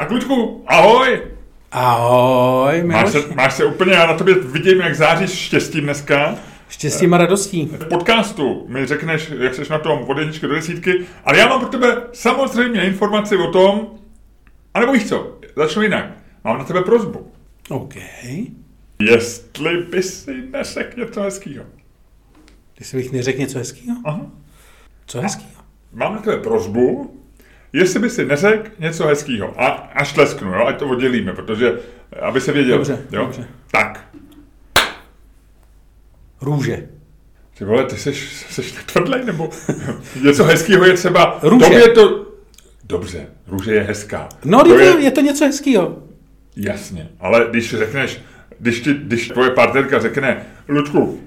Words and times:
Tak 0.00 0.10
Luďku, 0.10 0.64
ahoj! 0.66 1.22
Ahoj, 1.72 2.84
Máš 2.84 3.10
se, 3.10 3.18
máš 3.34 3.54
se 3.54 3.64
úplně, 3.64 3.92
já 3.92 4.06
na 4.06 4.14
tobě 4.14 4.34
vidím, 4.34 4.80
jak 4.80 4.94
záříš 4.94 5.30
štěstím 5.30 5.84
dneska. 5.84 6.34
Štěstím 6.68 7.14
a 7.14 7.18
radostí. 7.18 7.66
V 7.66 7.88
podcastu 7.88 8.66
mi 8.68 8.86
řekneš, 8.86 9.32
jak 9.38 9.54
jsi 9.54 9.62
na 9.70 9.78
tom 9.78 10.02
od 10.02 10.18
jedničky 10.18 10.46
do 10.46 10.54
desítky, 10.54 11.06
ale 11.24 11.38
já 11.38 11.48
mám 11.48 11.60
pro 11.60 11.68
tebe 11.68 12.02
samozřejmě 12.12 12.86
informaci 12.86 13.36
o 13.36 13.50
tom, 13.50 13.90
anebo 14.74 14.92
víš 14.92 15.08
co, 15.08 15.38
začnu 15.56 15.82
jinak. 15.82 16.06
Mám 16.44 16.58
na 16.58 16.64
tebe 16.64 16.82
prozbu. 16.82 17.32
OK. 17.68 17.94
Jestli 19.00 19.76
by 19.76 20.02
si 20.02 20.42
neřekl 20.50 21.00
něco 21.00 21.20
hezkýho. 21.20 21.64
Jestli 22.78 22.98
bych 22.98 23.12
neřekl 23.12 23.38
něco 23.40 23.58
hezkýho? 23.58 23.96
Aha. 24.04 24.20
Co 25.06 25.20
hezkýho? 25.20 25.62
Mám 25.92 26.14
na 26.14 26.20
tebe 26.20 26.36
prozbu, 26.36 27.16
jestli 27.72 28.00
by 28.00 28.10
si 28.10 28.24
neřekl 28.24 28.70
něco 28.78 29.06
hezkýho. 29.06 29.60
A 29.60 29.66
až 29.94 30.12
tlesknu, 30.12 30.52
jo, 30.52 30.66
ať 30.66 30.78
to 30.78 30.88
oddělíme, 30.88 31.32
protože, 31.32 31.78
aby 32.20 32.40
se 32.40 32.52
věděl. 32.52 32.76
Dobře, 32.76 32.98
jo? 33.12 33.24
dobře. 33.24 33.48
Tak. 33.70 34.06
Růže. 36.40 36.88
Ty 37.58 37.64
vole, 37.64 37.84
ty 37.84 37.96
jsi, 37.96 38.14
jsi 38.50 38.62
tvrdlej, 38.86 39.24
nebo 39.24 39.50
něco 40.22 40.44
hezkýho 40.44 40.84
je 40.84 40.94
třeba... 40.94 41.38
Růže. 41.42 41.64
Tobě 41.64 41.88
to... 41.88 42.26
Dobře, 42.84 43.26
růže 43.46 43.74
je 43.74 43.80
hezká. 43.80 44.28
No, 44.44 44.64
to 44.64 44.78
je... 44.78 45.00
je 45.00 45.10
to 45.10 45.20
něco 45.20 45.44
hezkýho. 45.44 46.02
Jasně, 46.56 47.08
ale 47.20 47.46
když 47.50 47.74
řekneš, 47.74 48.20
když, 48.58 48.80
ti, 48.80 48.94
když 48.94 49.28
tvoje 49.28 49.50
partnerka 49.50 49.98
řekne, 49.98 50.46
Ludku, 50.68 51.20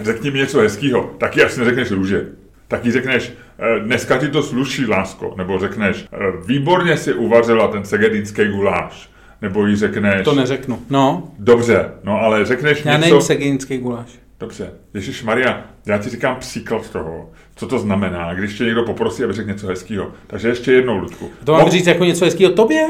řekni 0.00 0.30
mi 0.30 0.38
něco 0.38 0.58
hezkýho, 0.58 1.14
tak 1.18 1.36
jí 1.36 1.42
asi 1.42 1.60
neřekneš 1.60 1.90
růže. 1.90 2.26
Tak 2.68 2.84
jí 2.84 2.92
řekneš, 2.92 3.32
"Eh, 3.58 3.80
dneska 3.80 4.18
ti 4.18 4.28
to 4.28 4.42
sluší, 4.42 4.86
lásko. 4.86 5.34
Nebo 5.38 5.58
řekneš, 5.58 6.04
"Eh, 6.12 6.16
výborně 6.46 6.96
si 6.96 7.12
uvařila 7.14 7.68
ten 7.68 7.84
segedínský 7.84 8.44
guláš. 8.48 9.10
Nebo 9.42 9.66
jí 9.66 9.76
řekneš, 9.76 10.24
To 10.24 10.34
neřeknu. 10.34 10.78
No, 10.90 11.30
dobře, 11.38 11.90
no 12.04 12.20
ale 12.20 12.44
řekneš 12.44 12.84
já 12.84 12.92
něco... 12.96 13.00
nejím 13.08 13.20
segínský 13.22 13.78
guláš. 13.78 14.08
Dobře, 14.40 14.70
Ježíš 14.94 15.22
Maria, 15.22 15.64
já 15.86 15.98
ti 15.98 16.10
říkám 16.10 16.36
příklad 16.36 16.90
toho, 16.90 17.30
co 17.56 17.66
to 17.66 17.78
znamená, 17.78 18.34
když 18.34 18.54
tě 18.58 18.64
někdo 18.64 18.82
poprosí, 18.82 19.24
aby 19.24 19.32
řekl 19.32 19.48
něco 19.48 19.66
hezkého. 19.66 20.12
Takže 20.26 20.48
ještě 20.48 20.72
jednou, 20.72 20.96
Ludku. 20.98 21.30
To 21.44 21.52
mám 21.52 21.66
Mo- 21.66 21.70
říct 21.70 21.86
jako 21.86 22.04
něco 22.04 22.24
hezkýho 22.24 22.50
tobě? 22.52 22.86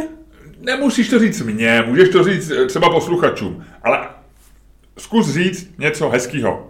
Nemusíš 0.61 1.09
to 1.09 1.19
říct 1.19 1.43
mně, 1.43 1.85
můžeš 1.87 2.09
to 2.09 2.25
říct 2.25 2.51
eh, 2.51 2.67
třeba 2.67 2.91
posluchačům, 2.91 3.65
ale 3.83 3.99
zkus 4.99 5.31
říct 5.35 5.71
něco 5.79 6.09
hezkého. 6.09 6.69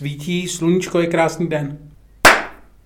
Svítí, 0.00 0.48
sluníčko 0.48 1.00
je 1.00 1.06
krásný 1.06 1.48
den. 1.48 1.78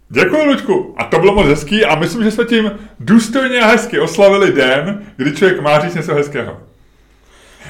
Děkuji, 0.09 0.45
Luďku. 0.47 0.95
A 0.97 1.05
to 1.05 1.19
bylo 1.19 1.35
moc 1.35 1.47
hezký 1.47 1.85
a 1.85 1.95
myslím, 1.95 2.25
že 2.25 2.31
jsme 2.31 2.45
tím 2.45 2.73
důstojně 3.01 3.61
a 3.61 3.67
hezky 3.67 4.01
oslavili 4.01 4.53
den, 4.53 5.03
kdy 5.17 5.33
člověk 5.33 5.61
má 5.61 5.81
říct 5.81 5.95
něco 5.95 6.15
hezkého. 6.15 6.61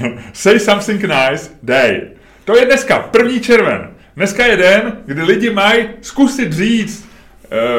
Say 0.33 0.61
something 0.61 1.03
nice 1.03 1.51
day. 1.63 2.03
To 2.45 2.57
je 2.57 2.67
dneska, 2.67 2.99
první 2.99 3.41
červen. 3.41 3.91
Dneska 4.17 4.47
je 4.47 4.57
den, 4.57 4.93
kdy 5.07 5.23
lidi 5.23 5.51
mají 5.51 5.89
zkusit 6.01 6.53
říct 6.53 7.09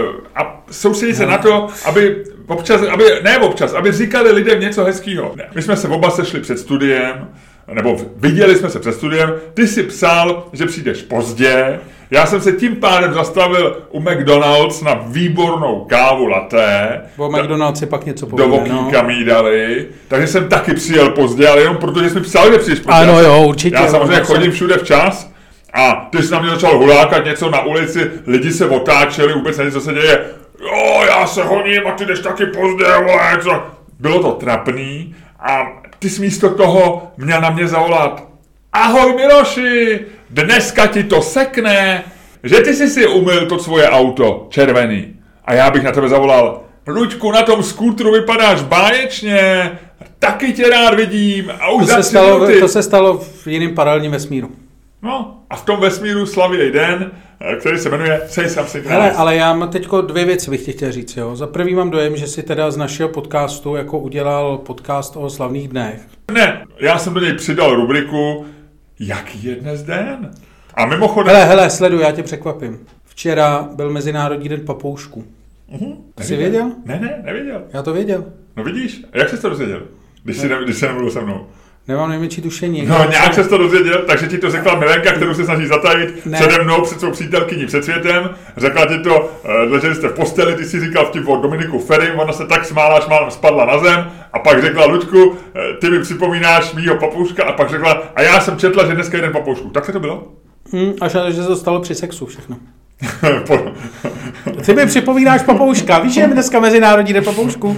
uh, 0.05 0.15
a 0.35 0.63
soustředit 0.71 1.15
se 1.15 1.25
na 1.25 1.37
to, 1.37 1.67
aby 1.85 2.25
občas, 2.47 2.81
aby, 2.81 3.03
ne 3.23 3.37
občas, 3.37 3.73
aby 3.73 3.91
říkali 3.91 4.31
lidem 4.31 4.59
něco 4.59 4.83
hezkého. 4.83 5.35
My 5.55 5.61
jsme 5.61 5.77
se 5.77 5.87
oba 5.87 6.09
sešli 6.09 6.39
před 6.39 6.59
studiem, 6.59 7.27
nebo 7.73 7.97
viděli 8.15 8.55
jsme 8.55 8.69
se 8.69 8.79
před 8.79 8.93
studiem, 8.93 9.33
ty 9.53 9.67
si 9.67 9.83
psal, 9.83 10.43
že 10.53 10.65
přijdeš 10.65 11.01
pozdě, 11.01 11.79
já 12.11 12.25
jsem 12.25 12.41
se 12.41 12.51
tím 12.51 12.75
pádem 12.75 13.13
zastavil 13.13 13.77
u 13.91 13.99
McDonald's 13.99 14.81
na 14.81 14.93
výbornou 15.07 15.85
kávu 15.89 16.27
latte. 16.27 17.01
Bo 17.17 17.31
McDonald's 17.31 17.79
si 17.79 17.85
pak 17.85 18.05
něco 18.05 18.25
Do 18.25 18.29
povede, 18.29 18.47
okýnka 18.61 19.01
no. 19.01 19.07
mi 19.07 19.23
dali, 19.23 19.87
takže 20.07 20.27
jsem 20.27 20.47
taky 20.49 20.73
přijel 20.73 21.09
pozdě, 21.09 21.47
ale 21.47 21.61
jenom 21.61 21.77
protože 21.77 22.09
jsi 22.09 22.15
mi 22.15 22.21
psal, 22.21 22.51
že 22.51 22.57
přijdeš 22.57 22.79
pozdě. 22.79 23.01
Ano, 23.01 23.19
jo, 23.21 23.43
určitě, 23.47 23.75
Já 23.75 23.81
jo, 23.83 23.89
samozřejmě 23.91 24.15
jsem- 24.15 24.25
chodím 24.25 24.51
všude 24.51 24.77
včas 24.77 25.31
a 25.73 26.07
ty 26.11 26.23
jsi 26.23 26.31
na 26.33 26.39
mě 26.41 26.49
začal 26.49 26.77
hulákat 26.77 27.25
něco 27.25 27.49
na 27.49 27.65
ulici, 27.65 28.11
lidi 28.27 28.51
se 28.51 28.65
otáčeli, 28.69 29.33
vůbec 29.33 29.57
nevím, 29.57 29.73
co 29.73 29.81
se 29.81 29.93
děje. 29.93 30.19
Jo, 30.61 31.03
já 31.07 31.27
se 31.27 31.43
honím 31.43 31.87
a 31.87 31.91
ty 31.91 32.05
jdeš 32.05 32.19
taky 32.19 32.45
pozdě, 32.45 32.85
vole, 32.97 33.37
co? 33.43 33.63
Bylo 33.99 34.19
to 34.23 34.31
trapný 34.31 35.15
a 35.39 35.67
ty 36.05 36.09
jsi 36.09 36.21
místo 36.21 36.49
toho 36.49 37.11
měl 37.17 37.41
na 37.41 37.49
mě 37.49 37.67
zavolat. 37.67 38.23
Ahoj 38.73 39.15
Miloši, 39.15 39.99
dneska 40.29 40.87
ti 40.87 41.03
to 41.03 41.21
sekne, 41.21 42.03
že 42.43 42.61
ty 42.61 42.73
jsi 42.73 42.89
si 42.89 43.07
umyl 43.07 43.45
to 43.45 43.59
svoje 43.59 43.89
auto, 43.89 44.47
červený. 44.49 45.15
A 45.45 45.53
já 45.53 45.69
bych 45.71 45.83
na 45.83 45.91
tebe 45.91 46.09
zavolal, 46.09 46.61
Luďku, 46.87 47.31
na 47.31 47.41
tom 47.41 47.63
skútru 47.63 48.11
vypadáš 48.11 48.61
báječně, 48.61 49.71
taky 50.19 50.53
tě 50.53 50.69
rád 50.69 50.93
vidím 50.93 51.51
a 51.59 51.69
už 51.71 51.85
To 51.87 51.93
se, 51.95 52.03
stalo, 52.03 52.39
minuty. 52.39 52.59
to 52.59 52.67
se 52.67 52.83
stalo 52.83 53.17
v 53.17 53.47
jiném 53.47 53.75
paralelním 53.75 54.11
vesmíru. 54.11 54.51
No 55.05 55.37
a 55.49 55.55
v 55.55 55.65
tom 55.65 55.79
vesmíru 55.79 56.25
slaví 56.25 56.71
den, 56.71 57.11
eh, 57.39 57.55
který 57.55 57.77
se 57.77 57.89
jmenuje 57.89 58.21
Say 58.27 58.49
Something 58.49 58.85
Hele, 58.85 59.11
ale 59.11 59.35
já 59.35 59.53
mám 59.53 59.69
teďko 59.69 60.01
dvě 60.01 60.25
věci 60.25 60.51
bych 60.51 60.65
ti 60.65 60.71
chtěl 60.71 60.91
říct. 60.91 61.17
Jo. 61.17 61.35
Za 61.35 61.47
prvý 61.47 61.75
mám 61.75 61.89
dojem, 61.91 62.15
že 62.15 62.27
si 62.27 62.43
teda 62.43 62.71
z 62.71 62.77
našeho 62.77 63.09
podcastu 63.09 63.75
jako 63.75 63.99
udělal 63.99 64.57
podcast 64.57 65.17
o 65.17 65.29
slavných 65.29 65.67
dnech. 65.67 66.01
Ne, 66.31 66.65
já 66.79 66.97
jsem 66.97 67.13
do 67.13 67.19
něj 67.19 67.33
přidal 67.33 67.75
rubriku 67.75 68.45
Jaký 68.99 69.43
je 69.43 69.55
dnes 69.55 69.83
den? 69.83 70.31
A 70.73 70.85
mimochodem... 70.85 71.35
Hele, 71.35 71.45
hele, 71.45 71.69
sleduj, 71.69 72.01
já 72.01 72.11
tě 72.11 72.23
překvapím. 72.23 72.79
Včera 73.05 73.69
byl 73.75 73.89
Mezinárodní 73.91 74.49
den 74.49 74.61
papoušků. 74.65 75.23
Mhm, 75.71 75.93
To 76.15 76.23
jsi 76.23 76.35
věděl? 76.37 76.71
Ne, 76.85 76.99
ne, 77.01 77.21
nevěděl. 77.25 77.61
Já 77.73 77.81
to 77.83 77.93
věděl. 77.93 78.25
No 78.57 78.63
vidíš, 78.63 79.03
a 79.13 79.17
jak 79.17 79.29
jsi 79.29 79.37
to 79.41 79.49
dozvěděl? 79.49 79.81
Když 80.23 80.37
jsi, 80.37 80.49
ne, 80.49 80.55
když 80.63 80.77
jsi 80.77 80.85
nemluvil 80.85 81.11
se 81.11 81.21
mnou. 81.21 81.47
Nemám 81.87 82.09
nejmenší 82.09 82.41
tušení. 82.41 82.85
No, 82.85 83.05
nějak 83.09 83.33
se 83.33 83.43
to 83.43 83.57
dozvěděl, 83.57 84.03
takže 84.07 84.27
ti 84.27 84.37
to 84.37 84.51
řekla 84.51 84.75
Milenka, 84.79 85.11
kterou 85.11 85.33
se 85.33 85.45
snaží 85.45 85.65
zatajit 85.67 86.25
Ne. 86.25 86.37
přede 86.37 86.63
mnou, 86.63 86.81
před 86.81 86.99
svou 86.99 87.11
přítelkyní, 87.11 87.65
před 87.65 87.83
světem. 87.83 88.29
Řekla 88.57 88.85
ti 88.85 88.99
to, 88.99 89.31
eh, 89.45 89.51
leželi 89.51 89.95
jste 89.95 90.07
v 90.07 90.13
posteli, 90.13 90.55
ty 90.55 90.65
si 90.65 90.79
říkal 90.79 91.05
vtip 91.05 91.27
o 91.27 91.35
Dominiku 91.37 91.79
Ferim, 91.79 92.19
ona 92.19 92.33
se 92.33 92.45
tak 92.47 92.65
smála, 92.65 92.97
až 92.97 93.07
málem 93.07 93.31
spadla 93.31 93.65
na 93.65 93.77
zem 93.79 94.11
a 94.33 94.39
pak 94.39 94.61
řekla, 94.61 94.85
Luďku, 94.85 95.35
eh, 95.55 95.59
ty 95.81 95.89
mi 95.89 95.99
připomínáš 95.99 96.73
mýho 96.73 96.95
papouška 96.95 97.43
a 97.43 97.51
pak 97.51 97.69
řekla, 97.69 98.03
a 98.15 98.21
já 98.21 98.39
jsem 98.41 98.57
četla, 98.57 98.85
že 98.87 98.93
dneska 98.95 99.17
je 99.17 99.21
den 99.21 99.31
papoušku. 99.31 99.69
Tak 99.69 99.85
se 99.85 99.91
to 99.91 99.99
bylo? 99.99 100.27
Hm, 100.73 100.93
až 101.01 101.13
na 101.13 101.23
to, 101.23 101.31
že 101.31 101.41
se 101.41 101.47
to 101.47 101.55
stalo 101.55 101.79
při 101.81 101.95
sexu 101.95 102.25
všechno. 102.25 102.57
Ty 104.65 104.73
mi 104.73 104.85
připomínáš 104.85 105.41
papouška. 105.41 105.99
Víš, 105.99 106.13
že 106.13 106.21
je 106.21 106.27
dneska 106.27 106.59
Mezinárodní 106.59 107.13
den 107.13 107.23
papoušků? 107.23 107.77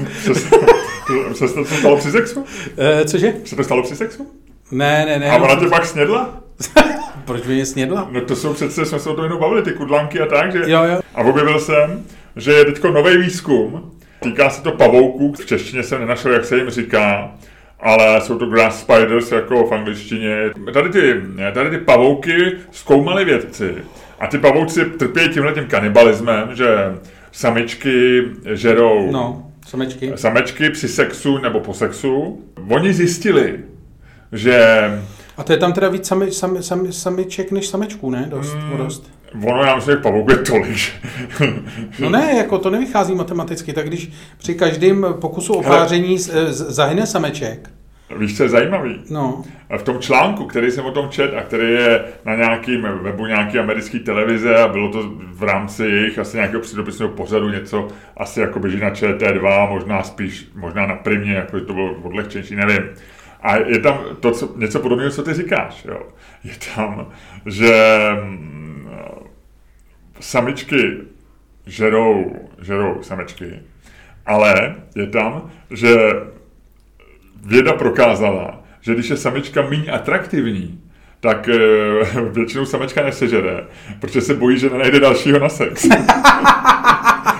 Se, 1.33 1.47
se, 1.47 1.53
to 1.53 1.65
stalo 1.65 1.97
při 1.97 2.11
sexu? 2.11 2.45
E, 2.77 3.05
cože? 3.05 3.33
Se 3.43 3.55
to 3.55 3.63
stalo 3.63 3.83
při 3.83 3.95
sexu? 3.95 4.27
Ne, 4.71 5.05
ne, 5.05 5.19
ne. 5.19 5.31
A 5.31 5.35
ona 5.37 5.55
tě 5.55 5.67
pak 5.67 5.85
snědla? 5.85 6.43
Proč 7.25 7.47
by 7.47 7.53
mě 7.53 7.65
snědla? 7.65 8.07
No 8.11 8.21
to 8.21 8.35
jsou 8.35 8.53
přece, 8.53 8.85
jsme 8.85 8.99
se 8.99 9.09
o 9.09 9.13
tom 9.13 9.23
jenom 9.23 9.39
bavili, 9.39 9.61
ty 9.61 9.71
kudlanky 9.71 10.19
a 10.19 10.25
tak, 10.25 10.51
že? 10.51 10.71
Jo, 10.71 10.83
jo. 10.83 10.99
A 11.15 11.21
objevil 11.21 11.59
jsem, 11.59 12.03
že 12.35 12.51
je 12.51 12.65
teď 12.65 12.83
nový 12.83 13.17
výzkum, 13.17 13.91
týká 14.19 14.49
se 14.49 14.63
to 14.63 14.71
pavouků, 14.71 15.33
v 15.33 15.45
češtině 15.45 15.83
jsem 15.83 15.99
nenašel, 15.99 16.31
jak 16.31 16.45
se 16.45 16.57
jim 16.57 16.69
říká, 16.69 17.31
ale 17.79 18.21
jsou 18.21 18.37
to 18.37 18.45
grass 18.45 18.79
spiders 18.81 19.31
jako 19.31 19.67
v 19.67 19.73
angličtině. 19.73 20.37
Tady 20.73 20.89
ty, 20.89 21.21
tady 21.53 21.69
ty 21.69 21.77
pavouky 21.77 22.51
zkoumali 22.71 23.25
vědci 23.25 23.75
a 24.19 24.27
ty 24.27 24.37
pavouci 24.37 24.85
trpějí 24.85 25.29
tímhle 25.29 25.53
tím 25.53 25.65
kanibalismem, 25.65 26.49
že 26.55 26.67
samičky 27.31 28.23
žerou 28.53 29.11
No, 29.11 29.46
samečky. 29.67 30.11
samečky 30.15 30.69
při 30.69 30.87
sexu 30.87 31.37
nebo 31.37 31.59
po 31.59 31.73
sexu. 31.73 32.41
Oni 32.69 32.93
zjistili, 32.93 33.59
že 34.31 34.81
A 35.37 35.43
to 35.43 35.51
je 35.51 35.57
tam 35.57 35.73
teda 35.73 35.89
víc 35.89 36.07
sami, 36.07 36.31
sami, 36.31 36.63
sami, 36.63 36.93
samiček 36.93 37.51
než 37.51 37.67
samečků, 37.67 38.09
ne? 38.11 38.25
Dost, 38.29 38.53
Hmm. 38.53 38.73
o 38.73 38.77
dost. 38.77 39.11
ono, 39.43 39.63
já 39.63 39.75
myslím, 39.75 39.95
že 39.95 40.01
pavouků 40.01 40.31
je 40.31 40.37
tolik. 40.37 40.77
No 41.99 42.09
ne, 42.09 42.33
jako 42.37 42.57
to 42.57 42.69
nevychází 42.69 43.15
matematicky, 43.15 43.73
tak 43.73 43.87
když 43.87 44.11
při 44.37 44.55
každém 44.55 45.05
pokusu 45.21 45.53
o 45.53 45.63
páření 45.63 46.17
zahyne 46.49 47.07
sameček, 47.07 47.69
Víš, 48.15 48.37
co 48.37 48.43
je 48.43 48.49
zajímavý? 48.49 49.01
no, 49.09 49.43
V 49.77 49.83
tom 49.83 49.99
článku, 49.99 50.45
který 50.45 50.71
jsem 50.71 50.85
o 50.85 50.91
tom 50.91 51.09
čet 51.09 51.33
a 51.33 51.41
který 51.41 51.71
je 51.71 52.03
na 52.25 52.35
nějakým 52.35 52.81
webu 52.81 53.25
nějaké 53.25 53.59
americké 53.59 53.99
televize 53.99 54.55
a 54.55 54.67
bylo 54.67 54.91
to 54.91 55.11
v 55.31 55.43
rámci 55.43 55.83
jejich 55.83 56.19
asi 56.19 56.37
nějakého 56.37 56.61
přídopisného 56.61 57.11
pořadu 57.11 57.49
něco, 57.49 57.87
asi 58.17 58.39
jako 58.39 58.59
běží 58.59 58.79
na 58.79 58.89
ČT2, 58.89 59.69
možná 59.69 60.03
spíš, 60.03 60.47
možná 60.55 60.85
na 60.85 60.95
primě, 60.95 61.33
jako 61.33 61.59
to 61.59 61.73
bylo 61.73 61.93
odlehčenější, 61.93 62.55
nevím. 62.55 62.89
A 63.41 63.55
je 63.55 63.79
tam 63.79 63.99
to, 64.19 64.31
co, 64.31 64.53
něco 64.57 64.79
podobného, 64.79 65.11
co 65.11 65.23
ty 65.23 65.33
říkáš. 65.33 65.85
Jo. 65.85 66.01
Je 66.43 66.53
tam, 66.75 67.07
že 67.45 67.73
mm, 68.23 68.89
samičky 70.19 70.97
žerou, 71.65 72.35
žerou 72.61 73.03
samečky, 73.03 73.59
ale 74.25 74.75
je 74.95 75.07
tam, 75.07 75.51
že 75.71 75.97
věda 77.45 77.73
prokázala, 77.73 78.63
že 78.81 78.93
když 78.93 79.09
je 79.09 79.17
samička 79.17 79.61
méně 79.61 79.91
atraktivní, 79.91 80.81
tak 81.19 81.49
e, 81.49 81.57
většinou 82.31 82.65
samečka 82.65 83.03
nesežere, 83.03 83.63
protože 83.99 84.21
se 84.21 84.33
bojí, 84.33 84.59
že 84.59 84.69
nenajde 84.69 84.99
dalšího 84.99 85.39
na 85.39 85.49
sex. 85.49 85.87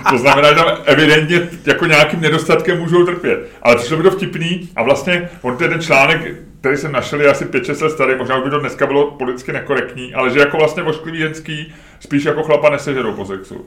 To 0.10 0.18
znamená, 0.18 0.50
že 0.50 0.56
tam 0.56 0.78
evidentně 0.86 1.50
jako 1.66 1.86
nějakým 1.86 2.22
nedostatkem 2.22 2.80
můžou 2.80 3.06
trpět. 3.06 3.50
Ale 3.62 3.76
přišlo 3.76 3.98
by 3.98 4.04
to 4.04 4.12
vtipný 4.12 4.70
a 4.76 4.84
vlastně 4.84 5.30
on 5.42 5.58
ten 5.58 5.82
článek, 5.82 6.36
který 6.60 6.78
jsem 6.78 6.92
našel, 6.92 7.22
je 7.22 7.32
asi 7.32 7.46
5-6 7.46 7.84
let 7.84 7.90
starý, 7.90 8.16
možná 8.18 8.42
by 8.42 8.50
to 8.50 8.60
dneska 8.60 8.86
bylo 8.86 9.12
politicky 9.12 9.54
nekorektní, 9.54 10.14
ale 10.14 10.30
že 10.30 10.40
jako 10.40 10.58
vlastně 10.58 10.84
ošklivý 10.84 11.20
ženský 11.20 11.74
spíš 12.00 12.24
jako 12.24 12.44
chlapa 12.44 12.70
nesežerou 12.70 13.14
po 13.14 13.26
sexu. 13.26 13.66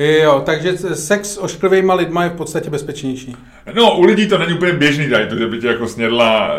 Jo, 0.00 0.42
takže 0.46 0.78
sex 0.78 1.28
s 1.28 1.38
ošklivýma 1.38 1.94
lidma 1.94 2.24
je 2.24 2.30
v 2.30 2.36
podstatě 2.36 2.70
bezpečnější. 2.70 3.36
No, 3.74 3.98
u 3.98 4.04
lidí 4.04 4.28
to 4.28 4.38
není 4.38 4.54
úplně 4.54 4.72
běžný 4.72 5.10
tady, 5.10 5.26
to, 5.26 5.36
že 5.36 5.46
by 5.46 5.58
tě 5.58 5.66
jako 5.66 5.86
snědla, 5.86 6.54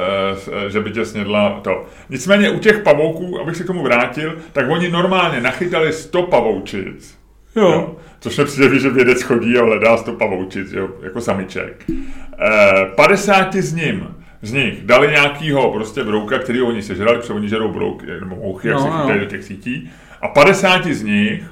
eh, 0.65 0.69
že 0.69 0.79
by 0.79 0.91
tě 0.91 1.05
snědla 1.05 1.59
to. 1.63 1.85
Nicméně 2.09 2.49
u 2.49 2.59
těch 2.59 2.79
pavouků, 2.79 3.39
abych 3.39 3.55
se 3.55 3.63
k 3.63 3.67
tomu 3.67 3.83
vrátil, 3.83 4.35
tak 4.53 4.65
oni 4.69 4.89
normálně 4.89 5.41
nachytali 5.41 5.93
100 5.93 6.23
pavoučic. 6.23 7.17
Jo. 7.55 7.63
jo. 7.63 7.95
Což 8.19 8.37
mi 8.37 8.45
přijde, 8.45 8.79
že 8.79 8.89
vědec 8.89 9.21
chodí 9.21 9.57
a 9.57 9.63
hledá 9.63 9.97
100 9.97 10.11
pavoučic, 10.11 10.71
jo, 10.71 10.89
jako 11.03 11.21
samiček. 11.21 11.85
E, 11.89 12.85
50 12.95 13.55
z 13.55 13.73
ním 13.73 14.07
z 14.41 14.53
nich 14.53 14.81
dali 14.83 15.07
nějakýho 15.07 15.71
prostě 15.71 16.03
brouka, 16.03 16.39
který 16.39 16.61
oni 16.61 16.81
sežrali, 16.81 17.17
protože 17.17 17.33
oni 17.33 17.49
žerou 17.49 17.71
brouky, 17.71 18.05
nebo 18.19 18.35
mouchy, 18.35 18.67
jak 18.67 18.77
no, 18.77 18.83
se 18.83 18.89
chytají 18.89 19.19
no. 19.19 19.25
do 19.25 19.25
těch 19.25 19.43
sítí. 19.43 19.91
A 20.21 20.27
50 20.27 20.87
z 20.87 21.03
nich 21.03 21.43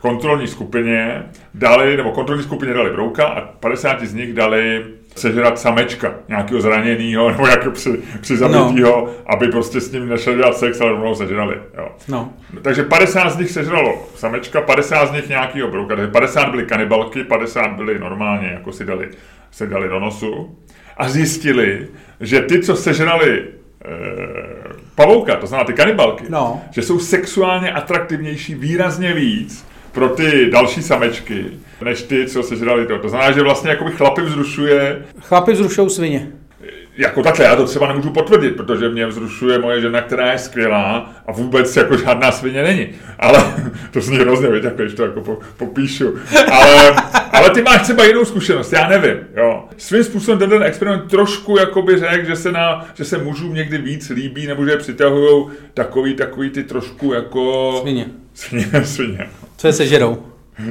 kontrolní 0.00 0.48
skupině 0.48 1.22
dali, 1.54 1.96
nebo 1.96 2.10
kontrolní 2.10 2.42
skupině 2.42 2.74
dali 2.74 2.90
brouka 2.90 3.24
a 3.24 3.40
50 3.40 4.02
z 4.02 4.14
nich 4.14 4.32
dali 4.32 4.84
sežrat 5.16 5.58
samečka, 5.58 6.14
nějakého 6.28 6.60
zraněného 6.60 7.30
nebo 7.30 7.46
nějakého 7.46 7.72
při, 7.72 7.98
přizabitého, 8.20 9.06
no. 9.06 9.08
aby 9.26 9.48
prostě 9.48 9.80
s 9.80 9.92
ním 9.92 10.08
nešli 10.08 10.34
dělat 10.34 10.56
sex, 10.56 10.80
ale 10.80 10.90
rovnou 10.90 11.14
sežrali. 11.14 11.56
Jo. 11.78 11.88
No. 12.08 12.32
Takže 12.62 12.82
50 12.82 13.30
z 13.30 13.38
nich 13.38 13.50
sežralo 13.50 14.08
samečka, 14.16 14.60
50 14.60 15.06
z 15.06 15.12
nich 15.12 15.28
nějakého 15.28 15.68
brouka, 15.68 15.96
takže 15.96 16.10
50 16.10 16.50
byly 16.50 16.66
kanibalky, 16.66 17.24
50 17.24 17.72
byly 17.72 17.98
normálně, 17.98 18.48
jako 18.48 18.72
si 18.72 18.84
dali, 18.84 19.08
se 19.50 19.66
dali 19.66 19.88
do 19.88 20.00
nosu 20.00 20.58
a 20.96 21.08
zjistili, 21.08 21.88
že 22.20 22.40
ty, 22.40 22.62
co 22.62 22.76
sežrali 22.76 23.38
e, 23.38 23.44
pavouka, 24.94 25.36
to 25.36 25.46
znamená 25.46 25.66
ty 25.66 25.72
kanibalky, 25.72 26.24
no. 26.28 26.60
že 26.70 26.82
jsou 26.82 26.98
sexuálně 26.98 27.72
atraktivnější 27.72 28.54
výrazně 28.54 29.12
víc 29.12 29.71
pro 29.92 30.08
ty 30.08 30.50
další 30.50 30.82
samečky, 30.82 31.44
než 31.84 32.02
ty, 32.02 32.26
co 32.26 32.42
sežrali 32.42 32.86
to. 32.86 32.98
To 32.98 33.08
znamená, 33.08 33.32
že 33.32 33.42
vlastně 33.42 33.70
jakoby 33.70 33.90
chlapy 33.90 34.22
vzrušuje... 34.22 35.02
Chlapy 35.20 35.52
vzrušují 35.52 35.90
svině. 35.90 36.28
Jako 36.96 37.22
takhle, 37.22 37.44
já 37.44 37.56
to 37.56 37.66
třeba 37.66 37.88
nemůžu 37.88 38.10
potvrdit, 38.10 38.56
protože 38.56 38.88
mě 38.88 39.06
vzrušuje 39.06 39.58
moje 39.58 39.80
žena, 39.80 40.02
která 40.02 40.32
je 40.32 40.38
skvělá 40.38 41.12
a 41.26 41.32
vůbec 41.32 41.76
jako 41.76 41.96
žádná 41.96 42.32
svině 42.32 42.62
není. 42.62 42.88
Ale 43.18 43.54
to 43.90 44.00
zní 44.00 44.16
hrozně, 44.16 44.50
víte, 44.50 44.66
jako 44.66 44.82
když 44.82 44.94
to 44.94 45.02
jako 45.02 45.20
po, 45.20 45.38
popíšu. 45.56 46.14
Ale, 46.52 46.94
ale 47.32 47.50
ty 47.50 47.62
máš 47.62 47.82
třeba 47.82 48.04
jinou 48.04 48.24
zkušenost, 48.24 48.72
já 48.72 48.88
nevím. 48.88 49.16
Jo. 49.36 49.64
Svým 49.76 50.04
způsobem 50.04 50.38
ten, 50.38 50.50
ten 50.50 50.62
experiment 50.62 51.10
trošku 51.10 51.58
jakoby 51.58 51.98
řekl, 51.98 52.26
že 52.26 52.36
se, 52.36 52.52
na, 52.52 52.86
že 52.94 53.04
se 53.04 53.18
mužům 53.18 53.54
někdy 53.54 53.78
víc 53.78 54.08
líbí, 54.08 54.46
nebo 54.46 54.66
že 54.66 54.76
přitahují 54.76 55.46
takový, 55.74 56.14
takový 56.14 56.50
ty 56.50 56.64
trošku 56.64 57.12
jako... 57.12 57.72
Svině. 57.82 58.06
Svině, 58.34 58.66
svině. 58.84 59.28
Co 59.62 59.68
je 59.68 59.72
sežerou? 59.72 60.18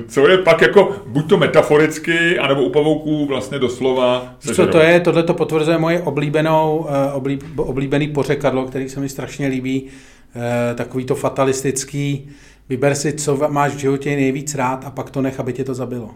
Co 0.07 0.27
je 0.27 0.37
pak 0.37 0.61
jako 0.61 0.95
buď 1.07 1.29
to 1.29 1.37
metaforicky, 1.37 2.39
anebo 2.39 2.63
u 2.63 2.69
pavouků 2.69 3.25
vlastně 3.25 3.59
doslova 3.59 4.35
Co 4.39 4.67
to 4.67 4.79
je? 4.79 4.99
Tohle 4.99 5.23
to 5.23 5.33
potvrzuje 5.33 5.77
moje 5.77 6.01
oblíbenou, 6.01 6.87
eh, 6.89 7.11
oblíb, 7.11 7.43
oblíbený 7.57 8.07
pořekadlo, 8.07 8.65
který 8.65 8.89
se 8.89 8.99
mi 8.99 9.09
strašně 9.09 9.47
líbí. 9.47 9.87
Eh, 10.35 10.75
takový 10.75 11.05
to 11.05 11.15
fatalistický, 11.15 12.29
vyber 12.69 12.95
si, 12.95 13.13
co 13.13 13.49
máš 13.49 13.73
v 13.73 13.77
životě 13.77 14.15
nejvíc 14.15 14.55
rád 14.55 14.85
a 14.85 14.91
pak 14.91 15.09
to 15.09 15.21
nech, 15.21 15.39
aby 15.39 15.53
tě 15.53 15.63
to 15.63 15.73
zabilo. 15.73 16.09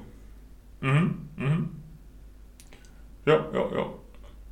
Mhm, 0.82 1.28
mhm. 1.38 1.68
Jo, 3.26 3.46
jo, 3.54 3.70
jo. 3.76 3.94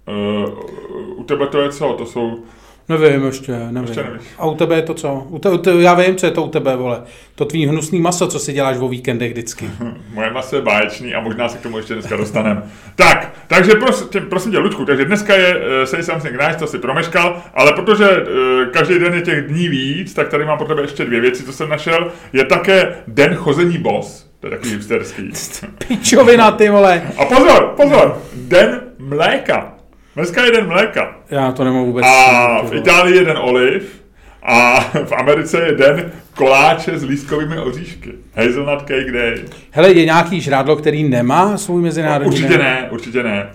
Uh, 0.08 1.20
u 1.20 1.24
tebe 1.24 1.48
to 1.48 1.62
je 1.62 1.72
co? 1.72 1.94
To 1.94 2.06
jsou 2.06 2.44
Nevím 2.90 3.26
ještě, 3.26 3.52
nevím. 3.52 3.84
Ještě 3.88 4.04
nevíš. 4.04 4.22
A 4.38 4.46
u 4.46 4.56
tebe 4.56 4.76
je 4.76 4.82
to 4.82 4.94
co? 4.94 5.28
U 5.30 5.40
te, 5.40 5.50
u 5.50 5.58
te, 5.58 5.72
já 5.72 5.94
vím, 5.94 6.16
co 6.16 6.26
je 6.26 6.32
to 6.32 6.44
u 6.44 6.50
tebe, 6.50 6.76
vole. 6.76 7.02
To 7.36 7.46
tvý 7.46 7.68
hnusný 7.68 8.00
maso, 8.00 8.28
co 8.28 8.40
si 8.40 8.54
děláš 8.54 8.78
o 8.78 8.88
víkendech 8.88 9.32
vždycky. 9.32 9.70
Moje 10.14 10.32
maso 10.32 10.56
je 10.56 10.62
báječný 10.62 11.14
a 11.14 11.20
možná 11.20 11.50
se 11.50 11.58
k 11.58 11.62
tomu 11.62 11.78
ještě 11.78 11.94
dneska 11.94 12.18
dostaneme. 12.18 12.64
tak, 12.96 13.34
takže 13.48 13.72
prosím, 13.72 14.08
tě, 14.08 14.22
prosím 14.22 14.52
tě, 14.52 14.58
Ludku, 14.58 14.86
takže 14.86 15.06
dneska 15.06 15.36
je 15.36 15.56
uh, 15.56 15.62
Say 15.84 16.04
Something 16.04 16.34
Nice, 16.34 16.60
to 16.60 16.68
si 16.68 16.80
promeškal, 16.80 17.42
ale 17.54 17.74
protože 17.74 18.10
uh, 18.10 18.72
každý 18.74 19.00
den 19.00 19.14
je 19.14 19.22
těch 19.22 19.48
dní 19.48 19.68
víc, 19.68 20.14
tak 20.14 20.30
tady 20.30 20.46
mám 20.46 20.58
pro 20.58 20.68
tebe 20.68 20.82
ještě 20.82 21.06
dvě 21.06 21.22
věci, 21.22 21.44
co 21.44 21.54
jsem 21.54 21.70
našel. 21.70 22.12
Je 22.34 22.46
také 22.46 22.96
Den 23.08 23.36
chození 23.36 23.78
boss, 23.78 24.30
to 24.40 24.48
je 24.48 24.52
takový 24.52 24.72
hipsterský. 24.72 25.32
Pičovina, 25.88 26.52
ty 26.52 26.70
vole. 26.70 27.02
A 27.18 27.26
pozor, 27.26 27.74
pozor, 27.76 28.22
Den 28.34 28.82
mléka. 29.00 29.73
Dneska 30.15 30.45
je 30.45 30.51
den 30.51 30.68
mléka. 30.68 31.15
Já 31.30 31.51
to 31.51 31.63
nemám 31.63 31.86
vůbec. 31.86 32.06
A 32.06 32.62
v 32.65 32.74
Itálii 32.74 33.18
je 33.18 33.25
den 33.25 33.38
oliv. 33.38 34.04
A 34.44 34.80
v 35.06 35.12
Americe 35.12 35.62
je 35.65 35.75
den 35.75 36.12
koláče 36.36 36.98
s 37.00 37.04
lískovými 37.04 37.57
oříšky. 37.57 38.12
Hazelnut 38.36 38.80
Cake 38.80 39.12
Day. 39.12 39.45
Hele, 39.71 39.92
je 39.92 40.06
nějaký 40.06 40.42
žrádlo, 40.42 40.75
který 40.75 41.04
nemá 41.04 41.57
svůj 41.57 41.81
mezinárodní 41.81 42.33
Určitě 42.33 42.50
den? 42.50 42.60
ne, 42.60 42.88
určitě 42.92 43.24
ne. 43.24 43.50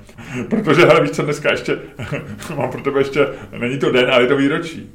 Protože, 0.50 0.84
hele, 0.84 1.00
víš 1.00 1.10
co, 1.10 1.22
dneska 1.22 1.50
ještě, 1.50 1.78
mám 2.56 2.70
pro 2.70 2.80
tebe 2.80 3.00
ještě, 3.00 3.26
není 3.58 3.78
to 3.78 3.92
den, 3.92 4.10
ale 4.10 4.22
je 4.22 4.26
to 4.26 4.36
výročí. 4.36 4.90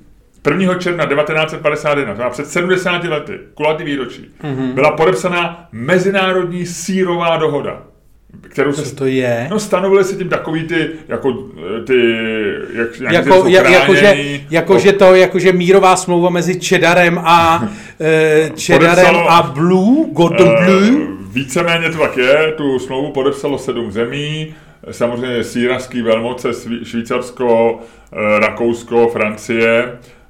1. 0.50 0.76
června 0.76 1.06
1951, 1.06 2.16
to 2.16 2.30
před 2.30 2.48
70 2.48 3.04
lety, 3.04 3.40
kulatý 3.54 3.84
výročí, 3.84 4.32
mm-hmm. 4.44 4.74
byla 4.74 4.92
podepsaná 4.92 5.68
Mezinárodní 5.72 6.66
sírová 6.66 7.38
dohoda 7.38 7.82
kterou 8.42 8.74
se, 8.74 8.96
to 8.96 9.06
je? 9.06 9.48
No 9.50 9.60
stanovili 9.60 10.04
se 10.04 10.16
tím 10.16 10.30
takový 10.30 10.64
ty, 10.68 10.90
jako 11.08 11.34
ty, 11.88 11.96
jak, 12.74 13.00
jak 13.00 13.12
jako, 13.12 13.48
jak, 13.48 13.70
jakože, 13.70 14.16
jakože 14.50 14.94
to, 14.94 15.16
jakože 15.16 15.54
mírová 15.54 15.96
smlouva 15.96 16.30
mezi 16.30 16.60
Cheddarem 16.60 17.18
a 17.24 17.62
uh, 18.50 18.58
Cheddarem 18.60 19.16
a 19.16 19.42
Blue, 19.42 20.06
Gordon 20.12 20.48
uh, 20.48 20.66
Blue? 20.66 21.08
Víceméně 21.34 21.90
to 21.90 21.98
tak 21.98 22.18
je, 22.18 22.54
tu 22.58 22.80
smlouvu 22.80 23.12
podepsalo 23.12 23.58
sedm 23.58 23.92
zemí, 23.92 24.56
samozřejmě 24.92 25.44
síraský 25.44 26.02
velmoce, 26.02 26.50
Švýcarsko, 26.84 27.80
Rakousko, 28.40 29.08
Francie, 29.08 29.92
Eh, 29.92 30.23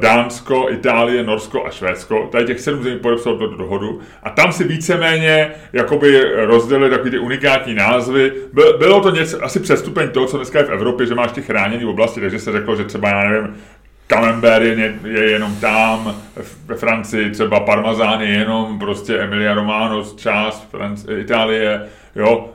Dánsko, 0.00 0.66
Itálie, 0.70 1.22
Norsko 1.22 1.66
a 1.66 1.70
Švédsko. 1.70 2.28
Tady 2.32 2.44
těch 2.44 2.60
sedm 2.60 2.82
zemí 2.82 2.98
podepsalo 2.98 3.38
tuto 3.38 3.56
dohodu. 3.56 4.00
A 4.22 4.30
tam 4.30 4.52
si 4.52 4.64
víceméně 4.64 5.50
jakoby 5.72 6.20
rozdělili 6.36 6.90
takový 6.90 7.10
ty 7.10 7.18
unikátní 7.18 7.74
názvy. 7.74 8.32
Bylo 8.78 9.00
to 9.00 9.10
něco, 9.10 9.44
asi 9.44 9.60
přestupeň 9.60 10.10
toho, 10.10 10.26
co 10.26 10.36
dneska 10.36 10.58
je 10.58 10.64
v 10.64 10.72
Evropě, 10.72 11.06
že 11.06 11.14
máš 11.14 11.32
ty 11.32 11.42
chráněné 11.42 11.86
oblasti, 11.86 12.20
takže 12.20 12.38
se 12.38 12.52
řeklo, 12.52 12.76
že 12.76 12.84
třeba, 12.84 13.08
já 13.08 13.30
nevím, 13.30 13.56
Camembert 14.06 14.64
je, 14.64 14.94
je 15.04 15.30
jenom 15.30 15.56
tam, 15.56 16.22
ve 16.66 16.74
Francii 16.74 17.30
třeba 17.30 17.60
Parmazán 17.60 18.20
je 18.20 18.28
jenom 18.28 18.78
prostě 18.78 19.18
Emilia 19.18 19.54
Romano, 19.54 20.04
část 20.16 20.70
Francie, 20.70 21.20
Itálie, 21.20 21.82
jo, 22.16 22.48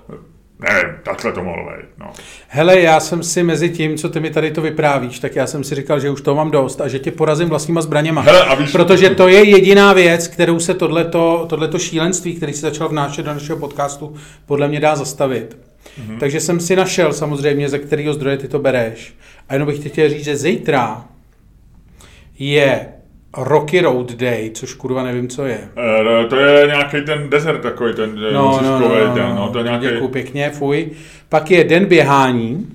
Nevím, 0.60 0.96
takhle 1.04 1.32
to 1.32 1.44
mohlo 1.44 1.64
být. 1.64 1.86
No. 1.98 2.12
Hele, 2.48 2.80
já 2.80 3.00
jsem 3.00 3.24
si 3.24 3.44
mezi 3.44 3.70
tím, 3.70 3.98
co 3.98 4.10
ty 4.10 4.20
mi 4.20 4.30
tady 4.30 4.52
to 4.52 4.62
vyprávíš, 4.62 5.20
tak 5.20 5.36
já 5.36 5.48
jsem 5.48 5.64
si 5.64 5.76
říkal, 5.76 6.00
že 6.00 6.10
už 6.10 6.22
to 6.22 6.36
mám 6.36 6.52
dost 6.52 6.82
a 6.82 6.88
že 6.88 7.00
tě 7.00 7.12
porazím 7.12 7.50
vlastníma 7.50 7.82
zbraněma. 7.82 8.22
Hele, 8.22 8.46
a 8.46 8.56
víš, 8.56 8.72
protože 8.72 9.10
to 9.10 9.28
je 9.28 9.44
jediná 9.44 9.94
věc, 9.94 10.28
kterou 10.28 10.60
se 10.60 10.74
tohleto, 10.74 11.46
tohleto 11.50 11.80
šílenství, 11.80 12.36
který 12.36 12.54
si 12.54 12.62
začal 12.62 12.90
vnášet 12.90 13.26
do 13.26 13.34
našeho 13.34 13.60
podcastu, 13.60 14.16
podle 14.46 14.68
mě 14.68 14.80
dá 14.80 14.96
zastavit. 14.96 15.58
Mm-hmm. 15.58 16.20
Takže 16.20 16.40
jsem 16.40 16.60
si 16.60 16.76
našel 16.76 17.14
samozřejmě, 17.14 17.70
ze 17.70 17.80
kterého 17.80 18.14
zdroje 18.14 18.38
ty 18.38 18.48
to 18.48 18.60
bereš. 18.60 19.14
A 19.50 19.54
jenom 19.54 19.68
bych 19.68 19.90
chtěl 19.90 20.10
říct, 20.10 20.24
že 20.24 20.38
zítra 20.38 21.06
je 22.40 22.88
Rocky 23.38 23.82
Road 23.82 24.12
Day, 24.12 24.52
což 24.54 24.74
kurva 24.74 25.04
nevím, 25.04 25.28
co 25.28 25.46
je. 25.46 25.70
E, 26.24 26.26
to 26.28 26.36
je 26.36 26.68
nějaký 26.68 27.02
ten 27.02 27.30
desert 27.30 27.62
takový, 27.62 27.94
ten 27.94 28.16
no, 28.16 28.32
no, 28.32 28.62
no, 28.62 28.80
no, 28.80 29.16
den, 29.16 29.36
no, 29.36 29.50
to 29.50 29.58
je 29.58 29.64
nějaký... 29.64 29.86
Děkuji 29.86 30.08
pěkně, 30.08 30.50
fuj. 30.50 30.92
Pak 31.30 31.52
je 31.52 31.64
den 31.64 31.86
běhání. 31.86 32.68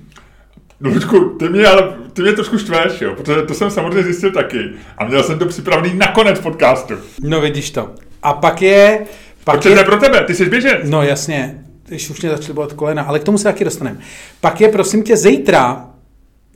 No, 0.79 0.89
Ludku, 0.89 1.19
ty 1.39 1.49
mě, 1.49 1.67
ale 1.67 1.93
ty 2.13 2.21
mě 2.21 2.33
trošku 2.33 2.57
štveš, 2.57 3.01
jo, 3.01 3.13
protože 3.15 3.41
to 3.41 3.53
jsem 3.53 3.71
samozřejmě 3.71 4.03
zjistil 4.03 4.31
taky. 4.31 4.57
A 4.97 5.05
měl 5.05 5.23
jsem 5.23 5.39
to 5.39 5.45
připravený 5.45 5.93
na 5.93 6.07
konec 6.07 6.39
podcastu. 6.39 6.93
No 7.21 7.41
vidíš 7.41 7.71
to. 7.71 7.89
A 8.23 8.33
pak 8.33 8.61
je... 8.61 8.99
Pak 9.43 9.55
Počkej, 9.55 9.77
je... 9.77 9.83
pro 9.83 9.97
tebe, 9.97 10.23
ty 10.23 10.35
jsi 10.35 10.49
běžec. 10.49 10.89
No 10.89 11.03
jasně, 11.03 11.63
když 11.87 12.09
už 12.09 12.21
mě 12.21 12.31
začaly 12.31 12.53
bolet 12.53 12.73
kolena, 12.73 13.03
ale 13.03 13.19
k 13.19 13.23
tomu 13.23 13.37
se 13.37 13.43
taky 13.43 13.63
dostaneme. 13.63 13.97
Pak 14.41 14.61
je, 14.61 14.67
prosím 14.67 15.03
tě, 15.03 15.17
zítra 15.17 15.85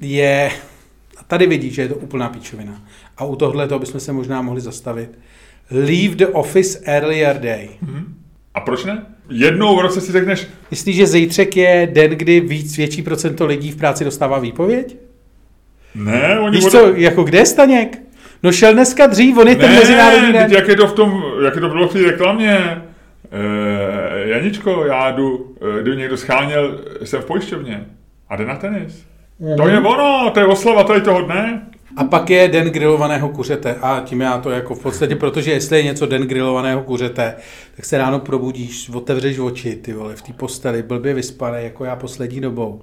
je... 0.02 0.52
A 1.18 1.24
tady 1.28 1.48
vidíš, 1.48 1.74
že 1.74 1.82
je 1.82 1.88
to 1.88 1.96
úplná 1.96 2.30
píčovina 2.30 2.82
a 3.18 3.26
u 3.26 3.36
tohle 3.36 3.68
to 3.68 3.80
bychom 3.80 4.00
se 4.00 4.14
možná 4.14 4.42
mohli 4.42 4.62
zastavit. 4.62 5.20
Leave 5.72 6.16
the 6.16 6.26
office 6.26 6.80
earlier 6.86 7.40
day. 7.40 7.70
Mm-hmm. 7.86 8.04
A 8.54 8.60
proč 8.60 8.86
ne? 8.86 9.06
Jednou 9.30 9.76
v 9.76 9.80
roce 9.80 10.02
si 10.02 10.12
řekneš... 10.12 10.48
Myslíš, 10.72 10.96
že 10.96 11.08
zítřek 11.08 11.58
je 11.58 11.90
den, 11.94 12.12
kdy 12.12 12.40
víc 12.40 12.78
větší 12.78 13.02
procento 13.02 13.46
lidí 13.46 13.72
v 13.72 13.76
práci 13.76 14.06
dostává 14.06 14.40
výpověď? 14.40 14.98
Ne, 15.96 16.40
oni... 16.40 16.58
Víš 16.58 16.64
bude... 16.64 16.72
co, 16.72 16.94
jako 16.96 17.24
kde 17.24 17.38
je 17.38 17.46
Staněk? 17.46 18.02
No 18.44 18.52
šel 18.52 18.74
dneska 18.74 19.08
dřív, 19.08 19.38
on 19.38 19.48
je 19.48 19.56
ne, 19.56 19.62
ten 19.62 19.76
mezinárodní 19.76 20.34
den. 20.34 20.52
jak 20.52 20.68
je 20.68 20.76
to 20.76 20.88
v 20.88 20.94
tom, 20.94 21.24
jak 21.46 21.56
je 21.56 21.62
to 21.62 21.70
bylo 21.70 21.88
v 21.88 21.94
té 21.94 22.00
reklamě. 22.00 22.58
e, 22.58 24.28
Janičko, 24.30 24.86
já 24.86 25.12
jdu, 25.12 25.56
e, 25.78 25.82
kdyby 25.82 25.98
někdo 25.98 26.18
scháněl, 26.18 26.80
jsem 27.04 27.22
v 27.22 27.26
pojišťovně 27.26 27.86
a 28.30 28.36
jde 28.36 28.46
na 28.46 28.56
tenis. 28.56 29.06
To 29.58 29.68
je 29.68 29.80
ono, 29.80 30.32
to 30.34 30.40
je 30.40 30.46
oslava 30.46 30.84
tady 30.84 31.02
toho 31.02 31.22
dne. 31.22 31.68
A 31.98 32.04
pak 32.04 32.30
je 32.30 32.48
den 32.48 32.68
grilovaného 32.70 33.30
kuřete. 33.30 33.76
A 33.82 34.02
tím 34.06 34.22
já 34.22 34.38
to 34.38 34.50
jako 34.50 34.76
v 34.76 34.82
podstatě, 34.82 35.16
protože 35.16 35.52
jestli 35.52 35.78
je 35.78 35.84
něco 35.84 36.06
den 36.06 36.22
grilovaného 36.22 36.84
kuřete, 36.84 37.36
tak 37.76 37.86
se 37.86 37.98
ráno 37.98 38.20
probudíš, 38.20 38.90
otevřeš 38.90 39.40
oči, 39.40 39.76
ty 39.76 39.94
vole, 39.94 40.16
v 40.16 40.22
té 40.22 40.34
posteli, 40.34 40.84
blbě 40.84 41.14
vyspané, 41.14 41.64
jako 41.64 41.86
já 41.86 41.96
poslední 41.96 42.42
dobou. 42.42 42.82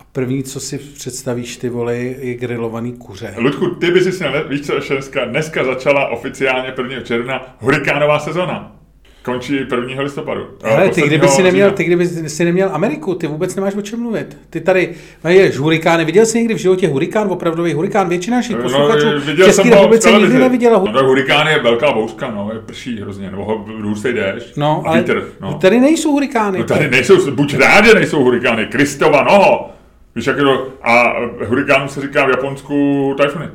A 0.00 0.02
první, 0.12 0.42
co 0.42 0.60
si 0.60 0.78
představíš, 0.78 1.56
ty 1.56 1.68
vole, 1.68 1.96
je 1.96 2.34
grilovaný 2.34 2.92
kuře. 2.92 3.34
Ludku, 3.38 3.66
ty 3.66 3.90
bys 3.90 4.18
si 4.18 4.24
víš 4.48 4.66
co, 4.66 4.94
dneska, 4.94 5.24
dneska 5.24 5.64
začala 5.64 6.08
oficiálně 6.08 6.74
1. 6.78 7.00
června 7.00 7.56
hurikánová 7.60 8.18
sezona. 8.18 8.83
Končí 9.24 9.54
1. 9.56 10.02
listopadu. 10.02 10.46
Ale 10.64 10.88
ty 10.88 11.02
kdyby, 11.02 11.28
si 11.28 11.42
neměl, 11.42 11.70
ty 11.70 11.84
kdyby 11.84 12.06
si 12.06 12.44
neměl 12.44 12.70
Ameriku, 12.72 13.14
ty 13.14 13.26
vůbec 13.26 13.56
nemáš 13.56 13.74
o 13.74 13.82
čem 13.82 14.00
mluvit. 14.00 14.38
Ty 14.50 14.60
tady 14.60 14.94
máš 15.24 15.56
hurikány. 15.56 16.04
Viděl 16.04 16.26
jsi 16.26 16.38
někdy 16.38 16.54
v 16.54 16.58
životě 16.58 16.88
hurikán, 16.88 17.28
opravdový 17.30 17.72
hurikán? 17.72 18.08
Většina 18.08 18.36
našich 18.36 18.56
posluchačů 18.56 19.06
No, 19.06 19.20
v 19.20 19.24
viděl 19.26 19.46
České 19.46 19.70
republice 19.70 20.12
nikdy 20.12 20.38
neviděla 20.38 20.78
No 20.78 20.92
tak 20.92 21.04
hurikán 21.04 21.46
je 21.46 21.58
velká 21.62 21.92
bouřka, 21.92 22.30
no, 22.30 22.50
je 22.52 22.58
prší 22.58 23.00
hrozně, 23.00 23.30
nebo 23.30 23.44
ho 23.44 23.64
hustý 23.82 24.12
déšť 24.12 24.56
No, 24.56 24.82
a 24.86 24.88
ale 24.88 24.98
vítr, 24.98 25.28
no. 25.40 25.54
tady 25.54 25.80
nejsou 25.80 26.12
hurikány. 26.12 26.58
No 26.58 26.64
tady 26.64 26.90
nejsou, 26.90 27.30
buď 27.30 27.54
rád, 27.54 27.84
že 27.86 27.94
nejsou 27.94 28.22
hurikány, 28.22 28.66
Kristova 28.66 29.22
noho. 29.22 29.70
Víš, 30.14 30.26
jak 30.26 30.36
je 30.36 30.42
to, 30.42 30.68
a 30.82 31.12
hurikánu 31.46 31.88
se 31.88 32.00
říká 32.00 32.26
v 32.26 32.30
Japonsku 32.30 33.14
tajfuny. 33.18 33.48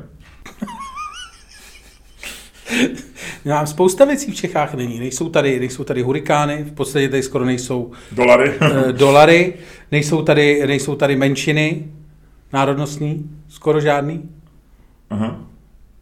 No, 3.44 3.66
spousta 3.66 4.04
věcí 4.04 4.30
v 4.32 4.34
Čechách 4.34 4.74
není. 4.74 4.98
Nejsou 4.98 5.28
tady, 5.28 5.60
nejsou 5.60 5.84
tady 5.84 6.02
hurikány, 6.02 6.64
v 6.64 6.72
podstatě 6.72 7.08
tady 7.08 7.22
skoro 7.22 7.44
nejsou 7.44 7.92
Dolary. 8.12 8.52
eh, 8.60 8.92
dolary, 8.92 9.54
nejsou 9.92 10.22
tady, 10.22 10.66
nejsou 10.66 10.94
tady 10.94 11.16
menšiny 11.16 11.84
národnostní, 12.52 13.30
skoro 13.48 13.80
žádný. 13.80 14.22
Aha. 15.10 15.36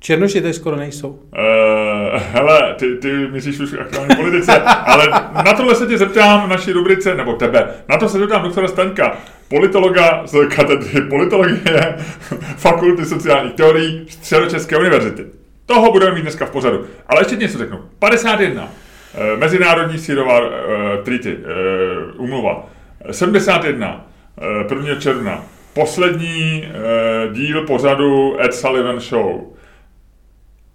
Černoši 0.00 0.40
tady 0.40 0.54
skoro 0.54 0.76
nejsou. 0.76 1.08
Uh, 1.08 2.20
hele, 2.32 2.74
ty, 2.78 2.96
ty 2.96 3.12
myslíš 3.12 3.60
už 3.60 3.72
aktuální 3.80 4.16
politice, 4.16 4.60
ale 4.62 5.08
na 5.44 5.52
tohle 5.56 5.74
se 5.74 5.86
tě 5.86 5.98
zeptám 5.98 6.46
v 6.46 6.48
naší 6.50 6.72
rubrice, 6.72 7.14
nebo 7.14 7.32
tebe, 7.32 7.68
na 7.88 7.98
to 7.98 8.08
se 8.08 8.18
zeptám 8.18 8.42
doktora 8.42 8.68
Staňka, 8.68 9.16
politologa 9.48 10.22
z 10.26 10.48
katedry 10.48 11.00
politologie 11.00 11.96
Fakulty 12.56 13.04
sociálních 13.04 13.54
teorií 13.54 14.06
Středočeské 14.08 14.76
univerzity. 14.78 15.24
Toho 15.68 15.92
budeme 15.92 16.14
mít 16.14 16.22
dneska 16.22 16.46
v 16.46 16.50
pořadu. 16.50 16.86
Ale 17.06 17.20
ještě 17.20 17.36
něco 17.36 17.58
řeknu. 17.58 17.78
51. 17.98 18.68
eh, 19.14 19.36
Mezinárodní 19.36 19.98
sírová 19.98 20.40
uh, 20.40 20.48
treaty, 21.04 21.36
uh, 21.36 22.22
umluva. 22.24 22.66
71. 23.10 24.06
Uh, 24.70 24.78
1. 24.78 25.00
června. 25.00 25.44
Poslední 25.74 26.64
uh, 27.26 27.32
díl 27.32 27.66
pořadu 27.66 28.40
Ed 28.44 28.54
Sullivan 28.54 29.00
Show. 29.00 29.40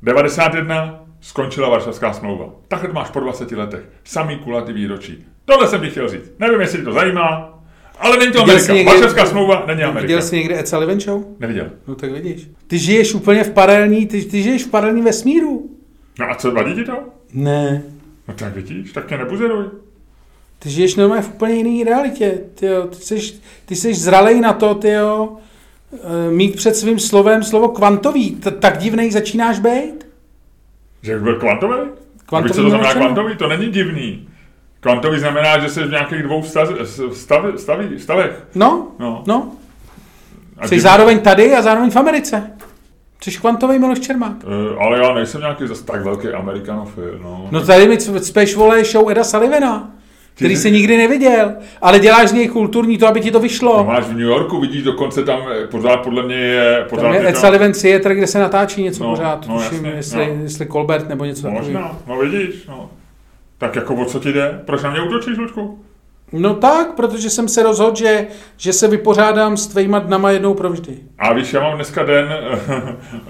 91 0.01 0.99
skončila 1.21 1.69
Varšavská 1.69 2.13
smlouva. 2.13 2.45
Takhle 2.67 2.93
máš 2.93 3.09
po 3.09 3.19
20 3.19 3.51
letech. 3.51 3.81
Samý 4.03 4.37
kulatý 4.37 4.73
výročí. 4.73 5.25
Tohle 5.45 5.67
jsem 5.67 5.81
ti 5.81 5.89
chtěl 5.89 6.09
říct. 6.09 6.31
Nevím, 6.39 6.61
jestli 6.61 6.83
to 6.83 6.91
zajímá, 6.91 7.62
ale 7.99 8.17
není 8.17 8.31
to 8.31 8.37
Viděl 8.39 8.43
Amerika. 8.43 8.65
jsi 8.65 8.73
někdy- 8.73 8.91
Varšavská 8.91 9.25
smlouva 9.25 9.63
není 9.67 9.83
Amerika. 9.83 10.01
Viděl 10.01 10.21
jsi 10.21 10.35
někde 10.35 10.59
Ed 10.59 10.67
Sullivan 10.67 10.99
Show? 10.99 11.23
Neviděl. 11.39 11.69
No 11.87 11.95
tak 11.95 12.11
vidíš. 12.11 12.47
Ty 12.67 12.79
žiješ 12.79 13.13
úplně 13.13 13.43
v 13.43 13.49
paralelní, 13.51 14.05
ty, 14.07 14.21
ty 14.25 14.43
žiješ 14.43 14.63
v 14.63 14.69
paralelní 14.69 15.01
vesmíru. 15.01 15.69
No 16.19 16.29
a 16.31 16.35
co, 16.35 16.51
vadí 16.51 16.73
ti 16.75 16.83
to? 16.83 16.93
Ne. 17.33 17.83
No 18.27 18.33
tak 18.33 18.55
vidíš, 18.55 18.91
tak 18.91 19.07
tě 19.07 19.17
nebuzeruj. 19.17 19.65
Ty 20.59 20.69
žiješ 20.69 20.95
normálně 20.95 21.23
v 21.23 21.29
úplně 21.33 21.53
jiné 21.55 21.89
realitě. 21.89 22.39
Ty, 22.55 22.65
jo. 22.65 22.87
ty, 22.87 22.95
jsi, 22.95 23.33
ty 23.65 23.75
jsi 23.75 23.93
zralej 23.93 24.39
na 24.41 24.53
to, 24.53 24.75
ty 24.75 24.89
jo, 24.89 25.37
eh, 25.93 26.31
mít 26.31 26.55
před 26.55 26.75
svým 26.75 26.99
slovem 26.99 27.43
slovo 27.43 27.67
kvantový. 27.69 28.31
T- 28.31 28.51
tak 28.51 28.77
divnej 28.77 29.11
začínáš 29.11 29.59
být? 29.59 30.07
Že 31.01 31.19
byl 31.19 31.35
kvantový? 31.39 31.73
Kvantový 32.25 32.49
Víš, 32.49 32.55
co 32.55 32.61
to 32.63 32.69
znamená 32.69 32.93
kvantový? 32.93 33.35
To 33.37 33.47
není 33.47 33.65
divný. 33.69 34.27
Kvantový 34.83 35.19
znamená, 35.19 35.59
že 35.59 35.69
jsi 35.69 35.83
v 35.83 35.89
nějakých 35.91 36.23
dvou 36.23 36.43
stav, 36.43 36.69
stav, 37.13 37.45
staví, 37.57 37.85
stavech. 37.99 38.43
No, 38.55 38.87
No. 38.99 39.23
no. 39.27 39.51
A 40.57 40.67
Jsi 40.67 40.75
div- 40.75 40.79
zároveň 40.81 41.19
tady 41.19 41.55
a 41.55 41.61
zároveň 41.61 41.91
v 41.91 41.95
Americe. 41.97 42.51
Jsi 43.23 43.31
kvantový 43.31 43.79
Miloš 43.79 43.99
Čermák. 43.99 44.31
Eh, 44.43 44.75
ale 44.85 44.99
já 44.99 45.13
nejsem 45.13 45.41
nějaký 45.41 45.67
zase 45.67 45.85
tak 45.85 46.03
velký 46.03 46.27
amerikanofil. 46.27 47.19
No. 47.23 47.47
No 47.51 47.61
tady 47.65 47.87
mi 47.87 47.97
cpeš 47.97 48.55
vole 48.55 48.83
show 48.83 49.09
Eda 49.11 49.23
Sullivana, 49.23 49.91
který 50.35 50.55
jsi- 50.55 50.71
nikdy 50.71 50.97
neviděl, 50.97 51.53
ale 51.81 51.99
děláš 51.99 52.29
z 52.29 52.33
něj 52.33 52.47
kulturní 52.47 52.97
to, 52.97 53.07
aby 53.07 53.21
ti 53.21 53.31
to 53.31 53.39
vyšlo. 53.39 53.77
No, 53.77 53.83
máš 53.83 54.03
v 54.03 54.11
New 54.11 54.19
Yorku, 54.27 54.59
vidíš, 54.61 54.83
dokonce 54.83 55.23
tam 55.23 55.39
eh, 55.63 55.67
pořád 55.67 55.97
podle 55.97 56.23
mě 56.23 56.35
je... 56.35 56.85
Pořád 56.89 57.01
Tam 57.03 57.13
je 57.13 57.19
Ed 57.19 57.33
tam- 57.33 57.41
Sullivan 57.41 57.71
Theater, 57.81 58.15
kde 58.15 58.27
se 58.27 58.39
natáčí 58.39 58.83
něco 58.83 59.03
No, 59.03 59.09
pořád. 59.09 59.47
no, 59.47 59.57
Tuším, 59.57 59.75
jasně, 59.85 59.89
jestli, 59.97 60.35
no. 60.37 60.43
jestli 60.43 60.65
Colbert 60.65 61.09
nebo 61.09 61.25
něco 61.25 61.41
takového. 61.41 61.65
Možná, 61.65 61.97
no 62.07 62.17
vidíš, 62.17 62.65
no. 62.67 62.89
Tak 63.63 63.75
jako 63.75 63.95
o 63.95 64.05
co 64.05 64.19
ti 64.19 64.33
jde? 64.33 64.61
Proč 64.65 64.83
na 64.83 64.91
mě 64.91 65.01
útočíš, 65.01 65.37
Luďku? 65.37 65.79
No 66.31 66.53
tak, 66.53 66.93
protože 66.95 67.29
jsem 67.29 67.47
se 67.47 67.63
rozhodl, 67.63 67.95
že, 67.95 68.27
že 68.57 68.73
se 68.73 68.87
vypořádám 68.87 69.57
s 69.57 69.67
tvýma 69.67 69.99
dnama 69.99 70.31
jednou 70.31 70.53
provždy. 70.53 70.97
A 71.19 71.33
víš, 71.33 71.53
já 71.53 71.61
mám 71.61 71.75
dneska 71.75 72.03
den 72.03 72.29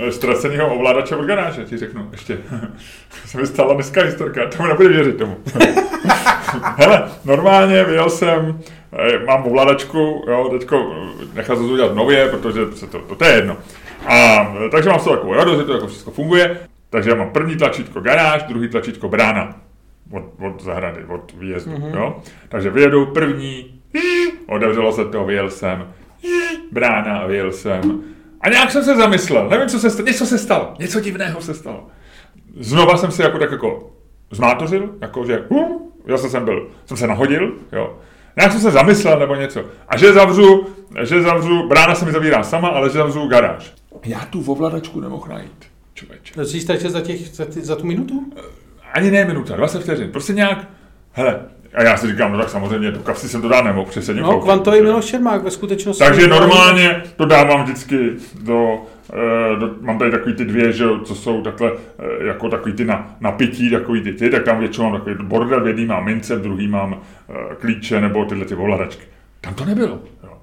ztraceného 0.09 0.75
ovládače 0.75 1.15
od 1.15 1.25
garáže, 1.25 1.63
ti 1.63 1.77
řeknu 1.77 2.09
ještě. 2.11 2.37
se 3.25 3.37
mi 3.37 3.47
stala 3.47 3.73
dneska 3.73 4.03
historka, 4.03 4.49
tomu 4.57 4.69
nebudu 4.69 4.89
věřit 4.89 5.17
tomu. 5.17 5.37
Hele, 6.77 7.11
normálně 7.25 7.83
vyjel 7.83 8.09
jsem, 8.09 8.59
eh, 8.93 9.25
mám 9.25 9.45
ovládačku, 9.45 10.25
jo, 10.27 10.49
teďko 10.51 10.93
eh, 11.21 11.25
nechal 11.33 11.55
jsem 11.55 11.67
to 11.67 11.73
udělat 11.73 11.95
nově, 11.95 12.27
protože 12.27 12.61
se 12.75 12.87
to, 12.87 12.99
to, 12.99 13.15
to 13.15 13.25
je 13.25 13.31
jedno. 13.31 13.57
A 14.05 14.41
eh, 14.65 14.69
takže 14.69 14.89
mám 14.89 14.99
z 14.99 15.03
toho 15.03 15.15
takovou 15.15 15.33
radost, 15.33 15.57
že 15.59 15.65
to 15.65 15.73
jako 15.73 15.87
všechno 15.87 16.11
funguje. 16.11 16.59
Takže 16.89 17.09
já 17.09 17.15
mám 17.15 17.29
první 17.29 17.55
tlačítko 17.55 18.01
garáž, 18.01 18.43
druhý 18.43 18.69
tlačítko 18.69 19.09
brána 19.09 19.63
od, 20.13 20.23
od 20.47 20.63
zahrady, 20.63 21.05
od 21.05 21.33
výjezdu, 21.37 21.71
mm-hmm. 21.71 21.95
jo. 21.95 22.21
Takže 22.49 22.69
vyjedu 22.69 23.05
první, 23.05 23.81
otevřelo 24.47 24.91
se 24.91 25.05
to, 25.05 25.25
vyjel 25.25 25.49
jsem, 25.49 25.87
brána 26.71 27.17
a 27.17 27.27
vyjel 27.27 27.51
jsem. 27.51 28.03
A 28.41 28.49
nějak 28.49 28.71
jsem 28.71 28.83
se 28.83 28.95
zamyslel, 28.95 29.49
nevím, 29.49 29.67
co 29.67 29.79
se 29.79 29.89
stalo, 29.89 30.07
něco 30.07 30.25
se 30.25 30.37
stalo, 30.37 30.73
něco 30.79 30.99
divného 30.99 31.41
se 31.41 31.53
stalo. 31.53 31.87
Znova 32.59 32.97
jsem 32.97 33.11
se 33.11 33.23
jako 33.23 33.39
tak 33.39 33.51
jako 33.51 33.91
zmátořil, 34.31 34.95
jako 35.01 35.25
že, 35.25 35.39
uh, 35.49 35.81
já 36.05 36.17
jsem 36.17 36.45
byl, 36.45 36.69
jsem 36.85 36.97
se 36.97 37.07
nahodil, 37.07 37.53
jo. 37.71 37.99
Nějak 38.37 38.51
jsem 38.51 38.61
se 38.61 38.71
zamyslel 38.71 39.19
nebo 39.19 39.35
něco. 39.35 39.65
A 39.87 39.97
že 39.97 40.13
zavřu, 40.13 40.67
že 41.03 41.21
zavřu, 41.21 41.67
brána 41.67 41.95
se 41.95 42.05
mi 42.05 42.11
zavírá 42.11 42.43
sama, 42.43 42.67
ale 42.67 42.89
že 42.89 42.97
zavřu 42.97 43.27
garáž. 43.27 43.73
Já 44.05 44.25
tu 44.25 44.43
ovladačku 44.51 45.01
nemohl 45.01 45.27
najít, 45.29 45.65
člověče. 45.93 46.33
To 46.33 46.45
jsi 46.45 46.61
ztratil 46.61 46.89
za, 46.89 47.01
těch, 47.01 47.29
za, 47.29 47.45
ty, 47.45 47.61
za 47.61 47.75
tu 47.75 47.85
minutu? 47.85 48.31
Ani 48.93 49.11
ne 49.11 49.25
minuta, 49.25 49.55
20 49.55 49.81
vteřin, 49.81 50.11
prostě 50.11 50.33
nějak, 50.33 50.67
hele, 51.11 51.39
a 51.73 51.83
já 51.83 51.97
si 51.97 52.07
říkám, 52.07 52.31
no 52.31 52.37
tak 52.37 52.49
samozřejmě, 52.49 52.91
do 52.91 52.99
kapsy 52.99 53.29
jsem 53.29 53.41
to 53.41 53.47
dát 53.47 53.61
nemohl, 53.61 53.91
v 53.91 54.09
No, 54.13 54.39
kvantový 54.39 54.81
Miloš 54.81 55.05
Čermák 55.05 55.43
ve 55.43 55.51
skutečnosti. 55.51 56.03
Takže 56.03 56.27
normálně 56.27 57.03
to 57.15 57.25
dávám 57.25 57.63
vždycky 57.63 58.09
do, 58.41 58.81
eh, 59.13 59.59
do 59.59 59.69
mám 59.81 59.99
tady 59.99 60.11
takový 60.11 60.35
ty 60.35 60.45
dvě, 60.45 60.71
že 60.71 60.85
co 61.03 61.15
jsou 61.15 61.41
takhle, 61.41 61.71
eh, 61.99 62.25
jako 62.25 62.49
takový 62.49 62.73
ty 62.73 62.85
na, 62.85 63.15
na 63.19 63.31
pití, 63.31 63.69
takový 63.69 64.01
ty 64.01 64.13
ty, 64.13 64.29
tak 64.29 64.43
tam 64.43 64.59
většinou 64.59 64.89
mám 64.89 64.99
takový 64.99 65.15
bordel, 65.21 65.63
v 65.63 65.67
jedný 65.67 65.85
mám 65.85 66.05
mince, 66.05 66.35
v 66.35 66.41
druhý 66.41 66.67
mám 66.67 67.01
eh, 67.29 67.55
klíče 67.55 68.01
nebo 68.01 68.25
tyhle 68.25 68.45
ty 68.45 68.55
ovladačky. 68.55 69.03
Tam 69.41 69.53
to 69.53 69.65
nebylo. 69.65 69.99
Jo. 70.23 70.37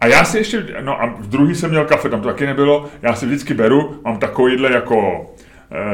A 0.00 0.06
já 0.06 0.24
si 0.24 0.38
ještě, 0.38 0.66
no 0.80 1.02
a 1.02 1.06
v 1.06 1.26
druhý 1.28 1.54
jsem 1.54 1.70
měl 1.70 1.84
kafe, 1.84 2.08
tam 2.08 2.20
to 2.20 2.28
taky 2.28 2.46
nebylo, 2.46 2.88
já 3.02 3.14
si 3.14 3.26
vždycky 3.26 3.54
beru, 3.54 4.00
mám 4.04 4.16
takovýhle 4.18 4.72
jako, 4.72 5.30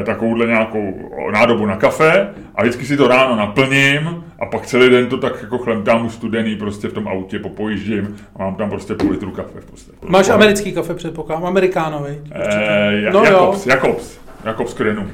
takovouhle 0.05 0.45
nějakou 0.47 1.11
nádobu 1.33 1.65
na 1.65 1.75
kafe 1.75 2.29
a 2.55 2.61
vždycky 2.61 2.85
si 2.85 2.97
to 2.97 3.07
ráno 3.07 3.35
naplním 3.35 4.23
a 4.39 4.45
pak 4.45 4.65
celý 4.65 4.89
den 4.89 5.07
to 5.07 5.17
tak 5.17 5.41
jako 5.41 5.57
chlemtám 5.57 6.05
už 6.05 6.13
studený 6.13 6.55
prostě 6.55 6.87
v 6.87 6.93
tom 6.93 7.07
autě, 7.07 7.39
popojíždím 7.39 8.15
a 8.35 8.43
mám 8.43 8.55
tam 8.55 8.69
prostě 8.69 8.93
půl 8.95 9.11
litru 9.11 9.31
kafe. 9.31 9.61
Prostě. 9.67 9.91
Máš 10.07 10.29
americký 10.29 10.71
kafe, 10.71 10.93
předpokládám, 10.93 11.45
amerikánový. 11.45 12.17
Eh, 12.31 13.01
No 13.13 13.19
no, 13.23 13.25
jo. 13.25 13.31
Jakobs, 13.33 13.65
Jakobs, 13.67 14.17
Jakobs 14.45 14.73
Krenung, 14.73 15.09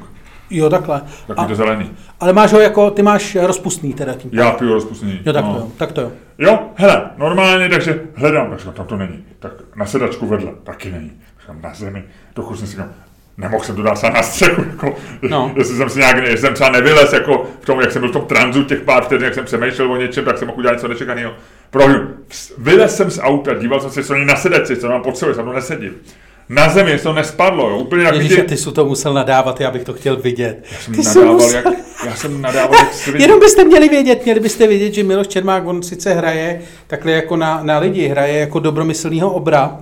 Jo, 0.50 0.69
takhle. 0.69 1.01
takový 1.27 1.45
A, 1.45 1.47
to 1.47 1.55
zelený. 1.55 1.91
ale 2.19 2.33
máš 2.33 2.53
ho 2.53 2.59
jako, 2.59 2.91
ty 2.91 3.01
máš 3.01 3.36
rozpustný 3.36 3.93
teda 3.93 4.13
tím. 4.13 4.29
Já 4.33 4.51
piju 4.51 4.74
rozpustný. 4.74 5.19
Jo, 5.25 5.33
tak 5.33 5.45
no. 5.45 5.53
to 5.53 5.59
jo, 5.59 5.67
tak 5.77 5.91
to 5.91 6.01
jo. 6.01 6.12
Jo, 6.38 6.59
hele, 6.75 7.01
normálně, 7.17 7.69
takže 7.69 8.01
hledám, 8.15 8.50
takže 8.50 8.71
tam 8.71 8.86
to 8.86 8.97
není. 8.97 9.24
Tak 9.39 9.51
na 9.75 9.86
sedačku 9.86 10.27
vedle, 10.27 10.51
taky 10.63 10.91
není. 10.91 11.12
Říkám, 11.41 11.62
na 11.62 11.74
zemi, 11.74 12.03
trochu 12.33 12.55
jsem 12.55 12.67
si 12.67 12.71
říkal, 12.71 12.88
nemohl 13.38 13.63
jsem 13.63 13.75
to 13.75 13.82
dát 13.82 14.03
na 14.13 14.24
střechu, 14.24 14.62
jako, 14.70 14.96
No. 15.29 15.51
jestli 15.58 15.75
jsem 15.77 15.89
si 15.89 16.00
nějak, 16.00 16.17
jestli 16.17 16.38
jsem 16.38 16.53
třeba 16.53 16.70
nevylez, 16.70 17.13
jako 17.13 17.46
v 17.62 17.65
tom, 17.65 17.79
jak 17.82 17.91
jsem 17.91 18.01
byl 18.01 18.10
v 18.10 18.13
tom 18.13 18.25
tranzu 18.25 18.63
těch 18.63 18.82
pár 18.82 19.03
vteřin, 19.03 19.25
jak 19.25 19.34
jsem 19.34 19.46
přemýšlel 19.46 19.91
o 19.91 19.98
něčem, 19.98 20.25
tak 20.25 20.38
jsem 20.38 20.48
mohl 20.48 20.60
udělat 20.60 20.74
něco 20.74 20.88
nečekaného. 20.88 21.32
Prohnu, 21.70 22.00
vylez 22.58 22.96
jsem 22.96 23.12
z 23.12 23.20
auta, 23.22 23.53
díval 23.53 23.79
jsem 23.79 23.91
se, 23.91 24.03
co 24.03 24.15
na 24.15 24.36
sedačce, 24.36 24.75
co 24.75 24.89
mám 24.89 25.01
pod 25.03 25.17
sebou, 25.17 25.34
jsem 25.34 25.46
to 25.46 25.53
nesedím. 25.53 25.91
na 26.50 26.70
zemi, 26.70 27.00
to 27.03 27.13
nespadlo, 27.13 27.70
jo, 27.70 27.77
úplně 27.77 28.03
jak 28.03 28.15
Ježíš, 28.15 28.39
ty 28.48 28.58
jsi 28.58 28.72
to 28.72 28.86
musel 28.86 29.13
nadávat, 29.13 29.60
já 29.62 29.72
bych 29.72 29.84
to 29.84 29.94
chtěl 29.94 30.15
vidět. 30.17 30.63
Já 30.72 30.77
jsem 30.77 30.94
Ty 30.94 31.03
jsi 31.03 31.08
nadával, 31.17 31.34
musel- 31.34 31.56
jak, 31.65 31.65
já 32.06 32.15
jsem 32.15 32.41
nadával 32.41 32.79
jak. 32.79 33.15
Jenom 33.22 33.39
byste 33.39 33.63
měli 33.63 33.89
vědět, 33.89 34.24
měli 34.24 34.39
byste 34.39 34.67
vědět, 34.67 34.94
že 34.94 35.03
Miloš 35.03 35.27
Čermák, 35.27 35.67
on 35.67 35.84
sice 35.84 36.13
hraje 36.13 36.62
takhle 36.88 37.12
jako 37.12 37.36
na, 37.36 37.60
na 37.63 37.79
lidi, 37.79 38.08
hraje 38.08 38.39
jako 38.39 38.60
dobromyslného 38.60 39.29
obra. 39.32 39.77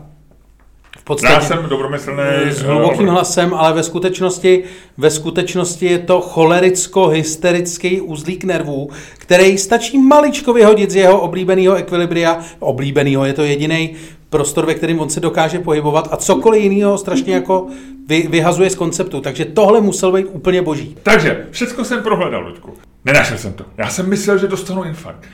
Podstatě. 1.06 1.34
Já 1.34 1.42
jsem 1.42 1.66
dobromyslný. 1.70 2.24
s 2.50 2.62
eh, 2.62 2.68
hlubokým 2.68 3.08
hlasem, 3.08 3.54
ale 3.54 3.74
ve 3.74 3.84
skutečnosti, 3.84 4.64
ve 4.98 5.10
skutečnosti 5.10 5.86
je 5.86 6.00
to 6.00 6.22
cholericko-hysterický 6.22 8.02
uzlík 8.02 8.44
nervů, 8.44 8.90
který 9.18 9.58
stačí 9.58 9.98
maličko 9.98 10.54
vyhodit 10.54 10.92
z 10.92 10.96
jeho 10.96 11.22
oblíbeného 11.22 11.76
ekvilibria. 11.76 12.40
Oblíbeného 12.60 13.26
je 13.26 13.34
to 13.34 13.44
jediný 13.44 13.96
prostor, 14.30 14.66
ve 14.66 14.74
kterém 14.74 15.00
on 15.00 15.10
se 15.10 15.20
dokáže 15.20 15.60
pohybovat 15.60 16.08
a 16.12 16.18
cokoliv 16.18 16.64
jiného 16.64 16.98
strašně 16.98 17.34
jako 17.34 17.68
vy, 18.08 18.28
vyhazuje 18.30 18.70
z 18.70 18.76
konceptu. 18.76 19.22
Takže 19.22 19.46
tohle 19.46 19.82
musel 19.82 20.12
být 20.12 20.28
úplně 20.32 20.62
boží. 20.62 20.98
Takže, 21.04 21.46
všecko 21.52 21.84
jsem 21.84 22.04
prohledal, 22.04 22.44
Luďku. 22.48 22.74
Nenašel 23.06 23.38
jsem 23.38 23.54
to. 23.54 23.66
Já 23.78 23.90
jsem 23.90 24.10
myslel, 24.10 24.38
že 24.38 24.48
dostanu 24.48 24.84
infarkt. 24.84 25.26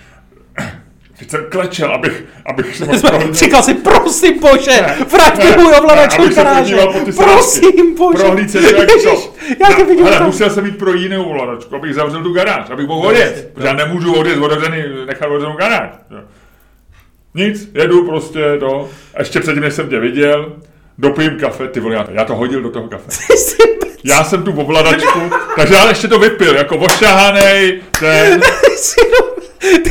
Teď 1.22 1.30
jsem 1.30 1.46
klečel, 1.50 1.92
abych, 1.92 2.26
abych 2.46 2.76
si 2.76 2.86
mohl. 2.86 3.00
Říkal 3.32 3.64
si, 3.64 3.74
prosím 3.74 4.40
bože, 4.40 4.86
vrať 5.12 5.38
mi 5.38 5.50
Ne, 5.50 5.58
můj 5.58 5.74
ovladač 5.80 6.16
se 6.16 6.34
garáže. 6.34 6.78
Prosím 7.16 7.96
bože. 7.96 8.24
Prohlíd 8.24 8.52
se 8.52 8.62
to, 8.62 8.76
jak 8.76 8.90
Ježiš, 8.90 9.04
to. 9.04 9.34
Já 9.60 9.76
tě 9.76 9.84
vidím 9.84 10.06
hele, 10.06 10.18
tam. 10.18 10.26
musel 10.26 10.50
jsem 10.50 10.66
jít 10.66 10.78
pro 10.78 10.94
jinou 10.94 11.24
ovladačku, 11.24 11.76
abych 11.76 11.94
zavřel 11.94 12.24
tu 12.24 12.34
garáž, 12.34 12.70
abych 12.70 12.88
mohl 12.88 13.08
odjet. 13.08 13.52
Protože 13.54 13.68
já 13.68 13.74
nemůžu 13.74 14.14
odjet 14.14 14.38
z 14.38 14.42
otevřený, 14.42 14.84
nechat 15.06 15.28
otevřenou 15.28 15.58
garáž. 15.58 15.90
Nic, 17.36 17.70
jedu 17.74 18.06
prostě 18.06 18.40
do, 18.60 18.90
ještě 19.20 19.40
předtím, 19.40 19.64
než 19.64 19.74
jsem 19.74 19.90
tě 19.90 20.00
viděl, 20.00 20.54
dopijím 20.98 21.40
kafe, 21.40 21.68
ty 21.68 21.80
vole, 21.80 21.96
já 21.96 22.04
to, 22.04 22.12
já 22.14 22.26
to 22.26 22.36
hodil 22.36 22.62
do 22.62 22.70
toho 22.70 22.88
kafe. 22.88 23.12
Já 24.04 24.24
jsem 24.24 24.44
tu 24.44 24.52
ovladačku, 24.52 25.20
takže 25.56 25.74
já 25.74 25.90
ještě 25.90 26.08
to 26.08 26.20
vypil, 26.20 26.56
jako 26.56 26.78
ošahanej, 26.78 27.82
ten, 28.00 28.42
ty 28.64 28.78
jsi, 28.78 28.96
ty 29.84 29.90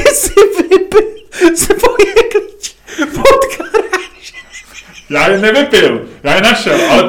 vypil 1.41 1.57
svoje 1.57 2.13
klíče 2.31 2.73
pod 3.15 3.59
garáž. 3.59 4.35
já 5.11 5.29
je 5.29 5.39
nevypil, 5.39 6.09
já 6.23 6.35
je 6.35 6.41
našel, 6.41 6.81
ale, 6.91 7.09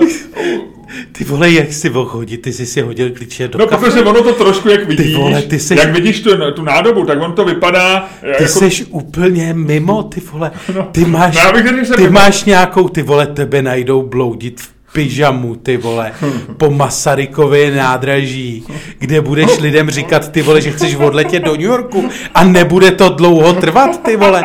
Ty 1.12 1.24
vole, 1.24 1.52
jak 1.52 1.74
jsi 1.74 1.90
mohl 1.90 2.10
hodit? 2.10 2.42
Ty 2.42 2.54
jsi 2.54 2.66
si 2.66 2.82
hodil 2.82 3.10
klíče 3.12 3.48
do 3.48 3.60
no 3.60 3.68
kafe. 3.68 3.86
protože 3.86 4.02
ono 4.02 4.24
to 4.24 4.34
trošku, 4.34 4.70
jak 4.70 4.88
vidíš, 4.88 5.16
vole, 5.16 5.42
ty 5.42 5.60
jsi- 5.60 5.76
jak 5.80 5.94
vidíš 5.94 6.20
tu, 6.22 6.30
tu 6.56 6.64
nádobu, 6.64 7.06
tak 7.06 7.22
on 7.22 7.34
to 7.34 7.46
vypadá, 7.46 8.10
Ty 8.22 8.28
jako, 8.28 8.44
jsi 8.48 8.86
úplně 8.86 9.54
mimo, 9.54 10.04
ty 10.04 10.22
vole. 10.32 10.52
No, 10.76 10.84
Ty 10.92 11.06
máš, 11.06 11.36
no 11.36 11.42
řekl, 11.86 11.96
ty 11.96 12.02
mimo. 12.02 12.14
máš 12.14 12.44
nějakou, 12.44 12.90
ty 12.90 13.02
vole, 13.02 13.28
tebe 13.28 13.62
najdou 13.62 14.02
bloudit 14.02 14.62
v 14.62 14.70
pyžamu, 14.94 15.56
ty 15.56 15.78
vole, 15.78 16.12
po 16.58 16.70
Masarykově 16.70 17.76
nádraží, 17.76 18.64
kde 19.00 19.22
budeš 19.22 19.60
lidem 19.60 19.90
říkat, 19.90 20.32
ty 20.32 20.42
vole, 20.42 20.62
že 20.62 20.72
chceš 20.72 20.96
odletět 20.96 21.44
do 21.44 21.52
New 21.52 21.62
Yorku 21.62 22.10
a 22.34 22.44
nebude 22.44 22.92
to 22.92 23.10
dlouho 23.10 23.54
trvat, 23.54 24.04
ty 24.04 24.16
vole. 24.16 24.44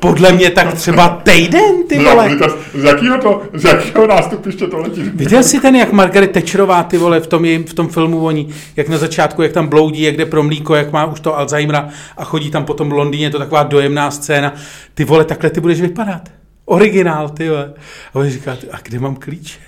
Podle 0.00 0.32
mě 0.32 0.50
tak 0.50 0.74
třeba 0.74 1.08
týden, 1.08 1.86
ty 1.88 1.98
vole. 1.98 2.28
No, 2.28 2.46
z 2.74 2.84
jakého 2.84 3.18
to, 3.18 3.42
z 3.52 3.64
jakého 3.64 4.06
nástupiště 4.06 4.66
to 4.66 4.78
letí? 4.78 5.02
Viděl 5.14 5.42
jsi 5.42 5.60
ten, 5.60 5.76
jak 5.76 5.92
Margaret 5.92 6.30
Thatcherová, 6.30 6.82
ty 6.82 6.98
vole, 6.98 7.20
v 7.20 7.26
tom, 7.26 7.44
jejím, 7.44 7.64
v 7.64 7.74
tom 7.74 7.88
filmu 7.88 8.24
oni, 8.24 8.48
jak 8.76 8.88
na 8.88 8.98
začátku, 8.98 9.42
jak 9.42 9.52
tam 9.52 9.66
bloudí, 9.66 10.02
jak 10.02 10.16
jde 10.16 10.26
pro 10.26 10.42
mlíko, 10.42 10.74
jak 10.74 10.92
má 10.92 11.04
už 11.04 11.20
to 11.20 11.38
Alzheimera 11.38 11.88
a 12.16 12.24
chodí 12.24 12.50
tam 12.50 12.64
potom 12.64 12.88
v 12.88 12.92
Londýně, 12.92 13.30
to 13.30 13.38
taková 13.38 13.62
dojemná 13.62 14.10
scéna. 14.10 14.54
Ty 14.94 15.04
vole, 15.04 15.24
takhle 15.24 15.50
ty 15.50 15.60
budeš 15.60 15.80
vypadat. 15.80 16.28
Originál, 16.64 17.28
ty 17.28 17.48
vole. 17.48 17.72
A 18.14 18.18
on 18.18 18.30
říká, 18.30 18.56
a 18.72 18.78
kde 18.82 18.98
mám 18.98 19.16
klíče? 19.16 19.58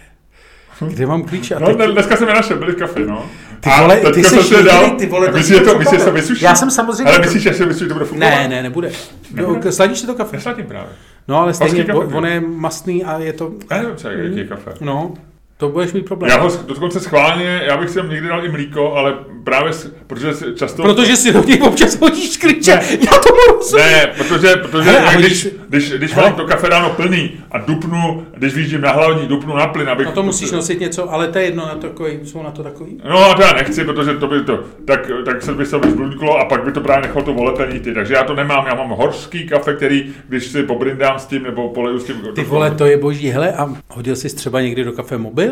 Kde 0.89 1.07
mám 1.07 1.23
klíče? 1.23 1.55
A 1.55 1.59
No, 1.59 1.67
teď, 1.67 1.77
dne- 1.77 1.93
dneska 1.93 2.17
jsem 2.17 2.29
je 2.29 2.35
našel, 2.35 2.59
byli 2.59 2.73
v 2.73 2.77
kafe, 2.77 3.01
no. 3.01 3.25
Ty 3.61 3.71
A 3.71 3.81
vole, 3.83 3.95
teďka 3.97 4.11
ty 4.13 4.25
jsi 4.25 4.43
si 4.43 4.55
je 4.55 4.63
dal- 4.63 4.91
ty 4.91 5.07
vole, 5.07 5.29
A 5.29 5.31
to 5.31 5.37
Myslíš, 5.39 5.59
že 5.59 5.65
to, 5.65 5.79
myslíš, 5.79 5.91
že 5.91 5.99
se 5.99 6.05
super. 6.05 6.21
vysuší? 6.21 6.45
Já 6.45 6.55
jsem 6.55 6.71
samozřejmě- 6.71 7.05
Ale 7.13 7.19
myslíš, 7.19 7.43
že 7.43 7.55
se 7.55 7.65
vysuší, 7.67 7.89
to 7.89 7.95
bude 7.95 8.05
fungovat? 8.07 8.31
ne, 8.31 8.49
ne, 8.49 8.63
nebude. 8.63 8.93
Nebude? 9.35 9.61
No, 9.65 9.73
sladíš 9.73 9.99
si 9.99 10.07
to 10.07 10.15
kafe? 10.15 10.37
Nesladím 10.37 10.67
právě. 10.67 10.89
No, 11.29 11.41
ale 11.41 11.55
stejně, 11.55 11.85
on 11.95 12.27
je 12.27 12.41
mastný 12.41 13.05
a 13.05 13.19
je 13.19 13.33
to, 13.33 13.51
Já 13.71 13.77
nevím, 13.83 13.97
co 13.97 14.09
je, 14.09 14.25
jaký 14.25 14.37
je 14.39 14.45
kafe. 14.47 14.71
no, 14.81 15.15
to 15.61 15.69
budeš 15.69 15.93
mít 15.93 16.05
problém. 16.05 16.31
Já 16.31 16.41
ho 16.41 16.51
dokonce 16.67 17.01
schválně, 17.01 17.63
já 17.65 17.77
bych 17.77 17.89
si 17.89 17.95
tam 17.95 18.11
někdy 18.11 18.29
dal 18.29 18.45
i 18.45 18.49
mlíko, 18.49 18.93
ale 18.93 19.15
právě, 19.45 19.73
protože 20.07 20.35
si 20.35 20.45
často... 20.55 20.83
Protože 20.83 21.17
si 21.17 21.33
do 21.33 21.45
něj 21.45 21.63
občas 21.63 22.01
hodíš 22.01 22.37
klíče. 22.37 22.77
Ne. 22.77 22.83
Já 22.91 23.19
tomu 23.19 23.39
rozumím. 23.57 23.87
Ne, 23.87 24.07
protože, 24.19 24.57
protože 24.57 24.91
Hele, 24.91 25.17
když, 25.17 25.37
si- 25.39 25.53
když, 25.69 25.93
když 25.93 26.13
Hele. 26.13 26.29
mám 26.29 26.37
to 26.37 26.45
kafe 26.45 26.69
ráno 26.69 26.91
plný 26.91 27.31
a 27.51 27.59
dupnu, 27.59 28.27
když 28.37 28.55
vyjíždím 28.55 28.81
na 28.81 28.93
hlavní, 28.93 29.27
dupnu 29.29 29.57
na 29.57 29.67
plyn, 29.67 29.89
abych... 29.89 30.07
No 30.07 30.13
to 30.13 30.23
musíš 30.23 30.51
nosit 30.51 30.81
něco, 30.81 31.13
ale 31.13 31.29
to 31.29 31.39
je 31.39 31.45
jedno, 31.45 31.67
na 31.67 31.75
takový, 31.75 32.19
jsou 32.23 32.43
na 32.43 32.51
to 32.51 32.63
takový. 32.63 33.01
No 33.11 33.31
a 33.31 33.35
to 33.35 33.43
já 33.43 33.53
nechci, 33.53 33.85
protože 33.85 34.15
to 34.15 34.27
by 34.27 34.41
to, 34.45 34.61
tak, 34.85 35.11
tak 35.25 35.43
se 35.43 35.55
by 35.55 35.67
se 35.67 35.79
vyzbludklo 35.79 36.39
a 36.39 36.45
pak 36.45 36.65
by 36.65 36.73
to 36.73 36.81
právě 36.81 37.03
nechalo 37.09 37.25
to 37.25 37.33
voletení 37.33 37.81
ty, 37.81 37.95
takže 37.95 38.15
já 38.15 38.25
to 38.25 38.35
nemám, 38.35 38.67
já 38.67 38.75
mám 38.75 38.89
horský 38.89 39.49
kafe, 39.49 39.75
který, 39.75 40.13
když 40.29 40.45
si 40.47 40.63
pobrindám 40.63 41.19
s 41.19 41.27
tím, 41.27 41.43
nebo 41.43 41.69
poleju 41.69 41.99
s 41.99 42.05
tím... 42.05 42.17
Ty 42.35 42.45
vole, 42.45 42.71
to 42.71 42.87
je 42.87 42.97
boží. 42.97 43.31
Hele, 43.31 43.53
a 43.53 43.69
hodil 43.89 44.17
jsi 44.17 44.37
třeba 44.37 44.61
někdy 44.61 44.85
do 44.85 44.93
kafe 44.93 45.19
mobil? 45.19 45.50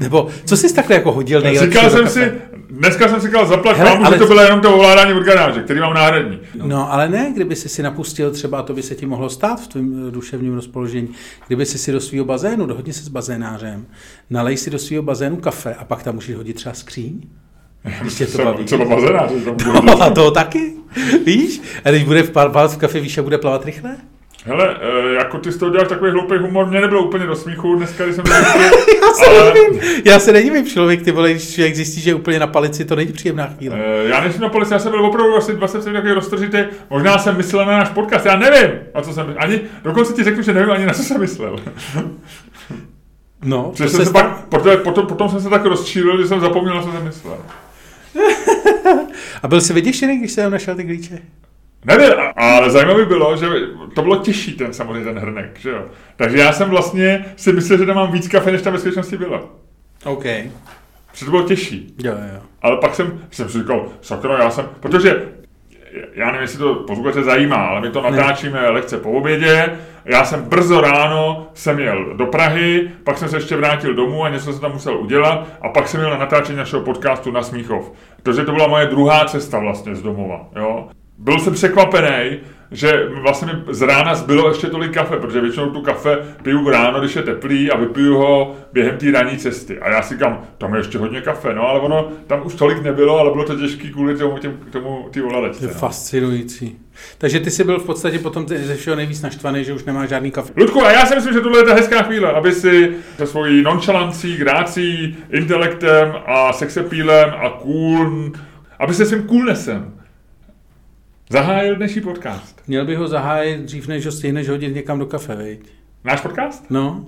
Nebo 0.00 0.28
co 0.44 0.56
jsi 0.56 0.74
takhle 0.74 0.96
jako 0.96 1.12
hodil 1.12 1.40
nejlepší 1.40 1.70
Říkal 1.74 1.90
jsem 1.90 2.08
si, 2.08 2.32
dneska 2.70 3.08
jsem 3.08 3.20
si 3.20 3.26
říkal 3.26 3.46
zaplať 3.46 3.76
Hele, 3.76 3.90
mámu, 3.90 4.04
ale- 4.06 4.16
že 4.16 4.20
to 4.22 4.26
bylo 4.26 4.42
jenom 4.42 4.60
to 4.60 4.74
ovládání 4.74 5.12
od 5.12 5.22
garáže, 5.22 5.62
který 5.62 5.80
mám 5.80 5.94
náhradní. 5.94 6.38
No, 6.62 6.92
ale 6.92 7.08
ne, 7.08 7.30
kdyby 7.34 7.56
si 7.56 7.68
si 7.68 7.82
napustil 7.82 8.30
třeba, 8.30 8.58
a 8.58 8.62
to 8.62 8.74
by 8.74 8.82
se 8.82 8.94
ti 8.94 9.06
mohlo 9.06 9.30
stát 9.30 9.60
v 9.60 9.68
tvém 9.68 10.04
eh, 10.08 10.10
duševním 10.10 10.54
rozpoložení, 10.54 11.08
kdyby 11.46 11.66
si 11.66 11.78
si 11.78 11.92
do 11.92 12.00
svého 12.00 12.24
bazénu, 12.24 12.66
dohodni 12.66 12.92
se 12.92 13.04
s 13.04 13.08
bazénářem, 13.08 13.86
nalej 14.30 14.56
si 14.56 14.70
do 14.70 14.78
svého 14.78 15.02
bazénu 15.02 15.36
kafe 15.36 15.74
a 15.74 15.84
pak 15.84 16.02
tam 16.02 16.14
můžeš 16.14 16.36
hodit 16.36 16.52
třeba 16.56 16.74
skříň. 16.74 17.20
Když 18.00 18.14
tě 18.14 18.26
to 18.26 18.32
Třeba, 18.32 18.52
baví. 18.52 18.64
třeba 18.64 18.84
bazénář, 18.84 19.30
No, 19.84 20.02
a 20.02 20.10
to 20.10 20.30
taky, 20.30 20.72
víš? 21.26 21.62
A 21.84 21.90
když 21.90 22.04
bude 22.04 22.22
v 22.22 22.30
plavat 22.30 22.72
v 22.72 22.76
kafe, 22.76 23.00
víš, 23.00 23.16
jak 23.16 23.24
bude 23.24 23.38
plavat 23.38 23.64
rychle? 23.64 23.96
Hele, 24.46 24.76
eh, 24.80 25.14
jako 25.14 25.38
ty 25.38 25.52
z 25.52 25.56
toho 25.56 25.70
děláš 25.72 25.88
takový 25.88 26.10
hloupý 26.10 26.34
humor, 26.38 26.66
mě 26.66 26.80
nebylo 26.80 27.04
úplně 27.04 27.26
do 27.26 27.36
smíchu 27.36 27.74
dneska, 27.74 28.04
když 28.04 28.16
jsem 28.16 28.24
byl 28.24 28.32
Já 29.02 29.12
se 29.14 29.26
ale, 29.26 29.54
nedivím, 29.54 29.80
já 30.04 30.18
se 30.18 30.32
nedivím, 30.32 30.66
člověk, 30.66 31.02
ty 31.02 31.12
vole, 31.12 31.30
když 31.30 31.54
člověk 31.54 31.74
zjistí, 31.74 32.00
že 32.00 32.10
je 32.10 32.14
úplně 32.14 32.38
na 32.38 32.46
palici, 32.46 32.84
to 32.84 32.96
není 32.96 33.12
příjemná 33.12 33.46
chvíle. 33.46 33.76
eh, 33.78 34.08
já 34.08 34.20
než 34.20 34.32
jsem 34.32 34.42
na 34.42 34.48
polici, 34.48 34.72
já 34.72 34.78
jsem 34.78 34.90
byl 34.90 35.06
opravdu 35.06 35.36
asi 35.36 35.52
20 35.52 35.84
takový 35.92 36.12
roztržitý, 36.12 36.58
možná 36.90 37.18
jsem 37.18 37.36
myslel 37.36 37.66
na 37.66 37.78
náš 37.78 37.88
podcast, 37.88 38.26
já 38.26 38.36
nevím, 38.36 38.70
na 38.94 39.02
co 39.02 39.12
jsem, 39.12 39.34
ani, 39.38 39.60
dokonce 39.84 40.12
ti 40.12 40.24
řeknu, 40.24 40.42
že 40.42 40.52
nevím 40.54 40.70
ani 40.70 40.86
na 40.86 40.92
co 40.92 41.02
jsem 41.02 41.20
myslel. 41.20 41.56
No, 43.44 43.62
Protože 43.70 43.84
to 43.84 43.90
jsem 43.90 44.00
se 44.00 44.06
stalo. 44.06 44.24
pak, 44.24 44.44
protože 44.48 44.76
potom, 44.76 45.06
potom 45.06 45.28
jsem 45.28 45.40
se 45.40 45.48
tak 45.50 45.64
rozčílil, 45.64 46.22
že 46.22 46.28
jsem 46.28 46.40
zapomněl, 46.40 46.74
na 46.74 46.82
co 46.82 46.92
jsem 46.92 47.04
myslel. 47.04 47.38
A 49.42 49.48
byl 49.48 49.60
jsi 49.60 49.72
vyděšený, 49.72 50.18
když 50.18 50.30
jsi 50.32 50.36
tam 50.40 50.52
našel 50.52 50.74
ty 50.74 50.84
klíče? 50.84 51.18
Nevím, 51.84 52.12
ale 52.36 52.70
zajímavé 52.70 53.04
bylo, 53.04 53.36
že 53.36 53.46
to 53.94 54.02
bylo 54.02 54.16
těžší 54.16 54.52
ten 54.52 54.72
samozřejmě 54.72 55.04
ten 55.04 55.18
hrnek, 55.18 55.58
že 55.58 55.70
jo. 55.70 55.84
Takže 56.16 56.38
já 56.38 56.52
jsem 56.52 56.70
vlastně 56.70 57.24
si 57.36 57.52
myslel, 57.52 57.78
že 57.78 57.86
tam 57.86 57.96
mám 57.96 58.12
víc 58.12 58.28
kafe, 58.28 58.52
než 58.52 58.62
tam 58.62 58.72
ve 58.72 58.78
skutečnosti 58.78 59.16
bylo. 59.16 59.50
OK. 60.04 60.24
Protože 61.10 61.24
to 61.24 61.30
bylo 61.30 61.42
těžší. 61.42 61.94
Jo, 62.04 62.12
jo. 62.12 62.40
Ale 62.62 62.76
pak 62.76 62.94
jsem, 62.94 63.20
jsem 63.30 63.48
si 63.48 63.58
říkal, 63.58 63.86
sakra, 64.00 64.38
já 64.38 64.50
jsem, 64.50 64.68
protože 64.80 65.22
já 66.14 66.26
nevím, 66.26 66.40
jestli 66.40 66.58
to 66.58 66.74
posluchače 66.74 67.22
zajímá, 67.22 67.56
ale 67.56 67.80
my 67.80 67.90
to 67.90 68.02
natáčíme 68.02 68.70
lehce 68.70 68.98
po 68.98 69.10
obědě. 69.10 69.78
Já 70.04 70.24
jsem 70.24 70.42
brzo 70.42 70.80
ráno 70.80 71.46
jsem 71.54 71.78
jel 71.78 72.14
do 72.14 72.26
Prahy, 72.26 72.90
pak 73.04 73.18
jsem 73.18 73.28
se 73.28 73.36
ještě 73.36 73.56
vrátil 73.56 73.94
domů 73.94 74.24
a 74.24 74.28
něco 74.28 74.52
jsem 74.52 74.60
tam 74.60 74.72
musel 74.72 74.96
udělat 74.98 75.46
a 75.60 75.68
pak 75.68 75.88
jsem 75.88 76.00
jel 76.00 76.10
na 76.10 76.18
natáčení 76.18 76.58
našeho 76.58 76.82
podcastu 76.82 77.30
na 77.30 77.42
Smíchov. 77.42 77.92
Takže 78.22 78.44
to 78.44 78.52
byla 78.52 78.66
moje 78.66 78.86
druhá 78.86 79.24
cesta 79.24 79.58
vlastně 79.58 79.94
z 79.94 80.02
domova. 80.02 80.46
Jo? 80.56 80.88
Byl 81.22 81.38
jsem 81.38 81.52
překvapený, 81.54 82.38
že 82.70 83.08
vlastně 83.22 83.52
mi 83.52 83.74
z 83.74 83.82
rána 83.82 84.14
zbylo 84.14 84.48
ještě 84.48 84.66
tolik 84.66 84.92
kafe, 84.94 85.16
protože 85.16 85.40
většinou 85.40 85.70
tu 85.70 85.80
kafe 85.80 86.18
piju 86.42 86.70
ráno, 86.70 87.00
když 87.00 87.16
je 87.16 87.22
teplý 87.22 87.70
a 87.70 87.76
vypiju 87.76 88.16
ho 88.16 88.54
během 88.72 88.96
té 88.98 89.10
ranní 89.10 89.38
cesty. 89.38 89.78
A 89.80 89.90
já 89.90 90.02
si 90.02 90.14
říkám, 90.14 90.42
tam 90.58 90.74
je 90.74 90.80
ještě 90.80 90.98
hodně 90.98 91.20
kafe, 91.20 91.54
no 91.54 91.68
ale 91.68 91.80
ono 91.80 92.08
tam 92.26 92.40
už 92.46 92.54
tolik 92.54 92.82
nebylo, 92.82 93.18
ale 93.18 93.30
bylo 93.30 93.44
to 93.44 93.56
těžké 93.56 93.88
kvůli 93.88 94.16
tomu, 94.18 94.38
těm, 94.38 94.52
k 94.68 94.72
tomu 94.72 95.08
ty 95.10 95.20
To 95.20 95.26
ovladačce. 95.26 95.64
je 95.64 95.68
No. 95.68 95.74
fascinující. 95.78 96.76
Takže 97.18 97.40
ty 97.40 97.50
jsi 97.50 97.64
byl 97.64 97.78
v 97.78 97.86
podstatě 97.86 98.18
potom 98.18 98.48
ze 98.48 98.74
všeho 98.74 98.96
nejvíc 98.96 99.22
naštvaný, 99.22 99.64
že 99.64 99.72
už 99.72 99.84
nemá 99.84 100.06
žádný 100.06 100.30
kafe. 100.30 100.52
Ludku, 100.56 100.82
a 100.84 100.92
já 100.92 101.06
si 101.06 101.14
myslím, 101.14 101.32
že 101.34 101.40
tohle 101.40 101.58
je 101.58 101.64
ta 101.64 101.74
hezká 101.74 102.02
chvíle, 102.02 102.32
aby 102.32 102.52
si 102.52 102.90
se 103.16 103.26
svojí 103.26 103.62
nonchalancí, 103.62 104.36
grácí, 104.36 105.16
intelektem 105.30 106.14
a 106.26 106.52
sexepílem 106.52 107.30
a 107.36 107.50
cool, 107.50 108.32
aby 108.78 108.94
se 108.94 109.06
svým 109.06 109.28
coolnessem 109.28 109.92
zahájil 111.32 111.76
dnešní 111.76 112.00
podcast. 112.02 112.62
Měl 112.66 112.86
bych 112.86 112.98
ho 112.98 113.08
zahájit 113.08 113.60
dřív, 113.60 113.88
než 113.88 114.06
ho 114.06 114.12
stihneš 114.12 114.48
hodit 114.48 114.74
někam 114.74 114.98
do 114.98 115.06
kafe, 115.06 115.34
veď? 115.36 115.60
Náš 116.04 116.20
podcast? 116.20 116.64
No, 116.70 117.06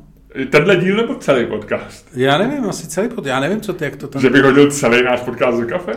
Tenhle 0.50 0.76
díl 0.76 0.96
nebo 0.96 1.14
celý 1.14 1.46
podcast? 1.46 2.08
já 2.16 2.38
nevím, 2.38 2.64
asi 2.68 2.86
celý 2.88 3.08
pod... 3.08 3.26
Já 3.26 3.40
nevím, 3.40 3.60
co 3.60 3.72
ty, 3.72 3.84
jak 3.84 3.96
to 3.96 4.06
tam... 4.08 4.22
Že 4.22 4.30
bych 4.30 4.42
hodil 4.42 4.70
celý 4.70 5.02
náš 5.02 5.20
podcast 5.20 5.60
do 5.60 5.66
kafe? 5.66 5.92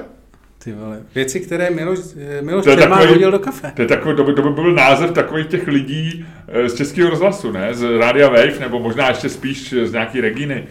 Ty 0.64 0.74
vole. 0.74 1.00
Věci, 1.16 1.40
které 1.40 1.70
Miloš, 1.70 2.00
Miloš 2.42 2.66
To 2.66 2.76
takový- 2.76 3.08
hodil 3.08 3.32
do 3.32 3.40
kafe. 3.40 3.72
To, 3.76 3.82
je 3.82 3.88
takový, 3.88 4.16
to, 4.16 4.24
by, 4.24 4.34
to 4.34 4.42
by 4.42 4.50
byl 4.50 4.74
název 4.74 5.12
takových 5.12 5.48
těch 5.48 5.68
lidí 5.68 6.26
eh, 6.48 6.70
z 6.70 6.74
českého 6.76 7.10
rozhlasu, 7.10 7.52
ne? 7.52 7.74
Z 7.74 7.98
Rádia 8.00 8.30
Wave, 8.30 8.60
nebo 8.60 8.80
možná 8.80 9.08
ještě 9.10 9.30
spíš 9.30 9.74
z 9.84 9.92
nějaký 9.92 10.22
Reginy. 10.22 10.68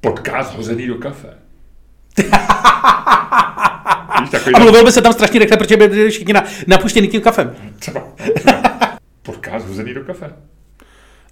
Podcast 0.00 0.56
hozený 0.56 0.86
do 0.86 0.94
kafe. 0.94 1.28
Víš, 4.28 4.32
takový 4.32 4.54
A 4.54 4.58
mluvil 4.58 4.84
by 4.84 4.92
se 4.92 5.02
tam 5.02 5.12
strašně 5.12 5.40
rychle, 5.40 5.56
protože 5.56 5.76
by 5.76 5.88
byli 5.88 6.10
všichni 6.10 6.32
na, 6.32 6.44
napuštěný 6.66 7.08
tím 7.08 7.20
kafem. 7.20 7.54
třeba. 7.78 8.02
Podcast 9.22 9.66
hozený 9.66 9.94
do 9.94 10.04
kafe. 10.04 10.32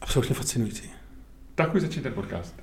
Absolutně 0.01 0.35
fascinující. 0.35 0.91
Tak 1.55 1.75
už 1.75 1.81
začít 1.83 2.01
ten 2.03 2.13
podcast. 2.13 2.55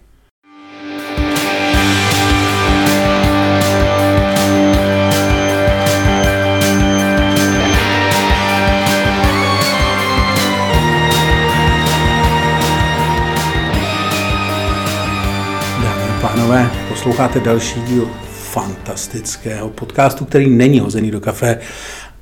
Dámy 15.83 16.03
a 16.09 16.19
pánové, 16.21 16.71
posloucháte 16.89 17.39
další 17.39 17.81
díl 17.81 18.09
fantastického 18.53 19.69
podcastu, 19.69 20.25
který 20.25 20.49
není 20.49 20.79
hozený 20.79 21.11
do 21.11 21.19
kafe 21.19 21.59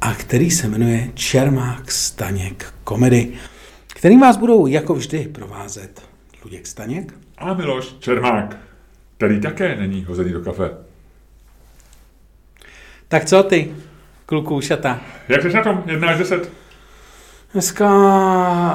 a 0.02 0.13
který 0.13 0.52
se 0.52 0.67
jmenuje 0.67 1.10
Čermák 1.13 1.91
Staněk 1.91 2.74
komedy, 2.84 3.34
kterým 3.88 4.20
vás 4.20 4.38
budou 4.38 4.67
jako 4.67 4.94
vždy 4.94 5.28
provázet 5.28 6.02
Luděk 6.44 6.67
Staněk 6.67 7.13
A 7.38 7.54
Miloš 7.54 7.96
Čermák, 8.00 8.58
který 9.17 9.41
také 9.41 9.76
není 9.76 10.04
hozený 10.04 10.32
do 10.32 10.41
kafe. 10.41 10.70
Tak 13.08 13.26
co 13.26 13.44
ty, 13.44 13.76
kluku 14.26 14.62
šata? 14.62 15.02
Jak 15.30 15.41
jsi 15.41 15.54
na 15.54 15.63
tom? 15.63 15.84
1 15.86 16.10
až 16.10 16.17
10? 16.17 16.52
Dneska 17.54 17.90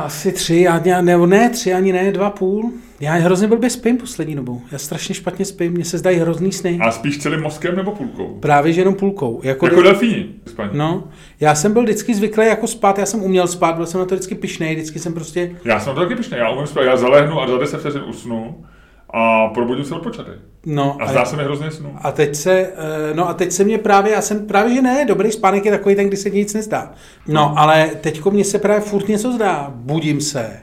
asi 0.04 0.32
tři, 0.32 0.68
a 0.68 0.80
ne, 0.84 1.02
nebo 1.02 1.26
ne 1.26 1.50
tři, 1.50 1.74
ani 1.74 1.92
ne, 1.92 2.12
dva 2.12 2.30
půl. 2.30 2.72
Já 3.00 3.12
hrozně 3.12 3.48
blbě 3.48 3.70
spím 3.70 3.96
poslední 3.96 4.34
dobou. 4.34 4.62
Já 4.72 4.78
strašně 4.78 5.14
špatně 5.14 5.44
spím, 5.44 5.72
mně 5.72 5.84
se 5.84 5.98
zdají 5.98 6.18
hrozný 6.18 6.52
sny. 6.52 6.78
A 6.82 6.90
spíš 6.90 7.18
celým 7.18 7.40
mozkem 7.40 7.76
nebo 7.76 7.92
půlkou? 7.92 8.38
Právě 8.40 8.72
že 8.72 8.80
jenom 8.80 8.94
půlkou. 8.94 9.40
Jako, 9.42 9.66
Jako 9.66 9.82
delfíni. 9.82 10.26
No, 10.72 11.04
já 11.40 11.54
jsem 11.54 11.72
byl 11.72 11.82
vždycky 11.82 12.14
zvyklý 12.14 12.46
jako 12.46 12.66
spát, 12.66 12.98
já 12.98 13.06
jsem 13.06 13.22
uměl 13.22 13.46
spát, 13.46 13.76
byl 13.76 13.86
jsem 13.86 14.00
na 14.00 14.06
to 14.06 14.14
vždycky 14.14 14.34
pišnej, 14.34 14.74
vždycky 14.74 14.98
jsem 14.98 15.14
prostě, 15.14 15.56
Já 15.64 15.80
jsem 15.80 15.94
to 15.94 16.00
taky 16.00 16.16
pišný, 16.16 16.38
já 16.38 16.50
umím 16.50 16.66
spát, 16.66 16.82
já 16.82 16.96
zalehnu 16.96 17.40
a 17.40 17.48
za 17.48 17.58
10 17.58 17.80
vteřin 17.80 18.02
usnu 18.08 18.64
a 19.10 19.48
probudím 19.48 19.84
se 19.84 19.94
odpočatý. 19.94 20.30
no. 20.66 20.96
A 21.00 21.06
zdá 21.10 21.24
se 21.24 21.36
mi 21.36 21.44
hrozně 21.44 21.70
snu. 21.70 21.96
a 22.02 22.12
teď 22.12 22.36
se, 22.36 22.52
eh, 22.52 23.14
no 23.14 23.28
a 23.28 23.34
teď 23.34 23.52
se 23.52 23.64
mě 23.64 23.78
právě, 23.78 24.12
já 24.12 24.22
jsem 24.22 24.46
právě, 24.46 24.74
že 24.74 24.82
ne, 24.82 25.04
dobrý 25.04 25.32
spánek 25.32 25.64
je 25.64 25.70
takový 25.70 25.94
ten, 25.94 26.06
kdy 26.08 26.16
se 26.16 26.30
nic 26.30 26.54
nezdá. 26.54 26.92
No, 27.28 27.58
ale 27.58 27.90
teďko 28.00 28.30
mně 28.30 28.44
se 28.44 28.58
právě 28.58 28.80
furt 28.80 29.08
něco 29.08 29.32
zdá, 29.32 29.72
budím 29.74 30.20
se. 30.20 30.60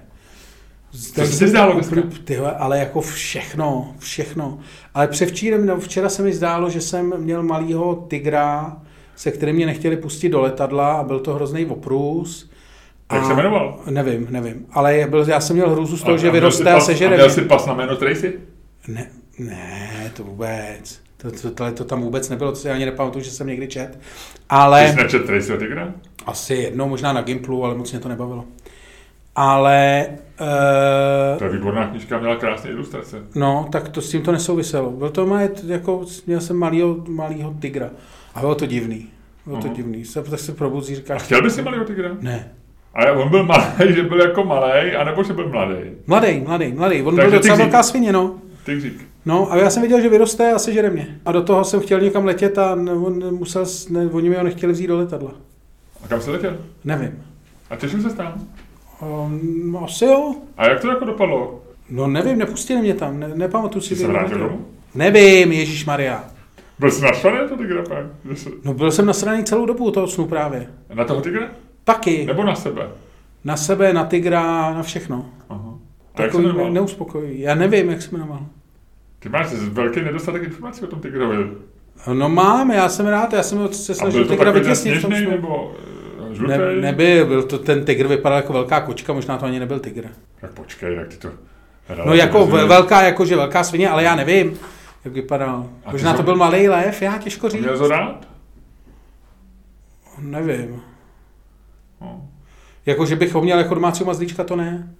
Co 1.15 1.25
se 1.25 1.47
zdálo? 1.47 1.81
Tyhle, 2.23 2.51
ale 2.51 2.79
jako 2.79 3.01
všechno, 3.01 3.95
všechno. 3.99 4.59
Ale 4.93 5.07
převčírem, 5.07 5.65
no, 5.65 5.79
včera 5.79 6.09
se 6.09 6.23
mi 6.23 6.33
zdálo, 6.33 6.69
že 6.69 6.81
jsem 6.81 7.13
měl 7.17 7.43
malýho 7.43 7.95
tygra, 7.95 8.77
se 9.15 9.31
kterým 9.31 9.55
mě 9.55 9.65
nechtěli 9.65 9.97
pustit 9.97 10.29
do 10.29 10.41
letadla 10.41 10.93
a 10.93 11.03
byl 11.03 11.19
to 11.19 11.33
hrozný 11.33 11.65
oprus. 11.65 12.49
Jak 13.11 13.23
A- 13.23 13.27
se 13.27 13.33
jmenoval? 13.33 13.79
Nevím, 13.89 14.27
nevím. 14.29 14.65
Ale 14.71 14.95
je- 14.95 15.07
byl, 15.07 15.25
já 15.29 15.39
jsem 15.39 15.55
měl 15.55 15.69
hrůzu 15.69 15.97
z 15.97 16.03
toho, 16.03 16.13
A- 16.13 16.17
že 16.17 16.27
a 16.27 16.31
měl 16.31 16.41
vyroste 16.41 16.71
a 16.73 16.79
sežere 16.79 17.15
Měl 17.15 17.25
mě. 17.27 17.35
jsi 17.35 17.41
pas 17.41 17.65
na 17.65 17.73
jméno 17.73 17.95
Tracy? 17.95 18.39
Ne, 18.87 19.07
ne, 19.39 20.11
to 20.17 20.23
vůbec. 20.23 20.99
To, 21.17 21.31
to, 21.31 21.51
to, 21.51 21.71
to 21.71 21.83
tam 21.83 22.01
vůbec 22.01 22.29
nebylo, 22.29 22.51
to 22.51 22.55
si 22.57 22.69
ani 22.71 22.85
nepamatuju, 22.85 23.23
že 23.23 23.31
jsem 23.31 23.47
někdy 23.47 23.67
čet. 23.67 23.91
Ty 23.91 23.99
Ale 24.49 24.89
jsi 24.89 24.95
nečet 24.95 25.25
Tracyho 25.25 25.57
Tigra? 25.57 25.93
asi 26.25 26.53
jednou, 26.53 26.89
možná 26.89 27.13
na 27.13 27.21
Gimplu, 27.21 27.65
ale 27.65 27.75
moc 27.75 27.91
mě 27.91 27.99
to 28.01 28.09
nebavilo. 28.09 28.45
Ale, 29.35 30.05
To 31.37 31.45
uh, 31.45 31.51
je 31.51 31.57
výborná 31.57 31.87
knížka, 31.87 32.19
měla 32.19 32.35
krásné 32.35 32.69
ilustrace. 32.69 33.17
no, 33.35 33.67
tak 33.71 33.89
to 33.89 34.01
s 34.01 34.09
tím 34.09 34.21
to 34.21 34.31
nesouviselo. 34.31 34.91
Byl 34.91 35.09
to 35.09 35.25
moje, 35.25 35.49
jako, 35.67 36.05
měl 36.27 36.41
jsem 36.41 36.55
malýho, 36.57 36.97
malýho 37.07 37.55
tygra. 37.59 37.89
A 38.35 38.39
bylo 38.39 38.55
to 38.55 38.65
divný. 38.65 39.09
Bylo 39.45 39.57
to 39.57 39.65
Aha. 39.67 39.75
divný. 39.75 40.05
Se, 40.05 40.23
tak 40.23 40.39
se 40.39 40.51
probudí, 40.51 40.93
A 40.93 40.95
říkáš, 40.95 41.21
chtěl 41.23 41.41
bys 41.41 41.55
si 41.55 41.61
malého 41.61 41.85
Tigra? 41.85 42.09
ne. 42.21 42.51
A 42.93 43.11
on 43.11 43.29
byl 43.29 43.43
malý, 43.43 43.93
že 43.95 44.03
byl 44.03 44.21
jako 44.21 44.43
malý, 44.43 44.91
anebo 44.91 45.23
že 45.23 45.33
byl 45.33 45.49
mladý. 45.49 45.75
Mladý, 46.07 46.39
mladý, 46.39 46.71
mladý. 46.73 47.01
On 47.01 47.15
Takže 47.15 47.29
byl 47.29 47.39
docela 47.39 47.55
velká 47.55 47.83
svině, 47.83 48.11
no. 48.11 48.35
Tigřík. 48.65 49.05
No 49.25 49.51
a 49.51 49.57
já 49.57 49.69
jsem 49.69 49.81
viděl, 49.81 50.01
že 50.01 50.09
vyroste 50.09 50.53
a 50.53 50.59
sežere 50.59 50.89
mě. 50.89 51.19
A 51.25 51.31
do 51.31 51.41
toho 51.41 51.63
jsem 51.63 51.79
chtěl 51.79 52.01
někam 52.01 52.25
letět 52.25 52.57
a 52.57 52.73
on 52.73 53.35
musel, 53.35 53.65
ne, 53.89 54.07
oni 54.11 54.29
mi 54.29 54.35
ho 54.35 54.43
nechtěli 54.43 54.73
vzít 54.73 54.87
do 54.87 54.97
letadla. 54.97 55.31
A 56.03 56.07
kam 56.07 56.21
jsi 56.21 56.31
letěl? 56.31 56.57
Nevím. 56.83 57.23
A 57.69 57.75
těšil 57.75 58.01
se 58.01 58.15
tam? 58.15 58.33
Um, 59.01 59.77
asi 59.83 60.05
jo. 60.05 60.35
A 60.57 60.69
jak 60.69 60.81
to 60.81 60.87
jako 60.87 61.05
dopadlo? 61.05 61.61
No 61.89 62.07
nevím, 62.07 62.37
nepustili 62.37 62.81
mě 62.81 62.93
tam, 62.93 63.19
ne, 63.19 63.31
nepamatuju 63.35 63.81
si. 63.81 63.95
Jsi 63.95 64.01
se 64.01 64.07
vrátil 64.07 64.37
domů? 64.39 64.65
Nevím, 64.95 65.51
Ježíš 65.51 65.85
Maria. 65.85 66.23
Byl 66.79 66.91
jsi 66.91 67.01
na 67.03 67.11
to 67.11 68.35
jsi- 68.35 68.49
No 68.63 68.73
byl 68.73 68.91
jsem 68.91 69.05
nasraný 69.05 69.43
celou 69.43 69.65
dobu 69.65 69.91
toho 69.91 70.07
snu 70.07 70.25
právě. 70.25 70.67
Na 70.93 71.03
toho 71.05 71.21
Tigra? 71.21 71.49
Taky. 71.83 72.25
Nebo 72.25 72.43
na 72.43 72.55
sebe? 72.55 72.87
Na 73.43 73.57
sebe, 73.57 73.93
na 73.93 74.03
tygra, 74.05 74.73
na 74.73 74.83
všechno. 74.83 75.25
Aha. 75.49 75.73
A 76.15 76.21
jak 76.21 76.31
se 76.31 76.37
Takový 76.37 76.43
ne, 76.43 76.49
jmenoval? 76.53 76.71
neuspokojivý. 76.73 77.39
Já 77.39 77.55
nevím, 77.55 77.89
jak 77.89 78.01
se 78.01 78.11
jmenoval. 78.11 78.45
Ty 79.19 79.29
máš 79.29 79.47
velký 79.53 80.01
nedostatek 80.01 80.43
informací 80.43 80.83
o 80.83 80.87
tom 80.87 80.99
Tigrovi. 81.01 81.47
No 82.13 82.29
mám, 82.29 82.71
já 82.71 82.89
jsem 82.89 83.07
rád, 83.07 83.33
já 83.33 83.43
jsem 83.43 83.73
se 83.73 83.95
snažil 83.95 84.19
byl 84.19 84.27
to 84.27 84.29
tygra 84.33 84.45
takový 84.45 84.63
vytěsnit 84.63 85.01
tom 85.01 85.11
sněžný 85.11 85.25
snu. 85.25 85.35
nebo 85.35 85.73
eh, 86.31 86.35
žlutý? 86.35 86.53
Ne, 86.57 86.75
nebyl, 86.81 87.25
byl 87.25 87.43
to 87.43 87.59
ten 87.59 87.85
tygr 87.85 88.07
vypadal 88.07 88.37
jako 88.37 88.53
velká 88.53 88.81
kočka, 88.81 89.13
možná 89.13 89.37
to 89.37 89.45
ani 89.45 89.59
nebyl 89.59 89.79
tygr. 89.79 90.07
Tak 90.41 90.51
počkej, 90.51 90.95
tak 90.95 91.07
ty 91.07 91.17
to... 91.17 91.27
No 92.05 92.13
jako 92.13 92.33
relativizuješ. 92.37 92.69
velká, 92.69 93.01
jakože 93.01 93.35
velká 93.35 93.63
svině, 93.63 93.89
ale 93.89 94.03
já 94.03 94.15
nevím, 94.15 94.59
jak 95.05 95.13
vypadal. 95.13 95.69
A 95.85 95.91
Možná 95.91 96.13
to 96.13 96.23
byl 96.23 96.35
malý 96.35 96.69
lev, 96.69 97.01
já 97.01 97.17
těžko 97.17 97.49
říct. 97.49 97.61
Měl 97.61 97.77
to 97.77 97.87
rád? 97.87 98.27
Nevím. 100.19 100.81
No. 102.03 102.29
Jako, 102.85 103.05
že 103.05 103.15
bych 103.15 103.33
ho 103.33 103.41
měl 103.41 103.57
jako 103.57 103.73
domácího 103.73 104.07
mazlíčka, 104.07 104.43
to 104.43 104.55
ne. 104.55 104.95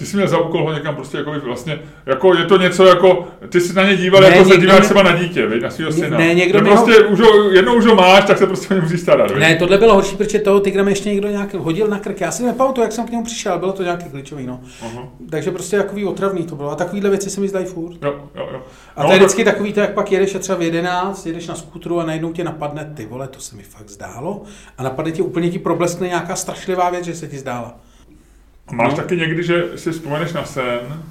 Ty 0.00 0.06
jsi 0.06 0.16
měl 0.16 0.28
za 0.28 0.38
úkol 0.38 0.62
ho 0.64 0.72
někam 0.72 0.94
prostě 0.94 1.18
jako 1.18 1.32
vlastně, 1.44 1.78
jako 2.06 2.34
je 2.34 2.44
to 2.44 2.56
něco 2.58 2.86
jako, 2.86 3.28
ty 3.48 3.60
jsi 3.60 3.72
na 3.74 3.84
ně 3.84 3.96
díval, 3.96 4.20
Ne, 4.22 4.28
jako 4.28 4.44
se 4.50 4.56
díváš 4.56 4.84
třeba 4.84 5.02
na 5.02 5.16
dítě, 5.16 5.46
viď, 5.46 5.62
na 5.62 5.70
svého 5.70 5.90
Ne- 5.90 5.96
syna. 5.96 6.18
ne, 6.18 6.34
někdo 6.34 6.58
ho- 6.58 6.64
prostě 6.66 7.04
už 7.04 7.20
ho, 7.20 7.50
jednou 7.50 7.74
už 7.74 7.86
ho 7.86 7.94
máš, 7.94 8.24
tak 8.24 8.38
se 8.38 8.46
prostě 8.46 8.68
o 8.68 8.72
něj 8.74 8.82
musíš 8.82 9.00
starat? 9.00 9.30
Ne, 9.38 9.56
tohle 9.56 9.78
bylo 9.78 9.94
horší, 9.94 10.16
protože 10.16 10.38
toho 10.38 10.60
tygra 10.60 10.82
mi 10.82 10.90
ještě 10.92 11.08
někdo 11.08 11.28
nějak 11.28 11.54
hodil 11.54 11.86
na 11.88 11.98
krk. 11.98 12.20
Já 12.20 12.30
si 12.30 12.42
nepamatuju, 12.42 12.82
jak 12.84 12.92
jsem 12.92 13.06
k 13.06 13.10
němu 13.10 13.24
přišel, 13.24 13.58
bylo 13.58 13.72
to 13.72 13.82
nějaký 13.82 14.04
klíčový, 14.10 14.46
no. 14.46 14.60
Aha. 14.82 15.08
Takže 15.30 15.50
prostě 15.50 15.76
takový 15.78 16.04
otravný 16.04 16.44
to 16.44 16.56
bylo. 16.56 16.70
A 16.70 16.74
takovýhle 16.74 17.10
věci 17.10 17.30
se 17.30 17.40
mi 17.40 17.48
zdají 17.48 17.66
furt. 17.66 17.96
Jo, 18.02 18.14
jo, 18.34 18.48
jo. 18.52 18.60
A 18.96 19.04
to 19.04 19.12
je 19.12 19.18
vždycky 19.18 19.44
takový 19.44 19.72
to, 19.72 19.80
jak 19.80 19.94
pak 19.94 20.12
jedeš 20.12 20.34
a 20.34 20.38
třeba 20.38 20.58
v 20.58 20.62
11, 20.62 21.26
jedeš 21.26 21.46
na 21.46 21.54
skútru 21.54 22.00
a 22.00 22.04
najednou 22.04 22.32
tě 22.32 22.44
napadne, 22.44 22.92
ty 22.96 23.06
vole, 23.06 23.28
to 23.28 23.40
se 23.40 23.56
mi 23.56 23.62
fakt 23.62 23.88
zdálo. 23.88 24.42
A 24.78 24.82
napadne 24.82 25.12
ti 25.12 25.22
úplně 25.22 25.50
ti 25.50 25.58
probleskne 25.58 26.08
nějaká 26.08 26.36
strašlivá 26.36 26.90
věc, 26.90 27.04
že 27.04 27.14
se 27.14 27.26
ti 27.28 27.38
zdála. 27.38 27.74
A 28.70 28.74
máš 28.74 28.90
No. 28.90 28.96
taky 28.96 29.16
někdy, 29.16 29.42
že 29.42 29.64
si 29.78 29.90
vzpomeneš 29.92 30.32
na 30.32 30.44
sen, 30.44 31.02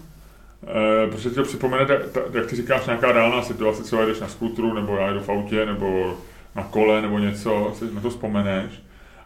eh, 0.64 1.08
protože 1.12 1.30
ti 1.30 1.36
to 1.36 1.44
připomene, 1.44 1.86
ta, 1.86 1.94
ta, 2.12 2.20
jak 2.34 2.46
ty 2.46 2.56
říkáš, 2.56 2.86
nějaká 2.86 3.12
reálná 3.12 3.42
situace, 3.42 3.84
třeba 3.84 4.06
jdeš 4.06 4.20
na 4.20 4.28
skutru, 4.28 4.74
nebo 4.74 4.96
já 4.98 5.14
jdu 5.14 5.20
v 5.20 5.30
autě, 5.30 5.66
nebo 5.66 6.18
na 6.56 6.64
kole, 6.64 7.02
nebo 7.02 7.20
něco, 7.20 7.72
si 7.76 7.86
na 7.94 8.02
to 8.02 8.10
vzpomeneš. 8.10 8.72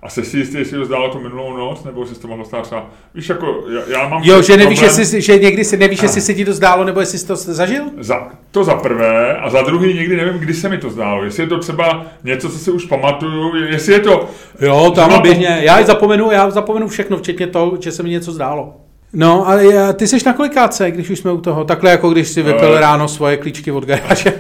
A 0.04 0.10
jsi 0.10 0.26
si 0.26 0.38
jistý, 0.38 0.58
jestli 0.58 0.78
to 0.78 0.86
zdálo 0.86 1.10
tu 1.10 1.20
minulou 1.20 1.58
noc, 1.58 1.84
nebo 1.84 2.02
jestli 2.02 2.16
to 2.16 2.28
mohlo 2.28 2.46
stát 2.46 2.62
třeba, 2.64 2.86
víš, 3.16 3.30
jako, 3.30 3.64
já, 3.74 4.00
já 4.00 4.08
mám 4.08 4.22
Jo, 4.24 4.42
že 4.42 4.58
nevíš, 4.58 4.80
problém- 4.80 5.00
jestli, 5.00 5.22
že 5.22 5.38
někdy 5.40 5.64
si 5.66 5.78
nevíš, 5.78 6.02
jestli 6.04 6.22
se 6.22 6.34
ti 6.34 6.46
to 6.46 6.54
zdálo, 6.54 6.84
nebo 6.84 7.00
jestli 7.00 7.18
jsi 7.18 7.28
to 7.28 7.36
zažil? 7.36 7.84
Za, 8.00 8.28
to 8.52 8.64
za 8.64 8.76
prvé 8.76 9.38
a 9.38 9.50
za 9.50 9.62
druhý 9.62 9.94
nikdy 9.94 10.16
nevím, 10.18 10.34
kdy 10.40 10.54
se 10.54 10.70
mi 10.70 10.78
to 10.78 10.90
zdálo. 10.90 11.24
Jestli 11.24 11.44
je 11.44 11.48
to 11.48 11.60
třeba 11.60 12.06
něco, 12.24 12.50
co 12.50 12.58
si 12.58 12.72
už 12.72 12.86
pamatuju, 12.86 13.56
jestli 13.56 13.94
je 13.94 14.00
to... 14.00 14.30
Jo, 14.62 14.92
tam 14.96 15.22
běžně. 15.22 15.60
Já 15.62 15.80
i 15.80 15.86
zapomenu, 15.86 16.32
já 16.32 16.50
zapomenu 16.50 16.88
všechno, 16.88 17.18
včetně 17.18 17.48
toho, 17.48 17.78
že 17.80 17.92
se 17.92 18.04
mi 18.04 18.10
něco 18.10 18.32
zdálo. 18.32 18.74
No, 19.14 19.48
ale 19.48 19.94
ty 19.94 20.08
seš 20.08 20.24
na 20.24 20.34
kolikáce, 20.34 20.92
když 20.92 21.10
už 21.10 21.20
jsme 21.20 21.32
u 21.32 21.42
toho? 21.42 21.64
Takhle 21.64 21.92
jako 21.92 22.10
když 22.10 22.28
si 22.28 22.42
vypil 22.42 22.78
Eh. 22.78 22.80
ráno 22.82 23.08
svoje 23.08 23.38
klíčky 23.38 23.72
od 23.72 23.86
garáže. 23.86 24.34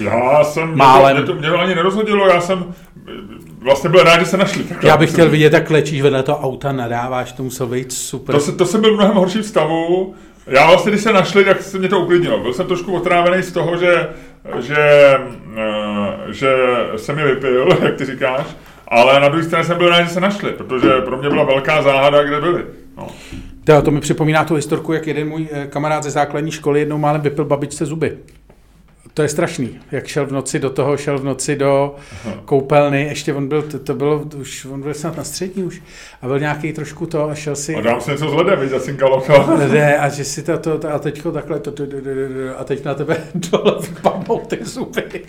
Já 0.00 0.44
jsem... 0.44 0.66
Mě 0.68 0.76
Málem. 0.76 1.16
to, 1.16 1.22
mě, 1.22 1.26
to, 1.26 1.34
mě 1.40 1.48
to 1.50 1.58
ani 1.60 1.74
nerozhodilo, 1.74 2.28
já 2.28 2.40
jsem 2.40 2.64
vlastně 3.58 3.90
byl 3.90 4.02
rád, 4.02 4.18
že 4.18 4.26
se 4.26 4.36
našli. 4.36 4.64
Tak 4.64 4.82
Já 4.82 4.96
bych 4.96 5.10
chtěl 5.10 5.30
vidět, 5.30 5.52
jak 5.52 5.66
klečíš 5.66 6.02
vedle 6.02 6.22
toho 6.22 6.38
auta, 6.38 6.72
nadáváš, 6.72 7.32
to 7.32 7.42
musel 7.42 7.66
být 7.66 7.92
super. 7.92 8.34
To, 8.34 8.40
se, 8.40 8.52
to 8.52 8.66
jsem 8.66 8.80
byl 8.80 8.92
v 8.92 8.96
mnohem 8.96 9.14
horším 9.14 9.42
stavu. 9.42 10.14
Já 10.46 10.66
vlastně, 10.66 10.90
když 10.90 11.02
se 11.02 11.12
našli, 11.12 11.44
tak 11.44 11.62
se 11.62 11.78
mě 11.78 11.88
to 11.88 12.00
uklidnilo. 12.00 12.38
Byl 12.38 12.52
jsem 12.52 12.66
trošku 12.66 12.94
otrávený 12.94 13.42
z 13.42 13.52
toho, 13.52 13.76
že, 13.76 14.08
že, 14.60 14.78
eh, 15.56 16.32
že 16.32 16.56
jsem 16.96 17.18
je 17.18 17.24
vypil, 17.24 17.68
jak 17.82 17.94
ty 17.94 18.04
říkáš, 18.04 18.46
ale 18.88 19.20
na 19.20 19.28
druhé 19.28 19.44
straně 19.44 19.64
jsem 19.64 19.78
byl 19.78 19.88
rád, 19.88 20.02
že 20.02 20.08
se 20.08 20.20
našli, 20.20 20.52
protože 20.52 20.88
pro 21.04 21.16
mě 21.16 21.28
byla 21.28 21.44
velká 21.44 21.82
záhada, 21.82 22.22
kde 22.22 22.40
byli. 22.40 22.64
No. 22.96 23.08
To, 23.64 23.82
to 23.82 23.90
mi 23.90 24.00
připomíná 24.00 24.44
tu 24.44 24.54
historku, 24.54 24.92
jak 24.92 25.06
jeden 25.06 25.28
můj 25.28 25.48
eh, 25.52 25.66
kamarád 25.66 26.02
ze 26.02 26.10
základní 26.10 26.50
školy 26.50 26.80
jednou 26.80 26.98
málem 26.98 27.20
vypil 27.20 27.44
babičce 27.44 27.86
zuby. 27.86 28.18
To 29.16 29.22
je 29.22 29.28
strašný, 29.28 29.80
jak 29.92 30.06
šel 30.06 30.26
v 30.26 30.32
noci 30.32 30.58
do 30.58 30.70
toho, 30.70 30.96
šel 30.96 31.18
v 31.18 31.24
noci 31.24 31.56
do 31.56 31.96
koupelny, 32.44 33.02
ještě 33.02 33.34
on 33.34 33.48
byl, 33.48 33.62
to, 33.62 33.78
to 33.78 33.94
bylo, 33.94 34.18
už, 34.36 34.64
on 34.64 34.82
byl 34.82 34.94
snad 34.94 35.16
na 35.16 35.24
střední 35.24 35.62
už, 35.62 35.82
a 36.22 36.26
byl 36.26 36.38
nějaký 36.38 36.72
trošku 36.72 37.06
to 37.06 37.30
a 37.30 37.34
šel 37.34 37.56
si... 37.56 37.74
A 37.74 37.80
dám 37.80 38.00
si 38.00 38.10
něco 38.10 38.30
s 38.30 38.32
ledem, 38.32 38.60
víš, 38.60 38.70
zacinkalo 38.70 39.20
to. 39.20 39.56
Ne, 39.72 39.98
a 39.98 40.08
že 40.08 40.24
si 40.24 40.42
to, 40.42 40.58
to, 40.58 40.78
to 40.78 40.88
a 40.88 40.98
teďko 40.98 41.32
takhle, 41.32 41.60
to, 41.60 41.72
to, 41.72 41.86
to, 41.86 41.96
to, 41.96 42.02
to, 42.02 42.58
a 42.58 42.64
teď 42.64 42.84
na 42.84 42.94
tebe 42.94 43.16
dole 43.34 43.76
vypadnou 43.80 44.38
ty 44.38 44.58
zuby. 44.62 45.02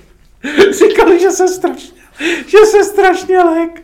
Říkali, 0.79 1.19
že 1.19 1.31
se 1.31 1.47
strašně, 1.47 2.01
že 2.47 2.57
se 2.71 2.83
strašně 2.83 3.43
lek. 3.43 3.83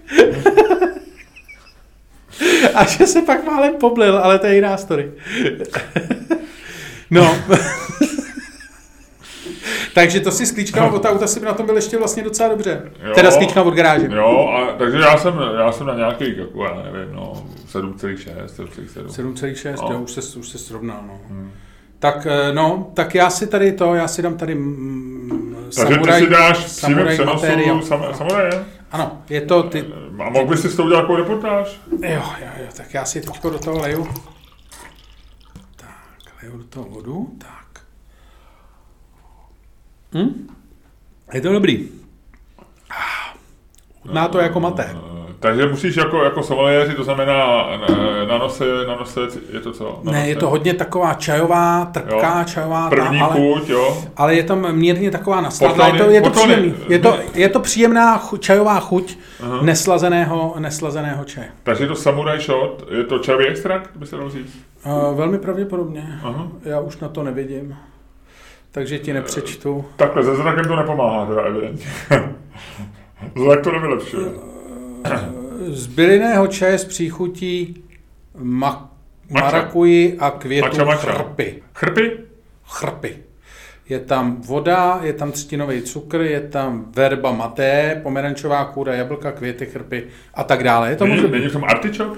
A 2.73 2.85
že 2.85 3.07
se 3.07 3.21
pak 3.21 3.43
málem 3.43 3.75
poblil, 3.75 4.17
ale 4.17 4.39
to 4.39 4.45
je 4.45 4.55
jiná 4.55 4.77
story. 4.77 5.11
No. 7.11 7.37
Takže 9.93 10.19
to 10.19 10.31
si 10.31 10.45
sklíčka 10.45 10.85
od 10.91 11.05
auta 11.05 11.27
si 11.27 11.39
by 11.39 11.45
na 11.45 11.53
tom 11.53 11.65
byl 11.65 11.75
ještě 11.75 11.97
vlastně 11.97 12.23
docela 12.23 12.49
dobře. 12.49 12.91
Jo. 13.03 13.11
Teda 13.15 13.31
sklíčka 13.31 13.61
od 13.61 13.73
garáže. 13.73 14.07
Jo, 14.11 14.49
a, 14.49 14.77
takže 14.77 14.97
já 14.97 15.17
jsem, 15.17 15.33
já 15.59 15.71
jsem 15.71 15.87
na 15.87 15.93
nějakých, 15.95 16.37
jako, 16.37 16.63
já 16.65 16.75
nevím, 16.91 17.15
no, 17.15 17.33
7,6, 17.71 18.45
7,7. 18.45 19.05
7,6, 19.07 19.75
No. 19.89 19.95
jo, 19.95 19.99
už 19.99 20.11
se, 20.11 20.39
už 20.39 20.49
se 20.49 20.57
srovnal, 20.57 21.03
no. 21.07 21.19
Tak, 21.99 22.27
eh, 22.29 22.53
no, 22.53 22.91
tak 22.93 23.15
já 23.15 23.29
si 23.29 23.47
tady 23.47 23.71
to, 23.71 23.95
já 23.95 24.07
si 24.07 24.21
dám 24.21 24.37
tady 24.37 24.55
mm, 24.55 25.55
Takže 25.75 25.97
ty 25.97 26.11
si 26.13 26.29
dáš 26.29 26.57
samuraj 26.71 27.17
materiál. 27.25 27.81
sam, 27.81 28.03
samuraje? 28.13 28.65
Ano, 28.91 29.21
je 29.29 29.41
to 29.41 29.63
ty, 29.63 29.85
A 30.25 30.29
mohl 30.29 30.45
bys 30.47 30.61
si 30.61 30.69
s 30.69 30.75
tou 30.75 30.83
udělat 30.85 31.01
takovou 31.01 31.17
reportáž? 31.17 31.79
jo, 31.91 32.09
jo, 32.39 32.47
jo, 32.59 32.65
tak 32.77 32.93
já 32.93 33.05
si 33.05 33.21
teď 33.21 33.43
do 33.43 33.59
toho 33.59 33.79
leju. 33.79 34.07
Tak, 35.75 36.43
leju 36.43 36.57
do 36.57 36.63
toho 36.63 36.85
vodu, 36.89 37.27
tak. 37.37 37.62
Hm? 40.13 40.47
Je 41.33 41.41
to 41.41 41.53
dobrý. 41.53 41.87
Chutná 44.01 44.27
to 44.27 44.39
jako 44.39 44.59
maté. 44.59 44.89
Eh, 44.95 45.23
Takže 45.39 45.65
musíš 45.67 45.95
jako, 45.95 46.23
jako 46.23 46.43
someliéři, 46.43 46.95
to 46.95 47.03
znamená 47.03 47.67
eh, 47.73 48.25
na 48.27 48.37
nose, 48.37 48.65
na 48.87 48.95
nose 48.95 49.19
je 49.53 49.59
to 49.59 49.71
co? 49.71 49.99
Na 50.03 50.11
Ne, 50.11 50.17
nose? 50.17 50.29
je 50.29 50.35
to 50.35 50.49
hodně 50.49 50.73
taková 50.73 51.13
čajová, 51.13 51.85
trpká 51.85 52.39
Jo. 52.39 52.45
čajová, 52.45 52.89
První 52.89 53.19
ta, 53.19 53.25
ale, 53.25 53.35
chuť, 53.35 53.69
jo. 53.69 54.03
ale 54.17 54.35
je 54.35 54.43
tam 54.43 54.75
mírně 54.75 55.11
taková 55.11 55.41
nasladná. 55.41 55.87
Je 55.87 55.93
to, 56.03 56.09
je 56.09 56.21
to, 56.21 56.29
příjemný. 56.29 56.73
Je 56.89 56.99
to, 56.99 57.17
je 57.33 57.49
to 57.49 57.59
příjemná 57.59 58.17
chu, 58.17 58.37
čajová 58.37 58.79
chuť 58.79 59.17
Aha. 59.43 59.61
neslazeného, 59.61 60.55
neslazeného 60.59 61.23
čaje. 61.25 61.47
Takže 61.63 61.83
je 61.83 61.87
to 61.87 61.95
samurai 61.95 62.39
shot, 62.39 62.83
je 62.97 63.03
to 63.03 63.19
čavý 63.19 63.45
extrakt, 63.47 63.89
by 63.95 64.05
se 64.07 64.17
dalo 64.17 64.29
říct? 64.29 64.57
Uh, 64.85 65.17
velmi 65.17 65.39
pravděpodobně. 65.39 66.19
Aha. 66.23 66.47
Já 66.65 66.79
už 66.79 66.97
na 66.97 67.07
to 67.09 67.23
nevidím. 67.23 67.75
Takže 68.73 68.99
ti 68.99 69.13
nepřečtu. 69.13 69.85
Takhle, 69.95 70.23
se 70.23 70.35
zrakem 70.35 70.65
to 70.65 70.75
nepomáhá, 70.75 71.25
teda 71.25 71.41
evidentně. 71.41 71.85
Zrak 73.43 73.61
to 73.63 73.71
nevylepšuje. 73.71 74.25
Z 75.67 75.87
bylinného 75.87 76.47
čaje 76.47 76.77
s 76.77 76.85
příchutí 76.85 77.83
ma- 78.43 78.87
marakuji 79.29 80.17
a 80.19 80.31
květu 80.31 80.67
Mača, 80.67 80.83
mača. 80.85 81.11
chrpy. 81.13 81.63
Chrpy? 81.73 82.11
Chrpy. 82.65 83.17
Je 83.89 83.99
tam 83.99 84.41
voda, 84.41 84.99
je 85.03 85.13
tam 85.13 85.31
třtinový 85.31 85.81
cukr, 85.81 86.21
je 86.21 86.41
tam 86.41 86.85
verba 86.95 87.31
maté, 87.31 87.99
pomerančová 88.03 88.65
kůra, 88.65 88.93
jablka, 88.93 89.31
květy, 89.31 89.65
chrpy 89.65 90.03
a 90.33 90.43
tak 90.43 90.63
dále. 90.63 90.89
Je 90.89 90.95
to 90.95 91.05
Není, 91.05 91.31
není 91.31 91.47
v 91.47 91.51
tom 91.53 91.63
artičok? 91.63 92.17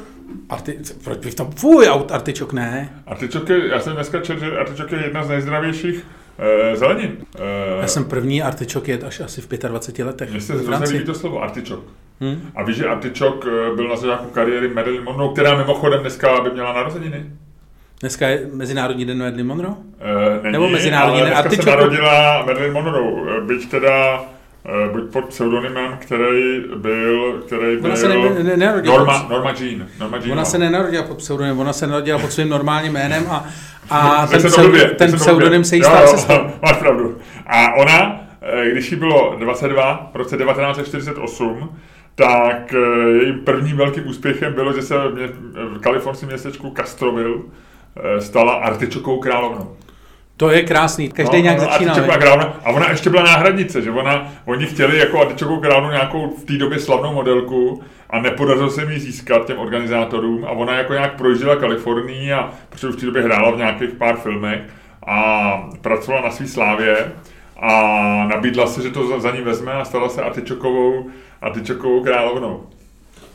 Arti, 0.49 0.79
proč 1.03 1.17
bych 1.25 1.35
tam... 1.35 1.51
Fuj, 1.51 1.85
aut- 1.85 2.13
artičok 2.13 2.53
ne. 2.53 2.89
Artičok 3.07 3.49
je, 3.49 3.67
já 3.67 3.79
jsem 3.79 3.93
dneska 3.93 4.19
četl, 4.21 4.39
že 4.39 4.57
artičok 4.57 4.91
je 4.91 5.03
jedna 5.03 5.23
z 5.23 5.29
nejzdravějších 5.29 6.03
uh, 6.39 6.76
zelenin. 6.80 7.17
Uh, 7.36 7.82
Já 7.82 7.88
jsem 7.88 8.06
první 8.06 8.41
artičok 8.43 8.88
jet 8.88 9.04
až 9.04 9.19
asi 9.19 9.41
v 9.41 9.48
25 9.48 10.06
letech. 10.06 10.32
Mně 10.32 10.41
se 10.41 10.54
hrozně 10.54 10.88
líbí 10.88 11.06
to 11.06 11.13
slovo 11.13 11.41
artičok. 11.43 11.84
Hm? 12.21 12.41
A 12.56 12.63
víš, 12.63 12.78
že 12.78 12.86
artičok 12.88 13.45
eh, 13.48 13.76
byl 13.76 13.88
na 13.89 13.95
začátku 13.95 14.30
kariéry 14.30 14.67
Marilyn 14.74 15.04
Monroe, 15.04 15.34
která 15.34 15.58
mimochodem 15.58 16.00
dneska 16.02 16.41
by 16.41 16.52
měla 16.52 16.74
narozeniny? 16.74 17.26
Dneska 18.00 18.28
je 18.28 18.48
Mezinárodní 18.54 19.06
den 19.06 19.17
Marilyn 19.19 19.48
Monroe? 19.48 19.74
Eh, 20.00 20.39
není, 20.43 20.54
Nebo 20.54 20.69
mezinárodní 20.69 21.21
ale 21.21 21.30
den 21.30 21.41
dneska 21.43 21.63
se 21.63 21.69
narodila 21.69 22.43
Marilyn 22.45 22.74
Monroe, 22.74 23.38
eh, 23.38 23.41
byť 23.41 23.69
teda 23.71 24.24
eh, 24.65 24.89
buď 24.93 25.12
pod 25.12 25.26
pseudonymem, 25.26 25.98
který 26.00 26.60
byl, 26.76 27.41
který 27.45 27.78
byl 27.78 27.86
Ona 27.86 27.95
se 27.95 28.08
ne- 28.08 28.43
ne- 28.43 28.43
nenarodila 28.43 28.98
Norma, 28.98 29.28
Norma 29.30 29.54
Jean. 29.60 29.86
Norma 30.00 30.17
Jean 30.17 30.32
Ona 30.32 30.45
se 30.45 30.58
nenarodila 30.58 31.04
pod 31.04 31.17
pseudonymem, 31.17 31.60
ona 31.60 31.74
se 31.74 31.88
narodila 31.88 32.19
pod 32.19 32.32
svým 32.32 32.50
normálním 32.50 32.93
jménem 32.93 33.24
a, 33.30 33.45
a 33.89 34.28
ten, 34.28 34.41
blbě, 34.62 34.86
ten 34.86 35.13
pseudonym 35.13 35.63
se 35.63 35.76
jí 35.76 35.82
Jo, 35.82 35.88
stál 35.88 36.02
jo, 36.02 36.08
cestou. 36.08 36.34
Máš 36.62 36.78
pravdu. 36.78 37.17
A 37.48 37.74
ona, 37.74 38.21
eh, 38.41 38.69
když 38.71 38.91
jí 38.91 38.98
bylo 38.98 39.36
22, 39.39 40.10
v 40.13 40.15
roce 40.15 40.38
1948, 40.38 41.69
tak 42.15 42.74
eh, 42.74 43.10
jejím 43.21 43.39
prvním 43.39 43.78
velkým 43.78 44.08
úspěchem 44.08 44.54
bylo, 44.54 44.74
že 44.74 44.82
se 44.82 44.98
v, 44.98 45.13
mě, 45.13 45.28
v 45.54 45.80
kalifornském 45.80 46.30
městečku 46.30 46.74
Castroville 46.78 47.36
eh, 47.98 48.21
stala 48.21 48.54
artičokou 48.54 49.19
královnou. 49.19 49.76
To 50.38 50.50
je 50.50 50.63
krásný, 50.63 51.10
každý 51.10 51.41
nějak 51.41 51.60
začínal. 51.60 51.95
Artičoková 51.95 52.15
ne? 52.15 52.21
královna. 52.21 52.60
A 52.63 52.69
ona 52.69 52.89
ještě 52.89 53.10
byla 53.10 53.24
náhradnice, 53.24 53.82
že 53.82 53.91
ona, 53.91 54.34
oni 54.45 54.65
chtěli 54.65 54.98
jako 54.98 55.21
artičokovou 55.21 55.60
královnu 55.60 55.91
nějakou 55.91 56.30
v 56.30 56.43
té 56.43 56.54
době 56.54 56.80
slavnou 56.80 57.13
modelku 57.13 57.84
a 58.10 58.19
nepodařilo 58.19 58.69
se 58.69 58.86
mi 58.86 59.00
získat 59.00 59.48
těm 59.48 59.60
organizátorům 59.60 60.45
a 60.45 60.50
ona 60.50 60.78
jako 60.78 60.93
nějak 60.93 61.17
projížděla 61.17 61.56
Kalifornii 61.56 62.34
a 62.34 62.54
protože 62.69 62.88
už 62.88 62.95
v 62.95 63.00
té 63.00 63.06
době 63.06 63.21
hrála 63.21 63.52
v 63.52 63.58
nějakých 63.58 63.89
pár 63.89 64.17
filmech 64.17 64.62
a 65.08 65.69
pracovala 65.82 66.21
na 66.21 66.32
své 66.32 66.48
slávě 66.48 67.12
a 67.62 67.71
nabídla 68.28 68.67
se, 68.67 68.82
že 68.82 68.89
to 68.89 69.08
za, 69.08 69.19
za 69.19 69.32
ní 69.32 69.41
vezme 69.41 69.74
a 69.74 69.86
stala 69.86 70.10
se 70.10 70.21
artičokovou, 70.21 71.10
artičokovou 71.41 72.04
královnou. 72.04 72.63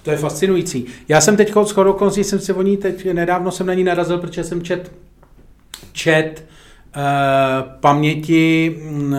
To 0.02 0.10
je 0.10 0.16
fascinující. 0.16 0.86
Já 1.08 1.20
jsem 1.20 1.36
teď 1.36 1.52
s 1.64 1.70
chodou 1.70 1.90
okolností 1.90 2.24
jsem 2.24 2.38
si 2.38 2.52
o 2.52 2.62
ní 2.62 2.76
teď, 2.76 3.12
nedávno 3.12 3.50
jsem 3.50 3.66
na 3.66 3.74
ní 3.74 3.84
narazil, 3.84 4.18
protože 4.18 4.44
jsem 4.44 4.62
čet, 4.62 4.92
čet 5.92 6.44
uh, 6.44 6.59
paměti 7.80 8.76
uh, 8.76 9.14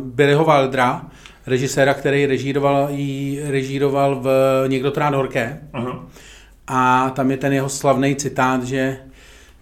Billyho 0.00 0.44
Wildera, 0.44 1.06
režiséra, 1.46 1.94
který 1.94 2.26
režíroval, 2.26 2.88
jí 2.90 3.40
režíroval 3.48 4.20
v 4.20 4.28
Někdo 4.66 4.90
to 4.90 5.00
rád 5.00 5.14
horké. 5.14 5.60
Aha. 5.72 6.06
A 6.66 7.10
tam 7.10 7.30
je 7.30 7.36
ten 7.36 7.52
jeho 7.52 7.68
slavný 7.68 8.16
citát, 8.16 8.62
že 8.62 8.98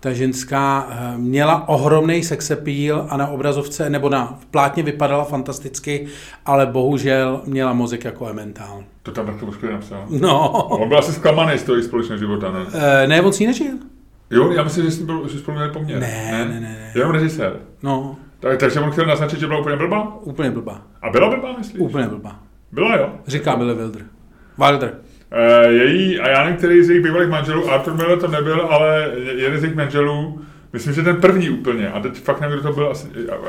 ta 0.01 0.13
ženská 0.13 0.89
eh, 0.91 1.19
měla 1.19 1.69
ohromný 1.69 2.23
sexappeal 2.23 3.07
a 3.11 3.17
na 3.17 3.27
obrazovce 3.27 3.91
nebo 3.91 4.09
na 4.09 4.39
plátně 4.51 4.83
vypadala 4.83 5.25
fantasticky, 5.25 6.07
ale 6.47 6.67
bohužel 6.67 7.41
měla 7.47 7.73
mozek 7.73 8.05
jako 8.05 8.29
ementál. 8.29 8.85
To 9.03 9.13
tam 9.13 9.27
taky 9.27 9.45
už 9.45 9.57
napsal. 9.73 10.07
No, 10.09 10.53
On 10.53 10.89
byl 10.89 10.99
asi 10.99 11.13
zklamaný 11.13 11.59
z 11.59 11.63
toho 11.63 11.83
společného 11.83 12.19
života, 12.19 12.53
ne? 12.53 12.61
Eh, 12.75 13.07
ne, 13.07 13.23
on 13.23 13.33
si 13.33 13.43
ji 13.43 13.47
nežil. 13.47 13.75
Jo, 14.31 14.53
já 14.53 14.63
myslím, 14.63 14.85
že, 14.85 14.91
jsi 14.91 15.05
byl, 15.05 15.29
že 15.29 15.39
spolu 15.39 15.57
měli 15.57 15.73
poměr. 15.73 15.99
Ne, 16.01 16.47
ne, 16.49 16.55
ne, 16.55 16.61
ne. 16.61 16.93
Jenom 16.95 17.13
režisér. 17.13 17.57
No, 17.83 18.17
Tak, 18.41 18.59
takže 18.59 18.81
on 18.81 18.91
chtěl 18.91 19.07
naznačit, 19.07 19.41
že 19.41 19.47
byla 19.47 19.59
úplně 19.61 19.77
blbá? 19.77 20.17
úplně 20.21 20.51
blbá. 20.51 20.83
A 21.03 21.11
byla 21.11 21.29
blbá, 21.31 21.55
myslíš? 21.59 21.81
Úplně 21.81 22.07
blbá. 22.09 22.41
Byla, 22.73 22.97
jo. 22.97 23.11
Říká 23.27 23.57
Billy 23.57 23.75
Wilder. 23.75 24.03
Wilder. 24.59 24.93
E, 25.31 25.73
její, 25.73 26.21
a 26.21 26.29
já 26.29 26.43
nevím, 26.45 26.57
který 26.57 26.83
z 26.85 26.89
jejich 26.89 27.05
bývalých 27.05 27.29
manželů, 27.29 27.71
Arthur 27.71 27.95
Miller 27.95 28.19
to 28.19 28.29
nebyl, 28.29 28.61
ale 28.71 29.11
jeden 29.37 29.59
z 29.61 29.63
jejich 29.63 29.77
manželů, 29.77 30.41
myslím, 30.73 30.95
že 30.95 31.03
ten 31.03 31.17
první 31.17 31.51
úplně, 31.51 31.91
a 31.91 32.01
teď 32.01 32.21
fakt 32.21 32.41
nevím, 32.41 32.59
kdo 32.59 32.69
to 32.69 32.75
byl, 32.75 32.91
asi, 32.91 33.07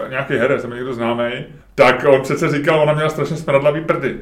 nějaký 0.10 0.34
herec, 0.34 0.64
nebo 0.64 0.76
někdo 0.76 0.94
známý, 0.94 1.32
tak 1.76 2.06
on 2.10 2.22
přece 2.22 2.50
říkal, 2.50 2.82
ona 2.82 2.94
měla 2.94 3.10
strašně 3.10 3.36
smradlavý 3.38 3.82
prdy. 3.82 4.18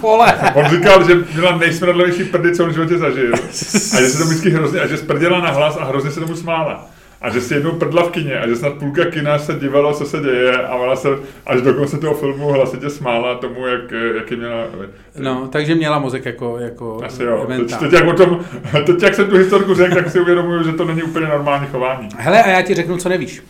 Vole. 0.00 0.34
On 0.54 0.64
říkal, 0.64 1.06
že 1.06 1.14
měla 1.34 1.56
nejsmradlavější 1.56 2.24
prdy, 2.24 2.54
co 2.54 2.64
on 2.64 2.70
v 2.70 2.72
životě 2.72 2.98
zažil. 2.98 3.32
A 3.96 4.00
že 4.00 4.08
se 4.08 4.18
to 4.18 4.24
vždycky 4.24 4.50
hrozně, 4.50 4.80
a 4.80 4.86
že 4.86 4.96
sprděla 4.96 5.40
na 5.40 5.50
hlas 5.50 5.76
a 5.80 5.84
hrozně 5.84 6.10
se 6.10 6.20
tomu 6.20 6.36
smála. 6.36 6.86
A 7.20 7.30
že 7.30 7.40
si 7.40 7.54
jednou 7.54 7.72
prdla 7.72 8.02
v 8.02 8.10
kině 8.10 8.38
a 8.38 8.48
že 8.48 8.56
snad 8.56 8.74
půlka 8.74 9.04
kina 9.04 9.38
se 9.38 9.54
divalo, 9.54 9.94
co 9.94 10.04
se 10.04 10.20
děje 10.20 10.52
a 10.52 10.74
ona 10.74 10.96
se 10.96 11.08
až 11.46 11.60
do 11.60 11.74
konce 11.74 11.98
toho 11.98 12.14
filmu 12.14 12.48
hlasitě 12.48 12.90
smála 12.90 13.34
tomu, 13.34 13.66
jak, 13.66 13.92
jaký 14.16 14.36
měla... 14.36 14.64
No, 15.18 15.48
takže 15.48 15.74
měla 15.74 15.98
mozek 15.98 16.24
jako, 16.24 16.58
jako 16.58 17.00
Asi 17.04 17.22
jo. 17.22 17.46
Teď, 17.56 17.76
teď, 17.76 17.92
jak 17.92 18.06
o 18.08 18.12
tom, 18.12 18.40
teď, 18.86 19.02
jak 19.02 19.14
jsem 19.14 19.26
tu 19.26 19.36
historku 19.36 19.74
řekl, 19.74 19.94
tak 19.94 20.10
si 20.10 20.20
uvědomuju, 20.20 20.64
že 20.64 20.72
to 20.72 20.84
není 20.84 21.02
úplně 21.02 21.26
normální 21.26 21.66
chování. 21.66 22.08
Hele, 22.16 22.42
a 22.42 22.48
já 22.48 22.62
ti 22.62 22.74
řeknu, 22.74 22.96
co 22.96 23.08
nevíš. 23.08 23.42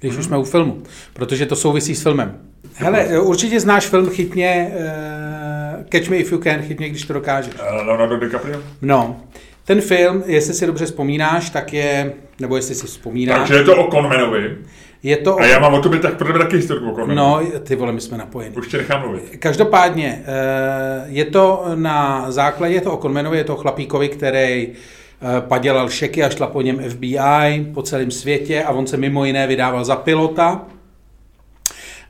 Když 0.00 0.16
už 0.16 0.24
jsme 0.24 0.38
u 0.38 0.44
filmu, 0.44 0.82
protože 1.12 1.46
to 1.46 1.56
souvisí 1.56 1.94
s 1.94 2.02
filmem. 2.02 2.38
Hele, 2.74 3.20
určitě 3.20 3.60
znáš 3.60 3.86
film 3.86 4.10
Chytně, 4.10 4.72
uh, 4.76 5.43
Catch 5.92 6.08
Me 6.08 6.16
If 6.16 6.32
You 6.32 6.38
Can, 6.38 6.62
Chytně, 6.62 6.88
když 6.88 7.02
to 7.02 7.12
dokážeš. 7.12 7.54
Eh, 7.58 7.82
Leonardo 7.82 8.16
DiCaprio? 8.18 8.60
No, 8.82 9.16
ten 9.64 9.80
film, 9.80 10.22
jestli 10.26 10.54
si 10.54 10.66
dobře 10.66 10.86
vzpomínáš, 10.86 11.50
tak 11.50 11.72
je, 11.72 12.12
nebo 12.40 12.56
jestli 12.56 12.74
si 12.74 12.86
vzpomínáš, 12.86 13.38
Takže 13.38 13.54
je 13.54 13.62
to 13.64 13.76
o 13.86 13.90
Conmanovi. 13.90 14.56
je 15.02 15.16
to... 15.16 15.38
A 15.40 15.46
já 15.46 15.58
mám 15.58 15.74
o 15.74 15.80
tobě 15.82 15.98
tak 16.00 16.14
pro 16.16 16.26
tebe 16.26 16.38
taky 16.38 16.56
historku 16.56 16.90
o 16.90 16.94
Conmanovi. 16.94 17.44
No, 17.54 17.60
ty 17.60 17.76
vole, 17.76 17.92
my 17.92 18.00
jsme 18.00 18.18
napojeni. 18.18 18.56
Už 18.56 18.68
tě 18.68 18.76
nechám 18.76 19.00
mluvit. 19.00 19.22
Každopádně, 19.38 20.22
eh, 20.26 21.04
je 21.06 21.24
to 21.24 21.64
na 21.74 22.30
základě, 22.30 22.74
je 22.74 22.80
to 22.80 22.92
o 22.92 23.02
Conmanovi, 23.02 23.36
je 23.36 23.44
to 23.44 23.54
o 23.54 23.56
chlapíkovi, 23.56 24.08
který 24.08 24.68
eh, 24.68 25.40
padělal 25.40 25.88
šeky 25.88 26.24
a 26.24 26.28
šla 26.30 26.46
po 26.46 26.62
něm 26.62 26.78
FBI 26.90 27.66
po 27.74 27.82
celém 27.82 28.10
světě 28.10 28.62
a 28.64 28.70
on 28.70 28.86
se 28.86 28.96
mimo 28.96 29.24
jiné 29.24 29.46
vydával 29.46 29.84
za 29.84 29.96
pilota. 29.96 30.62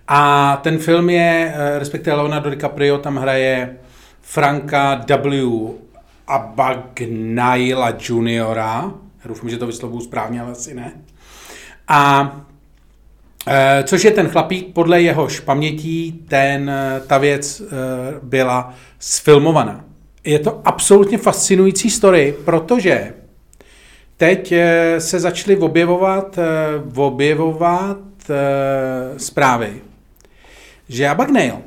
A 0.08 0.56
ten 0.62 0.78
film 0.78 1.10
je, 1.10 1.54
eh, 1.54 1.78
respektive 1.78 2.16
Leonardo 2.16 2.50
DiCaprio 2.50 2.98
tam 2.98 3.16
hraje 3.16 3.76
Franka 4.20 5.04
W. 5.06 5.70
Abagnaila 6.26 7.92
juniora. 8.08 8.92
Doufám, 9.24 9.50
že 9.50 9.58
to 9.58 9.66
vyslovuju 9.66 10.00
správně, 10.00 10.40
ale 10.40 10.52
asi 10.52 10.74
ne. 10.74 10.92
A 11.88 12.32
e, 13.46 13.82
což 13.82 14.04
je 14.04 14.10
ten 14.10 14.28
chlapík, 14.28 14.72
podle 14.72 15.02
jehož 15.02 15.40
pamětí 15.40 16.24
ten, 16.28 16.70
eh, 16.70 17.00
ta 17.06 17.18
věc 17.18 17.62
byla 18.22 18.74
sfilmovaná. 18.98 19.84
Je 20.24 20.38
to 20.38 20.60
absolutně 20.64 21.18
fascinující 21.18 21.90
story, 21.90 22.34
protože 22.44 23.14
teď 24.16 24.54
se 24.98 25.20
začaly 25.20 25.56
objevovat, 25.56 26.38
objevovat 26.96 27.98
zprávy, 29.16 29.80
že 30.88 31.08
Abagnail 31.08 31.58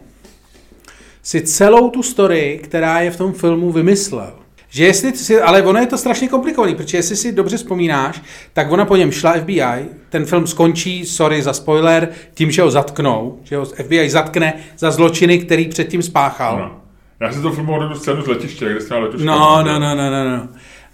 si 1.24 1.42
celou 1.42 1.90
tu 1.90 2.04
story, 2.04 2.60
která 2.64 3.00
je 3.00 3.12
v 3.12 3.18
tom 3.18 3.34
filmu, 3.34 3.72
vymyslel. 3.72 4.34
Že 4.70 4.86
jestli 4.86 5.18
si, 5.18 5.42
ale 5.42 5.64
ono 5.64 5.80
je 5.80 5.86
to 5.86 5.98
strašně 5.98 6.28
komplikovaný, 6.28 6.76
protože 6.76 6.98
jestli 6.98 7.16
si 7.16 7.32
dobře 7.32 7.58
vzpomínáš, 7.58 8.22
tak 8.54 8.72
ona 8.72 8.86
po 8.86 8.96
něm 8.96 9.12
šla 9.12 9.34
FBI, 9.34 9.86
ten 10.10 10.26
film 10.26 10.48
skončí, 10.48 11.06
sorry 11.06 11.42
za 11.42 11.54
spoiler, 11.54 12.10
tím, 12.34 12.52
že 12.52 12.62
ho 12.62 12.72
zatknou, 12.72 13.40
že 13.44 13.58
ho 13.58 13.66
FBI 13.66 14.10
zatkne 14.10 14.54
za 14.78 14.92
zločiny, 14.92 15.40
který 15.40 15.68
předtím 15.68 16.04
spáchal. 16.04 16.60
No. 16.60 16.82
Já 17.20 17.34
si 17.34 17.42
to 17.42 17.52
filmoval 17.52 17.96
scénu 17.96 18.22
z 18.22 18.28
letiště, 18.28 18.70
kde 18.72 18.82
jsi 18.82 18.88
měl 18.90 19.04
letuška. 19.04 19.26
No, 19.26 19.64
no, 19.64 19.80
no, 19.80 19.96
no, 19.96 20.12
no, 20.12 20.38
no. 20.38 20.48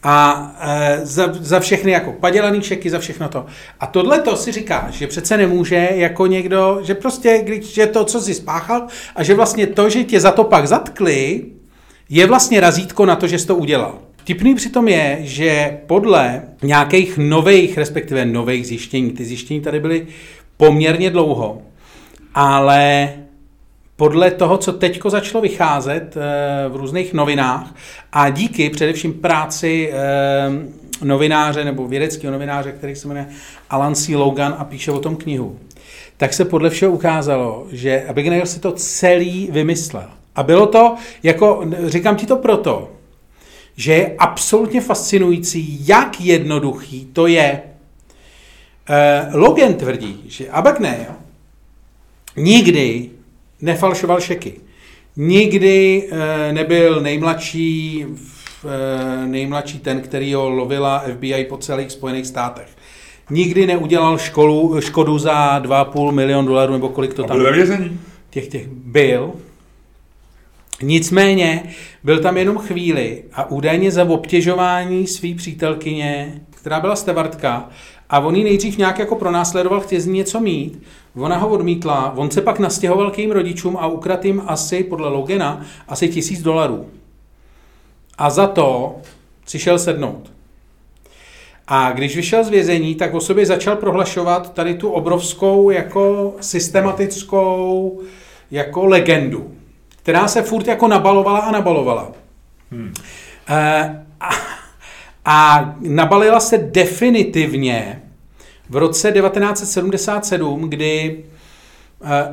A 0.03 0.51
e, 0.59 0.99
za, 1.03 1.29
za 1.33 1.59
všechny 1.59 1.91
jako 1.91 2.11
padělaný 2.11 2.61
šeky, 2.61 2.89
za 2.89 2.99
všechno 2.99 3.29
to. 3.29 3.45
A 3.79 3.87
tohle 3.87 4.19
to 4.19 4.35
si 4.35 4.51
říkáš, 4.51 4.93
že 4.93 5.07
přece 5.07 5.37
nemůže 5.37 5.89
jako 5.91 6.27
někdo, 6.27 6.79
že 6.83 6.95
prostě, 6.95 7.41
když 7.43 7.77
je 7.77 7.87
to, 7.87 8.05
co 8.05 8.21
jsi 8.21 8.33
spáchal 8.33 8.87
a 9.15 9.23
že 9.23 9.35
vlastně 9.35 9.67
to, 9.67 9.89
že 9.89 10.03
tě 10.03 10.19
za 10.19 10.31
to 10.31 10.43
pak 10.43 10.67
zatkli, 10.67 11.45
je 12.09 12.27
vlastně 12.27 12.59
razítko 12.59 13.05
na 13.05 13.15
to, 13.15 13.27
že 13.27 13.39
jsi 13.39 13.47
to 13.47 13.55
udělal. 13.55 13.99
Tipný 14.23 14.55
přitom 14.55 14.87
je, 14.87 15.17
že 15.21 15.77
podle 15.87 16.41
nějakých 16.63 17.17
nových, 17.17 17.77
respektive 17.77 18.25
nových 18.25 18.67
zjištění, 18.67 19.11
ty 19.11 19.25
zjištění 19.25 19.61
tady 19.61 19.79
byly 19.79 20.07
poměrně 20.57 21.09
dlouho, 21.09 21.61
ale 22.35 23.09
podle 23.95 24.31
toho, 24.31 24.57
co 24.57 24.73
teďko 24.73 25.09
začalo 25.09 25.41
vycházet 25.41 26.17
eh, 26.17 26.69
v 26.69 26.75
různých 26.75 27.13
novinách 27.13 27.75
a 28.11 28.29
díky 28.29 28.69
především 28.69 29.13
práci 29.13 29.91
eh, 29.93 30.49
novináře 31.03 31.65
nebo 31.65 31.87
vědeckého 31.87 32.33
novináře, 32.33 32.71
který 32.71 32.95
se 32.95 33.07
jmenuje 33.07 33.27
Alan 33.69 33.95
C. 33.95 34.15
Logan 34.15 34.55
a 34.57 34.63
píše 34.63 34.91
o 34.91 34.99
tom 34.99 35.15
knihu, 35.15 35.59
tak 36.17 36.33
se 36.33 36.45
podle 36.45 36.69
všeho 36.69 36.91
ukázalo, 36.91 37.67
že 37.71 38.03
Abigail 38.07 38.45
si 38.45 38.59
to 38.59 38.71
celý 38.71 39.49
vymyslel. 39.51 40.09
A 40.35 40.43
bylo 40.43 40.67
to, 40.67 40.95
jako, 41.23 41.65
říkám 41.85 42.15
ti 42.15 42.25
to 42.25 42.35
proto, 42.35 42.91
že 43.75 43.93
je 43.93 44.15
absolutně 44.17 44.81
fascinující, 44.81 45.87
jak 45.87 46.21
jednoduchý 46.21 47.05
to 47.13 47.27
je. 47.27 47.61
Eh, 48.89 49.29
Logan 49.33 49.73
tvrdí, 49.73 50.23
že 50.27 50.49
Abagnale 50.49 51.05
nikdy 52.35 53.09
nefalšoval 53.63 54.21
šeky. 54.21 54.53
Nikdy 55.15 56.09
e, 56.11 56.53
nebyl 56.53 57.01
nejmladší, 57.01 58.05
e, 58.05 59.27
nejmladší 59.27 59.79
ten, 59.79 60.01
který 60.01 60.33
ho 60.33 60.49
lovila 60.49 61.03
FBI 61.13 61.45
po 61.49 61.57
celých 61.57 61.91
Spojených 61.91 62.27
státech. 62.27 62.67
Nikdy 63.29 63.65
neudělal 63.65 64.17
školu, 64.17 64.81
škodu 64.81 65.17
za 65.17 65.59
2,5 65.59 66.11
milion 66.11 66.45
dolarů, 66.45 66.73
nebo 66.73 66.89
kolik 66.89 67.13
to 67.13 67.23
tam 67.23 67.37
byl 67.37 67.53
vězení. 67.53 67.99
těch, 68.29 68.47
těch 68.47 68.67
byl. 68.67 69.31
Nicméně 70.81 71.63
byl 72.03 72.19
tam 72.19 72.37
jenom 72.37 72.57
chvíli 72.57 73.23
a 73.33 73.51
údajně 73.51 73.91
za 73.91 74.03
obtěžování 74.03 75.07
své 75.07 75.35
přítelkyně, 75.35 76.41
která 76.51 76.79
byla 76.79 76.95
stevartka, 76.95 77.69
a 78.09 78.19
on 78.19 78.35
ji 78.35 78.43
nejdřív 78.43 78.77
nějak 78.77 78.99
jako 78.99 79.15
pronásledoval, 79.15 79.79
chtěl 79.79 79.99
z 79.99 80.05
ní 80.05 80.13
něco 80.13 80.39
mít, 80.39 80.83
ona 81.15 81.37
ho 81.37 81.47
odmítla, 81.49 82.13
on 82.15 82.31
se 82.31 82.41
pak 82.41 82.59
nastěhoval 82.59 83.11
k 83.11 83.17
jejím 83.17 83.31
rodičům 83.31 83.77
a 83.77 83.87
ukradl 83.87 84.27
jim 84.27 84.43
asi, 84.47 84.83
podle 84.83 85.09
Logena, 85.09 85.61
asi 85.87 86.09
tisíc 86.09 86.41
dolarů. 86.41 86.85
A 88.17 88.29
za 88.29 88.47
to 88.47 88.95
si 89.45 89.59
šel 89.59 89.79
sednout. 89.79 90.31
A 91.67 91.91
když 91.91 92.15
vyšel 92.15 92.43
z 92.43 92.49
vězení, 92.49 92.95
tak 92.95 93.13
o 93.13 93.21
sobě 93.21 93.45
začal 93.45 93.75
prohlašovat 93.75 94.53
tady 94.53 94.73
tu 94.73 94.89
obrovskou 94.89 95.69
jako 95.69 96.33
systematickou 96.41 98.01
jako 98.51 98.85
legendu, 98.85 99.53
která 100.01 100.27
se 100.27 100.41
furt 100.41 100.67
jako 100.67 100.87
nabalovala 100.87 101.39
a 101.39 101.51
nabalovala. 101.51 102.11
Hmm. 102.71 102.93
E, 103.49 104.05
a, 104.19 104.29
a 105.25 105.75
nabalila 105.79 106.39
se 106.39 106.57
definitivně 106.57 108.02
v 108.69 108.75
roce 108.75 109.11
1977, 109.11 110.69
kdy 110.69 111.23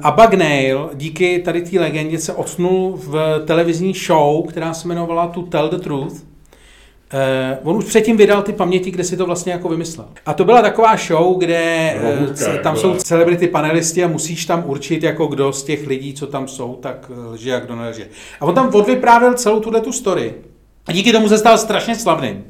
Abagnail 0.03 0.91
díky 0.95 1.39
tady 1.39 1.63
té 1.63 1.81
legendě 1.81 2.19
se 2.19 2.33
odsunul 2.33 2.97
v 2.97 3.43
televizní 3.47 3.95
show, 3.95 4.47
která 4.47 4.75
se 4.75 4.89
jmenovala 4.89 5.27
To 5.27 5.43
Tell 5.43 5.69
the 5.69 5.77
Truth. 5.77 6.13
Uh, 7.63 7.71
on 7.71 7.77
už 7.77 7.85
předtím 7.85 8.17
vydal 8.17 8.43
ty 8.43 8.53
paměti, 8.53 8.91
kde 8.91 9.05
si 9.05 9.17
to 9.17 9.27
vlastně 9.27 9.53
jako 9.53 9.69
vymyslel. 9.69 10.07
A 10.27 10.35
to 10.35 10.45
byla 10.45 10.63
taková 10.63 10.97
show, 10.97 11.39
kde 11.39 11.95
uh, 12.21 12.57
tam 12.57 12.77
jsou 12.77 12.95
celebrity 12.95 13.49
panelisti 13.49 14.05
a 14.05 14.09
musíš 14.09 14.47
tam 14.47 14.63
určit, 14.67 15.03
jako 15.03 15.27
kdo 15.27 15.53
z 15.53 15.63
těch 15.63 15.87
lidí, 15.87 16.15
co 16.15 16.27
tam 16.27 16.49
jsou, 16.49 16.75
tak 16.75 17.11
lže 17.33 17.55
a 17.55 17.61
kdo 17.61 17.77
nelže. 17.77 18.09
A 18.41 18.45
on 18.45 18.55
tam 18.55 18.75
odvyprávěl 18.75 19.35
celou 19.35 19.61
tuhle 19.61 19.81
tu 19.81 19.93
story. 19.93 20.35
A 20.87 20.93
díky 20.93 21.13
tomu 21.13 21.29
se 21.29 21.39
stal 21.39 21.59
strašně 21.59 21.97
slavným 21.97 22.45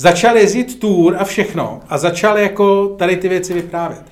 začal 0.00 0.36
jezdit 0.36 0.80
tour 0.80 1.16
a 1.18 1.24
všechno 1.24 1.80
a 1.88 1.98
začal 1.98 2.38
jako 2.38 2.88
tady 2.98 3.16
ty 3.16 3.28
věci 3.28 3.54
vyprávět. 3.54 4.02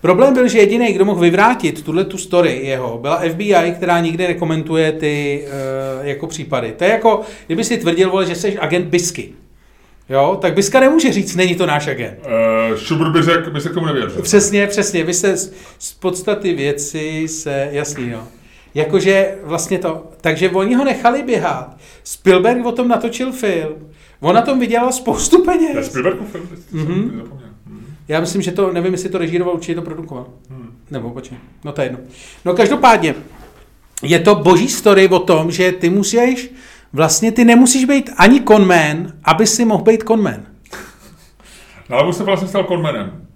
Problém 0.00 0.34
byl, 0.34 0.48
že 0.48 0.58
jediný, 0.58 0.92
kdo 0.92 1.04
mohl 1.04 1.20
vyvrátit 1.20 1.84
tuhle 1.84 2.04
tu 2.04 2.18
story 2.18 2.60
jeho, 2.62 2.98
byla 2.98 3.22
FBI, 3.30 3.72
která 3.76 4.00
nikdy 4.00 4.28
nekomentuje 4.28 4.92
ty 4.92 5.44
uh, 6.00 6.06
jako 6.06 6.26
případy. 6.26 6.72
To 6.72 6.84
je 6.84 6.90
jako, 6.90 7.20
kdyby 7.46 7.64
si 7.64 7.76
tvrdil, 7.76 8.10
vole, 8.10 8.26
že 8.26 8.34
jsi 8.34 8.58
agent 8.58 8.86
Bisky. 8.86 9.32
Jo, 10.08 10.38
tak 10.40 10.54
Biska 10.54 10.80
nemůže 10.80 11.12
říct, 11.12 11.36
není 11.36 11.54
to 11.54 11.66
náš 11.66 11.88
agent. 11.88 12.18
Uh, 12.70 12.76
Šubr 12.76 13.10
by 13.10 13.22
řekl, 13.22 13.50
my 13.50 13.60
se 13.60 13.68
k 13.68 13.74
tomu 13.74 13.86
nevěřili. 13.86 14.22
Přesně, 14.22 14.66
přesně. 14.66 15.04
Vy 15.04 15.14
se 15.14 15.36
z, 15.36 15.54
z 15.78 15.92
podstaty 15.92 16.54
věci 16.54 17.28
se, 17.28 17.68
jasný, 17.72 18.10
jo. 18.10 18.22
Jakože 18.74 19.34
vlastně 19.42 19.78
to, 19.78 20.06
takže 20.20 20.50
oni 20.50 20.74
ho 20.74 20.84
nechali 20.84 21.22
běhat. 21.22 21.76
Spielberg 22.04 22.66
o 22.66 22.72
tom 22.72 22.88
natočil 22.88 23.32
film. 23.32 23.85
On 24.20 24.34
na 24.34 24.42
tom 24.42 24.60
vydělal 24.60 24.92
spoustu 24.92 25.44
peněz. 25.44 25.86
Spielbergův 25.86 26.30
film, 26.30 26.48
mm-hmm. 26.72 27.22
Já 28.08 28.20
myslím, 28.20 28.42
že 28.42 28.52
to, 28.52 28.72
nevím, 28.72 28.92
jestli 28.92 29.08
to 29.08 29.18
režíroval, 29.18 29.54
určitě 29.54 29.74
to 29.74 29.82
produkoval. 29.82 30.26
Hmm. 30.50 30.78
Nebo 30.90 31.10
počkej, 31.10 31.38
no 31.64 31.72
to 31.72 31.80
je 31.80 31.84
jedno. 31.84 31.98
No 32.44 32.54
každopádně, 32.54 33.14
je 34.02 34.18
to 34.18 34.34
boží 34.34 34.68
story 34.68 35.08
o 35.08 35.18
tom, 35.18 35.50
že 35.50 35.72
ty 35.72 35.90
musíš, 35.90 36.50
vlastně 36.92 37.32
ty 37.32 37.44
nemusíš 37.44 37.84
být 37.84 38.10
ani 38.16 38.42
conman, 38.48 39.12
aby 39.24 39.46
si 39.46 39.64
mohl 39.64 39.84
být 39.84 40.02
conman. 40.02 40.46
No 41.90 41.96
ale 41.96 42.08
už 42.08 42.16
se 42.16 42.24
vlastně 42.24 42.48
stal 42.48 42.64
conmanem. 42.64 43.26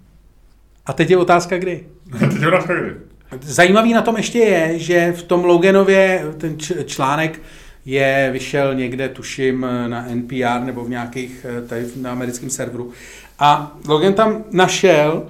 A 0.85 0.93
teď 0.93 1.09
je 1.09 1.17
otázka 1.17 1.57
kdy. 1.57 1.85
teď 2.19 2.41
je 2.41 2.47
otázka 2.47 2.73
kdy. 2.75 2.95
Zajímavý 3.41 3.93
na 3.93 4.01
tom 4.01 4.17
ještě 4.17 4.39
je, 4.39 4.79
že 4.79 5.11
v 5.11 5.23
tom 5.23 5.45
Loganově 5.45 6.25
ten 6.37 6.57
článek 6.85 7.41
je, 7.85 8.29
vyšel 8.33 8.75
někde, 8.75 9.09
tuším, 9.09 9.65
na 9.87 10.05
NPR 10.09 10.59
nebo 10.65 10.83
v 10.83 10.89
nějakých, 10.89 11.45
eh, 11.49 11.67
tady 11.67 11.85
na 11.95 12.11
americkém 12.11 12.49
serveru. 12.49 12.91
A 13.39 13.77
Logan 13.87 14.13
tam 14.13 14.43
našel 14.51 15.23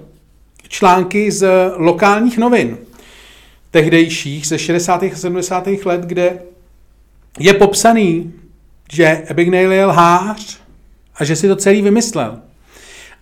články 0.68 1.32
z 1.32 1.48
lokálních 1.76 2.38
novin, 2.38 2.78
tehdejších, 3.72 4.48
ze 4.48 4.60
60. 4.60 5.04
a 5.04 5.16
70. 5.16 5.86
let, 5.86 6.02
kde 6.02 6.40
je 7.40 7.54
popsaný, 7.54 8.34
že 8.92 9.24
Abigail 9.30 9.72
je 9.72 9.86
lhář 9.86 10.62
a 11.16 11.26
že 11.26 11.36
si 11.36 11.48
to 11.48 11.56
celý 11.56 11.82
vymyslel. 11.82 12.40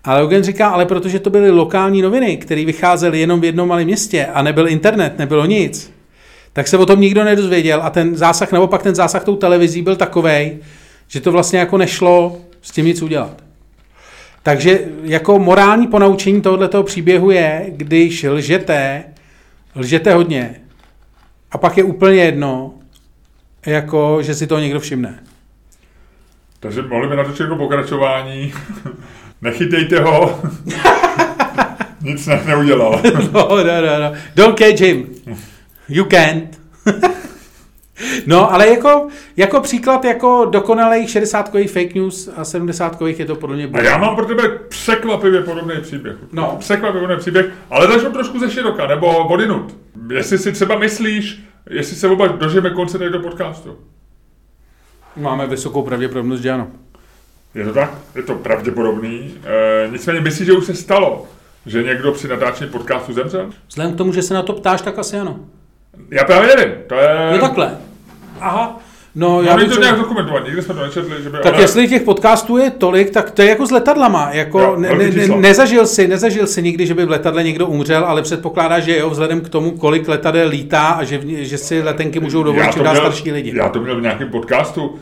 Ale 0.04 0.22
Logan 0.22 0.44
říká, 0.44 0.70
ale 0.70 0.86
protože 0.86 1.20
to 1.20 1.30
byly 1.30 1.52
lokální 1.52 2.02
noviny, 2.02 2.38
které 2.38 2.65
vycházely 2.65 3.20
jenom 3.20 3.42
v 3.42 3.44
jednom 3.44 3.70
malém 3.70 3.86
městě 3.86 4.26
a 4.26 4.42
nebyl 4.42 4.68
internet, 4.68 5.18
nebylo 5.18 5.46
nic, 5.46 5.92
tak 6.60 6.68
se 6.68 6.78
o 6.78 6.86
tom 6.86 7.02
nikdo 7.02 7.24
nedozvěděl 7.24 7.82
a 7.84 7.90
ten 7.90 8.16
zásah, 8.16 8.52
naopak 8.52 8.84
ten 8.84 8.96
zásah 8.96 9.24
tou 9.24 9.36
televizí 9.36 9.82
byl 9.82 9.96
takový, 9.96 10.60
že 11.08 11.22
to 11.22 11.32
vlastně 11.32 11.60
jako 11.60 11.78
nešlo 11.78 12.38
s 12.62 12.72
tím 12.72 12.86
nic 12.86 13.02
udělat. 13.02 13.44
Takže 14.44 14.80
jako 15.04 15.40
morální 15.40 15.88
ponaučení 15.88 16.42
tohoto 16.42 16.84
příběhu 16.84 17.32
je, 17.32 17.66
když 17.70 18.24
lžete, 18.24 19.04
lžete 19.76 20.14
hodně 20.14 20.56
a 21.52 21.58
pak 21.58 21.78
je 21.78 21.84
úplně 21.84 22.24
jedno, 22.24 22.74
jako, 23.66 24.18
že 24.22 24.36
si 24.36 24.48
to 24.48 24.60
někdo 24.60 24.80
všimne. 24.80 25.24
Takže 26.60 26.82
mohli 26.82 27.08
by 27.08 27.16
natočit 27.16 27.40
jako 27.40 27.56
pokračování. 27.56 28.54
Nechytejte 29.42 30.00
ho. 30.00 30.42
Nic 32.02 32.28
ne, 32.28 32.42
neudělal. 32.46 33.02
no, 33.34 33.48
no, 33.50 33.64
no, 33.64 34.00
no. 34.00 34.14
Don't 34.36 34.60
catch 34.60 34.82
him. 34.82 35.19
You 35.90 36.06
can't. 36.06 36.60
no, 38.25 38.54
ale 38.54 38.69
jako, 38.69 39.08
jako 39.37 39.62
příklad 39.62 40.06
jako 40.06 40.46
dokonalých 40.46 41.10
60 41.10 41.52
fake 41.67 41.96
news 41.96 42.29
a 42.35 42.46
70 42.46 43.02
je 43.02 43.25
to 43.25 43.35
podle 43.35 43.56
mě 43.56 43.69
A 43.73 43.81
já 43.81 43.98
mám 43.98 44.15
pro 44.15 44.25
tebe 44.25 44.50
překvapivě 44.69 45.42
podobný 45.42 45.75
příběh. 45.81 46.15
No. 46.31 46.56
Překvapivě 46.60 47.02
podobný 47.02 47.21
příběh, 47.21 47.46
ale 47.69 47.87
začnu 47.87 48.12
trošku 48.12 48.40
ze 48.40 48.52
široka, 48.52 48.87
nebo 48.87 49.27
odinut. 49.27 49.77
Jestli 50.13 50.37
si 50.37 50.52
třeba 50.52 50.77
myslíš, 50.77 51.44
jestli 51.69 51.96
se 51.96 52.08
oba 52.08 52.27
dožijeme 52.27 52.69
konce 52.69 52.98
tohoto 52.98 53.19
podcastu. 53.19 53.77
Máme 55.15 55.48
vysokou 55.48 55.83
pravděpodobnost, 55.83 56.42
že 56.42 56.52
ano. 56.52 56.67
Je 57.56 57.65
to 57.65 57.73
tak? 57.73 57.94
Je 58.15 58.23
to 58.23 58.35
pravděpodobný. 58.35 59.35
E, 59.44 59.87
nicméně 59.92 60.21
myslíš, 60.21 60.46
že 60.46 60.54
už 60.54 60.65
se 60.65 60.75
stalo, 60.75 61.27
že 61.65 61.83
někdo 61.83 62.12
při 62.12 62.27
natáčení 62.27 62.71
podcastu 62.71 63.13
zemřel? 63.13 63.50
Vzhledem 63.67 63.94
k 63.94 63.98
tomu, 63.98 64.13
že 64.13 64.21
se 64.21 64.33
na 64.33 64.42
to 64.42 64.54
ptáš, 64.54 64.81
tak 64.81 65.00
asi 65.00 65.19
ano. 65.19 65.40
Já 66.12 66.23
právě 66.23 66.56
nevím. 66.56 66.73
To 66.87 66.95
je... 66.95 67.29
Je 67.31 67.39
takhle. 67.39 67.77
Aha. 68.39 68.79
No, 69.15 69.29
No, 69.29 69.41
já 69.41 69.56
není 69.56 69.67
bych 69.67 69.77
to 69.77 69.81
nějak 69.81 69.97
dokumentovat, 69.97 70.45
nikdy 70.45 70.62
jsme 70.62 70.73
to 70.73 70.81
nečetli, 70.83 71.23
že 71.23 71.29
by... 71.29 71.37
Tak 71.37 71.54
ale... 71.54 71.63
jestli 71.63 71.87
těch 71.87 72.02
podcastů 72.02 72.58
je 72.58 72.69
tolik, 72.71 73.10
tak 73.10 73.31
to 73.31 73.41
je 73.41 73.50
jako 73.50 73.67
s 73.67 73.71
letadlama. 73.71 74.29
Jako 74.31 74.60
Jo, 74.60 74.75
ne, 74.75 74.89
ne, 74.95 75.27
nezažil, 75.27 75.87
si, 75.87 76.08
nezažil 76.08 76.47
si 76.47 76.62
nikdy, 76.62 76.85
že 76.85 76.93
by 76.93 77.06
v 77.06 77.10
letadle 77.10 77.43
někdo 77.43 77.67
umřel, 77.67 78.06
ale 78.06 78.21
předpokládá, 78.21 78.79
že 78.79 78.97
jo, 78.97 79.10
vzhledem 79.10 79.41
k 79.41 79.50
tomu, 79.50 79.71
kolik 79.71 80.08
letadel 80.08 80.50
lítá 80.50 80.87
a 80.87 81.04
že, 81.04 81.21
že 81.25 81.58
si 81.58 81.81
letenky 81.81 82.19
můžou 82.19 82.43
dovolit 82.43 82.73
čím 82.73 82.83
dál 82.83 82.95
starší 82.95 83.31
lidi. 83.31 83.54
Já 83.56 83.69
to 83.69 83.79
měl 83.79 84.00
v 84.00 84.02
nějakém 84.02 84.29
podcastu, 84.29 85.00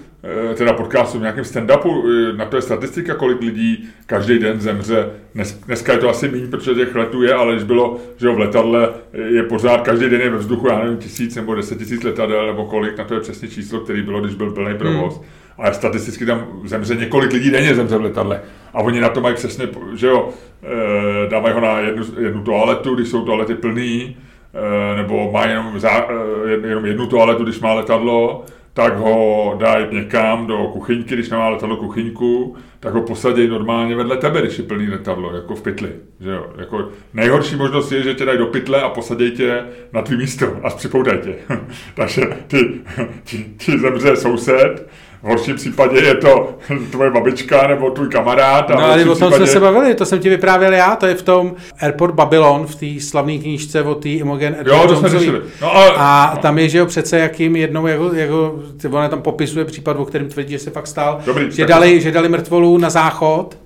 teda 0.56 0.74
podcastu, 0.74 1.18
v 1.18 1.22
nějakém 1.22 1.44
stand-upu, 1.44 2.04
eh, 2.10 2.38
na 2.38 2.46
to 2.46 2.56
je 2.56 2.62
statistika, 2.62 3.16
kolik 3.16 3.42
lidí 3.42 3.90
každý 4.06 4.40
den 4.40 4.62
zemře. 4.62 5.10
Dnes, 5.36 5.54
dneska 5.54 5.94
je 5.94 6.00
to 6.00 6.10
asi 6.10 6.30
méně, 6.30 6.48
protože 6.48 6.76
těch 6.76 6.96
letů 6.96 7.24
je, 7.24 7.34
ale 7.34 7.54
když 7.54 7.64
bylo, 7.64 7.98
že 8.18 8.28
jo, 8.28 8.36
v 8.36 8.40
letadle 8.40 8.90
je 9.14 9.44
pořád, 9.44 9.82
každý 9.82 10.10
den 10.10 10.22
je 10.22 10.30
ve 10.30 10.38
vzduchu, 10.38 10.68
já 10.68 10.80
nevím, 10.80 10.98
tisíc 10.98 11.36
nebo 11.36 11.56
deset 11.56 11.78
tisíc 11.78 12.04
letadel, 12.04 12.48
nebo 12.48 12.66
kolik, 12.66 12.98
na 12.98 13.04
to 13.04 13.14
je 13.14 13.20
přesně 13.20 13.48
číslo, 13.48 13.80
který 13.80 14.02
bylo, 14.02 14.22
když 14.22 14.36
byl 14.36 14.52
plný 14.52 14.78
provoz. 14.78 15.16
Hmm. 15.16 15.26
Ale 15.58 15.74
statisticky 15.74 16.26
tam 16.26 16.48
zemře 16.66 16.96
několik 16.96 17.34
lidí 17.34 17.52
denně 17.52 17.76
zemře 17.76 17.98
v 17.98 18.02
letadle. 18.02 18.42
A 18.74 18.82
oni 18.82 19.00
na 19.00 19.10
to 19.10 19.22
mají 19.22 19.36
přesně, 19.36 19.68
že 19.96 20.08
jo, 20.08 20.30
eh, 20.64 21.30
dávají 21.30 21.56
ho 21.56 21.62
na 21.62 21.80
jednu, 21.80 22.04
jednu 22.20 22.44
toaletu, 22.44 22.96
když 22.96 23.08
jsou 23.08 23.26
toalety 23.26 23.56
plný, 23.56 24.18
eh, 24.54 24.98
nebo 24.98 25.32
má 25.32 25.46
jenom, 25.46 25.80
eh, 25.84 26.68
jenom 26.68 26.86
jednu 26.86 27.08
toaletu, 27.08 27.44
když 27.44 27.60
má 27.60 27.74
letadlo, 27.74 28.46
tak 28.78 28.98
ho 28.98 29.56
dají 29.60 29.86
někam 29.92 30.48
do 30.48 30.58
kuchyňky, 30.58 31.14
když 31.14 31.30
nemá 31.30 31.50
letadlo 31.50 31.78
kuchyňku, 31.78 32.56
tak 32.80 32.94
ho 32.94 33.02
posadí 33.02 33.48
normálně 33.48 33.96
vedle 33.96 34.18
tebe, 34.18 34.42
když 34.42 34.58
je 34.58 34.64
plný 34.64 34.90
letadlo, 34.90 35.36
jako 35.36 35.56
v 35.56 35.62
pytli. 35.62 35.90
Že 36.20 36.30
jo? 36.30 36.54
Jako 36.58 36.90
nejhorší 37.14 37.56
možnost 37.56 37.92
je, 37.92 38.04
že 38.04 38.14
tě 38.14 38.26
dají 38.26 38.38
do 38.38 38.46
pytle 38.46 38.82
a 38.82 38.90
posadí 38.90 39.32
tě 39.32 39.64
na 39.94 40.02
tvý 40.02 40.18
místo 40.18 40.58
a 40.64 40.70
připoutají 40.70 41.20
tě. 41.22 41.36
Takže 41.96 42.22
ty, 42.48 42.82
ti, 43.24 43.46
ti 43.58 43.80
zemře 43.80 44.16
soused, 44.16 44.88
v 45.24 45.28
horším 45.28 45.56
případě 45.56 46.00
je 46.00 46.16
to 46.16 46.58
tvoje 46.92 47.12
babička 47.12 47.68
nebo 47.68 47.90
tvůj 47.92 48.10
kamarád. 48.10 48.72
a 48.72 48.76
No 48.76 48.86
ale 48.86 49.02
o 49.02 49.06
tom 49.06 49.14
případě- 49.16 49.36
jsme 49.36 49.48
se 49.48 49.60
bavili, 49.60 49.96
to 49.96 50.06
jsem 50.06 50.20
ti 50.20 50.30
vyprávěl 50.30 50.74
já, 50.74 50.96
to 50.96 51.06
je 51.06 51.16
v 51.16 51.22
tom 51.22 51.56
Airport 51.82 52.16
Babylon, 52.16 52.68
v 52.68 52.76
té 52.76 53.02
slavné 53.06 53.38
knížce 53.38 53.84
o 53.84 53.96
té 53.96 54.10
Imogen 54.10 54.56
Jo, 54.66 54.86
to 54.88 54.96
jsme 54.96 55.10
řešili. 55.10 55.42
No, 55.62 55.76
ale, 55.76 55.92
A 55.98 56.32
no. 56.36 56.42
tam 56.42 56.58
je, 56.60 56.70
že 56.70 56.78
jo, 56.78 56.86
přece 56.86 57.20
jakým 57.20 57.56
jednou, 57.56 57.88
jako, 57.88 58.14
jako, 58.14 58.60
ona 58.92 59.10
tam 59.10 59.22
popisuje 59.22 59.66
případ, 59.66 59.98
o 59.98 60.06
kterém 60.06 60.30
tvrdí, 60.30 60.52
že 60.54 60.60
se 60.60 60.70
fakt 60.70 60.88
stal, 60.88 61.20
Dobrý, 61.26 61.52
že 61.52 61.66
dali, 61.66 62.02
že 62.02 62.12
dali 62.12 62.30
mrtvolu 62.30 62.78
na 62.78 62.90
záchod, 62.90 63.58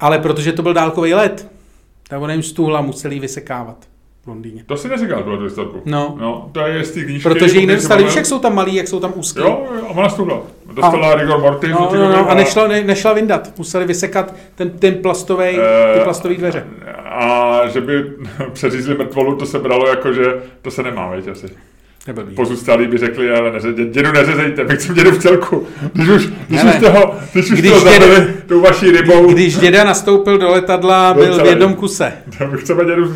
ale 0.00 0.18
protože 0.18 0.52
to 0.52 0.62
byl 0.62 0.74
dálkový 0.74 1.14
let, 1.14 1.48
tak 2.08 2.20
ona 2.22 2.32
jim 2.32 2.42
stůhla 2.42 2.80
museli 2.80 3.20
vysekávat 3.20 3.76
v 4.24 4.26
Londýně. 4.26 4.64
To 4.66 4.76
si 4.76 4.88
neříkal, 4.88 5.22
tuhle 5.22 5.38
tu 5.38 5.44
historku. 5.44 5.82
No. 5.84 6.16
no. 6.20 6.50
to 6.52 6.60
je 6.60 6.84
z 6.84 6.90
té 6.90 7.04
knížky. 7.04 7.28
Protože 7.28 7.50
které 7.50 7.66
nedostali, 7.66 8.04
víš, 8.04 8.16
jak 8.16 8.26
jsou 8.26 8.38
tam 8.38 8.54
malí, 8.54 8.74
jak 8.74 8.88
jsou 8.88 9.00
tam 9.00 9.12
úzký. 9.14 9.40
Jo, 9.40 9.66
a 9.82 9.90
ona 9.90 10.08
stuhla. 10.08 10.40
Dostala 10.72 11.14
rigor 11.14 11.40
mortis. 11.40 11.70
No, 11.70 11.86
ty 11.86 11.96
no, 11.96 12.08
no, 12.08 12.30
a 12.30 12.34
nešla, 12.34 12.68
ne, 12.68 12.84
nešla 12.84 13.12
vyndat. 13.12 13.58
Museli 13.58 13.84
vysekat 13.84 14.34
ten, 14.54 14.70
ten 14.70 14.94
plastový, 14.94 15.50
ty 15.50 15.60
Eh, 16.00 16.04
plastové 16.04 16.34
dveře. 16.34 16.66
A 17.04 17.60
že 17.66 17.80
by 17.80 18.04
přeřízli 18.52 18.94
mrtvolu, 18.94 19.36
to 19.36 19.46
se 19.46 19.58
bralo 19.58 19.88
jako, 19.88 20.12
že 20.12 20.24
to 20.62 20.70
se 20.70 20.82
nemá, 20.82 21.10
veď 21.10 21.28
asi. 21.28 21.46
Pozůstalí 22.36 22.86
by 22.86 22.98
řekli, 22.98 23.30
ale 23.30 23.52
neře, 23.52 23.68
dě- 23.68 23.90
dědu 23.90 24.12
neřezejte, 24.12 24.64
my 24.64 24.74
chceme 24.76 24.94
dědu 24.94 25.10
v 25.10 25.18
celku. 25.18 25.66
Když 25.92 26.08
už, 26.08 26.26
když 26.48 26.60
Hele, 26.60 26.72
už 26.74 26.80
toho, 26.80 27.14
když 27.32 27.50
už 27.50 27.58
když 27.58 27.72
toho 27.72 27.84
děda- 27.84 27.90
zabili 28.00 28.34
tou 28.46 28.60
vaší 28.60 28.90
rybou, 28.90 29.32
Když 29.32 29.56
děda 29.58 29.84
nastoupil 29.84 30.38
do 30.38 30.48
letadla, 30.50 31.14
Byl 31.14 31.24
byl 31.24 31.34
v 31.34 31.36
celý. 31.36 31.48
jednom 31.48 31.74
kuse. 31.74 32.12
tak 32.38 32.52
my 32.52 32.58
chceme 32.58 32.84
dědu, 32.84 33.14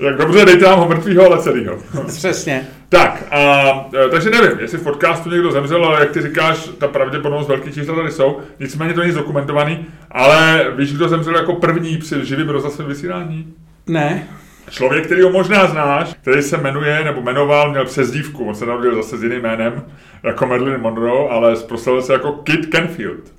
jak 0.00 0.16
dobře, 0.16 0.44
dejte 0.44 0.64
nám 0.64 0.78
ho 0.78 0.88
mrtvýho, 0.88 1.26
ale 1.26 1.38
celýho. 1.42 1.78
Přesně. 2.06 2.66
Tak, 2.88 3.24
a, 3.30 3.70
e, 4.06 4.08
takže 4.08 4.30
nevím, 4.30 4.58
jestli 4.60 4.78
v 4.78 4.82
podcastu 4.82 5.30
někdo 5.30 5.52
zemřel, 5.52 5.84
ale 5.84 6.00
jak 6.00 6.10
ty 6.10 6.22
říkáš, 6.22 6.70
ta 6.78 6.88
pravděpodobnost 6.88 7.48
velký 7.48 7.72
čísla 7.72 7.94
tady 7.96 8.10
jsou, 8.10 8.38
nicméně 8.60 8.94
to 8.94 9.00
není 9.00 9.12
zdokumentovaný, 9.12 9.86
ale 10.10 10.66
víš, 10.76 10.92
kdo 10.92 11.08
zemřel 11.08 11.36
jako 11.36 11.52
první 11.52 11.96
při 11.98 12.14
živém 12.26 12.48
rozhlasovém 12.48 12.88
vysílání? 12.88 13.46
Ne. 13.86 14.28
Člověk, 14.70 15.04
který 15.04 15.22
ho 15.22 15.30
možná 15.30 15.66
znáš, 15.66 16.14
který 16.22 16.42
se 16.42 16.56
jmenuje, 16.56 17.04
nebo 17.04 17.20
jmenoval, 17.20 17.70
měl 17.70 17.84
přezdívku, 17.84 18.44
on 18.44 18.54
se 18.54 18.66
narodil 18.66 18.94
zase 18.94 19.18
s 19.18 19.22
jiným 19.22 19.42
jménem, 19.42 19.84
jako 20.22 20.46
Marilyn 20.46 20.80
Monroe, 20.80 21.28
ale 21.28 21.56
proslavil 21.56 22.02
se 22.02 22.12
jako 22.12 22.32
Kit 22.32 22.66
Canfield. 22.74 23.32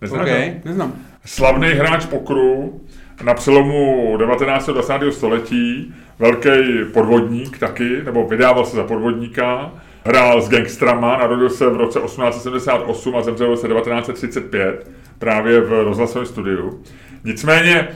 Neznáš 0.00 0.20
OK, 0.20 0.28
ho? 0.28 0.52
neznám. 0.64 0.92
Slavný 1.24 1.68
hráč 1.68 2.06
pokru 2.06 2.80
na 3.22 3.34
přelomu 3.34 4.16
19. 4.16 4.68
a 4.68 4.72
20. 4.72 4.92
století, 5.10 5.94
velký 6.18 6.84
podvodník 6.92 7.58
taky, 7.58 8.02
nebo 8.04 8.26
vydával 8.26 8.64
se 8.64 8.76
za 8.76 8.84
podvodníka, 8.84 9.72
hrál 10.04 10.42
s 10.42 10.48
gangstrama, 10.48 11.16
narodil 11.16 11.50
se 11.50 11.68
v 11.68 11.76
roce 11.76 12.00
1878 12.00 13.16
a 13.16 13.22
zemřel 13.22 13.46
v 13.46 13.50
roce 13.50 13.68
1935 13.68 14.90
právě 15.18 15.60
v 15.60 15.84
rozhlasovém 15.84 16.26
studiu. 16.26 16.82
Nicméně 17.24 17.88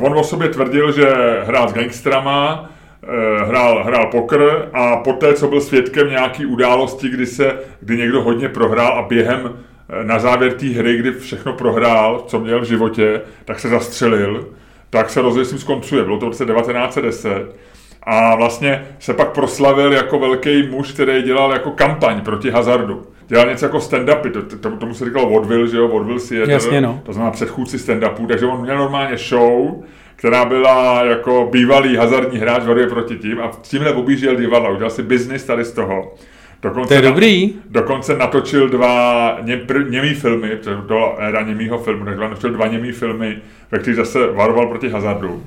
uh, 0.00 0.04
on 0.04 0.18
o 0.18 0.24
sobě 0.24 0.48
tvrdil, 0.48 0.92
že 0.92 1.12
hrál 1.44 1.68
s 1.68 1.72
gangstrama, 1.72 2.70
eh, 3.02 3.44
hrál, 3.44 3.84
hrál 3.84 4.06
pokr 4.06 4.68
a 4.72 4.96
poté, 4.96 5.34
co 5.34 5.48
byl 5.48 5.60
svědkem 5.60 6.10
nějaký 6.10 6.46
události, 6.46 7.08
kdy, 7.08 7.26
se, 7.26 7.58
kdy 7.80 7.96
někdo 7.96 8.22
hodně 8.22 8.48
prohrál 8.48 8.98
a 8.98 9.02
během 9.02 9.52
eh, 9.88 10.04
na 10.04 10.18
závěr 10.18 10.52
té 10.52 10.66
hry, 10.66 10.96
kdy 10.96 11.12
všechno 11.12 11.52
prohrál, 11.52 12.24
co 12.26 12.40
měl 12.40 12.60
v 12.60 12.64
životě, 12.64 13.20
tak 13.44 13.60
se 13.60 13.68
zastřelil, 13.68 14.48
tak 14.90 15.10
se 15.10 15.22
rozhodl, 15.22 15.50
že 15.50 15.58
skoncuje. 15.58 16.04
Bylo 16.04 16.18
to 16.18 16.26
v 16.26 16.28
roce 16.28 16.44
1910. 16.44 17.56
A 18.02 18.34
vlastně 18.34 18.86
se 18.98 19.14
pak 19.14 19.32
proslavil 19.32 19.92
jako 19.92 20.18
velký 20.18 20.62
muž, 20.62 20.92
který 20.92 21.22
dělal 21.22 21.52
jako 21.52 21.70
kampaň 21.70 22.20
proti 22.20 22.50
hazardu. 22.50 23.06
Dělal 23.32 23.46
něco 23.48 23.64
jako 23.66 23.78
stand-upy, 23.78 24.30
to, 24.30 24.42
to, 24.56 24.70
tomu 24.76 24.94
se 24.94 25.04
říkalo 25.04 25.30
vaudeville, 25.30 25.68
že 25.68 25.76
jo, 25.76 25.88
vaudeville 25.88 26.20
theater, 26.20 26.50
Jasně, 26.50 26.80
no. 26.80 27.00
to 27.02 27.12
znamená 27.12 27.30
předchůdci 27.30 27.76
stand-upů, 27.76 28.26
takže 28.26 28.46
on 28.46 28.60
měl 28.60 28.78
normálně 28.78 29.16
show, 29.16 29.82
která 30.16 30.44
byla 30.44 31.04
jako 31.04 31.48
bývalý 31.52 31.96
hazardní 31.96 32.38
hráč 32.38 32.62
varuje 32.64 32.86
proti 32.86 33.16
tím 33.16 33.40
a 33.40 33.50
tímhle 33.62 33.92
objížděl 33.92 34.36
divadla, 34.36 34.70
udělal 34.70 34.90
si 34.90 35.02
biznis 35.02 35.44
tady 35.44 35.64
z 35.64 35.72
toho. 35.72 36.14
Dokonce 36.62 36.88
To 36.88 36.94
je 36.94 37.02
na- 37.02 37.08
dobrý. 37.08 37.54
Dokonce 37.70 38.16
natočil 38.16 38.68
dva 38.68 39.38
ně, 39.42 39.56
pr, 39.56 39.90
němý 39.90 40.14
filmy, 40.14 40.48
protože 40.56 40.76
to 40.76 40.82
byla 40.82 41.14
éra 41.18 41.42
němýho 41.42 41.78
filmu, 41.78 42.04
takže 42.04 42.20
natočil 42.20 42.50
dva 42.50 42.66
němý 42.66 42.92
filmy, 42.92 43.36
ve 43.70 43.78
kterých 43.78 43.96
zase 43.96 44.26
varoval 44.26 44.66
proti 44.66 44.88
hazardu. 44.88 45.42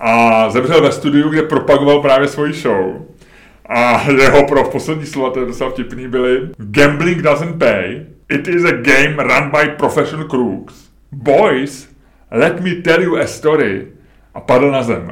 A 0.00 0.50
zemřel 0.50 0.82
ve 0.82 0.92
studiu, 0.92 1.28
kde 1.28 1.42
propagoval 1.42 2.02
právě 2.02 2.28
svoji 2.28 2.52
show. 2.52 2.94
A 3.68 4.10
jeho 4.10 4.46
pro 4.46 4.64
poslední 4.64 5.06
slova, 5.06 5.30
to 5.30 5.40
je 5.40 5.46
docela 5.46 5.70
vtipný, 5.70 6.08
byly 6.08 6.48
Gambling 6.58 7.22
doesn't 7.22 7.58
pay. 7.58 8.06
It 8.28 8.48
is 8.48 8.64
a 8.64 8.72
game 8.72 9.16
run 9.16 9.50
by 9.50 9.68
professional 9.76 10.28
crooks. 10.28 10.74
Boys, 11.12 11.88
let 12.30 12.60
me 12.60 12.74
tell 12.74 13.02
you 13.02 13.16
a 13.16 13.26
story. 13.26 13.86
A 14.34 14.40
padl 14.40 14.70
na 14.70 14.82
zem. 14.82 15.10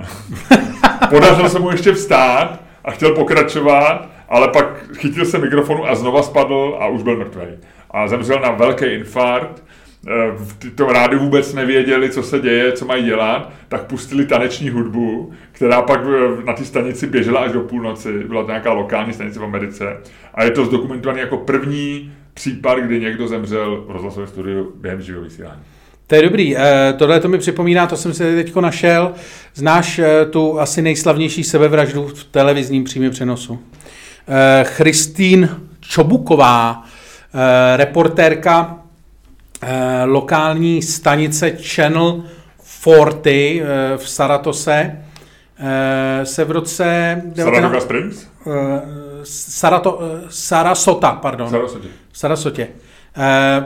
Podařilo 1.11 1.49
se 1.49 1.59
mu 1.59 1.71
ještě 1.71 1.93
vstát 1.93 2.63
a 2.85 2.91
chtěl 2.91 3.15
pokračovat, 3.15 4.09
ale 4.29 4.49
pak 4.49 4.95
chytil 4.97 5.25
se 5.25 5.39
mikrofonu 5.39 5.89
a 5.89 5.95
znova 5.95 6.23
spadl 6.23 6.77
a 6.81 6.87
už 6.87 7.03
byl 7.03 7.17
mrtvý. 7.17 7.47
A 7.91 8.09
zemřel 8.09 8.41
na 8.41 8.51
velký 8.51 8.85
infarkt. 8.87 9.63
Eh, 10.09 10.33
V 10.37 10.71
tom 10.75 10.89
rádiu 10.91 11.21
vůbec 11.21 11.55
nevěděli, 11.55 12.11
co 12.11 12.23
se 12.23 12.39
děje, 12.39 12.73
co 12.73 12.85
mají 12.85 13.05
dělat, 13.05 13.53
tak 13.69 13.85
pustili 13.85 14.27
taneční 14.27 14.71
hudbu, 14.71 15.33
která 15.53 15.83
pak 15.83 16.01
eh, 16.01 16.45
na 16.45 16.53
té 16.53 16.65
stanici 16.65 17.07
běžela 17.07 17.41
až 17.41 17.53
do 17.53 17.61
půlnoci. 17.61 18.25
Byla 18.29 18.43
to 18.43 18.49
nějaká 18.49 18.73
lokální 18.73 19.13
stanice 19.13 19.41
v 19.41 19.45
Americe. 19.45 19.97
A 20.35 20.45
je 20.45 20.51
to 20.51 20.65
zdokumentovaný 20.65 21.21
jako 21.21 21.37
první 21.37 22.13
případ, 22.35 22.79
kdy 22.79 23.01
někdo 23.01 23.29
zemřel 23.29 23.85
v 23.87 23.91
rozhlasovém 23.91 24.29
studiu 24.29 24.73
během 24.81 25.01
živého 25.03 25.25
vysílání. 25.25 25.61
To 26.07 26.15
je 26.15 26.23
dobrý. 26.23 26.57
Eh, 26.57 26.93
Tohle 26.99 27.21
to 27.21 27.29
mi 27.29 27.39
připomíná, 27.39 27.87
to 27.87 27.97
jsem 27.97 28.15
si 28.15 28.35
teď 28.35 28.57
našel. 28.57 29.13
Znáš 29.55 30.01
tu 30.31 30.61
asi 30.61 30.83
nejslavnější 30.83 31.45
sebevraždu 31.45 32.07
v 32.09 32.25
televizním 32.25 32.85
přímém 32.85 33.11
přenosu. 33.11 33.59
Christine 34.63 35.49
Čobuková, 35.81 36.83
reportérka 37.77 38.84
eh, 39.67 40.05
lokální 40.05 40.83
stanice 40.83 41.51
Channel 41.51 42.25
40 42.81 43.31
eh, 43.31 43.62
v 43.97 44.09
Saratose, 44.09 44.97
eh, 45.59 46.27
se 46.27 46.45
v 46.45 46.51
roce... 46.51 47.23
Saratoga 47.35 47.81
Springs? 47.81 48.27
Eh, 48.47 48.81
Sarato, 49.25 50.01
eh, 50.03 50.27
Sarasota, 50.29 51.12
pardon. 51.12 51.51
Sarasotě. 51.51 51.89
Sarasotě. 52.12 52.69
Eh, 53.17 53.65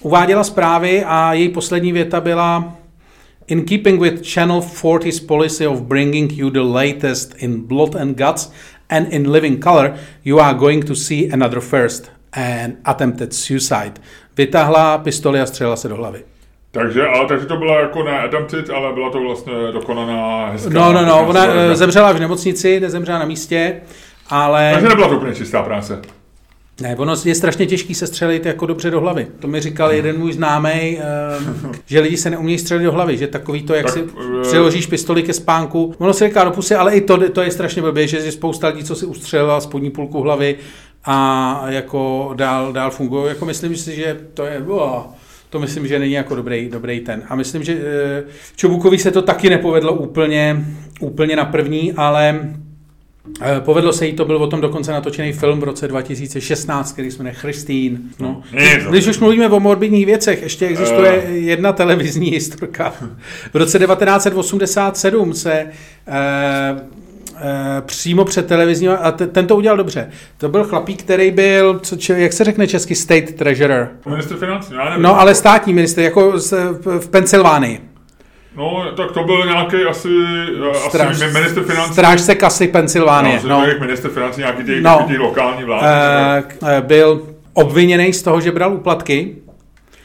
uváděla 0.00 0.44
zprávy 0.44 1.04
a 1.04 1.32
její 1.32 1.48
poslední 1.48 1.92
věta 1.92 2.20
byla 2.20 2.76
In 3.48 3.64
keeping 3.64 4.00
with 4.00 4.26
Channel 4.34 4.60
40's 4.60 5.20
policy 5.20 5.66
of 5.66 5.80
bringing 5.82 6.32
you 6.32 6.50
the 6.50 6.60
latest 6.60 7.34
in 7.38 7.66
blood 7.66 7.94
and 7.94 8.18
guts 8.18 8.52
and 8.90 9.08
in 9.12 9.30
living 9.30 9.64
color, 9.64 9.94
you 10.24 10.40
are 10.40 10.58
going 10.58 10.84
to 10.84 10.94
see 10.94 11.30
another 11.32 11.60
first, 11.60 12.10
an 12.32 12.76
attempted 12.84 13.32
suicide. 13.32 14.00
Vytáhla 14.36 14.98
pistoli 14.98 15.40
a 15.40 15.46
střelila 15.46 15.76
se 15.76 15.88
do 15.88 15.96
hlavy. 15.96 16.22
Takže, 16.70 17.06
ale 17.06 17.28
takže 17.28 17.46
to 17.46 17.56
byla 17.56 17.80
jako 17.80 18.02
ne 18.02 18.20
attempted, 18.20 18.70
ale 18.70 18.92
byla 18.92 19.10
to 19.10 19.20
vlastně 19.20 19.52
dokonaná 19.72 20.46
hezká. 20.46 20.70
No, 20.70 20.92
no, 20.92 21.06
no, 21.06 21.28
ona 21.28 21.46
hezká- 21.46 21.70
eh, 21.72 21.76
zemřela 21.76 22.12
v 22.12 22.20
nemocnici, 22.20 22.80
nezemřela 22.80 23.18
na 23.18 23.24
místě, 23.24 23.80
ale... 24.28 24.70
Takže 24.72 24.88
nebyla 24.88 25.08
to 25.08 25.16
úplně 25.16 25.34
čistá 25.34 25.62
práce. 25.62 26.02
Ne, 26.80 26.96
ono 26.96 27.14
je 27.24 27.34
strašně 27.34 27.66
těžký 27.66 27.94
se 27.94 28.06
střelit 28.06 28.46
jako 28.46 28.66
dobře 28.66 28.90
do 28.90 29.00
hlavy. 29.00 29.26
To 29.38 29.48
mi 29.48 29.60
říkal 29.60 29.92
jeden 29.92 30.18
můj 30.18 30.32
známý, 30.32 30.98
že 31.86 32.00
lidi 32.00 32.16
se 32.16 32.30
neumějí 32.30 32.58
střelit 32.58 32.84
do 32.84 32.92
hlavy, 32.92 33.16
že 33.16 33.26
takový 33.26 33.62
to, 33.62 33.74
jak 33.74 33.86
Tak, 33.86 33.94
si 33.94 34.00
eh, 34.00 34.42
přiložíš 34.42 34.86
pistoli 34.86 35.22
ke 35.22 35.32
spánku. 35.32 35.94
Ono 35.98 36.12
se 36.12 36.28
říká 36.28 36.44
do 36.44 36.50
pusy, 36.50 36.74
ale 36.74 36.94
i 36.94 37.00
to, 37.00 37.30
to 37.30 37.42
je 37.42 37.50
strašně 37.50 37.82
blbě, 37.82 38.06
že 38.08 38.16
je 38.16 38.32
spousta 38.32 38.68
lidí, 38.68 38.84
co 38.84 38.94
si 38.94 39.06
ustřelila 39.06 39.60
spodní 39.60 39.90
půlku 39.90 40.22
hlavy 40.22 40.56
a 41.06 41.62
jako 41.68 42.32
dál, 42.36 42.72
dál 42.72 42.90
fungují. 42.90 43.28
Jako 43.28 43.44
myslím 43.44 43.76
si, 43.76 43.96
že 43.96 44.20
to 44.34 44.46
je... 44.46 44.62
Oh, 44.66 45.02
to 45.50 45.58
myslím, 45.58 45.86
že 45.86 45.98
není 45.98 46.12
jako 46.12 46.34
dobrý, 46.34 46.68
dobrý 46.68 47.00
ten. 47.00 47.22
A 47.28 47.34
myslím, 47.34 47.62
že 47.64 47.72
eh, 47.72 48.24
Čobukovi 48.56 48.98
se 48.98 49.10
to 49.10 49.22
taky 49.22 49.50
nepovedlo 49.50 49.92
úplně, 49.92 50.64
úplně 51.00 51.36
na 51.36 51.44
první, 51.44 51.92
ale 51.92 52.50
Eh, 53.40 53.60
Povedlo 53.60 53.92
se 53.92 54.06
jí, 54.06 54.12
to 54.12 54.24
byl 54.24 54.36
o 54.36 54.46
tom 54.46 54.60
dokonce 54.60 54.92
natočený 54.92 55.32
film 55.32 55.60
v 55.60 55.64
roce 55.64 55.88
2016, 55.88 56.92
který 56.92 57.10
se 57.10 57.18
jmenuje 57.18 57.34
Christine. 57.34 57.98
No. 58.20 58.42
Když 58.90 59.06
už 59.06 59.18
mluvíme 59.18 59.48
o 59.48 59.60
morbidních 59.60 60.06
věcech, 60.06 60.42
ještě 60.42 60.66
existuje 60.66 61.24
jedna 61.28 61.72
televizní 61.72 62.30
historka. 62.30 62.94
V 63.52 63.56
roce 63.56 63.78
1987 63.78 65.34
se 65.34 65.52
eh, 65.52 65.70
eh, 66.08 66.80
přímo 67.80 68.24
před 68.24 68.46
televizní, 68.46 68.88
a 68.88 69.12
te- 69.12 69.26
ten 69.26 69.46
to 69.46 69.56
udělal 69.56 69.76
dobře. 69.76 70.10
To 70.38 70.48
byl 70.48 70.64
chlapík, 70.64 71.02
který 71.02 71.30
byl, 71.30 71.78
co, 71.82 71.96
če, 71.96 72.12
jak 72.18 72.32
se 72.32 72.44
řekne 72.44 72.66
česky, 72.66 72.94
state 72.94 73.34
treasurer. 73.34 73.88
Ministr 74.08 74.36
financí, 74.36 74.72
no, 74.74 74.78
já 74.78 74.84
nevím. 74.90 75.02
No, 75.02 75.20
ale 75.20 75.34
státní 75.34 75.74
minister, 75.74 76.04
jako 76.04 76.38
z, 76.38 76.52
v 77.00 77.08
Pensylvánii. 77.10 77.80
No, 78.56 78.84
tak 78.96 79.12
to 79.12 79.24
byl 79.24 79.44
nějaký 79.46 79.76
asi, 79.90 80.08
eh, 80.08 80.88
Stráž- 80.88 81.10
asi 81.10 81.26
minister 81.32 81.62
financí. 81.62 81.92
Strážce 81.92 82.34
kasy 82.34 82.68
Pensylvánie. 82.68 83.40
No, 83.42 83.48
No, 83.48 83.66
no. 83.66 83.80
minister 83.80 84.10
financí 84.10 84.40
nějaký 84.40 84.64
těch, 84.64 84.82
No. 84.82 84.98
no. 85.00 85.06
těch 85.08 85.18
lokální 85.18 85.64
vlády. 85.64 85.86
Eh, 85.88 86.44
eh, 86.76 86.80
byl 86.80 87.22
obviněný 87.52 88.12
z 88.12 88.22
toho, 88.22 88.40
že 88.40 88.52
bral 88.52 88.74
úplatky, 88.74 89.36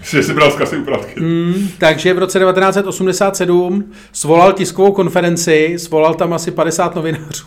že 0.02 0.24
si 0.24 0.34
bral 0.34 0.52
z 0.52 0.56
kasy 0.56 0.78
úplatky. 0.78 1.20
Mm, 1.20 1.68
takže 1.78 2.14
v 2.14 2.18
roce 2.20 2.40
1987 2.40 3.92
svolal 4.12 4.54
tiskovou 4.54 4.92
konferenci, 4.92 5.74
svolal 5.78 6.14
tam 6.14 6.34
asi 6.34 6.52
50 6.52 6.96
novinářů. 6.96 7.46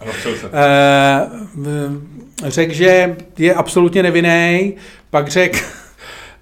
A 0.00 0.04
zapřel 0.06 0.32
se. 0.40 0.46
Eh, 0.52 1.26
v- 1.54 2.00
Řekl, 2.44 2.72
že 2.72 3.16
je 3.38 3.54
absolutně 3.54 4.02
nevinný, 4.02 4.74
pak 5.10 5.28
řekl, 5.28 5.58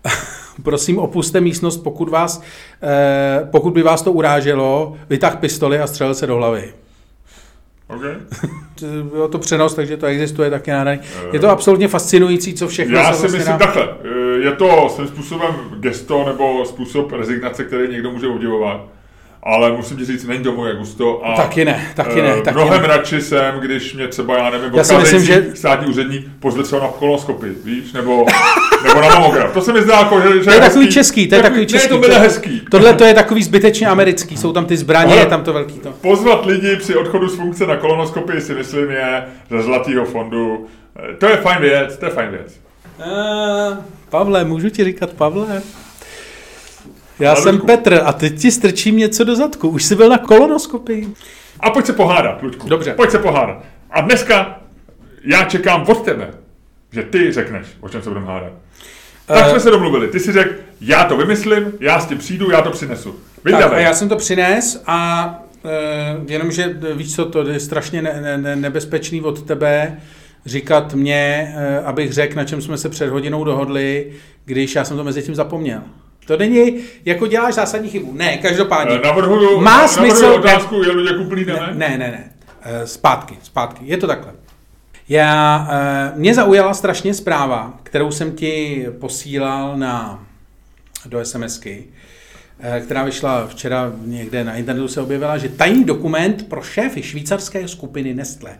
prosím 0.62 0.99
opuste 0.99 1.41
místnost, 1.41 1.77
pokud, 1.77 2.09
vás, 2.09 2.43
eh, 2.83 3.49
pokud 3.51 3.71
by 3.75 3.83
vás 3.83 4.03
to 4.03 4.12
uráželo, 4.12 4.97
vytah 5.11 5.37
pistoli 5.37 5.79
a 5.79 5.87
střelil 5.87 6.15
se 6.15 6.27
do 6.27 6.37
hlavy. 6.37 6.73
Okay. 7.89 8.15
Bylo 9.12 9.29
to 9.29 9.39
přenos, 9.39 9.75
takže 9.75 9.97
to 9.97 10.07
existuje 10.07 10.51
taky 10.51 10.71
nádaň. 10.71 10.99
Je 11.33 11.39
to 11.41 11.49
absolutně 11.51 11.89
fascinující, 11.89 12.55
co 12.55 12.69
všechno 12.69 12.99
Já 12.99 13.05
se 13.05 13.15
si 13.15 13.21
vlastně 13.21 13.39
myslím 13.39 13.53
dá- 13.59 13.67
takhle. 13.67 13.89
Je 14.45 14.53
to 14.53 14.88
svým 14.95 15.09
způsobem 15.09 15.51
gesto 15.80 16.24
nebo 16.26 16.64
způsob 16.64 17.12
rezignace, 17.12 17.64
který 17.64 17.92
někdo 17.92 18.11
může 18.11 18.26
obdivovat. 18.26 18.80
Ale 19.42 19.72
musím 19.72 19.97
ti 19.97 20.05
říct, 20.05 20.24
není 20.26 20.45
to 20.45 20.53
moje 20.53 20.74
gusto. 20.76 21.20
A 21.26 21.36
Taky 21.36 21.64
ne, 21.64 21.92
taky 21.97 22.22
ne, 22.22 22.34
eh, 22.38 22.42
taky 22.42 22.55
mnohem 22.57 22.82
ne. 22.82 22.88
radši 22.88 23.20
jsem, 23.20 23.55
když 23.61 23.95
mě 23.95 24.09
třeba, 24.09 24.38
já 24.38 24.51
nevím, 24.51 24.70
Já 24.74 24.84
si 24.84 24.97
myslím, 24.97 25.24
že- 25.24 25.47
státní 25.55 25.86
úředník 25.86 26.26
pozve 26.40 26.62
třeba 26.62 26.82
na 26.82 26.88
kolonoskopy, 26.88 27.47
víš, 27.64 27.92
nebo, 27.92 28.26
nebo 28.88 29.01
na 29.01 29.09
mamograf. 29.09 29.53
To 29.53 29.61
se 29.61 29.72
mi 29.72 29.82
zdá 29.82 29.99
jako, 29.99 30.20
že, 30.20 30.38
že 30.38 30.45
To 30.45 30.51
je 30.51 30.61
takový 30.61 30.84
hezký. 30.84 30.95
český, 30.95 31.28
to 31.28 31.34
je 31.34 31.42
takový 31.42 31.61
Ne, 31.61 31.66
český. 31.66 31.88
to 31.88 31.99
bude 31.99 32.18
hezký. 32.18 32.62
Tohle 32.70 32.95
to 32.95 33.05
je 33.05 33.14
takový 33.14 33.42
zbytečně 33.42 33.86
americký, 33.86 34.36
jsou 34.36 34.53
tam 34.53 34.64
ty 34.66 34.76
zbraně, 34.76 35.12
Ale- 35.12 35.22
je 35.22 35.26
tam 35.26 35.42
to 35.45 35.53
velký 35.53 35.78
to. 35.78 35.90
Pozvat 36.01 36.47
lidi 36.47 36.76
při 36.76 36.97
odchodu 36.97 37.28
z 37.28 37.36
funkce 37.36 37.66
na 37.66 37.76
kolonoskopii 37.76 38.40
si 38.40 38.55
myslím 38.55 38.90
je 38.90 39.24
ze 39.51 39.62
Zlatého 39.62 40.05
fondu. 40.05 40.66
Eh, 41.11 41.14
To 41.16 41.26
je 41.28 41.36
fajn 41.36 41.59
věc, 41.61 41.97
to 41.97 42.05
je 42.05 42.11
fajn 42.11 42.30
věc. 42.30 42.64
Uh, 42.99 43.76
Pavle, 44.11 44.45
můžu 44.45 44.68
ti 44.70 44.84
říkat 44.84 45.12
Pavle? 45.12 45.62
Já 47.20 47.32
Ale 47.32 47.42
jsem. 47.42 47.61
Petr 47.61 48.01
a 48.05 48.12
teď 48.12 48.40
ti 48.40 48.51
strčím 48.51 48.97
něco 48.97 49.24
do 49.24 49.36
zadku. 49.36 49.68
Už 49.68 49.84
jsi 49.84 49.95
byl 49.95 50.09
na 50.09 50.18
kolonoskopii. 50.18 51.09
A 51.61 51.70
pojď 51.70 51.86
se 51.86 51.92
pohádat, 51.92 52.42
Luďku. 52.42 52.68
Dobře. 52.68 52.95
Pojď 52.95 53.11
se 53.11 53.18
pohádat. 53.18 53.64
A 53.90 54.01
dneska 54.01 54.61
já 55.24 55.45
čekám 55.45 55.84
od 55.88 56.05
tebe, 56.05 56.30
že 56.92 57.03
ty 57.03 57.32
řekneš, 57.32 57.66
o 57.80 57.88
čem 57.88 58.03
se 58.03 58.09
budeme 58.09 58.26
hádat. 58.26 58.53
Tak 59.26 59.47
Eh. 59.47 59.51
jsme 59.51 59.61
se 59.61 59.70
domluvili. 59.70 60.09
Ty 60.09 60.20
si 60.20 60.32
řekl, 60.32 60.55
já 60.80 61.05
to 61.05 61.16
vymyslím, 61.16 61.72
já 61.80 62.01
s 62.01 62.07
tím 62.07 62.18
přijdu, 62.18 62.51
já 62.51 62.62
to 62.62 62.70
přinesu. 62.70 63.14
Tak, 63.51 63.72
a 63.72 63.78
já 63.78 63.95
jsem 63.95 64.09
to 64.09 64.16
přines 64.16 64.82
a 64.86 65.28
uh, 65.62 65.70
jenomže 66.30 66.76
eh, 66.90 66.95
víš 66.95 67.14
co, 67.16 67.24
to 67.24 67.49
je 67.49 67.61
strašně 67.61 68.03
ne, 68.03 68.20
ne, 68.20 68.38
ne, 68.38 68.57
nebezpečný 68.57 69.20
od 69.20 69.42
tebe 69.42 70.01
říkat 70.47 70.95
mě, 70.95 71.55
uh, 71.80 71.88
abych 71.88 72.12
řekl, 72.12 72.36
na 72.36 72.45
čem 72.45 72.62
jsme 72.62 72.78
se 72.78 72.88
před 72.88 73.11
hodinou 73.11 73.45
dohodli, 73.45 74.12
když 74.45 74.74
já 74.74 74.84
jsem 74.84 74.97
to 74.97 75.05
mezi 75.05 75.22
tím 75.22 75.34
zapomněl. 75.34 75.80
To 76.26 76.36
není, 76.36 76.80
jako 77.05 77.26
děláš 77.26 77.55
zásadní 77.55 77.90
chybu. 77.90 78.12
Ne, 78.14 78.36
každopádně. 78.36 78.97
Eh, 78.97 79.07
Navrhuju, 79.07 79.61
Má 79.61 79.80
navrhuju 79.82 80.12
smysl- 80.12 80.34
otázku, 80.38 80.82
je 80.82 80.92
Luděk 80.92 81.16
úplný 81.20 81.45
ne? 81.45 81.55
Ne, 81.72 81.88
ne, 81.88 81.99
ne. 81.99 82.30
Eh, 82.62 82.86
Zpátky, 82.86 83.34
zpátky. 83.42 83.84
Je 83.88 83.97
to 83.97 84.07
takhle. 84.07 84.32
Já, 85.09 85.68
eh, 85.72 86.12
mě 86.16 86.34
zaujala 86.34 86.74
strašně 86.74 87.14
zpráva, 87.14 87.78
kterou 87.82 88.11
jsem 88.11 88.32
ti 88.32 88.86
posílal 89.01 89.76
na, 89.76 90.24
do 91.07 91.20
SMSky, 91.20 91.84
eh, 92.61 92.80
která 92.80 93.05
vyšla 93.05 93.47
včera 93.47 93.92
někde 94.05 94.45
na 94.45 94.55
internetu, 94.55 94.88
se 94.88 95.01
objevila, 95.01 95.38
že 95.38 95.49
tajný 95.49 95.84
dokument 95.84 96.49
pro 96.49 96.62
šéfy 96.62 97.03
švýcarské 97.03 97.68
skupiny 97.68 98.14
Nestlé. 98.14 98.59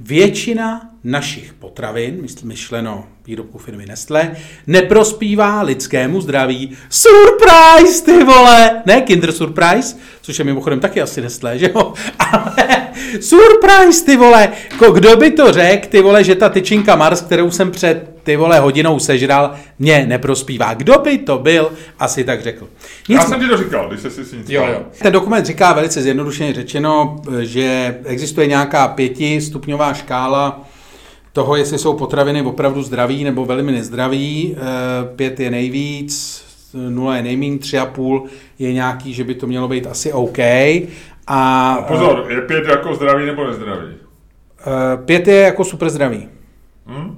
Většina 0.00 0.90
našich 1.04 1.52
potravin, 1.52 2.26
myšleno 2.42 3.06
výrobků 3.26 3.58
firmy 3.58 3.86
Nestlé, 3.86 4.36
neprospívá 4.66 5.62
lidskému 5.62 6.20
zdraví. 6.20 6.76
Surprise, 6.90 8.04
ty 8.04 8.24
vole! 8.24 8.82
Ne 8.86 9.00
Kinder 9.00 9.32
Surprise, 9.32 9.96
což 10.20 10.38
je 10.38 10.44
mimochodem 10.44 10.80
taky 10.80 11.02
asi 11.02 11.20
Nestlé, 11.20 11.58
že 11.58 11.70
jo? 11.74 11.92
Ale 12.18 12.68
surprise, 13.20 14.04
ty 14.04 14.16
vole! 14.16 14.48
Kdo 14.94 15.16
by 15.16 15.30
to 15.30 15.52
řekl, 15.52 15.88
ty 15.88 16.02
vole, 16.02 16.24
že 16.24 16.34
ta 16.34 16.48
tyčinka 16.48 16.96
Mars, 16.96 17.20
kterou 17.20 17.50
jsem 17.50 17.70
před 17.70 18.13
ty 18.24 18.36
vole 18.36 18.58
hodinou 18.60 18.98
sežral, 18.98 19.52
mě 19.78 20.06
neprospívá. 20.06 20.74
Kdo 20.74 20.98
by 20.98 21.18
to 21.18 21.38
byl, 21.38 21.72
asi 21.98 22.24
tak 22.24 22.42
řekl. 22.42 22.68
Já 23.08 23.20
jsem 23.20 23.40
ti 23.40 23.48
to 23.48 23.56
říkal, 23.56 23.88
když 23.88 24.00
jsi 24.00 24.24
si 24.24 24.36
nic 24.36 24.50
Jo, 24.50 24.66
jo. 24.72 24.82
Ten 25.02 25.12
dokument 25.12 25.46
říká 25.46 25.72
velice 25.72 26.02
zjednodušeně 26.02 26.52
řečeno, 26.54 27.16
že 27.40 27.96
existuje 28.04 28.46
nějaká 28.46 28.88
pětistupňová 28.88 29.94
škála 29.94 30.60
toho, 31.32 31.56
jestli 31.56 31.78
jsou 31.78 31.92
potraviny 31.96 32.42
opravdu 32.42 32.82
zdraví 32.82 33.24
nebo 33.24 33.44
velmi 33.44 33.72
nezdraví. 33.72 34.56
Eh, 34.56 34.60
Pět 35.16 35.40
je 35.40 35.50
nejvíc, 35.50 36.44
nula 36.88 37.16
je 37.16 37.22
nejméně, 37.22 37.58
tři 37.58 37.78
a 37.78 37.86
půl 37.86 38.26
je 38.58 38.72
nějaký, 38.72 39.12
že 39.14 39.24
by 39.24 39.34
to 39.34 39.46
mělo 39.46 39.68
být 39.68 39.86
asi 39.86 40.12
OK. 40.12 40.38
A 41.26 41.76
Pozor, 41.88 42.26
je 42.28 42.40
pět 42.40 42.64
jako 42.68 42.94
zdravý 42.94 43.26
nebo 43.26 43.46
nezdravý? 43.46 43.86
eh, 44.60 44.96
pět 45.04 45.28
je 45.28 45.40
jako 45.40 45.64
super 45.64 45.90
zdravý. 45.90 46.28
Hm? 46.86 47.16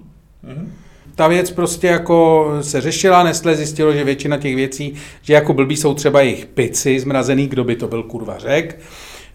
Ta 1.16 1.28
věc 1.28 1.50
prostě 1.50 1.86
jako 1.86 2.48
se 2.60 2.80
řešila, 2.80 3.22
Nestlé 3.22 3.56
zjistilo, 3.56 3.92
že 3.92 4.04
většina 4.04 4.36
těch 4.36 4.56
věcí, 4.56 4.94
že 5.22 5.34
jako 5.34 5.54
blbý 5.54 5.76
jsou 5.76 5.94
třeba 5.94 6.20
jejich 6.20 6.46
pici 6.46 7.00
zmrazený, 7.00 7.46
kdo 7.46 7.64
by 7.64 7.76
to 7.76 7.88
byl 7.88 8.02
kurva 8.02 8.38
řek, 8.38 8.78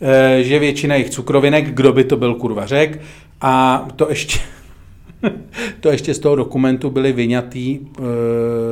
Eh, 0.02 0.44
že 0.44 0.60
většina 0.60 0.96
jejich 0.96 1.10
cukrovinek, 1.10 1.74
kdo 1.74 1.94
by 1.94 2.04
to 2.04 2.18
byl 2.18 2.36
kurva 2.36 2.66
řek 2.66 3.02
a 3.42 3.86
to 3.96 4.10
ještě, 4.10 4.40
to 5.80 5.90
ještě 5.90 6.14
z 6.14 6.20
toho 6.20 6.36
dokumentu 6.36 6.90
byly 6.90 7.14
vyňatý 7.14 7.80
eh, 7.80 8.02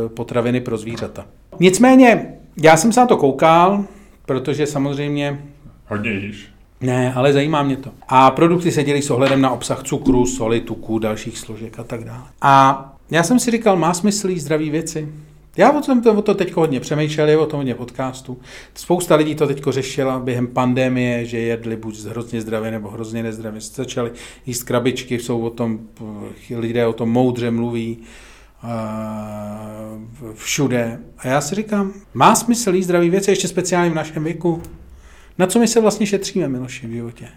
potraviny 0.10 0.62
pro 0.62 0.78
zvířata. 0.78 1.26
Nicméně, 1.60 2.34
já 2.64 2.78
jsem 2.78 2.94
se 2.94 3.00
na 3.00 3.06
to 3.06 3.18
koukal, 3.18 3.86
protože 4.26 4.66
samozřejmě 4.66 5.42
Hodně 5.88 6.12
jíš. 6.12 6.48
ne, 6.82 7.14
ale 7.14 7.34
zajímá 7.34 7.64
mě 7.64 7.78
to. 7.78 7.90
A 8.08 8.32
produkty 8.32 8.72
se 8.72 8.84
dělí 8.84 9.02
s 9.02 9.10
ohledem 9.10 9.42
na 9.42 9.50
obsah 9.50 9.84
cukru, 9.84 10.26
soli, 10.26 10.62
tuku, 10.62 11.00
dalších 11.00 11.38
složek 11.38 11.80
a 11.80 11.84
tak 11.84 12.04
dále. 12.04 12.24
A 12.42 12.86
já 13.12 13.24
jsem 13.24 13.40
si 13.40 13.52
říkal, 13.52 13.76
má 13.78 13.94
smysl 13.94 14.30
jíst 14.30 14.44
zdraví 14.44 14.70
věci? 14.70 15.10
Já 15.58 15.72
o 15.72 15.82
tom, 15.82 16.02
o 16.18 16.22
to 16.22 16.34
teď 16.34 16.54
hodně 16.54 16.80
přemýšlel, 16.80 17.30
je 17.30 17.38
o 17.38 17.46
tom 17.46 17.58
hodně 17.58 17.76
podcastů. 17.76 18.40
Spousta 18.74 19.16
lidí 19.16 19.36
to 19.36 19.48
teď 19.48 19.64
řešila 19.70 20.20
během 20.20 20.48
pandemie, 20.48 21.26
že 21.26 21.40
jedli 21.40 21.76
buď 21.76 22.06
hrozně 22.06 22.42
zdravě 22.42 22.72
nebo 22.72 22.90
hrozně 22.90 23.24
nezdravě. 23.24 23.62
Začali 23.62 24.12
jíst 24.46 24.64
krabičky, 24.64 25.20
jsou 25.20 25.42
o 25.42 25.50
tom, 25.50 25.80
lidé 26.56 26.88
o 26.88 26.94
tom 26.94 27.10
moudře 27.10 27.52
mluví 27.52 27.98
všude. 30.34 31.00
A 31.18 31.28
já 31.28 31.42
si 31.42 31.56
říkám, 31.56 31.94
má 32.14 32.36
smysl 32.36 32.76
jíst 32.76 32.86
zdravý 32.86 33.10
věci, 33.10 33.32
ještě 33.32 33.48
speciálně 33.48 33.92
v 33.92 33.96
našem 33.96 34.24
věku? 34.24 34.62
Na 35.38 35.48
co 35.48 35.60
my 35.60 35.68
se 35.68 35.82
vlastně 35.82 36.06
šetříme, 36.06 36.48
Miloši, 36.48 36.88
v 36.88 36.92
životě? 36.92 37.28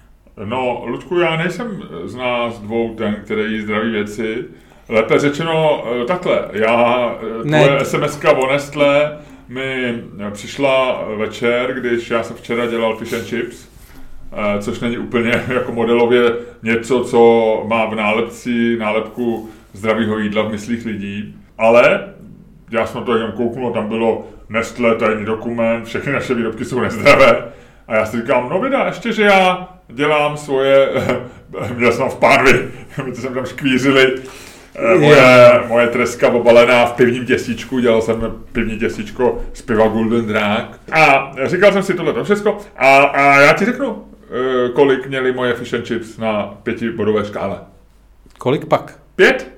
No, 0.45 0.85
Ludku, 0.87 1.19
já 1.19 1.37
nejsem 1.37 1.83
z 2.05 2.15
nás 2.15 2.59
dvou 2.59 2.95
ten, 2.95 3.17
který 3.25 3.55
jí 3.55 3.63
zdraví 3.63 3.91
věci. 3.91 4.45
Lépe 4.89 5.19
řečeno 5.19 5.85
eh, 6.03 6.05
takhle, 6.05 6.49
já, 6.53 7.11
eh, 7.23 7.45
ne. 7.45 7.65
tvoje 7.65 7.81
SMS-ka 7.81 8.31
o 8.39 8.53
Nestle 8.53 9.19
mi 9.49 10.03
přišla 10.31 11.05
večer, 11.17 11.75
když 11.81 12.11
já 12.11 12.23
jsem 12.23 12.37
včera 12.37 12.67
dělal 12.67 12.97
fish 12.97 13.13
and 13.13 13.25
chips, 13.25 13.69
eh, 14.33 14.63
což 14.63 14.81
není 14.81 14.99
úplně 14.99 15.45
jako 15.55 15.73
modelově 15.73 16.33
něco, 16.63 17.05
co 17.05 17.63
má 17.69 17.87
v 17.87 17.95
nálepci, 17.95 18.77
nálepku 18.77 19.51
zdravého 19.73 20.19
jídla 20.19 20.43
v 20.43 20.51
myslích 20.51 20.87
lidí, 20.87 21.37
ale 21.59 22.15
já 22.71 22.87
jsem 22.87 23.05
to 23.05 23.17
jenom 23.17 23.33
kouknul, 23.33 23.73
tam 23.73 23.89
bylo 23.89 24.29
Nestle, 24.49 24.95
tajný 24.95 25.25
dokument, 25.25 25.85
všechny 25.85 26.13
naše 26.13 26.35
výrobky 26.35 26.65
jsou 26.65 26.81
nezdravé. 26.81 27.45
A 27.89 27.95
já 27.95 28.07
si 28.07 28.17
říkám, 28.17 28.49
no 28.49 28.61
vida, 28.61 28.87
ještě, 28.87 29.13
že 29.13 29.23
já 29.23 29.69
dělám 29.89 30.37
svoje, 30.37 30.89
měl 31.77 31.93
jsem 31.93 32.09
v 32.09 32.15
pánvi, 32.15 32.69
my 33.05 33.13
to 33.13 33.21
jsem 33.21 33.35
tam 33.35 33.47
škvířili, 33.47 34.15
eh, 34.17 34.52
moje, 34.99 35.61
moje 35.69 35.87
treska 35.87 36.29
obalená 36.29 36.87
v 36.87 36.93
pivním 36.93 37.27
těstíčku, 37.27 37.79
dělal 37.79 38.03
jsem 38.03 38.33
pivní 38.53 38.79
těstíčko 38.79 39.39
z 39.53 39.63
piva 39.63 39.89
Golden 39.89 40.27
Drag. 40.27 40.65
A 40.93 41.33
říkal 41.45 41.73
jsem 41.73 41.83
si 41.83 41.95
tohle 41.95 42.13
to 42.13 42.25
všechno 42.25 42.59
a, 42.77 42.97
a 42.97 43.41
já 43.41 43.53
ti 43.53 43.65
řeknu, 43.65 44.05
eh, 44.67 44.69
kolik 44.69 45.07
měli 45.07 45.33
moje 45.33 45.55
fish 45.55 45.75
and 45.75 45.87
chips 45.87 46.19
na 46.19 46.55
pětibodové 46.63 47.25
škále. 47.25 47.59
Kolik 48.39 48.65
pak? 48.65 48.99
Pět? 49.17 49.51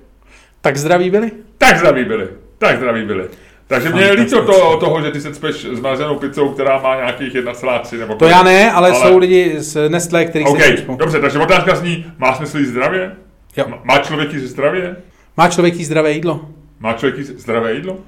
Tak 0.60 0.76
zdraví 0.76 1.10
byli? 1.10 1.30
Tak 1.58 1.78
zdraví 1.78 2.04
byli, 2.04 2.28
tak 2.58 2.76
zdraví 2.76 3.04
byli. 3.04 3.28
Takže 3.66 3.90
mě 3.90 4.02
je 4.02 4.12
líto 4.12 4.44
to, 4.44 4.76
toho, 4.76 5.02
že 5.02 5.10
ty 5.10 5.20
se 5.20 5.34
cpeš 5.34 5.66
zmařenou 5.72 6.18
pizzou, 6.18 6.48
která 6.48 6.78
má 6.78 6.96
nějakých 6.96 7.34
1,3 7.34 7.98
nebo 7.98 8.14
To 8.14 8.24
já 8.24 8.42
ne, 8.42 8.72
ale, 8.72 8.90
ale... 8.90 9.00
jsou 9.00 9.18
lidi 9.18 9.54
z 9.56 9.88
Nestlé, 9.88 10.24
kteří 10.24 10.44
okay, 10.44 10.76
se 10.76 10.84
dobře, 10.98 11.20
takže 11.20 11.38
otázka 11.38 11.74
zní, 11.74 12.12
má 12.18 12.34
smysl 12.34 12.58
jíst 12.58 12.68
zdravě? 12.68 13.12
Jo. 13.56 13.66
Má 13.84 13.98
člověk 13.98 14.32
jíst 14.32 14.42
zdravě? 14.42 14.96
Má 15.37 15.49
člověk 15.49 15.74
jíst 15.74 15.87
zdravé 15.87 16.12
jídlo? 16.12 16.49
Má 16.80 16.93
člověk 16.93 17.18
jíst 17.18 17.28
zdravé 17.28 17.74
jídlo? 17.74 17.99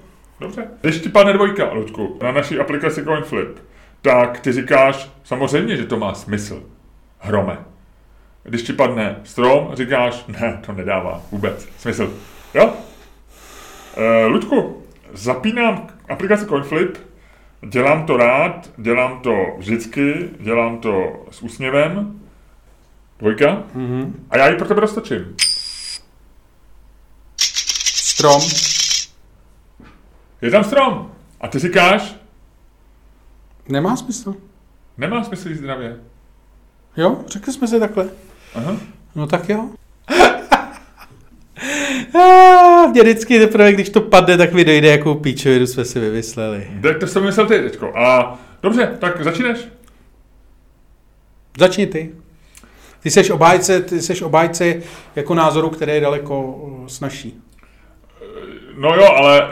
Dobře. 0.41 0.69
Když 0.81 1.01
ti 1.01 1.09
padne 1.09 1.33
dvojka, 1.33 1.73
Ludku, 1.73 2.19
na 2.23 2.33
naší 2.33 2.59
aplikaci 2.59 3.05
CoinFlip, 3.05 3.59
tak 4.03 4.41
ty 4.41 4.53
říkáš 4.53 5.11
samozřejmě, 5.25 5.77
že 5.77 5.87
to 5.87 5.97
má 5.97 6.15
smysl. 6.15 6.63
Hrome. 7.19 7.59
Když 8.43 8.63
ti 8.63 8.73
padne 8.73 9.17
strom, 9.25 9.71
říkáš, 9.75 10.25
ne, 10.29 10.61
to 10.67 10.73
nedává 10.73 11.23
vůbec 11.33 11.69
smysl. 11.79 12.15
Jo? 12.55 12.73
E, 13.97 14.27
Ludku, 14.27 14.83
zapínám 15.13 15.87
aplikaci 16.09 16.47
CoinFlip, 16.47 16.99
dělám 17.69 18.07
to 18.07 18.17
rád, 18.17 18.71
dělám 18.77 19.21
to 19.21 19.35
vždycky, 19.59 20.29
dělám 20.41 20.79
to 20.79 21.25
s 21.31 21.43
úsměvem. 21.43 22.21
Dvojka. 23.19 23.63
Mm-hmm. 23.77 24.13
A 24.31 24.39
já 24.39 24.49
ji 24.49 24.57
pro 24.57 24.69
tebe 24.69 24.81
roztočím. 24.81 25.37
Strom. 28.17 28.43
Je 30.43 30.51
tam 30.51 30.65
strom. 30.65 31.13
A 31.41 31.49
ty 31.49 31.59
říkáš? 31.59 32.17
Nemá 33.69 33.97
smysl. 33.97 34.35
Nemá 34.99 35.25
smysl 35.25 35.49
jít 35.49 35.57
zdravě. 35.57 35.97
Jo, 36.97 37.25
řekli 37.27 37.53
jsme 37.53 37.69
si 37.69 37.81
takhle. 37.81 38.09
Aha. 38.55 38.77
No 39.15 39.27
tak 39.27 39.49
jo. 39.49 39.71
Mě 42.91 43.03
vždycky 43.03 43.39
teprve, 43.39 43.73
když 43.73 43.91
to 43.91 44.01
padne, 44.01 44.37
tak 44.37 44.53
mi 44.53 44.65
dojde, 44.65 44.89
jakou 44.89 45.15
píčovinu 45.15 45.67
jsme 45.67 45.85
si 45.85 46.01
vymysleli. 46.01 46.71
Tak 46.83 46.99
to 46.99 47.07
jsem 47.07 47.25
myslel 47.25 47.47
ty 47.47 47.63
teďko. 47.63 47.97
A 47.97 48.39
dobře, 48.63 48.97
tak 49.01 49.25
začínáš? 49.25 49.59
Začni 51.59 51.87
ty. 51.87 52.15
Ty 53.01 53.11
seš 53.11 53.31
obájce, 53.31 53.81
ty 53.81 54.03
seš 54.03 54.23
obájce 54.23 54.75
jako 55.17 55.35
názoru, 55.35 55.71
který 55.71 55.93
je 55.93 56.01
daleko 56.01 56.43
uh, 56.43 56.87
snažší. 56.87 57.46
No 58.77 58.95
jo, 58.95 59.07
ale 59.17 59.49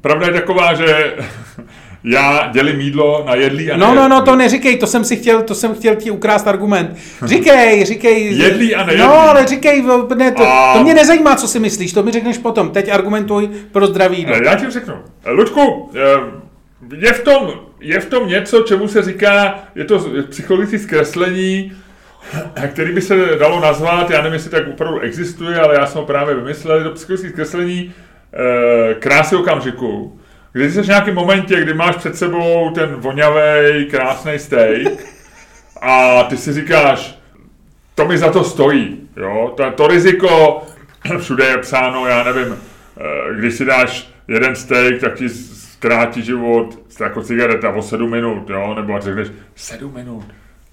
pravda 0.00 0.26
je 0.26 0.32
taková, 0.32 0.74
že 0.74 1.16
já 2.04 2.50
dělím 2.52 2.80
jídlo 2.80 3.24
na 3.26 3.34
jedlí 3.34 3.70
a 3.70 3.76
No, 3.76 3.94
no, 3.94 4.08
no, 4.08 4.22
to 4.22 4.36
neříkej, 4.36 4.78
to 4.78 4.86
jsem 4.86 5.04
si 5.04 5.16
chtěl, 5.16 5.42
to 5.42 5.54
jsem 5.54 5.74
chtěl 5.74 5.96
ti 5.96 6.10
ukrást 6.10 6.48
argument. 6.48 6.96
Říkej, 7.24 7.84
říkej. 7.84 8.32
Jedlí 8.38 8.74
a 8.74 8.86
nejedlí. 8.86 9.06
No, 9.06 9.14
ale 9.14 9.46
říkej, 9.46 9.84
ne, 10.14 10.32
to, 10.32 10.42
a... 10.42 10.74
to 10.76 10.82
mě 10.82 10.94
nezajímá, 10.94 11.36
co 11.36 11.48
si 11.48 11.60
myslíš, 11.60 11.92
to 11.92 12.02
mi 12.02 12.10
řekneš 12.10 12.38
potom. 12.38 12.70
Teď 12.70 12.88
argumentuj 12.88 13.48
pro 13.72 13.86
zdraví 13.86 14.18
jídlo. 14.18 14.36
Já 14.44 14.54
ti 14.54 14.70
řeknu. 14.70 14.94
Ludku, 15.26 15.90
eh, 15.94 16.48
je 16.96 17.12
v 17.12 17.24
tom, 17.24 17.52
je 17.80 18.00
v 18.00 18.06
tom 18.06 18.28
něco, 18.28 18.62
čemu 18.62 18.88
se 18.88 19.02
říká, 19.02 19.58
je 19.74 19.84
to 19.84 20.10
psychologické 20.28 20.78
zkreslení, 20.78 21.72
který 22.72 22.92
by 22.92 23.00
se 23.00 23.16
dalo 23.38 23.60
nazvat, 23.60 24.10
já 24.10 24.18
nevím, 24.18 24.32
jestli 24.32 24.50
tak 24.50 24.68
opravdu 24.68 25.00
existuje, 25.00 25.60
ale 25.60 25.74
já 25.74 25.86
jsem 25.86 26.00
ho 26.00 26.06
právě 26.06 26.34
vymyslel, 26.34 26.78
je 26.78 26.84
to 26.84 26.90
psychologické 26.90 27.30
zkreslení 27.30 27.92
krásy 29.00 29.36
okamžiku 29.36 30.18
když 30.52 30.74
jsi 30.74 30.82
v 30.82 30.86
nějakém 30.86 31.14
momentě, 31.14 31.60
kdy 31.60 31.74
máš 31.74 31.96
před 31.96 32.16
sebou 32.16 32.70
ten 32.70 32.94
vonavý, 32.94 33.86
krásný 33.90 34.38
steak 34.38 34.88
a 35.80 36.22
ty 36.22 36.36
si 36.36 36.52
říkáš, 36.52 37.18
to 37.94 38.04
mi 38.04 38.18
za 38.18 38.32
to 38.32 38.44
stojí, 38.44 39.08
jo, 39.16 39.54
to, 39.56 39.70
to 39.70 39.86
riziko, 39.86 40.62
všude 41.18 41.44
je 41.44 41.58
psáno, 41.58 42.06
já 42.06 42.24
nevím, 42.24 42.56
eh, 42.56 43.34
když 43.38 43.54
si 43.54 43.64
dáš 43.64 44.10
jeden 44.28 44.56
steak, 44.56 45.00
tak 45.00 45.14
ti 45.14 45.28
zkrátí 45.28 46.22
život 46.22 46.78
jako 47.00 47.22
cigareta 47.22 47.70
o 47.70 47.82
7 47.82 48.10
minut, 48.10 48.50
jo, 48.50 48.74
nebo 48.74 48.94
a 48.94 49.00
řekneš 49.00 49.28
7 49.54 49.94
minut, 49.94 50.24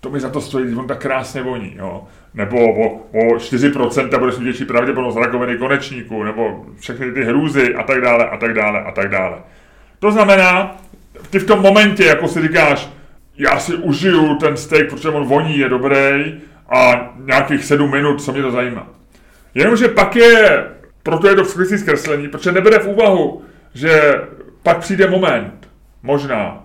to 0.05 0.11
mi 0.11 0.19
za 0.19 0.29
to 0.29 0.41
stojí, 0.41 0.75
on 0.75 0.87
tak 0.87 0.99
krásně 0.99 1.41
voní, 1.41 1.75
jo. 1.77 2.03
Nebo 2.33 2.57
o, 2.57 2.95
o 2.95 3.35
4% 3.37 4.19
budeš 4.19 4.37
mít 4.37 4.43
větší 4.43 4.65
pravděpodobnost 4.65 5.15
rakoviny 5.15 5.57
konečníku, 5.57 6.23
nebo 6.23 6.65
všechny 6.79 7.11
ty 7.11 7.23
hrůzy 7.23 7.75
a 7.75 7.83
tak 7.83 8.01
dále, 8.01 8.29
a 8.29 8.37
tak 8.37 8.53
dále, 8.53 8.83
a 8.83 8.91
tak 8.91 9.09
dále. 9.09 9.37
To 9.99 10.11
znamená, 10.11 10.77
ty 11.29 11.39
v 11.39 11.45
tom 11.45 11.61
momentě, 11.61 12.05
jako 12.05 12.27
si 12.27 12.41
říkáš, 12.41 12.89
já 13.37 13.59
si 13.59 13.75
užiju 13.75 14.35
ten 14.35 14.57
steak, 14.57 14.89
protože 14.89 15.09
on 15.09 15.25
voní, 15.25 15.57
je 15.57 15.69
dobrý 15.69 16.41
a 16.69 17.13
nějakých 17.25 17.65
sedm 17.65 17.91
minut, 17.91 18.21
co 18.21 18.31
mě 18.31 18.41
to 18.41 18.51
zajímá. 18.51 18.87
Jenomže 19.55 19.87
pak 19.87 20.15
je, 20.15 20.65
proto 21.03 21.27
je 21.27 21.35
to 21.35 21.43
psychické 21.43 21.77
zkreslení, 21.77 22.27
protože 22.27 22.51
nebere 22.51 22.79
v 22.79 22.87
úvahu, 22.87 23.41
že 23.73 24.21
pak 24.63 24.77
přijde 24.77 25.07
moment, 25.07 25.69
možná, 26.03 26.64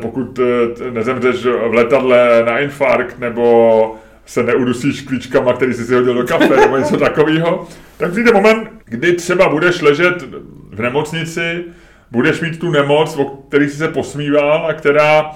pokud 0.00 0.38
eh, 0.38 0.90
nezemřeš 0.90 1.44
v 1.44 1.74
letadle 1.74 2.44
na 2.46 2.58
infarkt, 2.58 3.18
nebo 3.18 3.96
se 4.26 4.42
neudusíš 4.42 5.02
klíčkama, 5.02 5.52
který 5.52 5.74
jsi 5.74 5.84
si 5.84 5.94
hodil 5.94 6.14
do 6.14 6.24
kafe, 6.24 6.56
nebo 6.56 6.76
něco 6.76 6.96
takového, 6.96 7.68
tak 7.96 8.10
přijde 8.10 8.32
moment, 8.32 8.70
kdy 8.84 9.12
třeba 9.12 9.48
budeš 9.48 9.80
ležet 9.80 10.24
v 10.70 10.80
nemocnici 10.80 11.64
budeš 12.10 12.40
mít 12.40 12.58
tu 12.58 12.70
nemoc, 12.70 13.16
o 13.16 13.24
který 13.24 13.68
jsi 13.68 13.76
se 13.76 13.88
posmíval 13.88 14.66
a 14.66 14.74
která 14.74 15.30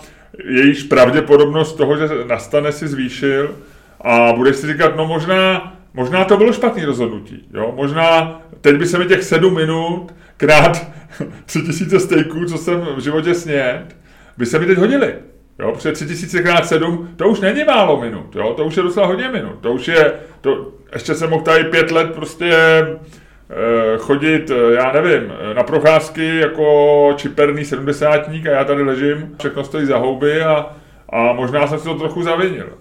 jejíž 0.44 0.82
pravděpodobnost 0.82 1.72
toho, 1.72 1.96
že 1.96 2.08
nastane, 2.26 2.72
si 2.72 2.88
zvýšil 2.88 3.56
a 4.00 4.32
budeš 4.32 4.56
si 4.56 4.66
říkat, 4.66 4.96
no 4.96 5.06
možná, 5.06 5.74
možná 5.94 6.24
to 6.24 6.36
bylo 6.36 6.52
špatný 6.52 6.84
rozhodnutí, 6.84 7.48
jo? 7.54 7.72
možná 7.76 8.40
teď 8.60 8.76
by 8.76 8.86
se 8.86 8.98
mi 8.98 9.06
těch 9.06 9.22
sedm 9.22 9.54
minut 9.54 10.14
krát 10.36 10.86
tři 11.46 11.62
tisíce 11.62 12.00
stejků, 12.00 12.44
co 12.44 12.58
jsem 12.58 12.80
v 12.96 13.00
životě 13.00 13.34
sněd, 13.34 13.96
by 14.36 14.46
se 14.46 14.58
mi 14.58 14.66
teď 14.66 14.78
hodili. 14.78 15.14
Jo, 15.58 15.72
protože 15.72 15.92
3000 15.92 16.42
krát 16.42 16.66
7, 16.66 17.08
to 17.16 17.28
už 17.28 17.40
není 17.40 17.64
málo 17.64 18.00
minut, 18.00 18.36
jo, 18.36 18.54
to 18.56 18.64
už 18.64 18.76
je 18.76 18.82
docela 18.82 19.06
hodně 19.06 19.28
minut, 19.28 19.58
to 19.60 19.72
už 19.72 19.88
je, 19.88 20.12
to, 20.40 20.72
ještě 20.92 21.14
jsem 21.14 21.30
mohl 21.30 21.42
tady 21.42 21.64
pět 21.64 21.90
let 21.90 22.14
prostě 22.14 22.52
Eh, 23.52 23.98
chodit, 23.98 24.50
eh, 24.50 24.74
já 24.74 24.92
nevím, 24.92 25.32
eh, 25.32 25.54
na 25.54 25.62
procházky 25.62 26.36
jako 26.36 27.14
čiperný 27.16 27.64
sedmdesátník 27.64 28.46
a 28.46 28.50
já 28.50 28.64
tady 28.64 28.82
ležím, 28.82 29.34
všechno 29.38 29.64
stojí 29.64 29.86
za 29.86 29.98
houby 29.98 30.42
a, 30.42 30.76
a 31.08 31.32
možná 31.32 31.66
jsem 31.66 31.78
si 31.78 31.84
to 31.84 31.94
trochu 31.94 32.22
zavinil. 32.22 32.78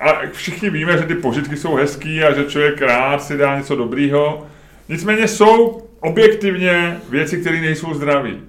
A 0.00 0.20
všichni 0.32 0.70
víme, 0.70 0.98
že 0.98 1.04
ty 1.04 1.14
požitky 1.14 1.56
jsou 1.56 1.74
hezký 1.74 2.22
a 2.24 2.32
že 2.32 2.44
člověk 2.44 2.82
rád 2.82 3.22
si 3.22 3.36
dá 3.36 3.58
něco 3.58 3.76
dobrýho. 3.76 4.46
Nicméně 4.88 5.28
jsou 5.28 5.82
objektivně 6.00 7.00
věci, 7.10 7.40
které 7.40 7.60
nejsou 7.60 7.94
zdraví. 7.94 8.40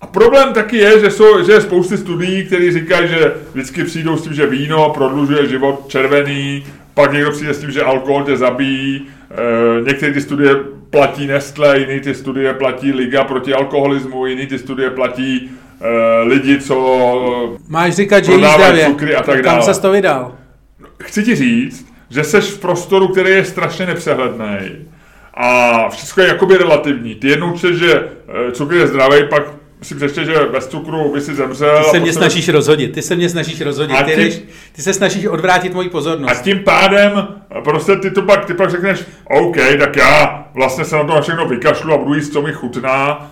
A 0.00 0.06
problém 0.06 0.52
taky 0.52 0.76
je, 0.76 1.00
že, 1.00 1.10
jsou, 1.10 1.44
že 1.44 1.52
je 1.52 1.60
spousty 1.60 1.96
studií, 1.98 2.44
které 2.44 2.72
říkají, 2.72 3.08
že 3.08 3.32
vždycky 3.52 3.84
přijdou 3.84 4.16
s 4.16 4.22
tím, 4.22 4.34
že 4.34 4.46
víno 4.46 4.90
prodlužuje 4.90 5.48
život 5.48 5.84
červený, 5.88 6.66
pak 6.94 7.12
někdo 7.12 7.30
přijde 7.30 7.54
s 7.54 7.60
tím, 7.60 7.70
že 7.70 7.82
alkohol 7.82 8.24
tě 8.24 8.36
zabíjí, 8.36 9.06
e, 9.30 9.82
některé 9.82 10.12
ty 10.12 10.20
studie 10.20 10.54
platí 10.90 11.26
Nestle, 11.26 11.78
jiné 11.80 12.00
ty 12.00 12.14
studie 12.14 12.54
platí 12.54 12.92
Liga 12.92 13.24
proti 13.24 13.52
alkoholismu, 13.54 14.26
jiné 14.26 14.46
ty 14.46 14.58
studie 14.58 14.90
platí 14.90 15.50
e, 15.80 16.22
lidi, 16.22 16.60
co 16.60 17.56
Máš 17.68 17.94
říkat, 17.94 18.24
že 18.24 18.32
jí 18.32 18.38
prodávají 18.38 18.62
zdravě. 18.76 18.86
cukry 18.86 19.16
a 19.16 19.22
tak 19.22 19.42
Kam 19.42 19.58
dále. 19.58 19.74
se 19.74 19.80
to 19.82 19.90
vydal? 19.90 20.32
Chci 21.02 21.22
ti 21.22 21.34
říct, 21.34 21.86
že 22.10 22.24
seš 22.24 22.44
v 22.44 22.58
prostoru, 22.60 23.08
který 23.08 23.30
je 23.30 23.44
strašně 23.44 23.86
nepřehledný 23.86 24.56
a 25.34 25.88
všechno 25.88 26.22
je 26.22 26.28
jakoby 26.28 26.56
relativní. 26.56 27.14
Ty 27.14 27.28
jednou 27.28 27.52
čteš, 27.58 27.76
že 27.76 27.92
e, 28.48 28.52
cukr 28.52 28.74
je 28.74 28.86
zdravý, 28.86 29.16
pak 29.30 29.42
si 29.84 29.94
přečteš, 29.94 30.26
že 30.26 30.34
bez 30.52 30.66
cukru 30.66 31.12
by 31.12 31.20
si 31.20 31.34
zemřel. 31.34 31.78
Ty 31.82 31.88
a 31.88 31.90
se 31.90 32.00
mě 32.00 32.12
snažíš 32.12 32.48
rozhodit, 32.48 32.92
ty 32.92 33.02
se 33.02 33.16
mě 33.16 33.28
snažíš 33.28 33.60
rozhodit, 33.60 33.96
A 33.96 34.02
ty, 34.02 34.14
ty- 34.14 34.24
jdeš, 34.24 34.40
ty 34.72 34.82
se 34.82 34.92
snažíš 34.92 35.26
odvrátit 35.26 35.74
moji 35.74 35.88
A 35.88 35.90
pozornost. 35.90 36.42
tím 36.42 36.58
pádem 36.58 37.28
prostě 37.64 37.96
ty 37.96 38.10
to 38.10 38.22
pak, 38.22 38.44
ty 38.44 38.54
pak 38.54 38.70
řekneš, 38.70 39.04
OK, 39.24 39.56
tak 39.78 39.96
já 39.96 40.46
vlastně 40.54 40.84
se 40.84 40.96
na 40.96 41.04
to 41.04 41.14
na 41.14 41.20
všechno 41.20 41.48
vykašlu 41.48 41.92
a 41.94 41.98
budu 41.98 42.14
jíst, 42.14 42.32
co 42.32 42.42
mi 42.42 42.52
chutná, 42.52 43.30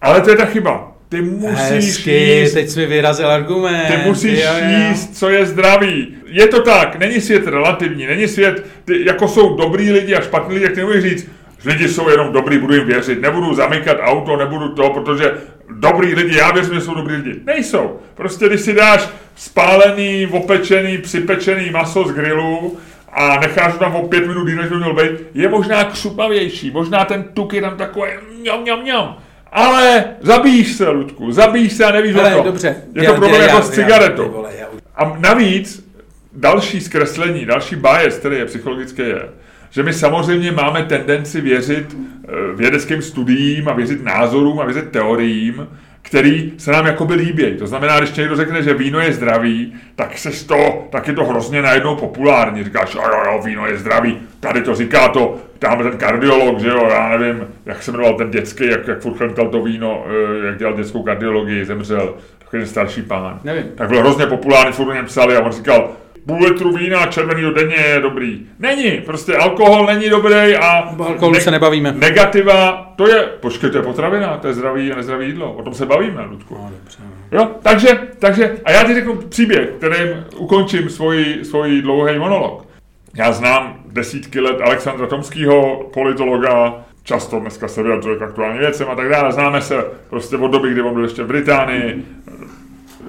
ale 0.00 0.20
to 0.20 0.30
je 0.30 0.36
ta 0.36 0.44
chyba. 0.44 0.92
Ty 1.08 1.22
musíš 1.22 1.56
Hezky, 1.86 2.10
jíst, 2.12 2.52
teď 2.52 2.68
jsi 2.68 2.78
mi 2.80 2.86
vyrazil 2.86 3.30
argument. 3.30 3.86
ty 3.86 4.08
musíš 4.08 4.38
jo, 4.38 4.44
jo. 4.62 4.88
jíst, 4.88 5.18
co 5.18 5.28
je 5.30 5.46
zdravý. 5.46 6.08
Je 6.26 6.46
to 6.46 6.62
tak, 6.62 6.98
není 6.98 7.20
svět 7.20 7.46
relativní, 7.46 8.06
není 8.06 8.28
svět, 8.28 8.66
ty, 8.84 9.04
jako 9.06 9.28
jsou 9.28 9.56
dobrý 9.56 9.92
lidi 9.92 10.14
a 10.14 10.20
špatní 10.20 10.54
lidi, 10.54 10.64
jak 10.64 10.74
ty 10.74 11.00
říct, 11.00 11.28
lidi 11.64 11.88
jsou 11.88 12.08
jenom 12.10 12.32
dobrý, 12.32 12.58
budu 12.58 12.74
jim 12.74 12.86
věřit, 12.86 13.20
nebudu 13.20 13.54
zamykat 13.54 13.96
auto, 14.00 14.36
nebudu 14.36 14.68
to, 14.68 14.90
protože 14.90 15.32
dobrý 15.70 16.14
lidi, 16.14 16.36
já 16.36 16.50
věřím, 16.52 16.74
že 16.74 16.80
jsou 16.80 16.94
dobrý 16.94 17.14
lidi. 17.16 17.40
Nejsou. 17.44 18.00
Prostě 18.14 18.46
když 18.48 18.60
si 18.60 18.74
dáš 18.74 19.08
spálený, 19.36 20.26
opečený, 20.30 20.98
připečený 20.98 21.70
maso 21.70 22.04
z 22.04 22.12
grilu 22.12 22.78
a 23.12 23.40
necháš 23.40 23.72
ho 23.72 23.78
tam 23.78 23.96
o 23.96 24.08
pět 24.08 24.26
minut, 24.26 24.44
než 24.44 24.68
by 24.68 24.76
měl 24.76 24.94
být, 24.94 25.10
je 25.34 25.48
možná 25.48 25.84
křupavější, 25.84 26.70
možná 26.70 27.04
ten 27.04 27.24
tuk 27.34 27.52
je 27.52 27.60
tam 27.60 27.76
takový 27.76 28.10
mňam, 28.40 28.62
mňam, 28.62 28.82
mňam. 28.82 29.16
Ale 29.52 30.04
zabíjíš 30.20 30.72
se, 30.72 30.88
Ludku, 30.88 31.32
zabíjíš 31.32 31.72
se 31.72 31.84
a 31.84 31.90
nevíš 31.92 32.14
Hele, 32.14 32.34
o 32.34 32.38
to. 32.38 32.44
dobře. 32.44 32.76
Je 32.94 33.08
to 33.08 33.14
problém 33.14 33.42
jako 33.42 33.62
s 33.62 33.68
ty 33.70 33.74
cigaretou. 33.74 34.28
vole, 34.28 34.50
já 34.60 34.68
už- 34.68 34.80
A 34.96 35.16
navíc 35.18 35.90
další 36.32 36.80
zkreslení, 36.80 37.46
další 37.46 37.76
bias, 37.76 38.14
který 38.14 38.36
je 38.36 38.44
psychologické, 38.46 39.02
je, 39.02 39.22
že 39.70 39.82
my 39.82 39.92
samozřejmě 39.92 40.52
máme 40.52 40.82
tendenci 40.82 41.40
věřit 41.40 41.96
eh, 41.96 42.32
vědeckým 42.54 43.02
studiím 43.02 43.68
a 43.68 43.72
věřit 43.72 44.04
názorům 44.04 44.60
a 44.60 44.64
věřit 44.64 44.90
teoriím, 44.90 45.66
který 46.02 46.52
se 46.58 46.72
nám 46.72 46.86
jakoby 46.86 47.14
líbí. 47.14 47.56
To 47.58 47.66
znamená, 47.66 47.98
když 47.98 48.12
někdo 48.12 48.36
řekne, 48.36 48.62
že 48.62 48.74
víno 48.74 49.00
je 49.00 49.12
zdravý, 49.12 49.72
tak 49.96 50.18
se 50.18 50.46
to, 50.46 50.88
tak 50.92 51.08
je 51.08 51.14
to 51.14 51.24
hrozně 51.24 51.62
najednou 51.62 51.96
populární. 51.96 52.64
Říkáš, 52.64 52.94
jo, 52.94 53.02
jo, 53.04 53.22
jo, 53.26 53.42
víno 53.44 53.66
je 53.66 53.76
zdravý. 53.76 54.18
Tady 54.40 54.62
to 54.62 54.74
říká 54.74 55.08
to, 55.08 55.36
tam 55.58 55.82
ten 55.82 55.96
kardiolog, 55.96 56.58
že 56.58 56.68
jo, 56.68 56.88
já 56.90 57.18
nevím, 57.18 57.46
jak 57.66 57.82
se 57.82 57.90
jmenoval 57.90 58.14
ten 58.14 58.30
dětský, 58.30 58.66
jak, 58.66 58.86
jak 58.86 59.00
furt 59.00 59.16
chlental 59.16 59.48
to 59.48 59.62
víno, 59.62 60.04
eh, 60.06 60.46
jak 60.46 60.58
dělal 60.58 60.76
dětskou 60.76 61.02
kardiologii, 61.02 61.64
zemřel, 61.64 62.14
takový 62.38 62.62
ten 62.62 62.68
starší 62.68 63.02
pán. 63.02 63.40
Nevím. 63.44 63.64
Tak 63.74 63.88
byl 63.88 64.00
hrozně 64.00 64.26
populární, 64.26 64.72
furt 64.72 65.04
psali 65.06 65.36
a 65.36 65.40
on 65.40 65.52
říkal, 65.52 65.90
půl 66.26 66.38
litru 66.44 66.72
vína 66.72 67.06
červeného 67.06 67.52
denně 67.52 67.76
je 67.76 68.00
dobrý. 68.00 68.46
Není, 68.58 68.90
prostě 68.90 69.36
alkohol 69.36 69.86
není 69.86 70.10
dobrý 70.10 70.56
a... 70.56 70.90
O 70.98 71.06
alkoholu 71.06 71.34
se 71.34 71.50
nebavíme. 71.50 71.92
Negativa, 71.92 72.92
to 72.96 73.08
je, 73.08 73.22
počkej, 73.40 73.70
to 73.70 73.76
je 73.78 73.82
potravina, 73.82 74.36
to 74.36 74.48
je 74.48 74.54
zdravý 74.54 74.92
a 74.92 74.96
nezdravý 74.96 75.26
jídlo, 75.26 75.52
o 75.52 75.62
tom 75.62 75.74
se 75.74 75.86
bavíme, 75.86 76.22
Ludku. 76.22 76.54
No, 76.54 76.70
dobře, 76.78 76.98
no. 77.04 77.38
Jo, 77.38 77.50
takže, 77.62 77.88
takže, 78.18 78.56
a 78.64 78.70
já 78.70 78.84
ti 78.84 78.94
řeknu 78.94 79.16
příběh, 79.16 79.68
kterým 79.68 80.24
ukončím 80.36 80.88
svůj, 80.88 81.38
svůj 81.42 81.82
dlouhý 81.82 82.18
monolog. 82.18 82.66
Já 83.14 83.32
znám 83.32 83.76
desítky 83.86 84.40
let 84.40 84.60
Alexandra 84.60 85.06
Tomského, 85.06 85.90
politologa, 85.94 86.74
často 87.02 87.40
dneska 87.40 87.68
se 87.68 87.82
vyjadřuje 87.82 88.18
k 88.18 88.22
aktuálním 88.22 88.60
věcem 88.60 88.88
a 88.90 88.94
tak 88.94 89.08
dále. 89.08 89.32
Známe 89.32 89.60
se 89.62 89.84
prostě 90.10 90.36
od 90.36 90.48
doby, 90.48 90.70
kdy 90.70 90.82
on 90.82 90.94
byl 90.94 91.02
ještě 91.02 91.22
v 91.22 91.26
Británii. 91.26 92.04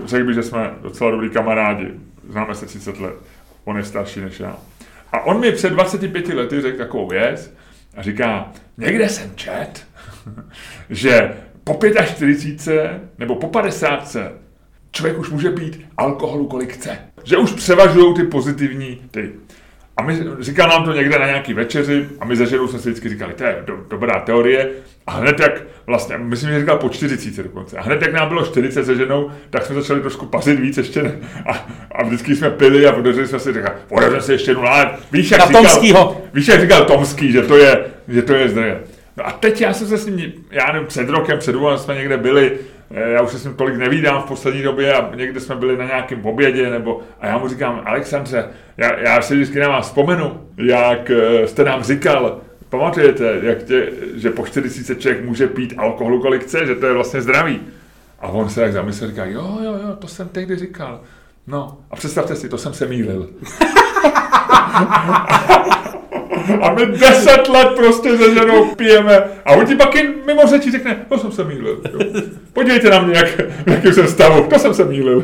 Řekl 0.05 0.25
bych, 0.25 0.35
že 0.35 0.43
jsme 0.43 0.71
docela 0.81 1.11
dobrý 1.11 1.29
kamarádi. 1.29 1.87
Známe 2.31 2.55
se 2.55 2.65
30 2.65 2.99
let. 2.99 3.15
On 3.63 3.77
je 3.77 3.83
starší 3.83 4.19
než 4.19 4.39
já. 4.39 4.57
A 5.11 5.19
on 5.19 5.39
mi 5.39 5.51
před 5.51 5.69
25 5.69 6.27
lety 6.27 6.61
řekl 6.61 6.77
takovou 6.77 7.07
věc 7.07 7.53
a 7.97 8.01
říká, 8.01 8.51
někde 8.77 9.09
jsem 9.09 9.31
čet, 9.35 9.87
že 10.89 11.33
po 11.63 11.79
45 12.05 13.01
nebo 13.17 13.35
po 13.35 13.47
50 13.47 14.17
člověk 14.91 15.19
už 15.19 15.29
může 15.29 15.49
pít 15.49 15.85
alkoholu 15.97 16.47
kolik 16.47 16.73
chce. 16.73 16.97
Že 17.23 17.37
už 17.37 17.51
převažují 17.51 18.15
ty 18.15 18.23
pozitivní 18.23 19.01
ty. 19.11 19.33
A 19.97 20.03
my, 20.03 20.19
říkal 20.39 20.69
nám 20.69 20.83
to 20.83 20.93
někde 20.93 21.19
na 21.19 21.25
nějaký 21.25 21.53
večeři 21.53 22.09
a 22.19 22.25
my 22.25 22.35
za 22.35 22.45
ženou 22.45 22.67
jsme 22.67 22.79
si 22.79 22.89
vždycky 22.89 23.09
říkali, 23.09 23.33
to 23.33 23.43
je 23.43 23.63
do, 23.65 23.77
dobrá 23.89 24.19
teorie. 24.19 24.69
A 25.07 25.11
hned 25.11 25.39
jak, 25.39 25.61
vlastně, 25.87 26.17
myslím, 26.17 26.49
že 26.49 26.59
říkal 26.59 26.77
po 26.77 26.89
40 26.89 27.43
dokonce. 27.43 27.77
A 27.77 27.81
hned 27.81 28.01
jak 28.01 28.13
nám 28.13 28.27
bylo 28.27 28.45
40 28.45 28.85
se 28.85 28.95
ženou, 28.95 29.31
tak 29.49 29.65
jsme 29.65 29.75
začali 29.75 30.01
trošku 30.01 30.25
pařit 30.25 30.59
víc 30.59 30.77
ještě. 30.77 31.03
Ne? 31.03 31.11
A, 31.45 31.67
a 31.91 32.03
vždycky 32.03 32.35
jsme 32.35 32.49
pili 32.49 32.87
a 32.87 32.91
podařili 32.91 33.27
jsme 33.27 33.39
si 33.39 33.53
říkat, 33.53 33.73
podařili 33.87 34.21
se 34.21 34.33
ještě 34.33 34.51
jednu 34.51 34.67
ale 34.67 34.91
víš, 35.11 35.31
jak 35.31 35.47
říkal, 35.47 35.61
Tomskýho. 35.61 36.21
Víš, 36.33 36.47
jak 36.47 36.61
říkal 36.61 36.85
Tomský, 36.85 37.31
že 37.31 37.41
to 37.41 37.57
je, 37.57 37.85
že 38.07 38.21
to 38.21 38.33
je 38.33 38.49
zdroje. 38.49 38.81
No 39.17 39.27
a 39.27 39.31
teď 39.31 39.61
já 39.61 39.73
jsem 39.73 39.87
se 39.87 39.97
s 39.97 40.05
ním, 40.05 40.33
já 40.51 40.71
nevím, 40.71 40.87
před 40.87 41.09
rokem, 41.09 41.39
před 41.39 41.51
dvěma 41.51 41.77
jsme 41.77 41.95
někde 41.95 42.17
byli, 42.17 42.57
já 42.93 43.21
už 43.21 43.31
se 43.31 43.39
s 43.39 43.45
ním 43.45 43.53
tolik 43.53 43.77
nevídám 43.77 44.21
v 44.21 44.25
poslední 44.25 44.61
době 44.61 44.93
a 44.93 45.15
někde 45.15 45.39
jsme 45.39 45.55
byli 45.55 45.77
na 45.77 45.85
nějakém 45.85 46.25
obědě, 46.25 46.69
nebo, 46.69 47.01
a 47.19 47.27
já 47.27 47.37
mu 47.37 47.47
říkám, 47.47 47.81
Alexandře, 47.85 48.45
já, 48.77 48.99
já 48.99 49.21
si 49.21 49.35
vždycky 49.35 49.59
na 49.59 49.69
vás 49.69 49.85
vzpomenu, 49.85 50.41
jak 50.57 51.09
eh, 51.09 51.47
jste 51.47 51.63
nám 51.63 51.83
říkal, 51.83 52.41
pamatujete, 52.69 53.39
jak 53.41 53.63
tě, 53.63 53.91
že 54.15 54.29
po 54.29 54.47
40 54.47 55.01
člověk 55.01 55.25
může 55.25 55.47
pít 55.47 55.73
alkoholu 55.77 56.21
kolik 56.21 56.43
chce, 56.43 56.65
že 56.65 56.75
to 56.75 56.85
je 56.85 56.93
vlastně 56.93 57.21
zdravý. 57.21 57.59
A 58.19 58.27
on 58.27 58.49
se 58.49 58.61
tak 58.61 58.73
zamyslel, 58.73 59.09
říká, 59.09 59.25
jo, 59.25 59.57
jo, 59.63 59.73
jo, 59.73 59.95
to 59.99 60.07
jsem 60.07 60.29
tehdy 60.29 60.55
říkal. 60.55 61.01
No, 61.47 61.77
a 61.91 61.95
představte 61.95 62.35
si, 62.35 62.49
to 62.49 62.57
jsem 62.57 62.73
se 62.73 62.87
mýlil. 62.87 63.29
A 66.61 66.73
my 66.73 66.85
deset 66.85 67.49
let 67.49 67.67
prostě 67.75 68.17
se 68.17 68.33
ženou 68.33 68.65
pijeme 68.75 69.23
a 69.45 69.51
on 69.51 69.65
ti 69.65 69.75
pak 69.75 69.95
jen 69.95 70.13
mimo 70.25 70.41
řeči 70.47 70.71
řekne, 70.71 70.97
to 71.09 71.17
jsem 71.17 71.31
se 71.31 71.43
mýlil. 71.43 71.81
Jo. 71.93 72.21
Podívejte 72.53 72.89
na 72.89 73.01
mě, 73.01 73.15
jak, 73.17 73.27
v 73.65 73.71
jakém 73.71 73.93
jsem 73.93 74.07
stavu, 74.07 74.43
to 74.43 74.59
jsem 74.59 74.73
se 74.73 74.85
mýlil. 74.85 75.23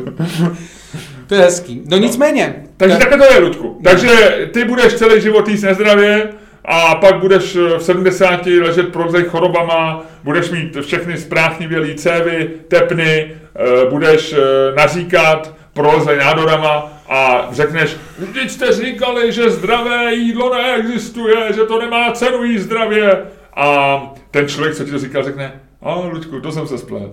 To 1.26 1.34
je 1.34 1.40
hezký. 1.40 1.82
No 1.90 1.98
nicméně. 1.98 2.54
Takže 2.76 2.96
tak- 2.96 3.08
takhle 3.08 3.28
to 3.28 3.34
je, 3.34 3.40
Ludku. 3.40 3.80
Takže 3.84 4.08
ty 4.52 4.64
budeš 4.64 4.94
celý 4.94 5.20
život 5.20 5.48
jíst 5.48 5.62
nezdravě 5.62 6.28
a 6.64 6.94
pak 6.94 7.18
budeš 7.20 7.56
v 7.56 7.78
70 7.82 8.46
ležet 8.60 8.92
prozej 8.92 9.24
chorobama, 9.24 10.02
budeš 10.24 10.50
mít 10.50 10.76
všechny 10.80 11.16
spráchnivělý 11.18 11.94
cévy, 11.94 12.50
tepny, 12.68 13.30
eh, 13.56 13.90
budeš 13.90 14.32
eh, 14.32 14.38
naříkat, 14.76 15.54
prolezej 15.72 16.18
nádorama 16.18 16.97
a 17.08 17.48
řekneš, 17.52 17.96
vždyť 18.18 18.50
jste 18.50 18.72
říkali, 18.72 19.32
že 19.32 19.50
zdravé 19.50 20.14
jídlo 20.14 20.54
neexistuje, 20.54 21.52
že 21.54 21.64
to 21.64 21.80
nemá 21.80 22.12
cenu 22.12 22.44
jíst 22.44 22.62
zdravě. 22.62 23.22
A 23.56 23.98
ten 24.30 24.48
člověk, 24.48 24.76
co 24.76 24.84
ti 24.84 24.90
to 24.90 24.98
říkal, 24.98 25.24
řekne, 25.24 25.60
a 25.82 25.94
Luďku, 25.94 26.40
to 26.40 26.52
jsem 26.52 26.66
se 26.68 26.78
splet. 26.78 27.12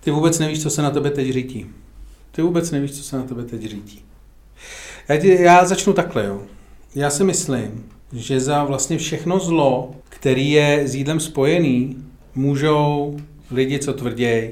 Ty 0.00 0.10
vůbec 0.10 0.38
nevíš, 0.38 0.62
co 0.62 0.70
se 0.70 0.82
na 0.82 0.90
tebe 0.90 1.10
teď 1.10 1.30
řítí. 1.30 1.66
Ty 2.32 2.42
vůbec 2.42 2.70
nevíš, 2.70 2.96
co 2.96 3.02
se 3.02 3.16
na 3.16 3.22
tebe 3.22 3.44
teď 3.44 3.62
řítí. 3.62 4.04
Já, 5.08 5.16
ti, 5.16 5.42
já 5.42 5.64
začnu 5.64 5.92
takhle, 5.92 6.26
jo. 6.26 6.42
Já 6.94 7.10
si 7.10 7.24
myslím, 7.24 7.84
že 8.12 8.40
za 8.40 8.64
vlastně 8.64 8.98
všechno 8.98 9.38
zlo, 9.38 9.94
který 10.08 10.50
je 10.50 10.88
s 10.88 10.94
jídlem 10.94 11.20
spojený, 11.20 12.04
můžou 12.34 13.16
lidi, 13.50 13.78
co 13.78 13.92
tvrdějí, 13.92 14.50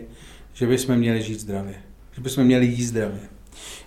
že 0.54 0.66
bychom 0.66 0.96
měli 0.96 1.22
žít 1.22 1.40
zdravě. 1.40 1.74
Že 2.12 2.20
bychom 2.20 2.44
měli 2.44 2.66
jíst 2.66 2.88
zdravě. 2.88 3.20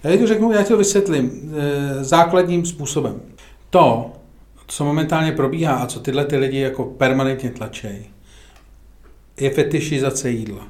Já 0.04 0.18
ti 0.18 0.28
řeknu, 0.28 0.52
já 0.52 0.64
ti 0.64 0.68
to 0.68 0.78
vysvětlím 0.78 1.54
e, 1.56 2.04
základním 2.04 2.66
způsobem. 2.66 3.22
To, 3.70 4.12
co 4.68 4.86
momentálně 4.86 5.32
probíhá 5.32 5.76
a 5.76 5.86
co 5.86 6.00
tyhle 6.00 6.26
ty 6.26 6.38
lidi 6.38 6.60
jako 6.60 6.84
permanentně 6.84 7.50
tlačejí, 7.50 8.06
je 9.40 9.50
fetišizace 9.50 10.30
jídla. 10.30 10.68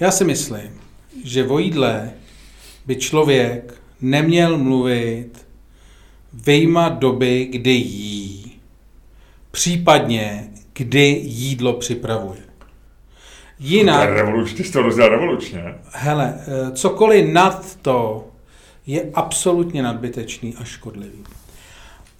Já 0.00 0.10
si 0.10 0.24
myslím, 0.24 0.80
že 1.24 1.46
o 1.46 1.58
jídle 1.58 2.10
by 2.86 2.96
člověk 2.96 3.74
neměl 4.00 4.58
mluvit 4.58 5.46
vyjma 6.32 6.88
doby, 6.88 7.44
kdy 7.44 7.70
jí, 7.70 8.52
případně 9.50 10.50
kdy 10.72 11.20
jídlo 11.24 11.72
připravuje. 11.72 12.47
To 13.58 13.64
je 13.64 13.70
Jinak, 13.70 14.10
revoluč, 14.10 14.52
ty 14.52 14.64
jsi 14.64 14.72
to 14.72 14.82
rozdělal 14.82 15.10
revolučně. 15.10 15.74
hele, 15.92 16.34
eh, 16.38 16.72
cokoliv 16.72 17.32
nad 17.32 17.76
to 17.82 18.28
je 18.86 19.04
absolutně 19.14 19.82
nadbytečný 19.82 20.54
a 20.60 20.64
škodlivý. 20.64 21.24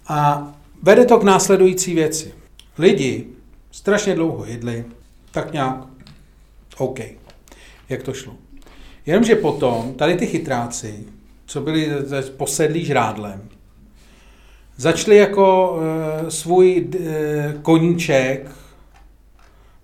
A 0.07 0.47
vede 0.83 1.05
to 1.05 1.17
k 1.19 1.23
následující 1.23 1.93
věci. 1.93 2.33
Lidi 2.77 3.27
strašně 3.71 4.15
dlouho 4.15 4.45
jedli, 4.45 4.85
tak 5.31 5.53
nějak 5.53 5.75
OK. 6.77 6.99
Jak 7.89 8.03
to 8.03 8.13
šlo? 8.13 8.33
Jenomže 9.05 9.35
potom 9.35 9.93
tady 9.93 10.15
ty 10.15 10.27
chytráci, 10.27 11.05
co 11.45 11.61
byli 11.61 11.89
posedlí 12.37 12.85
žrádlem, 12.85 13.49
začali 14.77 15.17
jako 15.17 15.77
uh, 16.21 16.29
svůj 16.29 16.87
uh, 16.99 17.61
koníček, 17.61 18.51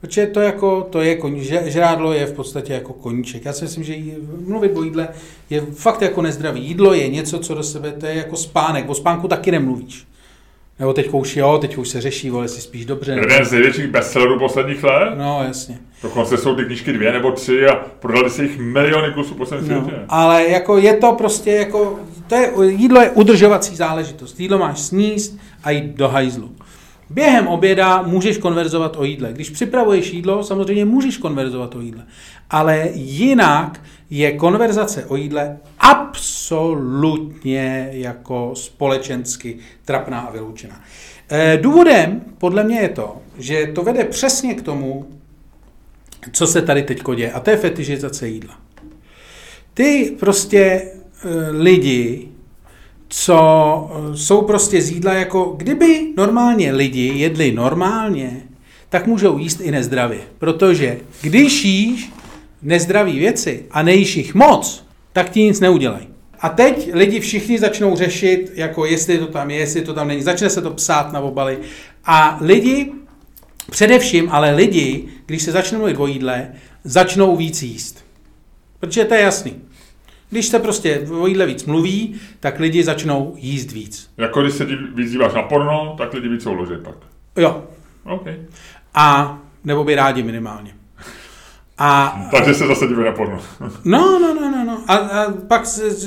protože 0.07 0.27
to, 0.27 0.39
jako, 0.41 0.87
to 0.89 1.01
je 1.01 1.15
koní, 1.15 1.43
žrádlo 1.65 2.13
je 2.13 2.25
v 2.25 2.33
podstatě 2.33 2.73
jako 2.73 2.93
koníček. 2.93 3.45
Já 3.45 3.53
si 3.53 3.63
myslím, 3.63 3.83
že 3.83 3.93
jí, 3.93 4.13
mluvit 4.47 4.77
o 4.77 4.83
jídle 4.83 5.07
je 5.49 5.61
fakt 5.61 6.01
jako 6.01 6.21
nezdravý. 6.21 6.61
Jídlo 6.67 6.93
je 6.93 7.07
něco, 7.07 7.39
co 7.39 7.55
do 7.55 7.63
sebe, 7.63 7.91
to 7.91 8.05
je 8.05 8.15
jako 8.15 8.35
spánek. 8.35 8.89
O 8.89 8.93
spánku 8.95 9.27
taky 9.27 9.51
nemluvíš. 9.51 10.07
Nebo 10.79 10.93
teď 10.93 11.09
už 11.11 11.37
jo, 11.37 11.57
teď 11.61 11.77
už 11.77 11.89
se 11.89 12.01
řeší, 12.01 12.29
vole, 12.29 12.47
si 12.47 12.61
spíš 12.61 12.85
dobře. 12.85 13.11
Jeden 13.11 13.45
z 13.45 13.51
největších 13.51 13.87
bestsellerů 13.87 14.39
posledních 14.39 14.83
let. 14.83 15.13
No, 15.17 15.43
jasně. 15.47 15.77
Dokonce 16.03 16.37
jsou 16.37 16.55
ty 16.55 16.65
knížky 16.65 16.93
dvě 16.93 17.11
nebo 17.13 17.31
tři 17.31 17.65
a 17.67 17.75
prodali 17.99 18.29
se 18.29 18.43
jich 18.43 18.59
miliony 18.59 19.13
kusů 19.13 19.33
po 19.35 19.45
celém 19.45 19.67
No, 19.69 19.81
světě. 19.81 19.99
ale 20.09 20.47
jako 20.49 20.77
je 20.77 20.93
to 20.93 21.11
prostě 21.11 21.51
jako, 21.51 21.99
to 22.27 22.35
je, 22.35 22.51
jídlo 22.67 23.01
je 23.01 23.09
udržovací 23.09 23.75
záležitost. 23.75 24.39
Jídlo 24.39 24.57
máš 24.57 24.79
sníst 24.79 25.37
a 25.63 25.71
jít 25.71 25.95
do 25.95 26.07
hajzlu. 26.07 26.51
Během 27.09 27.47
oběda 27.47 28.01
můžeš 28.01 28.37
konverzovat 28.37 28.97
o 28.97 29.03
jídle. 29.03 29.33
Když 29.33 29.49
připravuješ 29.49 30.13
jídlo, 30.13 30.43
samozřejmě 30.43 30.85
můžeš 30.85 31.17
konverzovat 31.17 31.75
o 31.75 31.81
jídle. 31.81 32.03
Ale 32.49 32.89
jinak 32.93 33.81
je 34.09 34.31
konverzace 34.31 35.05
o 35.05 35.15
jídle 35.15 35.57
absolutně 35.79 37.89
jako 37.91 38.51
společensky 38.55 39.57
trapná 39.85 40.19
a 40.19 40.31
vyloučená. 40.31 40.81
Eh, 41.29 41.59
Důvodem 41.61 42.21
podle 42.37 42.63
mě 42.63 42.79
je 42.79 42.89
to, 42.89 43.17
že 43.37 43.71
to 43.75 43.83
vede 43.83 44.03
přesně 44.03 44.53
k 44.53 44.61
tomu, 44.61 45.05
co 46.31 46.47
se 46.47 46.61
tady 46.61 46.83
teď 46.83 47.03
děje, 47.15 47.31
a 47.31 47.39
to 47.39 47.49
je 47.49 47.57
fetišizace 47.57 48.27
jídla. 48.27 48.57
Ty 49.73 50.15
prostě 50.19 50.59
e, 50.59 50.91
lidi, 51.49 52.29
co 53.07 53.91
e, 54.13 54.17
jsou 54.17 54.41
prostě 54.41 54.81
z 54.81 54.91
jídla 54.91 55.13
jako, 55.13 55.53
kdyby 55.57 56.07
normálně 56.17 56.71
lidi 56.71 57.11
jedli 57.15 57.51
normálně, 57.51 58.41
tak 58.89 59.07
můžou 59.07 59.37
jíst 59.37 59.61
i 59.61 59.71
nezdravě. 59.71 60.19
Protože 60.39 60.97
když 61.21 61.65
jíš 61.65 62.11
nezdraví 62.61 63.19
věci 63.19 63.65
a 63.71 63.83
nejíš 63.83 64.17
jich 64.17 64.35
moc, 64.35 64.85
tak 65.13 65.29
ti 65.29 65.43
nic 65.43 65.59
neudělají. 65.59 66.07
A 66.39 66.49
teď 66.49 66.89
lidi 66.93 67.19
všichni 67.19 67.59
začnou 67.59 67.95
řešit, 67.95 68.51
jako 68.55 68.85
jestli 68.85 69.17
to 69.17 69.27
tam 69.27 69.51
je, 69.51 69.57
jestli 69.57 69.81
to 69.81 69.93
tam 69.93 70.07
není. 70.07 70.21
Začne 70.21 70.49
se 70.49 70.61
to 70.61 70.71
psát 70.71 71.13
na 71.13 71.19
obaly. 71.19 71.59
A 72.05 72.37
lidi, 72.41 72.91
především 73.71 74.29
ale 74.31 74.55
lidi, 74.55 75.05
když 75.25 75.43
se 75.43 75.51
začnou 75.51 75.77
mluvit 75.77 75.97
o 75.97 76.07
jídle, 76.07 76.51
začnou 76.83 77.35
víc 77.35 77.61
jíst. 77.61 78.05
Protože 78.79 79.05
to 79.05 79.13
je 79.13 79.21
jasný. 79.21 79.53
Když 80.29 80.45
se 80.45 80.59
prostě 80.59 81.07
o 81.19 81.27
jídle 81.27 81.45
víc 81.45 81.65
mluví, 81.65 82.15
tak 82.39 82.59
lidi 82.59 82.83
začnou 82.83 83.33
jíst 83.37 83.71
víc. 83.71 84.11
Jako 84.17 84.41
když 84.41 84.53
se 84.53 84.65
víc 84.95 85.11
díváš 85.11 85.33
na 85.33 85.41
porno, 85.41 85.95
tak 85.97 86.13
lidi 86.13 86.29
víc 86.29 86.45
ložit 86.45 86.79
pak. 86.83 86.95
Jo. 87.37 87.63
OK. 88.03 88.27
A 88.93 89.39
nebo 89.63 89.83
by 89.83 89.95
rádi 89.95 90.23
minimálně. 90.23 90.75
A 91.77 92.19
Takže 92.31 92.53
se 92.53 92.67
zase 92.67 92.85
na 92.87 93.11
porno. 93.11 93.39
No, 93.85 94.19
no, 94.19 94.33
no, 94.33 94.51
no, 94.51 94.63
no. 94.65 94.77
A, 94.87 94.95
a 94.95 95.33
pak, 95.47 95.61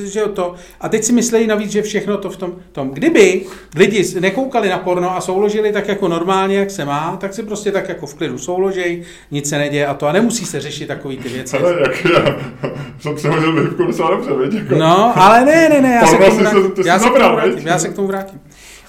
že 0.05 0.21
to. 0.21 0.55
A 0.81 0.89
teď 0.89 1.05
si 1.05 1.13
myslejí 1.13 1.47
navíc, 1.47 1.71
že 1.73 1.83
všechno 1.83 2.17
to 2.19 2.31
v 2.31 2.37
tom, 2.37 2.53
tom. 2.73 2.91
Kdyby 2.91 3.43
lidi 3.77 4.21
nekoukali 4.21 4.69
na 4.69 4.79
porno 4.79 5.17
a 5.17 5.21
souložili 5.21 5.73
tak 5.73 5.89
jako 5.89 6.09
normálně, 6.09 6.57
jak 6.59 6.71
se 6.71 6.85
má, 6.85 7.17
tak 7.21 7.35
si 7.35 7.43
prostě 7.43 7.73
tak 7.73 7.89
jako 7.89 8.07
v 8.07 8.15
klidu 8.15 8.39
souložej, 8.39 9.03
nic 9.31 9.49
se 9.49 9.59
neděje 9.59 9.87
a 9.87 9.95
to. 9.95 10.07
A 10.07 10.13
nemusí 10.13 10.45
se 10.47 10.61
řešit 10.61 10.87
takový 10.87 11.17
ty 11.17 11.29
věci. 11.29 11.59
Ale 11.59 11.77
jak 11.81 12.05
já 12.05 12.37
jsem 13.01 13.15
přehodil 13.17 13.53
výhybku 13.57 13.85
docela 13.85 14.11
dobře, 14.11 14.31
viď? 14.37 14.53
Jako. 14.63 14.75
No, 14.75 15.13
ale 15.19 15.45
ne, 15.45 15.69
ne, 15.69 15.81
ne, 15.81 15.89
já 15.95 16.07
se 16.07 16.17
k 16.17 16.19
Porno 16.19 16.29
tomu 16.29 16.37
se- 16.39 16.51
vrátím. 16.51 16.73
k 17.53 17.57
tomu 17.57 17.69
já 17.69 17.79
se 17.79 17.89
k 17.89 17.95
tomu 17.95 18.09
vrátím. 18.09 18.41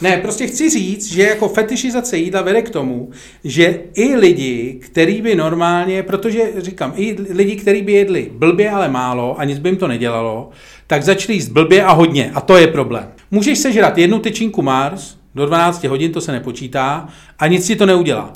Ne, 0.02 0.18
prostě 0.18 0.48
chci 0.48 0.70
říct, 0.70 1.14
že 1.14 1.24
jako 1.24 1.50
fetišizace 1.50 2.18
jídla 2.18 2.42
vede 2.42 2.62
k 2.62 2.70
tomu, 2.70 3.10
že 3.44 3.80
i 3.94 4.16
lidi, 4.16 4.80
který 4.82 5.22
by 5.22 5.36
normálně, 5.36 6.04
protože 6.04 6.52
říkám, 6.58 6.94
i 6.96 7.16
lidi, 7.30 7.56
kteří 7.56 7.82
by 7.82 7.92
jedli 7.92 8.32
blbě, 8.34 8.70
ale 8.70 8.90
málo 8.90 9.40
a 9.40 9.44
nic 9.44 9.60
by 9.60 9.70
jim 9.70 9.78
to 9.78 9.88
nedělalo, 9.88 10.50
tak 10.88 11.04
začali 11.04 11.34
jíst 11.34 11.50
blbě 11.50 11.84
a 11.84 11.92
hodně 11.92 12.32
a 12.34 12.42
to 12.42 12.58
je 12.58 12.68
problém. 12.68 13.08
Můžeš 13.32 13.60
sežrat 13.60 13.98
jednu 13.98 14.20
tyčinku 14.20 14.62
Mars, 14.62 15.16
do 15.36 15.46
12 15.46 15.84
hodin 15.84 16.12
to 16.12 16.22
se 16.22 16.32
nepočítá 16.32 17.08
a 17.40 17.48
nic 17.48 17.68
ti 17.68 17.76
to 17.76 17.86
neudělá. 17.86 18.34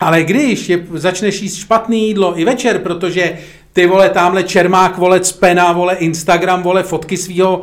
Ale 0.00 0.22
když 0.22 0.68
je, 0.68 0.86
začneš 0.92 1.42
jíst 1.42 1.56
špatný 1.56 2.08
jídlo 2.08 2.40
i 2.40 2.44
večer, 2.44 2.78
protože 2.78 3.38
ty 3.72 3.86
vole 3.86 4.10
tamhle 4.10 4.42
Čermák, 4.42 4.98
vole 4.98 5.20
Cpena, 5.20 5.72
vole 5.72 5.96
Instagram, 5.96 6.62
vole 6.62 6.82
fotky 6.82 7.16
svého 7.16 7.62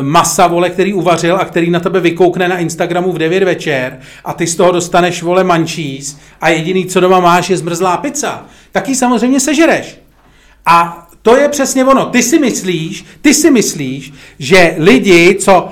masa, 0.00 0.46
vole, 0.46 0.70
který 0.70 0.94
uvařil 0.94 1.36
a 1.36 1.44
který 1.44 1.70
na 1.70 1.80
tebe 1.80 2.00
vykoukne 2.00 2.48
na 2.48 2.58
Instagramu 2.58 3.12
v 3.12 3.18
9 3.18 3.42
večer 3.42 4.00
a 4.24 4.32
ty 4.32 4.46
z 4.46 4.56
toho 4.56 4.72
dostaneš, 4.72 5.22
vole, 5.22 5.44
mančís 5.44 6.18
a 6.40 6.48
jediný, 6.48 6.86
co 6.86 7.00
doma 7.00 7.20
máš, 7.20 7.50
je 7.50 7.56
zmrzlá 7.56 7.96
pizza, 7.96 8.46
tak 8.72 8.88
ji 8.88 8.94
samozřejmě 8.94 9.40
sežereš. 9.40 9.98
A 10.66 11.06
to 11.22 11.36
je 11.36 11.48
přesně 11.48 11.84
ono. 11.84 12.06
Ty 12.06 12.22
si 12.22 12.38
myslíš, 12.38 13.04
ty 13.20 13.34
si 13.34 13.50
myslíš, 13.50 14.12
že 14.38 14.74
lidi, 14.78 15.36
co 15.40 15.68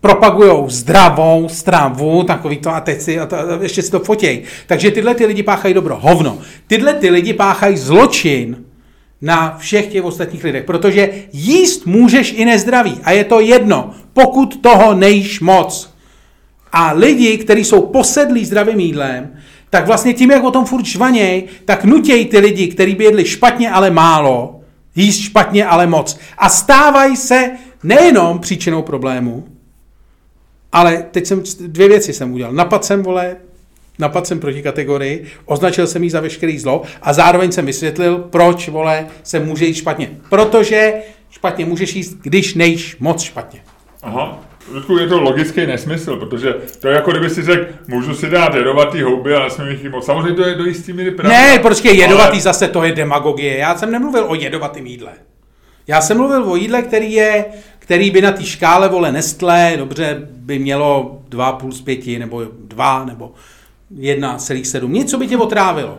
propagují 0.00 0.64
zdravou 0.68 1.48
stravu, 1.48 2.24
takový 2.24 2.56
to 2.56 2.70
a 2.70 2.80
teď 2.80 3.00
si, 3.00 3.20
a 3.20 3.26
to, 3.26 3.36
a 3.36 3.58
ještě 3.62 3.82
si 3.82 3.90
to 3.90 4.00
fotěj. 4.00 4.42
Takže 4.66 4.90
tyhle 4.90 5.14
ty 5.14 5.26
lidi 5.26 5.42
páchají 5.42 5.74
dobro, 5.74 5.98
hovno. 6.00 6.38
Tyhle 6.66 6.94
ty 6.94 7.10
lidi 7.10 7.32
páchají 7.32 7.76
zločin 7.76 8.56
na 9.24 9.56
všech 9.58 9.86
těch 9.86 10.04
ostatních 10.04 10.44
lidech, 10.44 10.64
protože 10.64 11.12
jíst 11.32 11.86
můžeš 11.86 12.34
i 12.36 12.44
nezdraví 12.44 13.00
a 13.04 13.10
je 13.10 13.24
to 13.24 13.40
jedno, 13.40 13.90
pokud 14.12 14.60
toho 14.60 14.94
nejíš 14.94 15.40
moc. 15.40 15.94
A 16.72 16.92
lidi, 16.92 17.38
kteří 17.38 17.64
jsou 17.64 17.80
posedlí 17.80 18.44
zdravým 18.44 18.80
jídlem, 18.80 19.36
tak 19.70 19.86
vlastně 19.86 20.14
tím, 20.14 20.30
jak 20.30 20.44
o 20.44 20.50
tom 20.50 20.64
furt 20.64 20.84
žvaněj, 20.84 21.48
tak 21.64 21.84
nutěj 21.84 22.24
ty 22.24 22.38
lidi, 22.38 22.68
kteří 22.68 22.94
by 22.94 23.04
jedli 23.04 23.24
špatně, 23.24 23.70
ale 23.70 23.90
málo, 23.90 24.60
jíst 24.96 25.20
špatně, 25.20 25.66
ale 25.66 25.86
moc. 25.86 26.18
A 26.38 26.48
stávají 26.48 27.16
se 27.16 27.50
nejenom 27.82 28.38
příčinou 28.38 28.82
problému, 28.82 29.44
ale 30.72 31.04
teď 31.10 31.26
jsem 31.26 31.42
dvě 31.60 31.88
věci 31.88 32.12
jsem 32.12 32.32
udělal. 32.32 32.52
Napad 32.52 32.84
jsem, 32.84 33.02
vole, 33.02 33.36
napad 33.98 34.26
jsem 34.26 34.40
proti 34.40 34.62
kategorii, 34.62 35.24
označil 35.44 35.86
jsem 35.86 36.04
jí 36.04 36.10
za 36.10 36.20
veškerý 36.20 36.58
zlo 36.58 36.82
a 37.02 37.12
zároveň 37.12 37.52
jsem 37.52 37.66
vysvětlil, 37.66 38.18
proč, 38.18 38.68
vole, 38.68 39.06
se 39.22 39.40
může 39.40 39.64
jíst 39.66 39.76
špatně. 39.76 40.10
Protože 40.28 40.92
špatně 41.30 41.64
můžeš 41.64 41.94
jíst, 41.94 42.16
když 42.22 42.54
nejíš 42.54 42.96
moc 43.00 43.22
špatně. 43.22 43.60
Aha. 44.02 44.38
Ludku, 44.72 44.98
je 44.98 45.06
to 45.06 45.20
logický 45.20 45.66
nesmysl, 45.66 46.16
protože 46.16 46.54
to 46.80 46.88
je 46.88 46.94
jako 46.94 47.10
kdyby 47.10 47.30
si 47.30 47.42
řekl, 47.42 47.66
můžu 47.88 48.14
si 48.14 48.30
dát 48.30 48.54
jedovatý 48.54 49.02
houby, 49.02 49.34
ale 49.34 49.44
nesmím 49.44 49.68
jich 49.68 49.90
moc. 49.90 50.06
Samozřejmě 50.06 50.32
to 50.32 50.48
je 50.48 50.54
do 50.54 50.64
jistý 50.64 50.92
míry 50.92 51.10
pravda. 51.10 51.38
Ne, 51.38 51.58
počkej, 51.58 51.96
jedovatý 51.96 52.30
ale- 52.32 52.40
zase 52.40 52.68
to 52.68 52.84
je 52.84 52.92
demagogie. 52.92 53.56
Já 53.58 53.76
jsem 53.76 53.90
nemluvil 53.90 54.24
o 54.28 54.34
jedovatém 54.34 54.86
jídle. 54.86 55.12
Já 55.86 56.00
jsem 56.00 56.16
mluvil 56.16 56.52
o 56.52 56.56
jídle, 56.56 56.82
který 56.82 57.12
je, 57.12 57.44
který 57.78 58.10
by 58.10 58.20
na 58.22 58.32
té 58.32 58.44
škále 58.44 58.88
vole 58.88 59.12
Nestlé, 59.12 59.74
dobře, 59.76 60.28
by 60.30 60.58
mělo 60.58 61.18
2,5 61.28 61.72
z 61.72 61.80
5, 61.80 62.18
nebo 62.18 62.42
2, 62.58 63.04
nebo 63.04 63.32
1,7. 63.98 64.88
Něco 64.90 65.18
by 65.18 65.26
tě 65.26 65.36
otrávilo. 65.36 65.98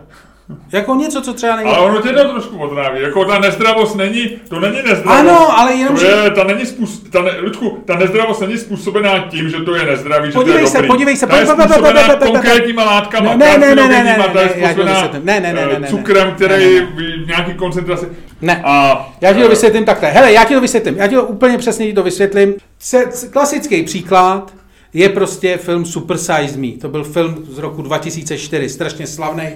Jako 0.71 0.95
něco, 0.95 1.21
co 1.21 1.33
třeba 1.33 1.55
není. 1.55 1.69
Ale 1.69 1.79
ono 1.79 2.01
tě 2.01 2.09
to 2.09 2.29
trošku 2.31 2.57
otráví. 2.57 3.01
Jako 3.01 3.25
ta 3.25 3.39
nezdravost 3.39 3.95
není, 3.95 4.29
to 4.49 4.59
není 4.59 4.75
nezdravost. 4.75 5.07
Ano, 5.29 5.59
ale 5.59 5.73
jenom, 5.73 5.95
to 5.95 6.01
že- 6.01 6.07
je, 6.07 6.29
ta 6.29 6.43
není 6.43 6.65
způs, 6.65 7.03
ta 7.11 7.21
ne, 7.21 7.31
Ludku, 7.41 7.83
ta 7.85 7.95
nezdravost 7.97 8.41
není 8.41 8.57
způsobená 8.57 9.19
tím, 9.19 9.49
že 9.49 9.57
to 9.57 9.75
je 9.75 9.85
nezdravý, 9.85 10.27
že 10.27 10.33
Podívej 10.33 10.59
to 10.59 10.65
je 10.65 10.71
se, 10.71 10.77
dobrý. 10.77 10.87
podívej 10.87 11.15
se, 11.17 11.27
ta 11.27 11.37
je 11.39 11.45
způsobená 11.45 12.15
konkrétníma 12.15 12.83
látkama, 12.83 13.35
Ne, 13.35 13.57
ne, 13.57 13.75
ne, 13.75 13.87
ne, 13.87 14.03
ne, 14.03 14.03
ne, 14.17 14.25
ta 14.33 14.41
je 14.41 14.47
ne, 14.61 14.73
způsobená. 14.73 15.09
Ne, 15.23 15.39
ne, 15.39 15.53
ne, 15.53 15.61
eh, 15.61 15.73
ne, 15.73 15.79
ne, 15.79 15.87
cukrem, 15.87 16.31
který 16.35 16.75
ne. 16.79 16.85
v 17.23 17.27
nějaký 17.27 17.53
koncentraci. 17.53 18.05
Ne. 18.41 18.61
A, 18.65 19.07
Já 19.21 19.33
ti 19.33 19.39
to 19.39 19.45
eh, 19.45 19.49
vysvětlím 19.49 19.85
takhle. 19.85 20.09
Hele, 20.11 20.33
já 20.33 20.43
ti 20.43 20.53
to 20.53 20.61
vysvětlím. 20.61 20.95
Já 20.97 21.07
ti 21.07 21.15
to 21.15 21.23
úplně 21.23 21.57
přesně 21.57 21.87
ti 21.87 21.93
to 21.93 22.03
vysvětlím. 22.03 22.53
Se, 22.79 23.03
klasický 23.31 23.83
příklad 23.83 24.53
je 24.95 25.09
prostě 25.09 25.57
film 25.57 25.85
Super 25.85 26.17
Size 26.17 26.57
Me. 26.57 26.71
To 26.81 26.89
byl 26.89 27.03
film 27.03 27.45
z 27.49 27.57
roku 27.57 27.81
2004, 27.81 28.69
strašně 28.69 29.07
slavný, 29.07 29.47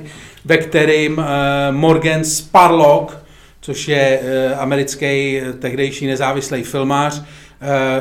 ve 0.45 0.57
kterým 0.57 1.17
uh, 1.17 1.25
Morgan 1.71 2.23
Spurlock, 2.23 3.17
což 3.61 3.87
je 3.87 4.19
uh, 4.19 4.61
americký 4.61 5.39
eh, 5.39 5.53
tehdejší 5.53 6.07
nezávislý 6.07 6.63
filmář, 6.63 7.23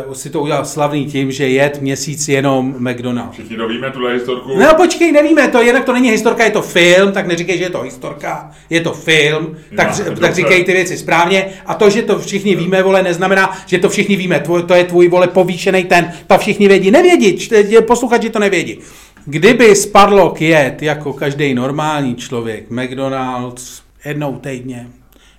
uh, 0.06 0.14
si 0.14 0.30
to 0.30 0.40
udělal 0.40 0.64
slavný 0.64 1.06
tím, 1.06 1.32
že 1.32 1.48
jet 1.48 1.80
měsíc 1.80 2.28
jenom 2.28 2.74
McDonald's. 2.78 3.32
Všichni 3.32 3.56
to 3.56 3.68
víme, 3.68 3.90
tuhle 3.90 4.14
historku. 4.14 4.58
No 4.58 4.74
počkej, 4.74 5.12
nevíme, 5.12 5.48
to 5.48 5.62
jinak 5.62 5.84
to 5.84 5.92
není 5.92 6.10
historka, 6.10 6.44
je 6.44 6.50
to 6.50 6.62
film, 6.62 7.12
tak 7.12 7.26
neříkej, 7.26 7.58
že 7.58 7.64
je 7.64 7.70
to 7.70 7.80
historka, 7.80 8.50
je 8.70 8.80
to 8.80 8.92
film, 8.92 9.56
tak, 9.76 9.92
ř- 9.92 10.04
dobře. 10.04 10.20
tak 10.20 10.34
říkej 10.34 10.64
ty 10.64 10.72
věci 10.72 10.98
správně. 10.98 11.46
A 11.66 11.74
to, 11.74 11.90
že 11.90 12.02
to 12.02 12.18
všichni 12.18 12.56
víme, 12.56 12.82
vole, 12.82 13.02
neznamená, 13.02 13.58
že 13.66 13.78
to 13.78 13.88
všichni 13.88 14.16
víme, 14.16 14.40
tvoj, 14.40 14.62
to 14.62 14.74
je 14.74 14.84
tvůj, 14.84 15.08
vole, 15.08 15.26
povýšený 15.26 15.84
ten, 15.84 16.12
to 16.26 16.38
všichni 16.38 16.68
vědí, 16.68 16.90
nevědí, 16.90 17.48
posluchači 17.86 18.30
to 18.30 18.38
nevědí. 18.38 18.78
Kdyby 19.24 19.76
Sparlock 19.76 20.40
jet 20.40 20.82
jako 20.82 21.12
každý 21.12 21.54
normální 21.54 22.16
člověk, 22.16 22.70
McDonald's, 22.70 23.82
jednou 24.04 24.36
týdně, 24.36 24.86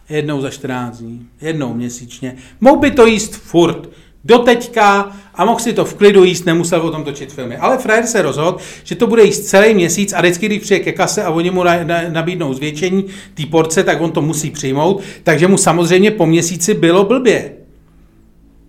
jednou 0.09 0.41
za 0.41 0.49
14 0.49 0.97
dní, 0.97 1.27
jednou 1.41 1.73
měsíčně, 1.73 2.35
mohl 2.61 2.77
by 2.77 2.91
to 2.91 3.05
jíst 3.05 3.35
furt. 3.35 3.89
Do 4.23 4.39
teďka 4.39 5.11
a 5.35 5.45
mohl 5.45 5.59
si 5.59 5.73
to 5.73 5.85
v 5.85 5.93
klidu 5.93 6.23
jíst, 6.23 6.45
nemusel 6.45 6.81
o 6.81 6.91
tom 6.91 7.03
točit 7.03 7.33
filmy. 7.33 7.57
Ale 7.57 7.77
frajer 7.77 8.05
se 8.05 8.21
rozhodl, 8.21 8.57
že 8.83 8.95
to 8.95 9.07
bude 9.07 9.23
jíst 9.23 9.39
celý 9.39 9.73
měsíc 9.73 10.13
a 10.13 10.21
vždycky, 10.21 10.45
když 10.45 10.59
přijde 10.59 10.79
ke 10.79 10.91
kase 10.91 11.23
a 11.23 11.29
oni 11.29 11.51
mu 11.51 11.63
na, 11.63 11.83
na, 11.83 12.01
nabídnou 12.09 12.53
zvětšení 12.53 13.05
té 13.33 13.45
porce, 13.45 13.83
tak 13.83 14.01
on 14.01 14.11
to 14.11 14.21
musí 14.21 14.51
přijmout. 14.51 15.01
Takže 15.23 15.47
mu 15.47 15.57
samozřejmě 15.57 16.11
po 16.11 16.25
měsíci 16.25 16.73
bylo 16.73 17.03
blbě. 17.03 17.51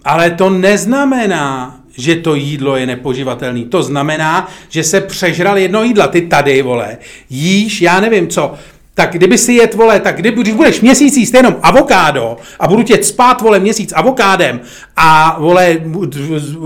Ale 0.05 0.31
to 0.31 0.51
neznamená, 0.51 1.81
že 1.97 2.17
to 2.17 2.35
jídlo 2.35 2.77
je 2.77 2.87
nepoživatelné. 2.87 3.65
To 3.65 3.83
znamená, 3.83 4.49
že 4.69 4.85
se 4.85 5.01
přežral 5.01 5.59
jedno 5.59 5.83
jídla. 5.83 6.09
Ty 6.09 6.23
tady, 6.23 6.63
vole, 6.63 6.99
jíš, 7.31 7.83
já 7.83 8.01
nevím 8.01 8.29
co, 8.29 8.55
tak 9.01 9.13
kdyby 9.13 9.39
si 9.39 9.53
jet, 9.53 9.75
vole, 9.75 10.01
tak 10.01 10.17
kdyby, 10.17 10.43
když 10.43 10.55
budeš 10.55 10.81
měsíc 10.81 11.17
jíst 11.17 11.35
jenom 11.35 11.57
avokádo 11.63 12.37
a 12.61 12.69
budu 12.69 12.83
tě 12.83 13.05
spát, 13.05 13.41
vole, 13.41 13.59
měsíc 13.59 13.93
avokádem 13.93 14.61
a, 14.97 15.37
vole, 15.39 15.77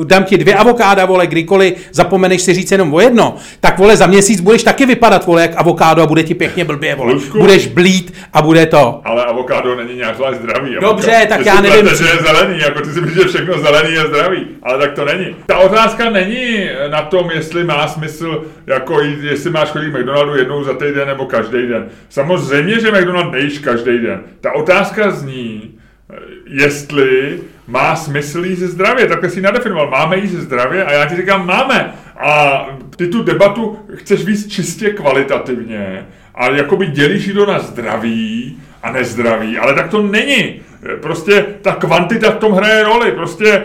dám 0.05 0.24
ti 0.24 0.39
dvě 0.39 0.55
avokáda, 0.55 1.07
vole, 1.07 1.26
kdykoliv 1.26 1.74
zapomeneš 1.93 2.43
si 2.43 2.55
říct 2.55 2.72
jenom 2.72 2.95
o 2.95 3.01
jedno, 3.01 3.37
tak, 3.61 3.78
vole, 3.78 3.97
za 3.97 4.07
měsíc 4.07 4.41
budeš 4.41 4.62
taky 4.62 4.87
vypadat, 4.87 5.26
vole, 5.26 5.43
jak 5.43 5.51
avokádo 5.57 6.03
a 6.03 6.07
bude 6.07 6.22
ti 6.22 6.35
pěkně 6.35 6.64
blbě, 6.64 6.95
vole. 6.95 7.12
Lužku. 7.12 7.39
Budeš 7.39 7.66
blít 7.66 8.14
a 8.32 8.43
bude 8.43 8.66
to. 8.66 9.01
Ale 9.05 9.24
avokádo 9.24 9.74
není 9.74 9.95
nějak 9.97 10.16
zvlášť 10.16 10.39
zdravý. 10.39 10.76
Dobře, 10.80 11.11
Avokádo. 11.11 11.28
tak 11.28 11.43
Ty 11.43 11.49
já 11.49 11.61
nevím, 11.61 11.80
plete, 11.80 11.97
že 11.97 12.05
je 12.05 12.16
zelený, 12.22 12.59
jako 12.59 12.80
ty 12.80 12.93
si 12.93 13.01
myslíš, 13.01 13.22
že 13.22 13.28
všechno 13.28 13.59
zelený 13.59 13.95
je 13.95 14.01
zdravý, 14.01 14.47
ale 14.62 14.78
tak 14.78 14.93
to 14.95 15.05
není. 15.05 15.37
Ta 15.47 15.59
otázka 15.59 16.11
není 16.11 16.68
na 16.91 17.03
tom, 17.03 17.30
jestli 17.30 17.64
má 17.64 17.89
smysl, 17.89 18.45
jako 18.66 19.01
jít, 19.01 19.18
jestli 19.22 19.51
máš 19.51 19.68
chodit 19.68 19.91
k 19.91 19.99
McDonaldu 19.99 20.37
jednou 20.37 20.64
za 20.64 20.74
týden 20.74 21.09
nebo 21.09 21.26
každý 21.26 21.66
den. 21.66 21.89
Samozřejmě, 22.24 22.80
že 22.80 22.92
McDonald 22.92 23.32
nejíš 23.32 23.58
každý 23.58 23.98
den. 23.98 24.20
Ta 24.40 24.52
otázka 24.52 25.10
zní, 25.10 25.74
eh, 26.10 26.16
jestli 26.46 27.40
má 27.66 27.96
smysl 27.96 28.44
jíst 28.44 28.58
zdravě. 28.58 29.06
Takhle 29.06 29.30
si 29.30 29.38
ji 29.38 29.42
nadefinoval. 29.42 29.90
Máme 29.90 30.16
jíst 30.16 30.30
zdravě 30.30 30.84
a 30.84 30.92
já 30.92 31.06
ti 31.06 31.16
říkám, 31.16 31.46
máme. 31.46 31.94
A 32.20 32.66
ty 32.96 33.06
tu 33.06 33.22
debatu 33.22 33.78
chceš 33.94 34.24
víc 34.24 34.52
čistě 34.52 34.90
kvalitativně 34.90 36.06
a 36.34 36.50
jakoby 36.50 36.86
dělíš 36.86 37.26
jídlo 37.26 37.46
na 37.46 37.58
zdraví 37.58 38.58
a 38.82 38.92
nezdraví, 38.92 39.58
ale 39.58 39.74
tak 39.74 39.90
to 39.90 40.02
není. 40.02 40.60
Prostě 41.02 41.46
ta 41.62 41.72
kvantita 41.72 42.30
v 42.30 42.38
tom 42.38 42.52
hraje 42.52 42.84
roli. 42.84 43.12
Prostě 43.12 43.48
e, 43.52 43.62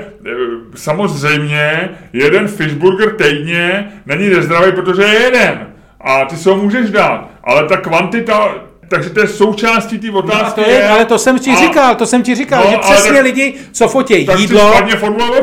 samozřejmě 0.76 1.90
jeden 2.14 2.48
fishburger 2.48 3.12
týdně 3.12 3.92
není 4.06 4.30
nezdravý, 4.30 4.72
protože 4.72 5.04
je 5.04 5.22
jeden. 5.22 5.68
A 6.02 6.26
ty 6.26 6.36
se 6.36 6.50
ho 6.50 6.56
můžeš 6.56 6.90
dát. 6.90 7.29
Ale 7.50 7.66
ta 7.68 7.82
kvantita, 7.82 8.69
takže 8.90 9.10
to 9.10 9.20
je 9.20 9.28
součástí 9.28 10.00
té 10.00 10.08
No 10.08 10.20
otázky. 10.20 10.62
to 10.62 10.70
je, 10.70 10.88
ale 10.88 11.06
to 11.06 11.18
jsem 11.18 11.40
ti 11.40 11.52
a- 11.52 11.56
říkal, 11.60 11.96
to 11.96 12.06
jsem 12.06 12.24
ti 12.24 12.36
říkal, 12.36 12.64
No, 12.66 12.72
že 12.72 12.78
přesně 12.78 13.12
tak- 13.14 13.24
lidi, 13.24 13.54
co 13.72 13.88
fotí 13.88 14.26
tak 14.26 14.40
jídlo. 14.40 14.74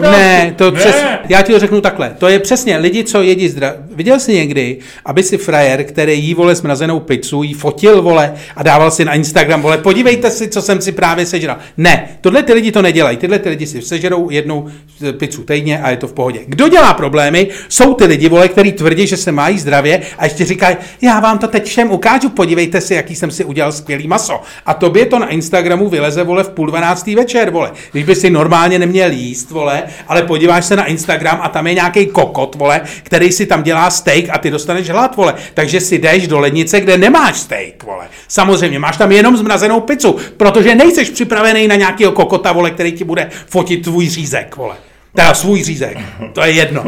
Ne, 0.01 0.55
to 0.57 0.71
Ne. 0.71 0.79
přes, 0.81 0.97
já 1.29 1.43
ti 1.43 1.53
to 1.53 1.59
řeknu 1.59 1.81
takhle. 1.81 2.15
To 2.19 2.29
je 2.29 2.39
přesně 2.39 2.77
lidi, 2.77 3.05
co 3.05 3.23
jedí 3.23 3.49
zdra... 3.49 3.75
Viděl 3.95 4.21
jsi 4.21 4.35
někdy, 4.35 4.77
aby 5.05 5.23
si 5.23 5.37
frajer, 5.39 5.85
který 5.85 6.25
jí, 6.25 6.35
vole, 6.35 6.55
smrazenou 6.57 7.01
pizzu, 7.01 7.43
jí 7.43 7.55
fotil, 7.55 8.03
vole, 8.03 8.35
a 8.57 8.63
dával 8.63 8.91
si 8.91 9.05
na 9.05 9.15
Instagram, 9.15 9.63
vole, 9.63 9.79
podívejte 9.79 10.31
si, 10.31 10.49
co 10.49 10.63
jsem 10.63 10.81
si 10.81 10.93
právě 10.93 11.27
sežral. 11.27 11.57
Ne, 11.77 12.09
tohle 12.21 12.43
ty 12.43 12.53
lidi 12.53 12.73
to 12.73 12.83
nedělají. 12.83 13.17
Tyhle 13.17 13.39
ty 13.39 13.49
lidi 13.49 13.67
si 13.67 13.83
sežerou 13.83 14.31
jednou 14.31 14.69
eh, 15.09 15.13
pizzu 15.13 15.43
týdně 15.45 15.79
a 15.83 15.91
je 15.91 15.97
to 15.97 16.09
v 16.09 16.13
pohodě. 16.13 16.41
Kdo 16.47 16.69
dělá 16.69 16.95
problémy, 16.95 17.49
jsou 17.69 17.95
ty 17.95 18.05
lidi, 18.05 18.29
vole, 18.29 18.49
který 18.49 18.73
tvrdí, 18.73 19.07
že 19.07 19.17
se 19.17 19.33
mají 19.33 19.59
zdravě 19.59 20.03
a 20.19 20.25
ještě 20.25 20.45
říkají, 20.45 20.77
já 21.03 21.21
vám 21.21 21.39
to 21.39 21.49
teď 21.49 21.67
všem 21.67 21.91
ukážu, 21.91 22.29
podívejte 22.29 22.81
si, 22.81 22.95
jaký 22.95 23.15
jsem 23.15 23.31
si 23.37 23.45
udělal 23.45 23.73
skvělý 23.73 24.09
maso. 24.09 24.41
A 24.67 24.75
tobě 24.75 25.07
to 25.07 25.19
na 25.19 25.29
Instagramu 25.29 25.89
vyleze, 25.89 26.25
vole, 26.25 26.45
v 26.45 26.49
půl 26.49 26.67
dvanáctý 26.67 27.15
večer, 27.15 27.51
vole. 27.51 27.73
Když 27.93 28.05
by 28.05 28.15
si 28.15 28.31
normálně 28.31 28.79
neměl 28.79 29.11
jíst, 29.11 29.51
vole, 29.51 29.83
ale 30.09 30.23
podíváš 30.23 30.65
se 30.65 30.77
na 30.77 30.85
Instagram 30.85 31.39
a 31.43 31.49
tam 31.49 31.67
je 31.67 31.75
nějaký 31.75 32.07
kokot, 32.07 32.55
vole, 32.55 32.81
který 33.03 33.33
si 33.33 33.47
tam 33.47 33.63
dělá 33.63 33.91
steak 33.91 34.25
a 34.31 34.39
ty 34.39 34.51
dostaneš 34.51 34.89
hlad, 34.89 35.17
vole. 35.17 35.35
Takže 35.55 35.81
si 35.81 35.99
jdeš 35.99 36.29
do 36.29 36.41
lednice, 36.41 36.81
kde 36.81 36.99
nemáš 36.99 37.37
steak, 37.37 37.83
vole. 37.85 38.09
Samozřejmě, 38.29 38.79
máš 38.79 38.97
tam 38.97 39.13
jenom 39.13 39.37
zmrazenou 39.37 39.81
pizzu, 39.81 40.17
protože 40.37 40.75
nejseš 40.75 41.11
připravený 41.11 41.69
na 41.69 41.75
nějakého 41.75 42.13
kokota, 42.13 42.53
vole, 42.53 42.71
který 42.71 42.93
ti 42.93 43.05
bude 43.05 43.31
fotit 43.47 43.83
tvůj 43.83 44.09
řízek, 44.09 44.57
vole. 44.57 44.75
Teda 45.15 45.35
svůj 45.35 45.63
řízek, 45.63 45.99
to 46.33 46.41
je 46.41 46.51
jedno. 46.51 46.85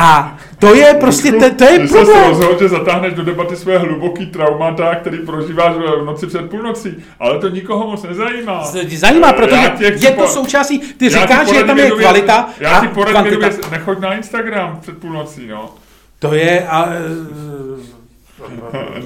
A 0.00 0.38
to 0.58 0.74
je 0.74 0.94
prostě, 0.94 1.32
to, 1.32 1.54
to 1.54 1.64
je 1.64 1.78
Ty 1.78 1.88
se 1.88 1.94
problém. 1.94 2.28
rozhodl, 2.28 2.58
že 2.58 2.68
zatáhneš 2.68 3.14
do 3.14 3.24
debaty 3.24 3.56
své 3.56 3.78
hluboký 3.78 4.26
traumata, 4.26 4.94
který 4.94 5.18
prožíváš 5.18 5.72
v 5.74 6.04
noci 6.04 6.26
před 6.26 6.50
půlnocí, 6.50 6.96
ale 7.20 7.38
to 7.38 7.48
nikoho 7.48 7.90
moc 7.90 8.02
nezajímá. 8.02 8.64
Zajímá, 8.96 9.32
protože 9.32 9.56
chci 9.56 9.84
je 10.06 10.10
to 10.12 10.28
součástí, 10.28 10.78
ty 10.78 11.08
říkáš, 11.08 11.48
že 11.48 11.64
tam 11.64 11.78
je 11.78 11.90
kvalita 11.90 12.48
Já 12.60 12.80
ti 12.80 12.88
poradím 12.88 13.24
jednu 13.24 13.38
kvantita. 13.40 13.62
věc, 13.62 13.70
nechoď 13.70 13.98
na 13.98 14.14
Instagram 14.14 14.78
před 14.82 14.98
půlnocí, 14.98 15.46
no. 15.48 15.70
To 16.18 16.34
je, 16.34 16.66
a, 16.68 16.88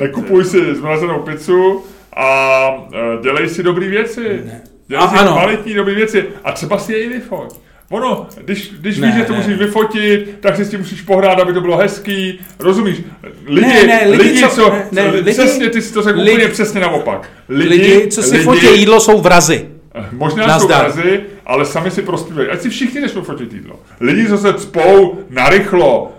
Nekupuj 0.00 0.44
si 0.44 0.74
zmrazenou 0.74 1.18
pizzu 1.18 1.84
a 2.16 2.26
e, 2.92 3.22
dělej 3.22 3.48
si 3.48 3.62
dobré 3.62 3.88
věci. 3.88 4.42
Dělej 4.88 5.04
A 5.04 5.08
si 5.10 5.16
ano. 5.16 5.32
kvalitní 5.32 5.74
dobré 5.74 5.94
věci 5.94 6.24
a 6.44 6.52
třeba 6.52 6.78
si 6.78 6.92
je 6.92 7.02
i 7.02 7.08
vyfoť. 7.08 7.54
Ono, 7.90 8.26
když, 8.44 8.72
když 8.80 8.98
Ne, 8.98 9.06
víš, 9.06 9.16
že 9.16 9.22
to 9.24 9.32
ne, 9.32 9.38
musíš 9.38 9.56
vyfotit, 9.56 10.36
tak 10.40 10.56
si 10.56 10.64
s 10.64 10.70
tím 10.70 10.80
musíš 10.80 11.02
pohrát, 11.02 11.40
aby 11.40 11.52
to 11.52 11.60
bylo 11.60 11.76
hezký. 11.76 12.40
Rozumíš? 12.58 12.96
Lidi, 13.46 13.66
Ne, 13.68 13.84
ne, 13.86 14.00
lidi, 14.08 14.22
lidi, 14.22 14.40
co- 14.40 14.48
co, 14.48 14.70
ne, 14.70 14.84
ne, 14.92 15.10
lidi- 15.10 15.30
přesně, 15.30 15.70
ty 15.70 15.82
si 15.82 15.94
to 15.94 16.02
řekl 16.02 16.18
lidi- 16.20 16.30
úplně 16.32 16.48
přesně 16.48 16.80
naopak. 16.80 17.28
lidi, 17.48 18.06
co 18.10 18.22
si 18.22 18.38
fotí 18.38 18.66
jídlo, 18.80 19.00
jsou 19.00 19.20
vrazy. 19.20 19.66
Možná 20.12 20.46
Nazdar. 20.46 20.90
jsou 20.90 20.96
vrazy, 20.96 21.20
ale 21.46 21.64
sami 21.64 21.90
si 21.90 22.02
prospívají. 22.02 22.48
Ať 22.48 22.60
si 22.60 22.70
všichni 22.70 23.00
začnou 23.00 23.22
fotit 23.22 23.52
jídlo. 23.52 23.80
Lidi, 24.00 24.28
co 24.28 24.38
se 24.38 24.54
cpou 24.54 25.18
narychlo 25.30 26.12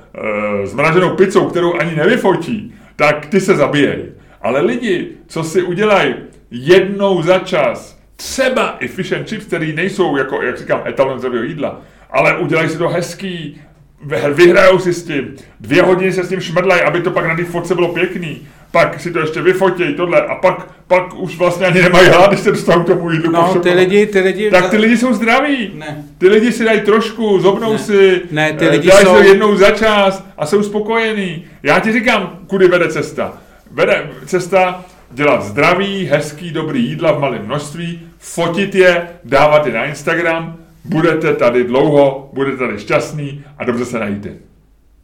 e, 0.63 0.67
zmraženou 0.67 1.09
pizzou, 1.15 1.45
kterou 1.49 1.73
ani 1.79 1.95
nevyfotí, 1.95 2.73
tak 2.95 3.25
ty 3.25 3.41
se 3.41 3.55
zabíjejí. 3.55 4.03
Ale 4.41 4.61
lidi, 4.61 5.07
co 5.27 5.43
si 5.43 5.61
udělají 5.63 6.15
jednou 6.51 7.21
za 7.21 7.39
čas, 7.39 8.00
třeba 8.29 8.77
i 8.79 8.87
fish 8.87 9.11
and 9.13 9.27
chips, 9.29 9.45
který 9.45 9.73
nejsou, 9.73 10.17
jako, 10.17 10.41
jak 10.41 10.57
říkám, 10.57 10.81
etalon 10.85 11.19
zdravého 11.19 11.43
jídla, 11.43 11.81
ale 12.11 12.37
udělají 12.37 12.69
si 12.69 12.77
to 12.77 12.89
hezký, 12.89 13.61
vy- 14.05 14.33
vyhrajou 14.33 14.79
si 14.79 14.93
s 14.93 15.03
tím, 15.03 15.35
dvě 15.59 15.81
hodiny 15.83 16.13
se 16.13 16.23
s 16.23 16.29
tím 16.29 16.39
šmrdlají, 16.39 16.81
aby 16.81 17.01
to 17.01 17.11
pak 17.11 17.25
na 17.27 17.35
té 17.35 17.43
fotce 17.43 17.75
bylo 17.75 17.87
pěkný, 17.93 18.47
pak 18.71 18.99
si 18.99 19.11
to 19.11 19.19
ještě 19.19 19.41
vyfotějí, 19.41 19.93
tohle, 19.95 20.21
a 20.25 20.35
pak, 20.35 20.67
pak 20.87 21.15
už 21.19 21.37
vlastně 21.37 21.65
ani 21.65 21.81
nemají 21.81 22.07
hlad, 22.09 22.29
když 22.31 22.39
se 22.39 22.51
dostanou 22.51 22.83
k 22.83 22.87
tomu 22.87 23.11
jídlu. 23.11 23.31
No, 23.31 23.55
ty 23.55 23.69
lidi, 23.69 24.05
ty 24.05 24.19
lidi... 24.19 24.51
Tak 24.51 24.69
ty 24.69 24.77
lidi 24.77 24.97
jsou 24.97 25.13
zdraví. 25.13 25.71
Ne. 25.75 26.03
Ty 26.17 26.27
lidi 26.27 26.51
si 26.51 26.63
dají 26.65 26.81
trošku, 26.81 27.39
zobnou 27.39 27.71
Ne. 27.73 27.79
si, 27.79 28.21
Ne, 28.31 28.53
ty 28.53 28.65
eh, 28.65 28.69
lidi 28.69 28.87
dají 28.89 29.05
jsou- 29.05 29.21
jednou 29.23 29.55
za 29.55 29.71
čas 29.71 30.25
a 30.37 30.45
jsou 30.45 30.63
spokojení. 30.63 31.45
Já 31.63 31.79
ti 31.79 31.91
říkám, 31.91 32.39
kudy 32.47 32.67
vede 32.67 32.87
cesta. 32.87 33.33
Vede 33.71 34.09
cesta 34.25 34.85
dělat 35.13 35.43
zdravý, 35.43 36.05
hezký, 36.05 36.51
dobrý 36.51 36.89
jídla 36.89 37.11
v 37.11 37.19
malém 37.19 37.45
množství, 37.45 38.01
fotit 38.19 38.75
je, 38.75 39.07
dávat 39.23 39.65
je 39.65 39.73
na 39.73 39.85
Instagram, 39.85 40.57
budete 40.85 41.33
tady 41.33 41.63
dlouho, 41.63 42.29
budete 42.33 42.57
tady 42.57 42.79
šťastný 42.79 43.43
a 43.57 43.63
dobře 43.65 43.85
se 43.85 43.99
najíte. 43.99 44.29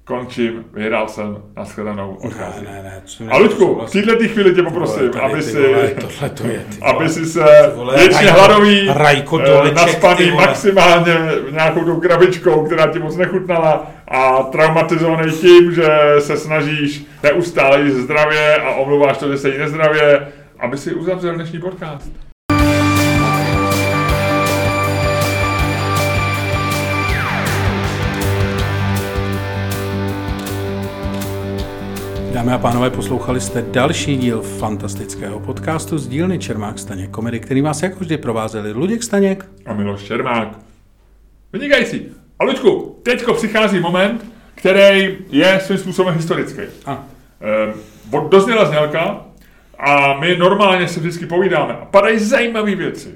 Končím, 0.04 0.66
vyhrál 0.74 1.08
jsem, 1.08 1.38
nashledanou, 1.58 2.12
Ne, 2.24 2.28
odcházím. 2.28 2.64
ne, 2.66 2.82
ne. 2.84 3.02
co 3.06 3.24
A 3.30 3.38
Luďku, 3.38 3.82
v 3.88 3.92
této 3.92 4.28
chvíli 4.28 4.56
tě 4.56 4.64
poprosím, 4.64 5.10
Vole, 5.12 5.22
aby 5.22 5.42
si, 5.42 5.68
vole, 5.68 5.88
tohle 6.02 6.30
to 6.30 6.48
je, 6.48 6.60
ty 6.70 6.82
aby 6.82 6.94
vole. 6.98 7.10
si 7.10 7.26
se 7.26 7.44
vole, 7.76 7.98
věčně 7.98 8.32
hladový, 8.32 8.88
Rajko 8.94 9.40
eh, 9.40 9.46
Doleček, 9.46 9.76
naspaný 9.76 10.32
vole. 10.32 10.46
maximálně 10.46 11.14
nějakou 11.52 11.84
tou 11.84 12.00
krabičkou, 12.00 12.66
která 12.66 12.88
ti 12.88 13.00
moc 13.00 13.16
nechutnala 13.18 13.92
a 14.08 14.44
traumatizovaný 14.44 15.32
tím, 15.32 15.72
že 15.74 15.88
se 16.20 16.38
snažíš 16.38 17.06
neustále 17.24 17.82
jíst 17.82 17.96
zdravě 17.96 18.56
a 18.56 18.76
omluváš 18.76 19.18
to, 19.18 19.32
že 19.32 19.38
se 19.38 19.50
jí 19.50 19.58
nezdravě, 19.58 20.28
aby 20.60 20.78
si 20.78 20.94
uzavřel 20.94 21.36
dnešní 21.36 21.60
podcast. 21.60 22.12
Dámy 32.34 32.52
a 32.52 32.58
pánové, 32.58 32.90
poslouchali 32.90 33.42
jste 33.42 33.62
další 33.72 34.18
díl 34.18 34.42
fantastického 34.42 35.40
podcastu 35.40 35.98
z 35.98 36.08
dílny 36.08 36.40
Čermák 36.40 36.80
Staněk 36.80 37.10
komedy, 37.10 37.40
který 37.40 37.62
vás 37.62 37.84
jako 37.84 38.00
vždy 38.00 38.18
provázeli 38.18 38.72
Luděk 38.72 39.04
Staněk. 39.04 39.46
A 39.66 39.74
Miloš 39.74 40.04
Čermák. 40.04 40.60
Vynikající. 41.54 42.06
A 42.40 42.44
Luďku, 42.44 43.00
teďko 43.04 43.34
přichází 43.34 43.80
moment, 43.80 44.37
který 44.58 45.18
je 45.30 45.60
svým 45.60 45.78
způsobem 45.78 46.14
historický. 46.16 46.62
A, 46.86 47.04
Eh, 47.42 47.74
od- 48.18 48.32
dozněla 48.32 48.66
znělka 48.66 49.22
a 49.80 50.14
my 50.20 50.38
normálně 50.38 50.88
se 50.88 51.00
vždycky 51.00 51.26
povídáme 51.26 51.74
a 51.74 51.86
padají 51.86 52.20
zajímavé 52.20 52.76
věci. 52.76 53.16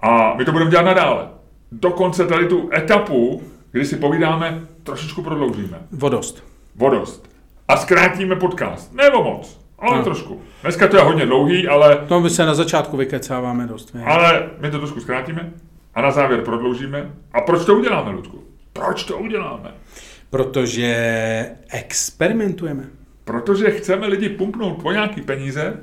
A 0.00 0.34
my 0.34 0.44
to 0.44 0.52
budeme 0.52 0.70
dělat 0.70 0.82
nadále. 0.84 1.28
Dokonce 1.72 2.26
tady 2.26 2.46
tu 2.46 2.70
etapu, 2.76 3.42
kdy 3.72 3.84
si 3.84 3.96
povídáme, 3.96 4.60
trošičku 4.82 5.22
prodloužíme. 5.22 5.78
vodost. 5.92 6.44
Vodost. 6.76 7.28
A 7.68 7.76
zkrátíme 7.76 8.36
podcast. 8.36 8.94
Ne 8.94 9.10
o 9.10 9.22
moc, 9.24 9.60
ale 9.78 9.98
No. 9.98 10.04
trošku. 10.04 10.40
Dneska 10.62 10.88
to 10.88 10.96
je 10.96 11.02
hodně 11.02 11.26
dlouhý, 11.26 11.68
ale, 11.68 11.96
To 12.08 12.20
my 12.20 12.30
se 12.30 12.46
na 12.46 12.54
začátku 12.54 12.96
vykecáváme 12.96 13.66
dost. 13.66 13.94
My. 13.94 14.02
ale 14.04 14.48
my 14.60 14.70
to 14.70 14.78
trošku 14.78 15.00
zkrátíme. 15.00 15.50
A 15.94 16.02
na 16.02 16.10
závěr 16.10 16.40
prodloužíme. 16.40 17.10
A 17.32 17.40
proč 17.40 17.64
to 17.64 17.74
uděláme, 17.76 18.10
Ludku? 18.10 18.42
Proč 18.72 19.04
to 19.04 19.18
uděláme? 19.18 19.70
Protože 20.30 20.96
experimentujeme. 21.72 22.84
Protože 23.24 23.70
chceme 23.70 24.06
lidi 24.06 24.28
pumpnout 24.28 24.82
po 24.82 24.92
nějaký 24.92 25.20
peníze 25.20 25.74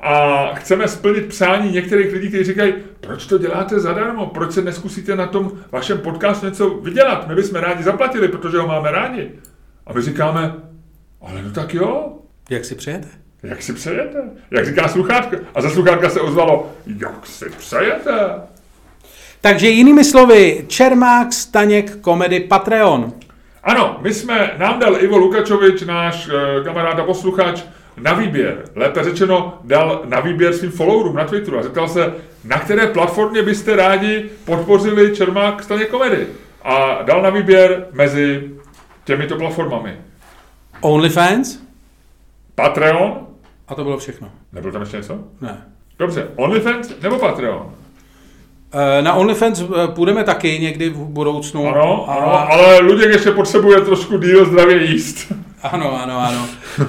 a 0.00 0.46
chceme 0.54 0.88
splnit 0.88 1.26
přání 1.26 1.72
některých 1.72 2.12
lidí, 2.12 2.28
kteří 2.28 2.44
říkají, 2.44 2.74
proč 3.00 3.26
to 3.26 3.38
děláte 3.38 3.80
zadarmo, 3.80 4.26
proč 4.26 4.52
se 4.52 4.62
neskusíte 4.62 5.16
na 5.16 5.26
tom 5.26 5.52
vašem 5.72 5.98
podcastu 5.98 6.46
něco 6.46 6.70
vydělat, 6.70 7.28
my 7.28 7.34
bychom 7.34 7.60
rádi 7.60 7.82
zaplatili, 7.82 8.28
protože 8.28 8.58
ho 8.58 8.66
máme 8.68 8.90
rádi. 8.90 9.30
A 9.86 9.92
my 9.92 10.02
říkáme, 10.02 10.54
ale 11.20 11.42
no 11.42 11.50
tak 11.50 11.74
jo, 11.74 12.18
Jak 12.50 12.64
si 12.64 12.74
přejete? 12.74 13.08
jak 13.42 13.62
si 13.62 13.72
přejete? 13.72 14.18
Jak 14.50 14.66
říká 14.66 14.88
sluchátka? 14.88 15.36
A 15.54 15.62
za 15.62 15.70
sluchátka 15.70 16.10
se 16.10 16.20
ozvalo, 16.20 16.72
jak 16.86 17.26
si 17.26 17.44
přejete? 17.58 18.12
Takže 19.40 19.68
jinými 19.68 20.04
slovy, 20.04 20.64
Čermák, 20.68 21.32
Staněk, 21.32 21.96
Komedy, 21.96 22.40
Patreon. 22.40 23.12
Ano, 23.64 23.98
my 24.00 24.14
jsme, 24.14 24.50
nám 24.58 24.78
dal 24.78 25.02
Ivo 25.04 25.16
Lukačovič, 25.18 25.82
náš 25.82 26.28
e, 26.28 26.64
kamarád 26.64 26.98
a 26.98 27.04
posluchač, 27.04 27.62
na 28.00 28.12
výběr, 28.12 28.64
lépe 28.74 29.04
řečeno, 29.04 29.58
dal 29.64 30.02
na 30.04 30.20
výběr 30.20 30.52
svým 30.52 30.70
followerům 30.70 31.16
na 31.16 31.24
Twitteru 31.24 31.58
a 31.58 31.62
zeptal 31.62 31.88
se, 31.88 32.14
na 32.44 32.58
které 32.58 32.86
platformě 32.86 33.42
byste 33.42 33.76
rádi 33.76 34.30
podpořili 34.44 35.16
Čermák 35.16 35.62
staně 35.62 35.84
komedy. 35.84 36.26
A 36.62 37.02
dal 37.02 37.22
na 37.22 37.30
výběr 37.30 37.86
mezi 37.92 38.50
těmito 39.04 39.36
platformami. 39.36 39.96
OnlyFans? 40.80 41.58
Patreon, 42.54 43.26
A 43.68 43.74
to 43.74 43.84
bylo 43.84 43.98
všechno. 43.98 44.30
nebyl 44.52 44.72
tam 44.72 44.82
ještě 44.82 44.96
něco? 44.96 45.18
Ne. 45.40 45.66
Dobře, 45.98 46.28
OnlyFans 46.36 46.92
nebo 47.02 47.18
Patreon? 47.18 47.72
Eh, 48.74 49.02
Na 49.02 49.14
OnlyFans 49.14 49.60
eh, 49.62 49.88
půjdeme 49.88 50.24
taky 50.24 50.58
někdy 50.58 50.88
v 50.90 50.96
budoucnu. 50.96 51.68
Ano, 51.68 52.10
A- 52.10 52.14
ano, 52.14 52.52
ale 52.52 52.78
Luděk 52.78 53.10
ještě 53.12 53.30
potřebuje 53.30 53.80
trošku 53.80 54.18
díl 54.18 54.44
zdravě 54.44 54.84
jíst. 54.84 55.32
Ano, 55.72 56.02
ano, 56.02 56.18
ano. 56.18 56.46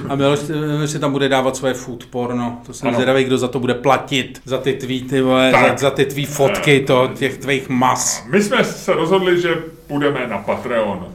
A 0.08 0.14
Miloš 0.14 0.38
eh, 0.82 0.88
si 0.88 0.98
tam 0.98 1.12
bude 1.12 1.28
dávat 1.28 1.56
svoje 1.56 1.74
food 1.74 2.06
porno. 2.06 2.60
To 2.66 2.72
jsem 2.74 2.88
Ano. 2.88 2.94
zvědavý, 2.96 3.24
kdo 3.24 3.38
za 3.38 3.48
to 3.48 3.60
bude 3.60 3.74
platit. 3.74 4.40
Za 4.44 4.58
ty 4.58 4.72
tweety, 4.72 5.20
vole, 5.20 5.50
za, 5.52 5.76
za 5.76 5.90
ty 5.90 6.04
tvý 6.06 6.26
fotky, 6.26 6.80
to, 6.80 7.10
těch 7.14 7.38
tvých 7.38 7.68
mas. 7.68 8.24
My 8.30 8.42
jsme 8.42 8.64
se 8.64 8.92
rozhodli, 8.92 9.40
že 9.40 9.54
půjdeme 9.86 10.26
na 10.26 10.38
Patreon. 10.38 11.06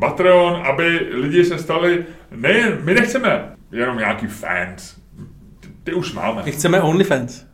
Patreon, 0.00 0.62
aby 0.70 1.00
lidi 1.12 1.44
se 1.44 1.58
stali, 1.58 2.04
nejen, 2.34 2.78
my 2.82 2.94
nechceme 2.94 3.44
jenom 3.72 3.98
nějaký 3.98 4.26
fans, 4.26 4.94
ty, 5.60 5.68
ty 5.84 5.92
už 5.94 6.12
máme. 6.12 6.42
My 6.44 6.52
chceme 6.52 6.80
OnlyFans. 6.82 7.44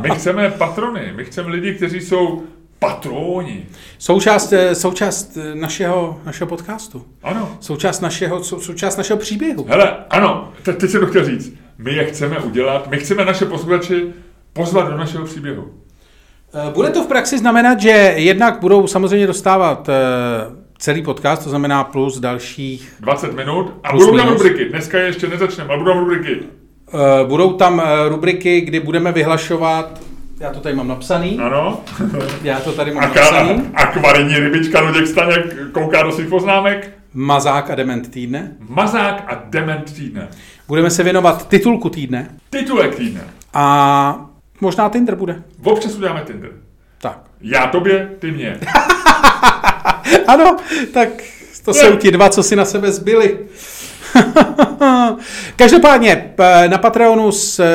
My 0.00 0.10
chceme 0.10 0.50
patrony, 0.50 1.12
my 1.16 1.24
chceme 1.24 1.48
lidi, 1.50 1.74
kteří 1.74 2.00
jsou 2.00 2.42
patroni. 2.78 3.66
Součást, 3.98 4.52
eh, 4.52 4.74
součást 4.74 5.36
eh, 5.36 5.54
našeho, 5.54 6.20
našeho 6.24 6.48
podcastu. 6.48 7.04
Ano. 7.22 7.56
Součást 7.60 8.00
našeho, 8.00 8.44
sou, 8.44 8.60
součást 8.60 8.96
našeho 8.96 9.18
příběhu. 9.18 9.66
Hele, 9.68 9.96
ano, 10.10 10.52
te, 10.62 10.72
teď 10.72 10.90
jsem 10.90 11.00
to 11.00 11.06
chtěl 11.06 11.24
říct. 11.24 11.52
My 11.78 11.94
je 11.94 12.04
chceme 12.04 12.38
udělat, 12.38 12.90
my 12.90 12.98
chceme 12.98 13.24
naše 13.24 13.44
posluchače 13.44 14.00
pozvat 14.52 14.90
do 14.90 14.96
našeho 14.96 15.24
příběhu. 15.24 15.70
Eh, 16.54 16.70
Bude 16.74 16.90
to 16.90 17.04
v 17.04 17.06
praxi 17.06 17.38
znamenat, 17.38 17.80
že 17.80 18.14
jednak 18.16 18.60
budou 18.60 18.86
samozřejmě 18.86 19.26
dostávat 19.26 19.88
celý 20.78 21.02
podcast, 21.02 21.44
to 21.44 21.50
znamená 21.50 21.84
plus 21.84 22.20
dalších 22.20 22.94
20 23.00 23.34
minut 23.34 23.74
a 23.84 23.92
budou 23.92 24.16
tam 24.16 24.28
rubriky. 24.28 24.64
Dneska 24.64 24.98
ještě 24.98 25.26
nezačneme, 25.28 25.68
ale 25.70 25.78
budou 25.78 25.90
tam 25.92 26.00
rubriky. 26.00 26.40
Eh, 26.94 27.24
Budou 27.24 27.52
tam 27.52 27.80
eh, 27.84 28.08
rubriky, 28.08 28.60
kdy 28.60 28.80
budeme 28.80 29.12
vyhlašovat, 29.12 30.00
já 30.40 30.50
to 30.52 30.60
tady 30.60 30.74
mám 30.74 30.88
napsaný, 30.88 31.38
Ano. 31.38 31.80
já 32.42 32.60
to 32.60 32.72
tady 32.72 32.94
mám 32.94 33.04
Aka, 33.04 33.20
napsaný, 33.20 33.62
akvarijní 33.74 34.38
rybička 34.38 34.80
Luděk 34.80 35.06
Staněk 35.06 35.56
kouká 35.72 36.02
do 36.02 36.12
svých 36.12 36.28
poznámek. 36.28 36.90
mazák 37.14 37.70
a 37.70 37.74
dement 37.74 38.10
týdne. 38.10 38.52
Mazák 38.68 39.24
a 39.26 39.42
dement 39.50 39.92
týdne. 39.94 40.28
Budeme 40.68 40.90
se 40.90 41.02
věnovat 41.02 41.48
titulku 41.48 41.90
týdne 41.90 42.28
Titulek 42.50 42.94
týdne. 42.94 43.20
a 43.54 44.26
možná 44.60 44.88
Tinder 44.88 45.14
bude. 45.14 45.42
Občas 45.64 45.94
uděláme 45.94 46.22
Tinder. 46.26 46.50
Tak. 47.00 47.18
Já 47.40 47.66
tobě, 47.66 48.10
ty 48.18 48.30
mě. 48.32 48.56
Ano, 50.26 50.56
tak 50.94 51.08
to 51.64 51.74
jsou 51.74 51.96
ti 51.96 52.10
dva, 52.10 52.28
co 52.28 52.42
si 52.42 52.56
na 52.56 52.64
sebe 52.64 52.92
zbyli. 52.92 53.38
Každopádně 55.56 56.30
na 56.68 56.78
Patreonu 56.78 57.32
s, 57.32 57.60
eh, 57.60 57.68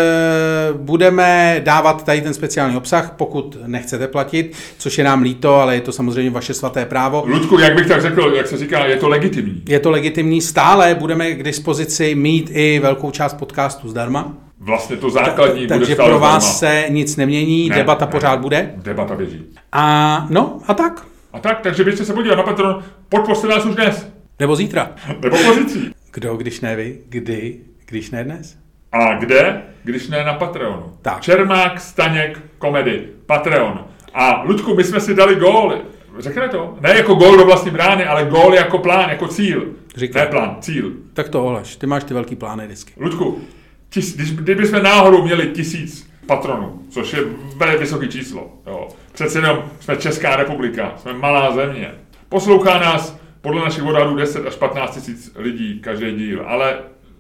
budeme 0.74 1.62
dávat 1.66 2.04
tady 2.06 2.22
ten 2.22 2.34
speciální 2.34 2.78
obsah, 2.78 3.12
pokud 3.18 3.58
nechcete 3.66 4.08
platit, 4.08 4.56
což 4.78 4.98
je 4.98 5.04
nám 5.04 5.22
líto, 5.22 5.56
ale 5.56 5.76
je 5.76 5.82
to 5.82 5.92
samozřejmě 5.92 6.32
vaše 6.32 6.54
svaté 6.54 6.86
právo. 6.86 7.24
Ludku, 7.28 7.60
jak 7.60 7.76
bych 7.76 7.88
tak 7.88 8.02
řekl, 8.02 8.34
jak 8.36 8.48
se 8.48 8.58
říká, 8.58 8.86
je 8.86 8.98
to 8.98 9.10
legitimní. 9.10 9.64
Je 9.70 9.80
to 9.80 9.92
legitimní, 9.92 10.42
stále 10.42 10.96
budeme 10.96 11.32
k 11.32 11.44
dispozici 11.44 12.16
mít 12.16 12.50
i 12.54 12.80
velkou 12.80 13.12
část 13.12 13.34
podcastu 13.34 13.90
zdarma. 13.90 14.34
Vlastně 14.60 14.96
to 14.98 15.10
základní 15.10 15.68
bude 15.68 15.80
Takže 15.80 15.96
pro 15.96 16.20
vás 16.20 16.58
zdarma. 16.58 16.84
se 16.84 16.90
nic 16.90 17.16
nemění, 17.16 17.70
Ne, 17.70 17.76
debata 17.76 18.06
ne. 18.06 18.12
pořád 18.12 18.40
bude. 18.40 18.74
Debata 18.78 19.16
běží. 19.16 19.44
A 19.72 20.26
no, 20.30 20.60
a 20.68 20.74
tak. 20.74 21.06
A 21.34 21.40
tak, 21.40 21.62
takže 21.62 21.84
běžte 21.84 22.06
se 22.06 22.14
podívat 22.14 22.36
na 22.36 22.44
Patreon, 22.44 22.84
podpořte 23.10 23.48
nás 23.48 23.66
už 23.66 23.76
dnes. 23.76 24.08
Nebo 24.40 24.56
zítra. 24.56 24.90
Nebo 25.22 25.38
pozicí. 25.38 25.92
Kdo, 26.16 26.38
když 26.38 26.62
ne 26.62 26.76
vy, 26.76 27.00
kdy, 27.10 27.60
když 27.86 28.12
ne 28.12 28.24
dnes? 28.24 28.58
A 28.92 29.14
kde, 29.14 29.62
když 29.84 30.08
ne 30.08 30.24
na 30.24 30.34
Patreonu? 30.34 30.94
Tak. 31.02 31.22
Čermák, 31.22 31.82
Staněk, 31.82 32.42
Komedy, 32.58 33.08
Patreon. 33.26 33.86
A 34.14 34.44
Ludku, 34.44 34.76
my 34.76 34.84
jsme 34.84 35.00
si 35.00 35.16
dali 35.16 35.36
gól. 35.36 35.82
Řekne 36.20 36.50
to? 36.50 36.78
Ne 36.82 36.98
jako 36.98 37.16
gól 37.16 37.38
do 37.38 37.46
vlastní 37.46 37.72
brány, 37.72 38.06
ale 38.06 38.26
gól 38.26 38.54
jako 38.54 38.78
plán, 38.78 39.10
jako 39.10 39.28
cíl. 39.28 39.66
Říkej. 39.96 40.22
Ne 40.22 40.28
plán, 40.28 40.58
cíl. 40.60 40.92
Tak 41.14 41.30
to 41.30 41.46
Olaš, 41.46 41.76
ty 41.76 41.88
máš 41.88 42.04
ty 42.04 42.14
velký 42.14 42.36
plány 42.36 42.66
vždycky. 42.66 42.94
Ludku, 42.98 43.42
tis, 43.90 44.16
když, 44.16 44.32
kdybychom 44.32 44.84
náhodou 44.84 45.24
měli 45.24 45.48
tisíc 45.48 46.12
patronů, 46.28 46.82
což 46.90 47.14
je 47.14 47.20
velmi 47.56 47.78
vysoké 47.78 48.08
číslo, 48.08 48.54
jo. 48.68 48.88
přece 49.12 49.38
jenom 49.38 49.64
jsme 49.80 49.96
Česká 49.96 50.36
republika, 50.36 50.94
jsme 50.98 51.14
malá 51.14 51.56
země. 51.56 51.92
Poslouchá 52.30 52.80
nás 52.80 53.25
podle 53.46 53.62
našich 53.62 53.84
odhadů 53.84 54.16
10 54.16 54.48
až 54.48 54.56
15 54.56 54.94
tisíc 54.94 55.32
lidí 55.36 55.80
každý 55.80 56.12
díl, 56.12 56.44
ale 56.48 56.78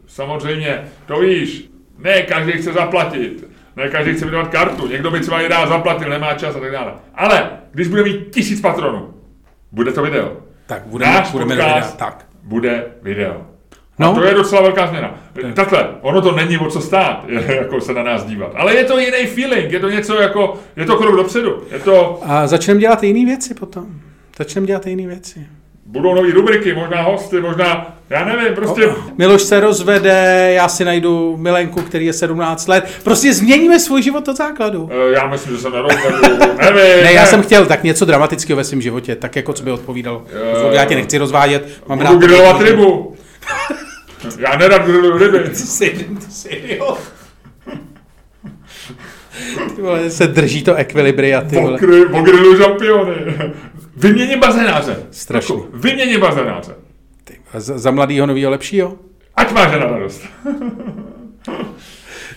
samozřejmě, 0.08 0.84
to 1.06 1.20
víš, 1.20 1.70
ne 1.98 2.22
každý 2.22 2.52
chce 2.52 2.74
zaplatit, 2.74 3.48
ne 3.76 3.90
každý 3.90 4.14
chce 4.14 4.26
vydávat 4.26 4.48
kartu, 4.48 4.88
někdo 4.88 5.12
by 5.12 5.20
třeba 5.20 5.42
i 5.42 5.48
rád 5.48 5.70
zaplatil, 5.70 6.10
nemá 6.10 6.34
čas 6.34 6.56
a 6.56 6.60
tak 6.60 6.72
dále. 6.72 6.94
Ale 7.16 7.50
když 7.72 7.88
bude 7.88 8.04
mít 8.04 8.30
tisíc 8.32 8.62
patronů, 8.62 9.14
bude 9.72 9.92
to 9.92 10.02
video. 10.02 10.32
Tak 10.66 10.82
budeme, 10.86 11.14
Náš 11.14 11.32
budeme 11.32 11.56
podcast 11.56 11.70
dovědat. 11.70 11.98
Tak. 11.98 12.26
bude 12.44 12.86
video. 13.02 13.42
No. 14.00 14.12
A 14.12 14.16
to 14.16 14.24
je 14.24 14.34
docela 14.34 14.62
velká 14.62 14.88
změna. 14.88 15.16
Takhle, 15.54 15.88
ono 16.02 16.22
to 16.22 16.32
není 16.32 16.58
o 16.58 16.70
co 16.70 16.82
stát, 16.82 17.26
jako 17.30 17.82
se 17.82 17.94
na 17.94 18.04
nás 18.04 18.26
dívat. 18.26 18.52
Ale 18.56 18.76
je 18.76 18.84
to 18.84 19.00
jiný 19.00 19.26
feeling, 19.26 19.72
je 19.72 19.80
to 19.80 19.90
něco 19.90 20.22
jako, 20.22 20.60
je 20.76 20.86
to 20.86 20.98
krok 20.98 21.16
dopředu. 21.16 21.64
Je 21.72 21.80
to, 21.80 22.20
A 22.24 22.48
začneme 22.48 22.80
dělat 22.80 23.04
jiné 23.04 23.26
věci 23.26 23.54
potom. 23.54 23.86
Začneme 24.38 24.68
dělat 24.68 24.88
jiné 24.88 25.08
věci. 25.08 25.48
Budou 25.86 26.16
nové 26.16 26.32
rubriky, 26.32 26.74
možná 26.74 27.02
hosty, 27.02 27.42
možná, 27.42 27.98
já 28.10 28.26
nevím, 28.26 28.56
prostě... 28.56 28.82
Miloš 29.18 29.42
se 29.42 29.60
rozvede, 29.60 30.52
já 30.56 30.68
si 30.68 30.86
najdu 30.86 31.38
milenku, 31.38 31.82
který 31.82 32.06
je 32.06 32.14
17 32.14 32.68
let. 32.68 32.90
Prostě 33.04 33.34
změníme 33.34 33.80
svůj 33.80 34.02
život 34.02 34.28
od 34.28 34.38
základu. 34.38 34.90
eh, 34.92 35.14
Já 35.14 35.28
myslím, 35.28 35.56
že 35.56 35.62
se 35.62 35.70
nerozvedu, 35.70 36.18
nevím. 36.62 37.04
Ne, 37.04 37.14
já 37.14 37.26
jsem 37.26 37.42
chtěl 37.44 37.66
tak 37.66 37.84
něco 37.84 38.06
dramatického 38.06 38.58
ve 38.58 38.64
svém 38.64 38.82
životě, 38.82 39.16
tak 39.16 39.36
jako 39.36 39.54
co 39.54 39.64
by 39.64 39.72
odpovídalo. 39.72 40.24
Jo. 40.64 40.70
Já 40.72 40.86
tě 40.86 40.96
nechci 40.96 41.18
rozvádět, 41.18 41.68
mám 41.88 42.00
Budu 42.00 42.18
grilovat 42.18 42.62
rybu. 42.62 43.16
Já 44.40 44.58
nerad 44.58 44.86
griluju 44.86 45.18
ryby. 45.18 45.40
Ty 45.50 45.56
jsi, 45.56 45.90
ty 46.26 46.32
jsi 46.32 46.48
idiot. 46.50 47.00
Ty 49.76 49.82
vole, 49.82 50.10
se 50.10 50.28
drží 50.28 50.64
to 50.64 50.76
ekvilibria, 50.76 51.42
ty 51.42 51.56
vole. 51.56 51.80
Pokry, 52.12 52.58
žampiony. 52.58 53.16
Vyměním 53.96 54.40
bazénáře. 54.40 55.04
Strašný. 55.12 55.56
Jako, 55.56 55.78
Vyměním 55.78 56.20
bazénáře. 56.20 56.76
Ty, 57.24 57.40
a 57.54 57.60
za, 57.60 57.78
za 57.78 57.92
mladýho 57.92 58.26
novýho 58.26 58.52
lepšího? 58.52 58.96
Ať 59.36 59.52
má 59.52 59.70
žena 59.70 59.86
radost. 59.86 60.22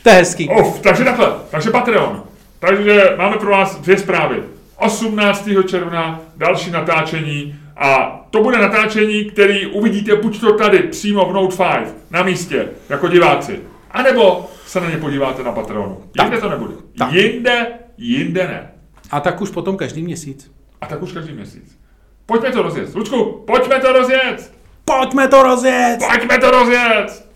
To 0.03 0.09
je 0.11 0.15
hezký. 0.15 0.49
Of, 0.49 0.81
takže 0.81 1.05
takhle, 1.05 1.33
takže 1.51 1.71
Patreon. 1.71 2.23
Takže 2.59 3.15
máme 3.19 3.37
pro 3.37 3.51
vás 3.51 3.81
dvě 3.81 3.99
zprávy. 3.99 4.43
18. 4.77 5.49
června 5.67 6.21
další 6.37 6.71
natáčení 6.71 7.55
a 7.77 8.21
to 8.31 8.43
bude 8.43 8.59
natáčení, 8.59 9.25
který 9.25 9.67
uvidíte 9.67 10.17
buď 10.17 10.41
to 10.41 10.53
tady 10.53 10.79
přímo 10.79 11.31
v 11.31 11.33
Note 11.33 11.57
5 11.57 11.95
na 12.11 12.23
místě 12.23 12.69
jako 12.89 13.09
diváci, 13.09 13.61
anebo 13.91 14.51
se 14.67 14.81
na 14.81 14.91
ně 14.91 14.97
podíváte 14.97 15.43
na 15.43 15.53
Patreonu. 15.53 15.99
Jinde 16.21 16.31
Tak. 16.37 16.41
to 16.41 16.49
nebude. 16.51 16.75
Tak. 16.99 17.13
Jinde, 17.13 17.67
jinde 17.99 18.43
ne. 18.49 18.71
A 19.11 19.21
tak 19.21 19.41
už 19.41 19.51
potom 19.51 19.77
každý 19.77 20.03
měsíc. 20.03 20.51
A 20.81 20.87
tak 20.87 21.03
už 21.03 21.13
každý 21.13 21.33
měsíc. 21.33 21.79
Pojďme 22.27 22.53
to 22.53 22.63
rozjet. 22.63 22.95
Lučku, 22.95 23.45
pojďme 23.47 23.81
to 23.81 23.93
rozjet! 23.93 24.53
Pojďme 24.85 25.29
to 25.29 25.43
rozjet! 25.43 25.99
Pojďme 26.11 26.39
to 26.39 26.51
rozjet! 26.51 27.29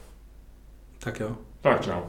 Tak 0.99 1.21
jo. 1.21 1.37
Tak 1.61 1.81
čau. 1.81 2.01